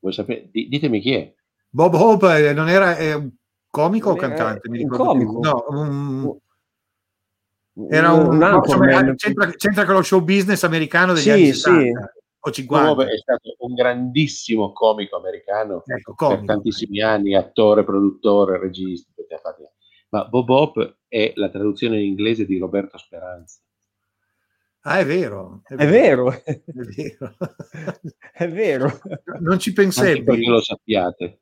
voi 0.00 0.12
sapete, 0.12 0.50
ditemi 0.52 1.00
chi 1.00 1.14
è. 1.14 1.34
Bob 1.68 1.94
Hope 1.94 2.48
eh, 2.48 2.52
non 2.52 2.68
era 2.68 3.16
un 3.16 3.30
comico 3.76 4.10
o 4.10 4.14
cantante? 4.14 4.70
Mi 4.70 4.78
ricordo 4.78 5.04
comico. 5.04 5.38
No, 5.42 5.64
un... 5.68 6.38
Era 7.90 8.12
un, 8.12 8.28
un 8.28 8.60
insomma, 8.64 9.14
c'entra, 9.14 9.50
c'entra, 9.50 9.84
con 9.84 9.96
lo 9.96 10.02
show 10.02 10.20
business 10.20 10.62
americano 10.62 11.12
degli 11.12 11.24
sì, 11.24 11.30
anni 11.30 11.46
60 11.52 11.80
sì. 11.82 11.92
o 12.40 12.50
50. 12.50 12.94
Bob 12.94 13.06
è 13.06 13.18
stato 13.18 13.54
un 13.58 13.74
grandissimo 13.74 14.72
comico 14.72 15.16
americano 15.16 15.82
ecco, 15.84 16.14
comico. 16.14 16.38
per 16.38 16.54
tantissimi 16.54 17.02
anni, 17.02 17.34
attore, 17.34 17.84
produttore, 17.84 18.58
regista. 18.58 19.12
Ma 20.08 20.24
Bob 20.24 20.48
Hop 20.48 20.96
è 21.06 21.32
la 21.34 21.50
traduzione 21.50 22.00
in 22.00 22.06
inglese 22.06 22.46
di 22.46 22.56
Roberto 22.56 22.96
Speranza. 22.96 23.60
Ah, 24.82 25.00
è 25.00 25.04
vero. 25.04 25.60
È 25.66 25.86
vero. 25.86 26.32
È 26.32 26.62
vero. 26.64 27.34
è 28.32 28.48
vero. 28.48 29.00
Non 29.40 29.58
ci 29.58 29.72
pensavi. 29.72 30.22
Perché 30.22 30.46
lo 30.46 30.62
sappiate. 30.62 31.40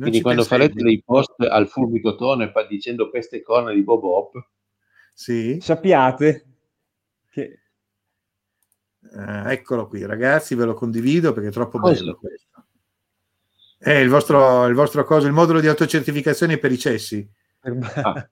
Quindi 0.00 0.20
quando 0.20 0.44
farete 0.44 0.82
dei 0.82 1.02
post 1.04 1.34
al 1.40 1.68
fulmicotone 1.68 2.52
dicendo 2.68 3.10
peste 3.10 3.42
corna 3.42 3.72
di 3.72 3.82
Bob 3.82 4.02
Hop, 4.04 4.48
sì. 5.12 5.58
sappiate 5.60 6.46
che... 7.30 7.58
Uh, 9.00 9.48
eccolo 9.48 9.88
qui, 9.88 10.04
ragazzi, 10.04 10.54
ve 10.54 10.64
lo 10.64 10.74
condivido 10.74 11.32
perché 11.32 11.48
è 11.48 11.52
troppo 11.52 11.78
Cosa? 11.78 12.00
bello 12.00 12.16
questo. 12.16 12.64
È 13.78 13.92
il 13.92 14.08
vostro, 14.10 14.66
il 14.66 14.74
vostro 14.74 15.04
coso, 15.04 15.26
il 15.26 15.32
modulo 15.32 15.60
di 15.60 15.66
autocertificazione 15.66 16.58
per 16.58 16.70
i 16.70 16.78
cessi. 16.78 17.28
Ah. 17.60 18.30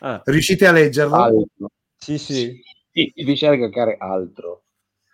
ah. 0.00 0.22
Riuscite 0.24 0.66
a 0.66 0.72
leggerlo? 0.72 1.14
Altro. 1.14 1.70
Sì, 1.96 2.18
sì. 2.18 2.62
sì 2.90 3.12
riesce 3.14 3.46
a 3.46 3.50
caricare 3.50 3.96
altro. 3.98 4.64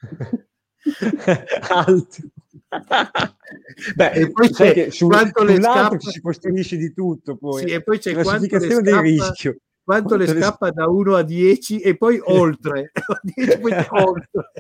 altro. 1.69 2.29
Beh, 3.97 4.11
e 4.13 4.31
poi 4.31 4.51
c'è 4.51 4.73
che 4.73 4.91
su, 4.91 5.07
quanto 5.07 5.43
le 5.45 5.61
scappa... 5.61 5.99
si 5.99 6.21
costruisce 6.21 6.77
di 6.77 6.93
tutto 6.93 7.37
poi. 7.37 7.63
Sì, 7.63 7.75
e 7.75 7.83
poi 7.83 7.99
c'è 7.99 8.13
classificazione 8.13 8.83
del 8.83 8.99
rischio. 8.99 9.57
Quanto, 9.83 10.15
quanto 10.15 10.33
le 10.33 10.41
scappa 10.41 10.71
da 10.71 10.87
1 10.89 11.17
a 11.17 11.23
10 11.23 11.81
e 11.81 11.97
poi 11.97 12.21
oltre. 12.25 12.93
10 13.23 13.59
poi 13.59 13.73
oltre. 13.91 14.53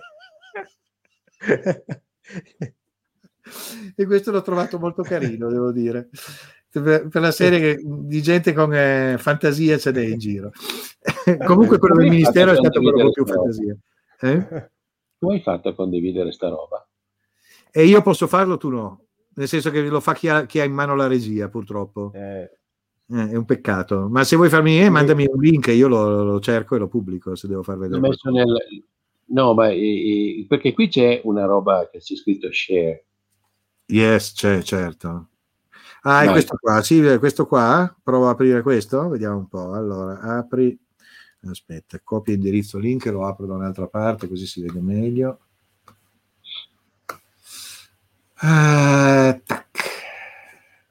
e 3.94 4.06
questo 4.06 4.30
l'ho 4.30 4.42
trovato 4.42 4.78
molto 4.78 5.02
carino, 5.02 5.48
devo 5.48 5.70
dire. 5.70 6.08
Per, 6.70 7.08
per 7.08 7.20
la 7.20 7.32
serie 7.32 7.60
che, 7.60 7.82
di 7.84 8.22
gente 8.22 8.54
con 8.54 8.74
eh, 8.74 9.16
fantasia 9.18 9.76
c'è 9.76 10.00
in 10.00 10.18
giro. 10.18 10.52
Comunque 11.44 11.78
quello 11.78 11.96
del 11.96 12.08
ministero 12.08 12.52
è 12.52 12.56
stato 12.56 12.80
quello 12.80 13.02
con 13.02 13.12
più 13.12 13.26
fantasia. 13.26 13.76
Eh? 14.20 14.70
Come 15.18 15.34
hai 15.34 15.42
fatto 15.42 15.68
a 15.68 15.74
condividere 15.74 16.32
sta 16.32 16.48
roba? 16.48 16.86
E 17.72 17.84
io 17.84 18.02
posso 18.02 18.26
farlo, 18.26 18.58
tu 18.58 18.68
no. 18.68 19.04
Nel 19.34 19.48
senso 19.48 19.70
che 19.70 19.80
lo 19.82 20.00
fa 20.00 20.14
chi 20.14 20.28
ha, 20.28 20.44
chi 20.44 20.60
ha 20.60 20.64
in 20.64 20.72
mano 20.72 20.94
la 20.94 21.06
regia, 21.06 21.48
purtroppo. 21.48 22.12
Eh. 22.14 22.50
Eh, 23.12 23.30
è 23.30 23.36
un 23.36 23.44
peccato. 23.44 24.08
Ma 24.08 24.24
se 24.24 24.36
vuoi 24.36 24.48
farmi, 24.48 24.80
eh, 24.80 24.88
mandami 24.88 25.26
un 25.30 25.40
link, 25.40 25.66
io 25.68 25.88
lo, 25.88 26.22
lo, 26.22 26.40
cerco 26.40 26.76
e 26.76 26.78
lo 26.78 26.88
pubblico 26.88 27.34
se 27.34 27.48
devo 27.48 27.62
far 27.62 27.78
vedere. 27.78 28.00
Nel... 28.00 28.56
No, 29.26 29.54
ma 29.54 29.68
eh, 29.70 30.44
perché 30.48 30.72
qui 30.72 30.88
c'è 30.88 31.20
una 31.24 31.44
roba 31.44 31.88
che 31.90 31.98
c'è 31.98 32.14
scritto 32.14 32.48
share. 32.52 33.04
Yes, 33.86 34.32
c'è, 34.32 34.62
certo. 34.62 35.28
Ah, 36.02 36.22
è 36.22 36.30
questo 36.30 36.56
qua. 36.58 36.82
Sì, 36.82 37.00
questo 37.18 37.46
qua. 37.46 37.94
Provo 38.02 38.28
a 38.28 38.30
aprire 38.30 38.62
questo. 38.62 39.08
Vediamo 39.08 39.36
un 39.36 39.48
po'. 39.48 39.72
Allora, 39.72 40.20
apri. 40.20 40.78
Aspetta, 41.44 42.00
copia 42.02 42.34
indirizzo 42.34 42.78
link, 42.78 43.06
lo 43.06 43.26
apro 43.26 43.46
da 43.46 43.54
un'altra 43.54 43.88
parte 43.88 44.28
così 44.28 44.46
si 44.46 44.62
vede 44.62 44.80
meglio. 44.80 45.40
Ah, 48.44 49.40
tac. 49.44 50.02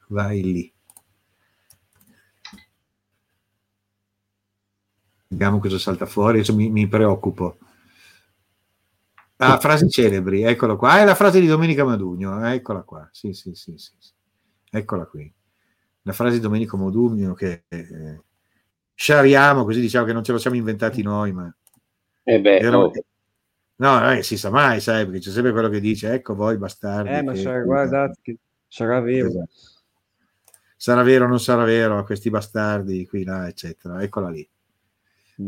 Vai 0.08 0.42
lì. 0.42 0.72
Vediamo 5.28 5.58
cosa 5.58 5.78
salta 5.78 6.06
fuori, 6.06 6.38
adesso 6.38 6.54
mi, 6.54 6.70
mi 6.70 6.88
preoccupo. 6.88 7.58
Ah, 9.36 9.58
frasi 9.58 9.88
celebri, 9.90 10.42
eccolo 10.42 10.76
qua. 10.76 10.92
Ah, 10.92 11.00
è 11.00 11.04
la 11.04 11.14
frase 11.14 11.40
di 11.40 11.46
Domenica 11.46 11.84
Madugno, 11.84 12.46
eccola 12.46 12.82
qua. 12.82 13.06
Sì, 13.12 13.32
sì, 13.32 13.54
sì, 13.54 13.74
sì. 13.76 13.90
Eccola 14.70 15.04
qui. 15.04 15.30
La 16.02 16.12
frase 16.12 16.36
di 16.36 16.40
Domenico 16.40 16.76
Modugno 16.76 17.34
che 17.34 17.64
eh, 17.68 18.20
sciariamo, 18.94 19.64
così 19.64 19.80
diciamo 19.80 20.06
che 20.06 20.12
non 20.12 20.24
ce 20.24 20.32
lo 20.32 20.38
siamo 20.38 20.56
inventati 20.56 21.02
noi, 21.02 21.32
ma... 21.32 21.54
Eh 22.22 22.40
beh, 22.40 22.58
era, 22.58 22.78
oh. 22.78 22.92
No, 23.82 24.12
eh, 24.12 24.22
si 24.22 24.36
sa 24.38 24.48
mai, 24.48 24.80
sai, 24.80 25.04
perché 25.04 25.18
c'è 25.18 25.30
sempre 25.32 25.50
quello 25.50 25.68
che 25.68 25.80
dice, 25.80 26.12
ecco 26.12 26.36
voi 26.36 26.56
bastardi. 26.56 27.10
Eh, 27.10 27.22
ma 27.24 27.32
che, 27.32 27.40
sarà, 27.40 27.62
guardate, 27.62 28.18
che 28.22 28.38
sarà 28.68 29.00
vero. 29.00 29.26
Esatto. 29.26 29.50
Sarà 30.76 31.02
vero 31.02 31.24
o 31.24 31.28
non 31.28 31.40
sarà 31.40 31.64
vero, 31.64 32.04
questi 32.04 32.30
bastardi 32.30 33.04
qui, 33.08 33.24
là, 33.24 33.48
eccetera. 33.48 34.00
Eccola 34.00 34.30
lì. 34.30 34.48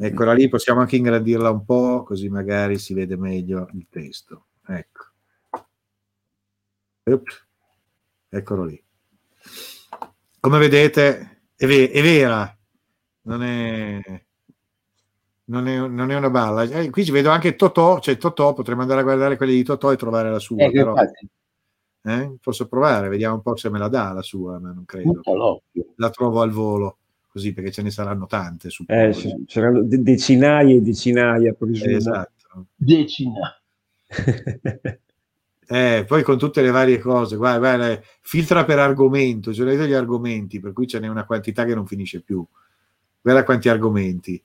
Eccola 0.00 0.32
lì, 0.32 0.48
possiamo 0.48 0.80
anche 0.80 0.96
ingrandirla 0.96 1.48
un 1.48 1.64
po', 1.64 2.02
così 2.02 2.28
magari 2.28 2.76
si 2.76 2.92
vede 2.92 3.16
meglio 3.16 3.68
il 3.72 3.86
testo. 3.88 4.46
Ecco. 4.66 5.04
Ops. 7.04 7.46
Eccolo 8.30 8.64
lì. 8.64 8.84
Come 10.40 10.58
vedete, 10.58 11.42
è, 11.54 11.66
ve- 11.66 11.92
è 11.92 12.02
vera, 12.02 12.58
non 13.22 13.44
è, 13.44 14.23
non 15.46 15.68
è, 15.68 15.76
non 15.76 16.10
è 16.10 16.16
una 16.16 16.30
balla. 16.30 16.62
Eh, 16.62 16.90
qui 16.90 17.04
ci 17.04 17.10
vedo 17.10 17.30
anche 17.30 17.56
Totò, 17.56 18.00
cioè 18.00 18.16
Totò, 18.16 18.52
potremmo 18.54 18.82
andare 18.82 19.00
a 19.00 19.04
guardare 19.04 19.36
quelli 19.36 19.54
di 19.54 19.64
Totò 19.64 19.92
e 19.92 19.96
trovare 19.96 20.30
la 20.30 20.38
sua. 20.38 20.64
Eh, 20.64 20.70
però, 20.70 20.94
eh, 22.06 22.36
posso 22.40 22.66
provare, 22.66 23.08
vediamo 23.08 23.36
un 23.36 23.42
po' 23.42 23.56
se 23.56 23.70
me 23.70 23.78
la 23.78 23.88
dà 23.88 24.12
la 24.12 24.22
sua, 24.22 24.58
ma 24.58 24.72
non 24.72 24.84
credo. 24.84 25.20
La 25.96 26.10
trovo 26.10 26.40
al 26.40 26.50
volo, 26.50 26.98
così 27.28 27.52
perché 27.52 27.70
ce 27.70 27.82
ne 27.82 27.90
saranno 27.90 28.26
tante. 28.26 28.68
Eh, 28.86 29.10
c- 29.10 29.44
c'erano 29.46 29.82
de- 29.82 30.02
decinaia 30.02 30.74
e 30.74 30.80
decinaia, 30.80 31.52
presumo. 31.52 31.96
Esatto. 31.96 32.66
Decinaia. 32.76 33.60
Eh, 35.66 36.04
poi 36.06 36.22
con 36.22 36.36
tutte 36.36 36.60
le 36.60 36.70
varie 36.70 36.98
cose, 36.98 37.36
guarda, 37.36 37.58
guarda 37.58 38.00
filtra 38.20 38.66
per 38.66 38.78
argomento, 38.78 39.50
ci 39.50 39.60
sono 39.60 39.72
gli 39.72 39.94
argomenti, 39.94 40.60
per 40.60 40.74
cui 40.74 40.86
ce 40.86 41.00
n'è 41.00 41.08
una 41.08 41.24
quantità 41.24 41.64
che 41.64 41.74
non 41.74 41.86
finisce 41.86 42.20
più. 42.20 42.44
Guarda 43.22 43.44
quanti 43.44 43.70
argomenti. 43.70 44.42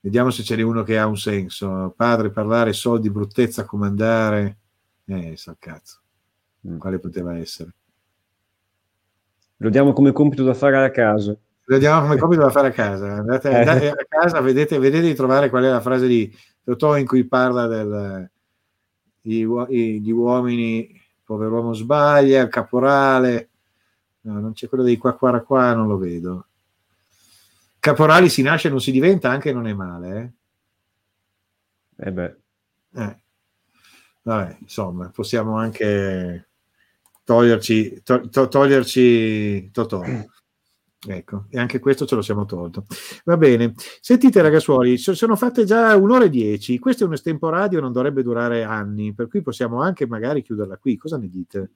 Vediamo 0.00 0.30
se 0.30 0.42
ce 0.42 0.56
n'è 0.56 0.62
uno 0.62 0.82
che 0.82 0.98
ha 0.98 1.06
un 1.06 1.16
senso. 1.16 1.92
Padre, 1.96 2.30
parlare, 2.30 2.72
soldi, 2.72 3.10
bruttezza, 3.10 3.64
comandare. 3.64 4.58
Eh, 5.04 5.36
sa 5.36 5.56
cazzo. 5.58 6.00
Mm. 6.66 6.78
Quale 6.78 6.98
poteva 6.98 7.36
essere? 7.36 7.74
Lo 9.58 9.70
diamo 9.70 9.92
come 9.92 10.12
compito 10.12 10.44
da 10.44 10.54
fare 10.54 10.84
a 10.84 10.90
casa. 10.90 11.36
Lo 11.64 11.78
diamo 11.78 12.02
come 12.02 12.16
compito 12.20 12.42
da 12.42 12.50
fare 12.50 12.68
a 12.68 12.72
casa. 12.72 13.14
Andate, 13.14 13.50
eh. 13.50 13.54
andate 13.54 13.88
a 13.90 14.06
casa, 14.08 14.40
vedete, 14.40 14.78
vedete 14.78 15.06
di 15.06 15.14
trovare 15.14 15.50
qual 15.50 15.64
è 15.64 15.70
la 15.70 15.80
frase 15.80 16.06
di 16.06 16.32
Totò 16.62 16.96
in 16.96 17.06
cui 17.06 17.24
parla 17.24 17.68
del 17.68 18.28
gli, 19.20 19.44
gli 19.44 20.10
uomini, 20.10 20.88
pover'uomo 21.24 21.72
sbaglia, 21.72 22.42
il 22.42 22.48
caporale, 22.48 23.50
no, 24.22 24.40
non 24.40 24.52
c'è 24.52 24.68
quello 24.68 24.84
dei 24.84 24.96
qua 24.96 25.14
qua 25.14 25.40
qua, 25.40 25.74
non 25.74 25.88
lo 25.88 25.96
vedo. 25.96 26.46
Caporali 27.86 28.28
si 28.28 28.42
nasce 28.42 28.66
e 28.66 28.70
non 28.72 28.80
si 28.80 28.90
diventa, 28.90 29.30
anche 29.30 29.52
non 29.52 29.68
è 29.68 29.72
male. 29.72 30.34
Eh, 31.96 32.08
eh 32.08 32.12
beh. 32.12 32.36
Eh. 32.96 33.18
Vabbè, 34.22 34.56
insomma, 34.60 35.08
possiamo 35.10 35.56
anche 35.56 36.48
toglierci, 37.22 38.02
to- 38.02 38.28
to- 38.28 38.48
toglierci 38.48 39.70
Totò. 39.70 40.02
Ecco, 41.08 41.44
e 41.48 41.60
anche 41.60 41.78
questo 41.78 42.06
ce 42.06 42.16
lo 42.16 42.22
siamo 42.22 42.44
tolto. 42.44 42.86
Va 43.24 43.36
bene. 43.36 43.74
Sentite 44.00 44.42
ragazzuoli, 44.42 44.98
sono 44.98 45.36
fatte 45.36 45.64
già 45.64 45.94
un'ora 45.94 46.24
e 46.24 46.30
dieci. 46.30 46.80
Questo 46.80 47.04
è 47.04 47.06
un 47.06 47.12
estemporadio, 47.12 47.78
non 47.80 47.92
dovrebbe 47.92 48.24
durare 48.24 48.64
anni, 48.64 49.14
per 49.14 49.28
cui 49.28 49.42
possiamo 49.42 49.80
anche 49.80 50.08
magari 50.08 50.42
chiuderla 50.42 50.76
qui. 50.78 50.96
Cosa 50.96 51.18
ne 51.18 51.28
dite? 51.28 51.70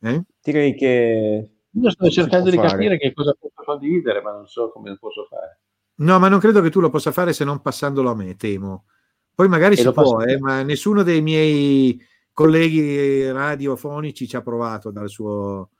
Eh? 0.00 0.22
Direi 0.40 0.74
che... 0.74 1.50
Io 1.72 1.90
sto 1.90 2.08
cercando 2.08 2.50
di 2.50 2.56
fare. 2.56 2.68
capire 2.68 2.98
che 2.98 3.12
cosa 3.12 3.36
posso 3.38 3.62
condividere, 3.64 4.22
ma 4.22 4.32
non 4.32 4.46
so 4.46 4.70
come 4.70 4.90
lo 4.90 4.96
posso 4.98 5.26
fare. 5.28 5.60
No, 5.96 6.18
ma 6.18 6.28
non 6.28 6.38
credo 6.38 6.60
che 6.60 6.70
tu 6.70 6.80
lo 6.80 6.90
possa 6.90 7.12
fare 7.12 7.32
se 7.32 7.44
non 7.44 7.60
passandolo 7.60 8.10
a 8.10 8.14
me, 8.14 8.36
temo. 8.36 8.86
Poi 9.34 9.48
magari 9.48 9.74
e 9.74 9.78
si 9.78 9.92
può, 9.92 10.22
eh, 10.22 10.38
ma 10.38 10.62
nessuno 10.62 11.02
dei 11.02 11.20
miei 11.20 12.00
colleghi 12.32 13.30
radiofonici 13.30 14.26
ci 14.28 14.36
ha 14.36 14.42
provato 14.42 14.90
dal 14.90 15.08
suo 15.08 15.70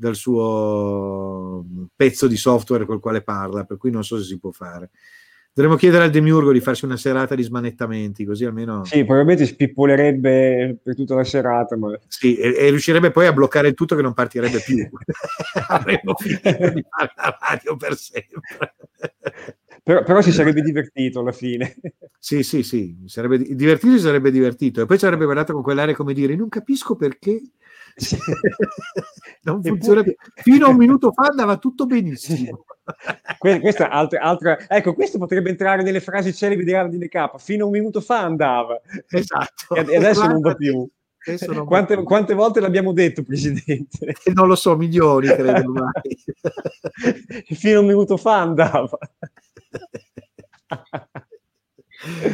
dal 0.00 0.14
suo 0.14 1.62
pezzo 1.94 2.26
di 2.26 2.36
software 2.36 2.86
col 2.86 3.00
quale 3.00 3.22
parla, 3.22 3.64
per 3.64 3.76
cui 3.76 3.90
non 3.90 4.02
so 4.02 4.16
se 4.16 4.24
si 4.24 4.38
può 4.38 4.50
fare. 4.50 4.90
Dovremmo 5.52 5.76
chiedere 5.76 6.04
al 6.04 6.10
Demiurgo 6.10 6.52
di 6.52 6.60
farsi 6.60 6.84
una 6.84 6.96
serata 6.96 7.34
di 7.34 7.42
smanettamenti, 7.42 8.24
così 8.24 8.44
almeno... 8.44 8.84
Sì, 8.84 9.04
probabilmente 9.04 9.46
spippolerebbe 9.46 10.78
per 10.82 10.94
tutta 10.94 11.16
la 11.16 11.24
serata. 11.24 11.76
Ma... 11.76 11.98
Sì, 12.06 12.36
e, 12.36 12.54
e 12.56 12.68
riuscirebbe 12.68 13.10
poi 13.10 13.26
a 13.26 13.32
bloccare 13.32 13.68
il 13.68 13.74
tutto 13.74 13.96
che 13.96 14.02
non 14.02 14.14
partirebbe 14.14 14.60
più. 14.60 14.88
Avremmo 15.68 16.14
finito 16.16 16.70
di 16.70 16.84
fare 16.88 17.12
la 17.16 17.38
radio 17.40 17.76
per 17.76 17.96
sempre. 17.96 18.74
Però, 19.82 20.04
però, 20.04 20.20
si 20.20 20.30
sarebbe 20.30 20.62
divertito 20.62 21.18
alla 21.18 21.32
fine. 21.32 21.74
Sì, 22.18 22.44
sì, 22.44 22.62
sì, 22.62 22.96
sarebbe, 23.06 23.38
divertito 23.38 23.96
si 23.96 24.02
sarebbe 24.04 24.30
divertito. 24.30 24.82
E 24.82 24.86
poi 24.86 24.98
ci 24.98 25.04
avrebbe 25.04 25.24
guardato 25.24 25.52
con 25.52 25.62
quell'aria 25.62 25.96
come 25.96 26.12
dire, 26.12 26.36
non 26.36 26.48
capisco 26.48 26.94
perché 26.94 27.40
non 29.42 29.62
funziona 29.62 30.02
più. 30.02 30.14
Fino 30.34 30.66
a 30.66 30.70
un 30.70 30.76
minuto 30.76 31.12
fa 31.12 31.26
andava 31.28 31.56
tutto 31.56 31.86
benissimo. 31.86 32.64
questa 33.38 33.88
altra, 33.90 34.20
altra, 34.20 34.68
ecco, 34.68 34.94
questo 34.94 35.18
potrebbe 35.18 35.50
entrare 35.50 35.82
nelle 35.82 36.00
frasi 36.00 36.34
celebri 36.34 36.64
di 36.64 36.72
Radine 36.72 37.08
K. 37.08 37.38
Fino 37.38 37.64
a 37.64 37.66
un 37.66 37.72
minuto 37.72 38.00
fa 38.00 38.20
andava. 38.20 38.80
Esatto. 39.08 39.74
E 39.74 39.96
adesso 39.96 40.26
non 40.26 40.40
va 40.40 40.54
più. 40.54 40.88
Quante, 41.66 41.96
più. 41.96 42.04
quante, 42.04 42.32
volte 42.32 42.60
l'abbiamo 42.60 42.92
detto, 42.92 43.22
Presidente? 43.22 44.14
non 44.32 44.48
lo 44.48 44.54
so, 44.54 44.74
milioni 44.74 45.26
credo 45.26 45.74
Fino 47.54 47.78
a 47.78 47.80
un 47.80 47.86
minuto 47.86 48.16
fa 48.16 48.40
andava. 48.40 48.98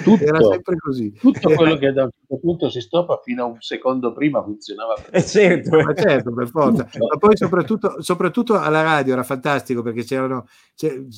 Tutto, 0.04 0.22
era 0.22 0.40
sempre 0.40 0.76
così. 0.76 1.12
Tutto 1.12 1.50
quello 1.50 1.76
che 1.76 1.92
da 1.92 2.04
un 2.04 2.10
certo 2.16 2.38
punto 2.38 2.70
si 2.70 2.80
stoppa 2.80 3.20
fino 3.24 3.42
a 3.42 3.46
un 3.46 3.56
secondo 3.60 4.12
prima 4.12 4.40
funzionava. 4.40 4.94
Eh 5.10 5.24
certo, 5.24 5.80
ma 5.80 5.92
certo, 5.92 6.32
per 6.32 6.48
forza. 6.48 6.88
Ma 6.98 7.16
poi 7.18 7.36
soprattutto, 7.36 8.00
soprattutto, 8.00 8.56
alla 8.58 8.82
radio 8.82 9.14
era 9.14 9.24
fantastico 9.24 9.82
perché 9.82 10.04
c'erano, 10.04 10.46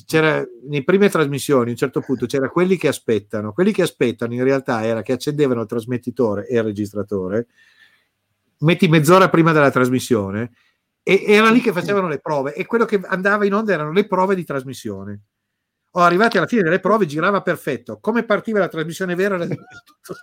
c'era, 0.05 0.43
nelle 0.67 0.83
prime 0.83 1.09
trasmissioni, 1.09 1.67
a 1.67 1.71
un 1.71 1.77
certo 1.77 2.01
punto 2.01 2.25
c'era 2.25 2.49
quelli 2.49 2.75
che 2.75 2.87
aspettano. 2.87 3.53
Quelli 3.53 3.71
che 3.71 3.83
aspettano 3.83 4.33
in 4.33 4.43
realtà 4.43 4.83
era 4.83 5.03
che 5.03 5.13
accendevano 5.13 5.61
il 5.61 5.67
trasmettitore 5.67 6.47
e 6.47 6.57
il 6.57 6.63
registratore, 6.63 7.47
metti 8.59 8.87
mezz'ora 8.87 9.29
prima 9.29 9.51
della 9.51 9.69
trasmissione, 9.69 10.51
e 11.03 11.23
era 11.27 11.51
lì 11.51 11.61
che 11.61 11.71
facevano 11.71 12.07
le 12.07 12.19
prove 12.19 12.55
e 12.55 12.65
quello 12.65 12.85
che 12.85 12.99
andava 13.03 13.45
in 13.45 13.53
onda 13.53 13.73
erano 13.73 13.91
le 13.91 14.07
prove 14.07 14.33
di 14.33 14.43
trasmissione 14.43 15.21
oh, 15.91 16.01
arrivati 16.01 16.37
alla 16.37 16.47
fine 16.47 16.63
delle 16.63 16.79
prove 16.79 17.05
girava 17.05 17.41
perfetto. 17.41 17.99
Come 17.99 18.23
partiva 18.23 18.59
la 18.59 18.67
trasmissione 18.67 19.15
vera 19.15 19.35
era 19.35 19.45
tutto 19.45 20.15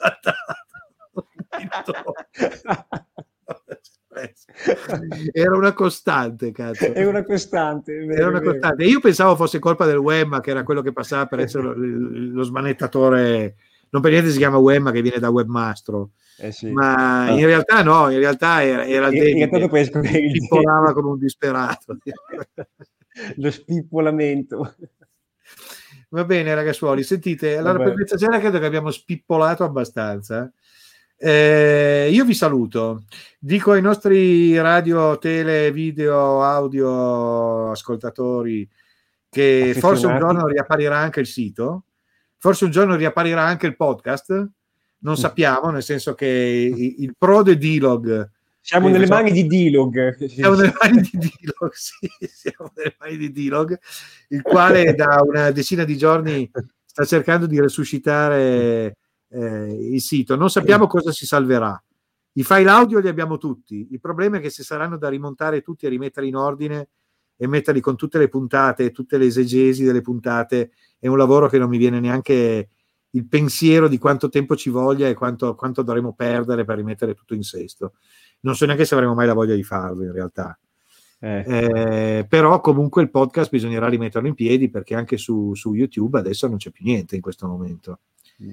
era 5.33 5.57
una 5.57 5.73
costante, 5.73 6.53
cazzo. 6.53 6.93
È 6.93 7.05
una 7.05 7.23
costante. 7.23 7.95
Vero, 8.05 8.13
era 8.13 8.29
una 8.29 8.41
costante. 8.41 8.85
Io 8.85 9.01
pensavo 9.01 9.37
fosse 9.37 9.59
colpa 9.59 9.85
del 9.85 9.99
Wemma, 9.99 10.41
che 10.41 10.51
era 10.51 10.63
quello 10.63 10.81
che 10.83 10.93
passava 10.93 11.27
per 11.27 11.41
essere 11.41 11.65
lo, 11.65 11.75
lo 11.77 12.43
smanettatore. 12.43 13.57
Non 13.91 14.03
per 14.03 14.11
niente 14.11 14.31
si 14.31 14.39
chiama 14.39 14.57
Wemma, 14.59 14.91
che 14.91 15.03
viene 15.03 15.19
da 15.19 15.31
webmastro. 15.31 16.11
Eh 16.39 16.53
sì. 16.53 16.71
Ma 16.71 17.25
ah. 17.25 17.31
in 17.31 17.47
realtà 17.47 17.83
no, 17.83 18.11
in 18.11 18.19
realtà 18.19 18.63
era, 18.63 18.85
era 18.85 19.09
il 19.09 19.19
David 19.19 19.71
che 19.71 20.31
pippolava 20.33 20.93
come 20.93 21.11
un 21.11 21.19
disperato. 21.19 21.97
lo 23.37 23.51
spippolamento. 23.51 24.75
Va 26.09 26.25
bene, 26.25 26.55
ragazzuoli, 26.55 27.03
sentite, 27.03 27.57
allora 27.57 27.83
per 27.83 27.95
questa 27.95 28.17
sera 28.17 28.39
credo 28.39 28.59
che 28.59 28.67
abbiamo 28.67 28.91
spippolato 28.91 29.65
abbastanza. 29.65 30.51
Eh, 31.19 32.11
io 32.13 32.25
vi 32.25 32.35
saluto, 32.35 33.05
dico 33.39 33.73
ai 33.73 33.81
nostri 33.81 34.57
radio, 34.59 35.19
tele, 35.19 35.73
video, 35.73 36.43
audio 36.43 37.71
ascoltatori 37.71 38.69
che 39.29 39.75
forse 39.79 40.07
un 40.07 40.19
giorno 40.19 40.47
riapparirà 40.47 40.97
anche 40.97 41.21
il 41.21 41.27
sito, 41.27 41.85
forse 42.37 42.65
un 42.65 42.71
giorno 42.71 42.97
riapparirà 42.97 43.43
anche 43.43 43.67
il 43.67 43.77
podcast, 43.77 44.29
non 44.99 45.15
mm. 45.15 45.17
sappiamo, 45.17 45.71
nel 45.71 45.83
senso 45.83 46.15
che 46.15 46.95
il 46.99 47.15
Prode 47.19 47.57
D-Log 47.57 48.31
siamo 48.69 48.89
nelle 48.89 49.07
mani 49.07 49.31
di 49.31 49.47
D-Log. 49.47 50.25
Siamo 50.27 50.57
nelle 50.57 50.75
mani 50.81 51.01
di 51.01 51.19
D-Log, 51.19 51.73
sì, 51.73 52.11
siamo 52.21 52.73
nelle 52.75 52.97
mani 52.99 53.17
di 53.17 53.31
D-Log, 53.31 53.79
il 54.31 54.43
quale 54.43 54.93
da 54.95 55.23
una 55.25 55.53
decina 55.53 55.85
di 55.85 55.97
giorni 55.97 56.51
sta 56.85 57.05
cercando 57.05 57.47
di 57.47 57.61
resuscitare 57.61 58.97
eh, 59.29 59.93
il 59.93 60.01
sito. 60.01 60.35
Non 60.35 60.51
sappiamo 60.51 60.89
cosa 60.89 61.13
si 61.13 61.27
salverà. 61.27 61.81
I 62.33 62.43
file 62.43 62.69
audio 62.69 62.99
li 62.99 63.07
abbiamo 63.07 63.39
tutti. 63.39 63.87
Il 63.93 64.01
problema 64.01 64.39
è 64.39 64.41
che 64.41 64.51
se 64.51 64.65
saranno 64.65 64.99
da 64.99 65.09
rimontare 65.09 65.63
tutti 65.63 65.87
e 65.87 65.89
rimettere 65.89 66.27
in 66.27 66.35
ordine 66.35 66.89
e 67.37 67.47
metterli 67.47 67.81
con 67.81 67.95
tutte 67.95 68.19
le 68.19 68.29
puntate, 68.29 68.91
tutte 68.91 69.17
le 69.17 69.27
esegesi 69.27 69.85
delle 69.85 70.01
puntate, 70.01 70.73
è 70.99 71.07
un 71.07 71.17
lavoro 71.17 71.49
che 71.49 71.59
non 71.59 71.69
mi 71.69 71.79
viene 71.79 72.01
neanche 72.01 72.71
il 73.11 73.29
pensiero 73.29 73.87
di 73.87 73.97
quanto 73.97 74.29
tempo 74.29 74.57
ci 74.57 74.71
voglia 74.71 75.07
e 75.09 75.15
quanto, 75.15 75.55
quanto 75.55 75.83
dovremo 75.83 76.15
perdere 76.15 76.65
per 76.65 76.77
rimettere 76.77 77.15
tutto 77.15 77.35
in 77.35 77.43
sesto 77.43 77.93
non 78.41 78.55
so 78.55 78.67
neanche 78.67 78.85
se 78.85 78.95
avremo 78.95 79.15
mai 79.15 79.27
la 79.27 79.35
voglia 79.35 79.55
di 79.55 79.63
farlo 79.63 80.05
in 80.05 80.13
realtà. 80.13 80.59
Eh. 81.19 81.45
Eh, 81.47 82.27
però 82.29 82.61
comunque 82.61 83.03
il 83.03 83.11
podcast 83.11 83.51
bisognerà 83.51 83.89
rimetterlo 83.89 84.29
in 84.29 84.35
piedi 84.35 84.69
perché 84.69 84.95
anche 84.95 85.17
su, 85.17 85.55
su 85.55 85.73
YouTube 85.73 86.19
adesso 86.19 86.47
non 86.47 86.59
c'è 86.59 86.71
più 86.71 86.85
niente 86.85 87.15
in 87.15 87.23
questo 87.23 87.47
momento. 87.47 88.01
Mm. 88.43 88.51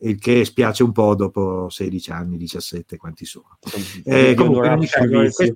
Il 0.00 0.18
che 0.18 0.44
spiace 0.44 0.82
un 0.82 0.92
po' 0.92 1.14
dopo 1.14 1.70
16 1.70 2.10
anni, 2.10 2.36
17, 2.36 2.98
quanti 2.98 3.24
sono. 3.24 3.58
Eh, 4.04 4.34
comunque, 4.36 4.76
questo, 4.76 5.52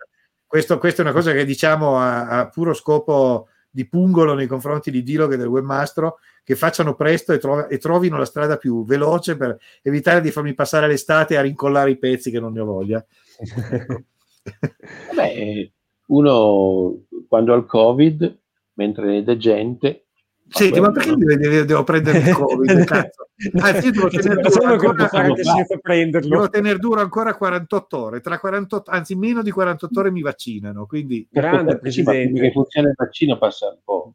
questo, 0.47 0.79
questa 0.79 1.03
è 1.03 1.05
una 1.05 1.15
cosa 1.15 1.33
che 1.33 1.45
diciamo 1.45 1.99
a, 1.99 2.27
a, 2.27 2.49
puro 2.49 2.73
scopo 2.73 3.49
di 3.71 3.87
pungolo 3.89 4.35
nei 4.35 4.47
confronti 4.47 4.91
di 4.91 5.03
Dilog 5.03 5.33
e 5.33 5.37
del 5.37 5.47
webmastro 5.47 6.19
che 6.43 6.57
facciano 6.57 6.95
presto 6.95 7.33
e, 7.33 7.39
trov- 7.39 7.71
e, 7.71 7.79
trovino 7.79 8.19
la 8.19 8.25
strada 8.25 8.57
più 8.57 8.85
veloce 8.85 9.37
per 9.37 9.57
evitare 9.83 10.21
di 10.21 10.31
farmi 10.31 10.55
passare 10.55 10.89
l'estate 10.89 11.37
a 11.37 11.43
rincollare 11.43 11.91
i 11.91 11.99
pezzi 11.99 12.31
che 12.31 12.41
non 12.41 12.53
ne 12.53 12.61
ho 12.61 12.65
voglia. 12.65 13.05
Vabbè, 15.15 15.71
uno 16.07 17.05
quando 17.29 17.55
ha 17.55 17.57
il 17.57 17.67
Covid, 17.67 18.39
mentre 18.75 19.19
è 19.19 19.23
degente, 19.23 20.07
Senti, 20.53 20.81
ma 20.81 20.91
perché 20.91 21.15
devo, 21.15 21.65
devo 21.65 21.85
prendere 21.85 22.19
il 22.19 22.33
Covid? 22.33 22.85
Cazzo? 22.85 23.29
Anzi, 23.61 23.87
io 23.87 23.93
devo 23.93 24.09
tenere 24.09 24.41
duro 24.41 24.67
ancora, 24.67 25.09
devo 26.21 26.49
tenere 26.49 26.79
duro 26.79 27.01
ancora 27.01 27.35
48 27.35 27.99
ore. 27.99 28.21
Tra 28.21 28.39
48, 28.39 28.91
anzi, 28.91 29.15
meno 29.15 29.43
di 29.43 29.51
48 29.51 30.01
ore 30.01 30.11
mi 30.11 30.23
vaccinano. 30.23 30.87
Quindi, 30.87 31.27
grande 31.31 31.79
presidente. 31.79 32.41
Che 32.41 32.51
funziona 32.51 32.89
il 32.89 32.95
vaccino 32.97 33.39
passa 33.39 33.69
un 33.69 33.79
po'. 33.85 34.15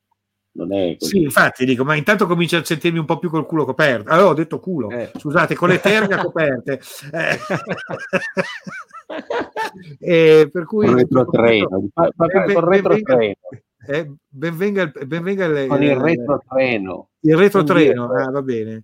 Non 0.57 0.73
è 0.73 0.95
così. 0.97 1.17
Sì, 1.17 1.21
infatti 1.23 1.65
dico, 1.65 1.83
ma 1.83 1.95
intanto 1.95 2.27
comincia 2.27 2.57
a 2.57 2.63
sentirmi 2.63 2.99
un 2.99 3.05
po' 3.05 3.19
più 3.19 3.29
col 3.29 3.45
culo 3.45 3.65
coperto. 3.65 4.09
Allora 4.09 4.29
ho 4.29 4.33
detto 4.33 4.59
culo, 4.59 4.89
eh. 4.89 5.11
scusate, 5.15 5.55
con 5.55 5.69
le 5.69 5.79
terga 5.79 6.17
coperte. 6.17 6.79
Eh. 7.11 7.37
e 9.99 10.49
per 10.51 10.65
cui 10.65 10.87
con 10.87 10.95
retrotreno, 10.95 11.89
con 11.93 12.69
retrotreno. 12.69 13.35
Eh, 13.87 14.11
benvenga, 14.27 14.81
il, 14.83 14.91
benvenga 15.05 15.45
il, 15.45 15.67
con 15.67 15.83
il 15.83 15.95
retrotreno. 15.95 17.09
Il 17.19 17.35
retrotreno, 17.35 18.11
ah, 18.11 18.31
va 18.31 18.41
bene. 18.41 18.83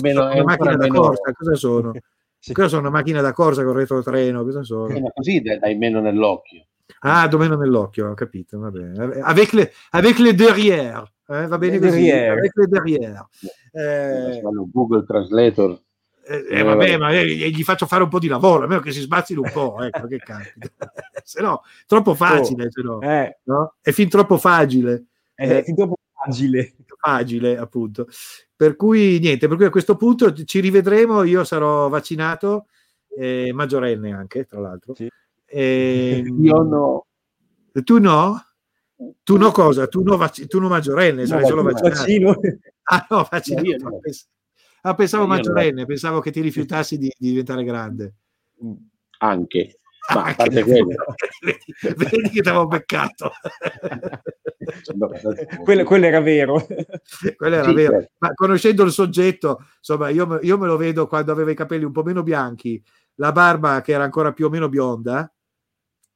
Meno, 0.00 0.24
una 0.24 0.42
macchina 0.42 0.76
da 0.76 0.86
corsa, 0.88 1.32
cosa 1.32 1.54
sono? 1.54 1.92
sì. 2.38 2.52
Cosa 2.52 2.68
sono 2.68 2.80
una 2.82 2.90
macchina 2.90 3.20
da 3.20 3.32
corsa 3.32 3.62
con 3.62 3.72
il 3.72 3.78
retrotreno? 3.78 4.42
Cosa 4.44 4.62
sono? 4.62 4.94
Eh, 4.94 5.02
così 5.14 5.40
dai 5.40 5.76
meno 5.76 6.00
nell'occhio. 6.00 6.66
Ah, 7.00 7.26
do 7.28 7.38
meno 7.38 7.56
nell'occhio, 7.56 8.08
ho 8.08 8.14
capito, 8.14 8.58
va 8.58 8.70
bene. 8.70 9.20
Avec 9.20 9.52
le, 9.52 9.70
avec 9.90 10.18
le 10.18 10.34
derrière, 10.34 11.04
eh, 11.28 11.46
va 11.46 11.58
bene 11.58 11.78
così. 11.78 12.04
Derrière. 12.04 12.32
Avec 12.32 12.52
le 12.54 12.66
derrière. 12.66 13.28
Eh, 13.72 14.40
Google 14.70 15.04
Translator 15.04 15.80
eh, 16.26 16.46
eh, 16.48 16.62
vabbè, 16.62 16.96
ma 16.96 17.10
eh, 17.10 17.26
gli 17.26 17.62
faccio 17.62 17.86
fare 17.86 18.02
un 18.02 18.08
po' 18.08 18.18
di 18.18 18.28
lavoro, 18.28 18.64
a 18.64 18.66
meno 18.66 18.80
che 18.80 18.92
si 18.92 19.00
sbazzino 19.00 19.42
un 19.42 19.50
po', 19.52 19.82
ecco, 19.82 20.06
che 20.06 20.20
se 21.24 21.42
no, 21.42 21.62
troppo 21.86 22.14
facile, 22.14 22.70
se 22.70 22.82
no, 22.82 23.00
eh. 23.00 23.38
no? 23.44 23.74
È 23.80 23.90
fin 23.90 24.08
troppo 24.08 24.38
facile. 24.38 25.04
È 25.34 25.58
eh, 25.58 25.62
fin 25.62 25.74
troppo 25.74 25.96
facile. 26.12 26.74
Facile, 27.04 27.58
appunto. 27.58 28.06
Per 28.56 28.76
cui, 28.76 29.18
niente, 29.18 29.46
per 29.46 29.58
cui 29.58 29.66
a 29.66 29.70
questo 29.70 29.94
punto 29.94 30.32
ci 30.32 30.60
rivedremo, 30.60 31.22
io 31.22 31.44
sarò 31.44 31.90
vaccinato, 31.90 32.68
eh, 33.18 33.50
maggiorenne 33.52 34.10
anche, 34.10 34.46
tra 34.46 34.58
l'altro. 34.58 34.94
Sì. 34.94 35.06
Ehm, 35.44 36.38
io 36.42 36.62
no. 36.62 37.06
Tu 37.72 37.98
no? 37.98 38.42
Tu 39.22 39.36
no 39.36 39.50
cosa? 39.50 39.86
Tu 39.86 40.02
no, 40.02 40.16
vac- 40.16 40.46
tu 40.46 40.58
no 40.60 40.68
maggiorenne, 40.68 41.26
sarai 41.26 41.42
no, 41.42 41.48
solo 41.48 41.62
vaccinato. 41.62 41.94
Vaccino. 41.94 42.40
Ah 42.84 43.06
no, 43.10 43.28
vaccinato. 43.30 43.88
No. 43.90 44.00
Ah, 44.86 44.94
pensavo 44.94 45.26
maggiorenne, 45.26 45.86
pensavo 45.86 46.20
che 46.20 46.30
ti 46.30 46.42
rifiutassi 46.42 46.98
di, 46.98 47.10
di 47.16 47.30
diventare 47.30 47.64
grande. 47.64 48.16
Anche. 49.18 49.78
Ma 50.14 50.24
Anche 50.24 50.50
vedi, 50.62 50.94
vedi 51.96 52.28
che 52.28 52.42
ti 52.42 52.48
avevo 52.48 52.66
beccato. 52.66 53.32
quello, 55.64 55.84
quello, 55.84 56.06
era 56.06 56.20
vero. 56.20 56.60
quello 57.36 57.54
era 57.54 57.68
sì, 57.68 57.72
vero. 57.72 57.92
Certo. 57.92 58.12
Ma 58.18 58.34
conoscendo 58.34 58.84
il 58.84 58.92
soggetto, 58.92 59.64
insomma, 59.78 60.10
io, 60.10 60.38
io, 60.42 60.58
me 60.58 60.66
lo 60.66 60.76
vedo 60.76 61.06
quando 61.06 61.32
aveva 61.32 61.50
i 61.50 61.54
capelli 61.54 61.84
un 61.84 61.92
po' 61.92 62.02
meno 62.02 62.22
bianchi, 62.22 62.82
la 63.14 63.32
barba 63.32 63.80
che 63.80 63.92
era 63.92 64.04
ancora 64.04 64.34
più 64.34 64.44
o 64.46 64.50
meno 64.50 64.68
bionda, 64.68 65.32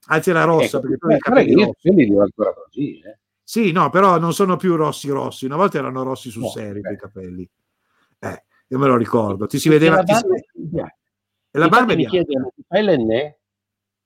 anzi 0.09 0.29
era 0.29 0.45
rossa, 0.45 0.77
ecco, 0.77 0.81
perché 0.81 0.99
poi 0.99 1.15
i 1.15 1.19
capelli 1.19 1.53
io 1.53 1.75
li 1.81 2.19
ancora 2.19 2.53
così, 2.53 3.01
eh. 3.01 3.19
Sì, 3.43 3.73
no, 3.73 3.89
però 3.89 4.19
non 4.19 4.35
sono 4.35 4.57
più 4.57 4.77
rossi 4.77 5.09
rossi, 5.09 5.47
una 5.47 5.57
volta 5.57 5.79
erano 5.79 6.03
rossi 6.03 6.29
sul 6.29 6.43
no, 6.43 6.49
serio 6.49 6.83
i 6.93 6.97
capelli. 6.99 7.49
Io 8.69 8.79
me 8.79 8.87
lo 8.87 8.97
ricordo, 8.97 9.47
ti 9.47 9.59
si 9.59 9.69
vedeva... 9.69 9.97
La 9.97 10.03
barba, 10.03 10.35
si... 10.37 10.71
E 11.51 11.59
la 11.59 11.69
barba 11.69 11.95
mi 11.95 12.07
chiedono, 12.07 12.53
fai 12.67 12.85
l'enne? 12.85 13.39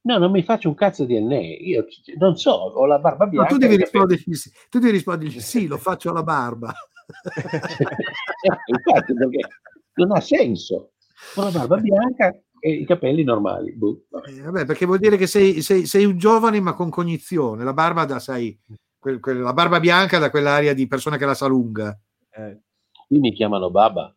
No, 0.03 0.19
non 0.19 0.33
mi 0.33 0.43
faccio 0.43 0.69
un 0.69 0.75
cazzo 0.75 1.05
di 1.05 1.15
enne, 1.15 1.39
io 1.41 1.87
non 2.19 2.37
so, 2.37 2.51
ho 2.51 2.87
la 2.87 2.99
barba 2.99 3.27
bianca. 3.27 3.51
No, 3.51 3.59
tu 3.59 3.61
devi 3.65 3.77
rispondere, 3.77 4.21
sì, 4.21 4.51
tu 4.69 4.81
devi 4.81 4.93
rispondere 4.93 5.31
sì, 5.39 5.67
lo 5.69 5.77
faccio 5.79 6.11
alla 6.11 6.25
barba. 6.25 6.73
Infatti, 8.67 9.15
perché 9.15 9.49
non 9.95 10.11
ha 10.13 10.21
senso. 10.21 10.93
Ho 11.37 11.43
la 11.43 11.51
barba 11.51 11.77
bianca 11.77 12.37
e 12.59 12.73
i 12.73 12.85
capelli 12.85 13.23
normali. 13.23 13.73
Boh, 13.75 14.07
vabbè. 14.09 14.31
Eh, 14.31 14.41
vabbè, 14.41 14.65
perché 14.65 14.87
vuol 14.87 14.99
dire 14.99 15.17
che 15.17 15.29
sei, 15.29 15.63
sei, 15.63 15.87
sei, 15.87 16.05
un 16.05 16.19
giovane 16.19 16.61
ma 16.61 16.75
con 16.75 16.91
cognizione. 16.91 17.63
La 17.63 17.73
barba 17.73 18.05
da, 18.05 18.19
sai, 18.19 18.59
quel, 18.99 19.21
quel, 19.21 19.39
la 19.41 19.53
barba 19.53 19.79
bianca 19.79 20.19
da 20.19 20.31
quell'aria 20.31 20.75
di 20.75 20.89
persona 20.89 21.17
che 21.17 21.27
la 21.27 21.35
sa 21.35 21.47
lunga. 21.47 21.97
Eh. 22.31 22.61
Qui 23.07 23.19
mi 23.21 23.33
chiamano 23.33 23.71
Baba. 23.71 24.13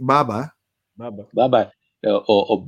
Baba? 0.00 0.54
Baba. 0.92 1.26
Baba 1.30 1.70
eh, 2.00 2.10
o, 2.10 2.22
o, 2.24 2.64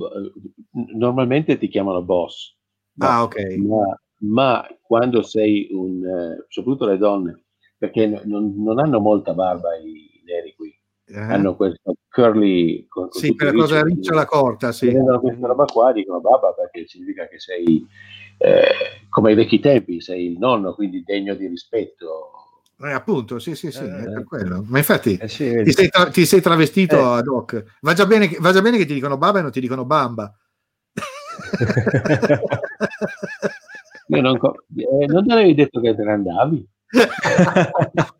normalmente 0.95 1.57
ti 1.57 1.67
chiamano 1.67 2.01
boss. 2.01 2.55
Ah, 2.97 3.23
ok. 3.23 3.55
Ma, 3.57 3.99
ma 4.19 4.67
quando 4.81 5.21
sei 5.21 5.69
un, 5.71 6.05
eh, 6.05 6.45
soprattutto 6.49 6.85
le 6.85 6.97
donne, 6.97 7.45
perché 7.77 8.07
non, 8.07 8.53
non, 8.57 8.79
hanno 8.79 8.99
molta 8.99 9.33
barba 9.33 9.75
i 9.77 10.21
neri 10.25 10.53
qui, 10.55 10.73
eh. 11.05 11.17
hanno 11.17 11.55
questo 11.55 11.93
curly. 12.09 12.85
Con, 12.87 13.09
con 13.09 13.21
sì, 13.21 13.33
per 13.33 13.53
la 13.53 13.61
cosa 13.61 13.83
riccia 13.83 14.13
la 14.13 14.25
corta, 14.25 14.71
sì. 14.71 14.87
Vedono 14.87 15.21
questa 15.21 15.47
roba 15.47 15.65
qua, 15.65 15.91
dicono 15.93 16.19
baba 16.19 16.53
perché 16.53 16.87
significa 16.87 17.27
che 17.27 17.39
sei 17.39 17.85
eh, 18.37 19.07
come 19.09 19.29
ai 19.29 19.35
vecchi 19.35 19.59
tempi, 19.59 20.01
sei 20.01 20.31
il 20.31 20.37
nonno, 20.37 20.73
quindi 20.73 21.03
degno 21.03 21.33
di 21.35 21.47
rispetto 21.47 22.31
eh, 22.81 22.91
appunto, 22.91 23.39
sì, 23.39 23.55
sì, 23.55 23.71
sì, 23.71 23.83
eh, 23.83 24.03
è 24.03 24.11
per 24.11 24.23
quello. 24.23 24.63
Ma 24.67 24.77
infatti 24.77 25.17
eh 25.17 25.27
sì, 25.27 25.61
ti, 25.63 25.71
sei 25.73 25.89
tra- 25.89 26.09
ti, 26.09 26.25
sei 26.25 26.39
travestito 26.39 26.95
eh. 26.95 27.17
ad 27.17 27.27
hoc. 27.27 27.63
Va 27.81 27.93
già, 27.93 28.05
bene, 28.05 28.29
va 28.39 28.53
già 28.53 28.61
bene 28.61 28.77
che 28.77 28.85
ti 28.85 28.93
dicono 28.93 29.17
baba 29.17 29.39
e 29.39 29.41
non 29.41 29.51
ti 29.51 29.59
dicono 29.59 29.83
bamba. 29.85 30.33
Io 34.07 34.21
non, 34.21 34.37
co- 34.37 34.63
eh, 34.75 35.05
non 35.07 35.25
te 35.25 35.33
l'avevi 35.33 35.55
detto 35.55 35.81
che 35.81 35.95
te 35.95 36.03
ne 36.03 36.11
andavi? 36.11 36.67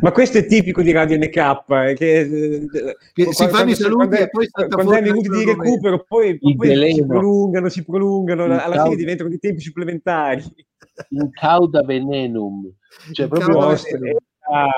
Ma 0.00 0.10
questo 0.10 0.38
è 0.38 0.46
tipico 0.46 0.82
di 0.82 0.90
Radio 0.90 1.16
NK, 1.18 1.36
eh, 1.36 1.94
che, 1.96 2.20
eh, 2.20 2.96
che 3.12 3.32
si 3.32 3.46
fanno 3.48 3.70
i 3.70 3.74
saluti 3.76 4.16
e 4.16 4.28
poi 4.28 4.48
quando 4.48 4.92
hai 4.92 5.02
minuti 5.02 5.28
di 5.28 5.44
recupero 5.44 6.04
poi, 6.08 6.38
poi 6.38 6.92
si 6.92 7.06
prolungano, 7.06 7.68
si 7.68 7.84
prolungano, 7.84 8.44
alla 8.44 8.82
fine 8.82 8.96
diventano 8.96 9.28
di 9.28 9.38
tempi 9.38 9.60
supplementari. 9.60 10.42
In 11.10 11.30
cauda 11.30 11.82
venenum 11.82 12.72
cioè, 13.12 13.28
proprio 13.28 13.54
vostre. 13.54 14.16
Ah, 14.50 14.68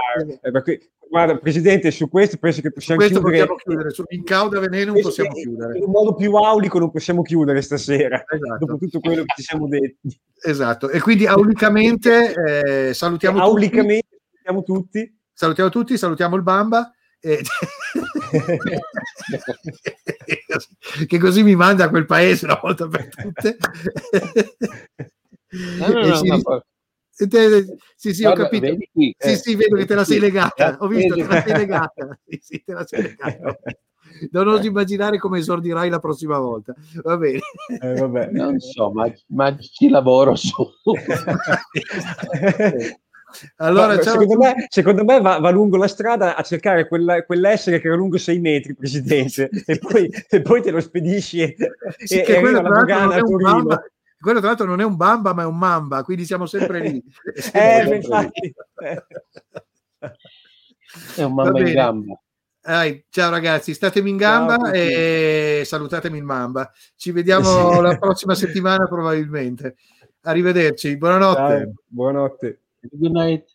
eh, 0.42 0.90
guarda, 1.09 1.38
Presidente, 1.38 1.90
su 1.90 2.06
questo 2.09 2.36
penso 2.38 2.60
che 2.60 2.70
possiamo 2.70 3.01
questo 3.01 3.20
chiudere. 3.20 3.46
Possiamo 3.46 3.62
chiudere. 3.64 3.90
Su 3.90 4.05
Incauda 4.09 4.60
Venenum 4.60 5.01
possiamo 5.01 5.32
chiudere. 5.32 5.78
In 5.78 5.90
modo 5.90 6.14
più 6.14 6.34
aulico 6.34 6.78
non 6.78 6.90
possiamo 6.90 7.22
chiudere 7.22 7.62
stasera, 7.62 8.22
esatto. 8.28 8.64
dopo 8.64 8.78
tutto 8.78 9.01
quello 9.01 9.22
che 9.22 9.34
ci 9.36 9.42
siamo 9.42 9.66
detti. 9.68 10.20
Esatto, 10.42 10.90
e 10.90 11.01
quindi 11.01 11.26
aulicamente 11.26 12.88
eh, 12.88 12.94
salutiamo 12.94 13.40
aulicamente 13.40 14.09
tutti. 14.10 14.20
salutiamo 14.42 14.62
tutti. 14.62 15.18
Salutiamo 15.32 15.70
tutti, 15.70 15.98
salutiamo 15.98 16.36
il 16.36 16.42
Bamba. 16.42 16.92
E... 17.20 17.40
che 21.06 21.18
così 21.18 21.42
mi 21.42 21.56
manda 21.56 21.84
a 21.84 21.88
quel 21.88 22.06
paese 22.06 22.44
una 22.44 22.60
volta 22.62 22.86
per 22.86 23.09
tutte. 23.09 23.56
No, 25.78 25.89
no, 25.89 26.06
no, 26.06 26.14
si... 26.16 26.28
Sì, 27.97 28.12
sì, 28.12 28.24
ho 28.24 28.32
capito. 28.32 28.76
Sì, 28.93 29.14
eh, 29.16 29.36
sì, 29.36 29.55
vedo 29.55 29.76
che 29.76 29.86
te 29.86 29.94
la 29.94 30.05
sei 30.05 30.18
legata. 30.18 30.76
Ho 30.81 30.89
visto 30.89 31.14
te 31.14 31.26
la 31.26 31.43
sei 31.47 31.56
legata. 31.56 32.18
Sì, 32.26 32.40
sì, 32.43 32.62
te 32.64 32.72
la 32.72 32.85
sei 32.85 33.02
legata. 33.02 33.56
Non 34.31 34.48
oso 34.48 34.66
immaginare 34.66 35.18
come 35.18 35.39
esordirai 35.39 35.89
la 35.89 36.01
prossima 36.01 36.39
volta. 36.39 36.74
Va 37.02 37.16
bene. 37.16 37.39
Eh, 37.81 37.94
vabbè. 37.94 38.31
Non 38.35 38.59
so, 38.59 38.90
ma, 38.90 39.10
ma 39.28 39.56
ci 39.59 39.89
lavoro 39.89 40.35
su. 40.35 40.52
Allora, 43.56 44.01
secondo, 44.01 44.36
me, 44.36 44.66
secondo, 44.68 45.05
me, 45.05 45.20
va, 45.20 45.40
va, 45.40 45.51
lungo 45.51 45.76
la 45.76 45.89
strada 45.89 46.36
a 46.36 46.43
cercare 46.43 46.86
quella, 46.86 47.24
quell'essere 47.24 47.81
che 47.81 47.89
era 47.89 47.97
lungo 47.97 48.16
6 48.16 48.39
metri, 48.39 48.76
presidente, 48.76 49.51
e 49.66 49.76
poi, 49.76 50.09
e 50.28 50.40
poi 50.40 50.62
te 50.62 50.70
lo 50.70 50.78
spedisci 50.78 51.40
e, 51.40 51.56
sì, 52.05 52.20
e 52.20 52.36
arriva 52.36 52.62
la 52.62 52.68
dogana 52.68 53.16
a 53.16 53.20
Torino 53.20 53.82
quello 54.24 54.38
tra 54.40 54.48
l'altro 54.48 54.66
non 54.66 54.80
è 54.80 54.84
un 54.84 54.96
bamba 54.96 55.34
ma 55.34 55.42
è 55.42 55.46
un 55.46 55.59
mamba 55.59 56.02
quindi 56.02 56.24
siamo 56.24 56.46
sempre 56.46 56.80
lì 56.80 57.05
eh, 57.36 57.40
sempre 57.40 58.32
lì. 58.40 58.55
è 61.16 61.22
un 61.22 61.34
mamba 61.34 61.60
in 61.60 61.72
gamba 61.72 62.18
Dai, 62.66 63.05
ciao 63.10 63.28
ragazzi, 63.28 63.74
statemi 63.74 64.09
in 64.09 64.16
gamba 64.16 64.56
ciao, 64.56 64.72
e 64.72 65.64
salutatemi 65.66 66.16
in 66.16 66.24
mamba. 66.24 66.72
Ci 66.96 67.10
vediamo 67.10 67.74
sì. 67.74 67.80
la 67.82 67.98
prossima 67.98 68.34
settimana 68.34 68.86
probabilmente. 68.86 69.76
Arrivederci, 70.22 70.96
buonanotte. 70.96 71.59
Ciao, 71.59 71.72
buonanotte. 71.88 72.60
Good 72.90 73.12
night. 73.12 73.53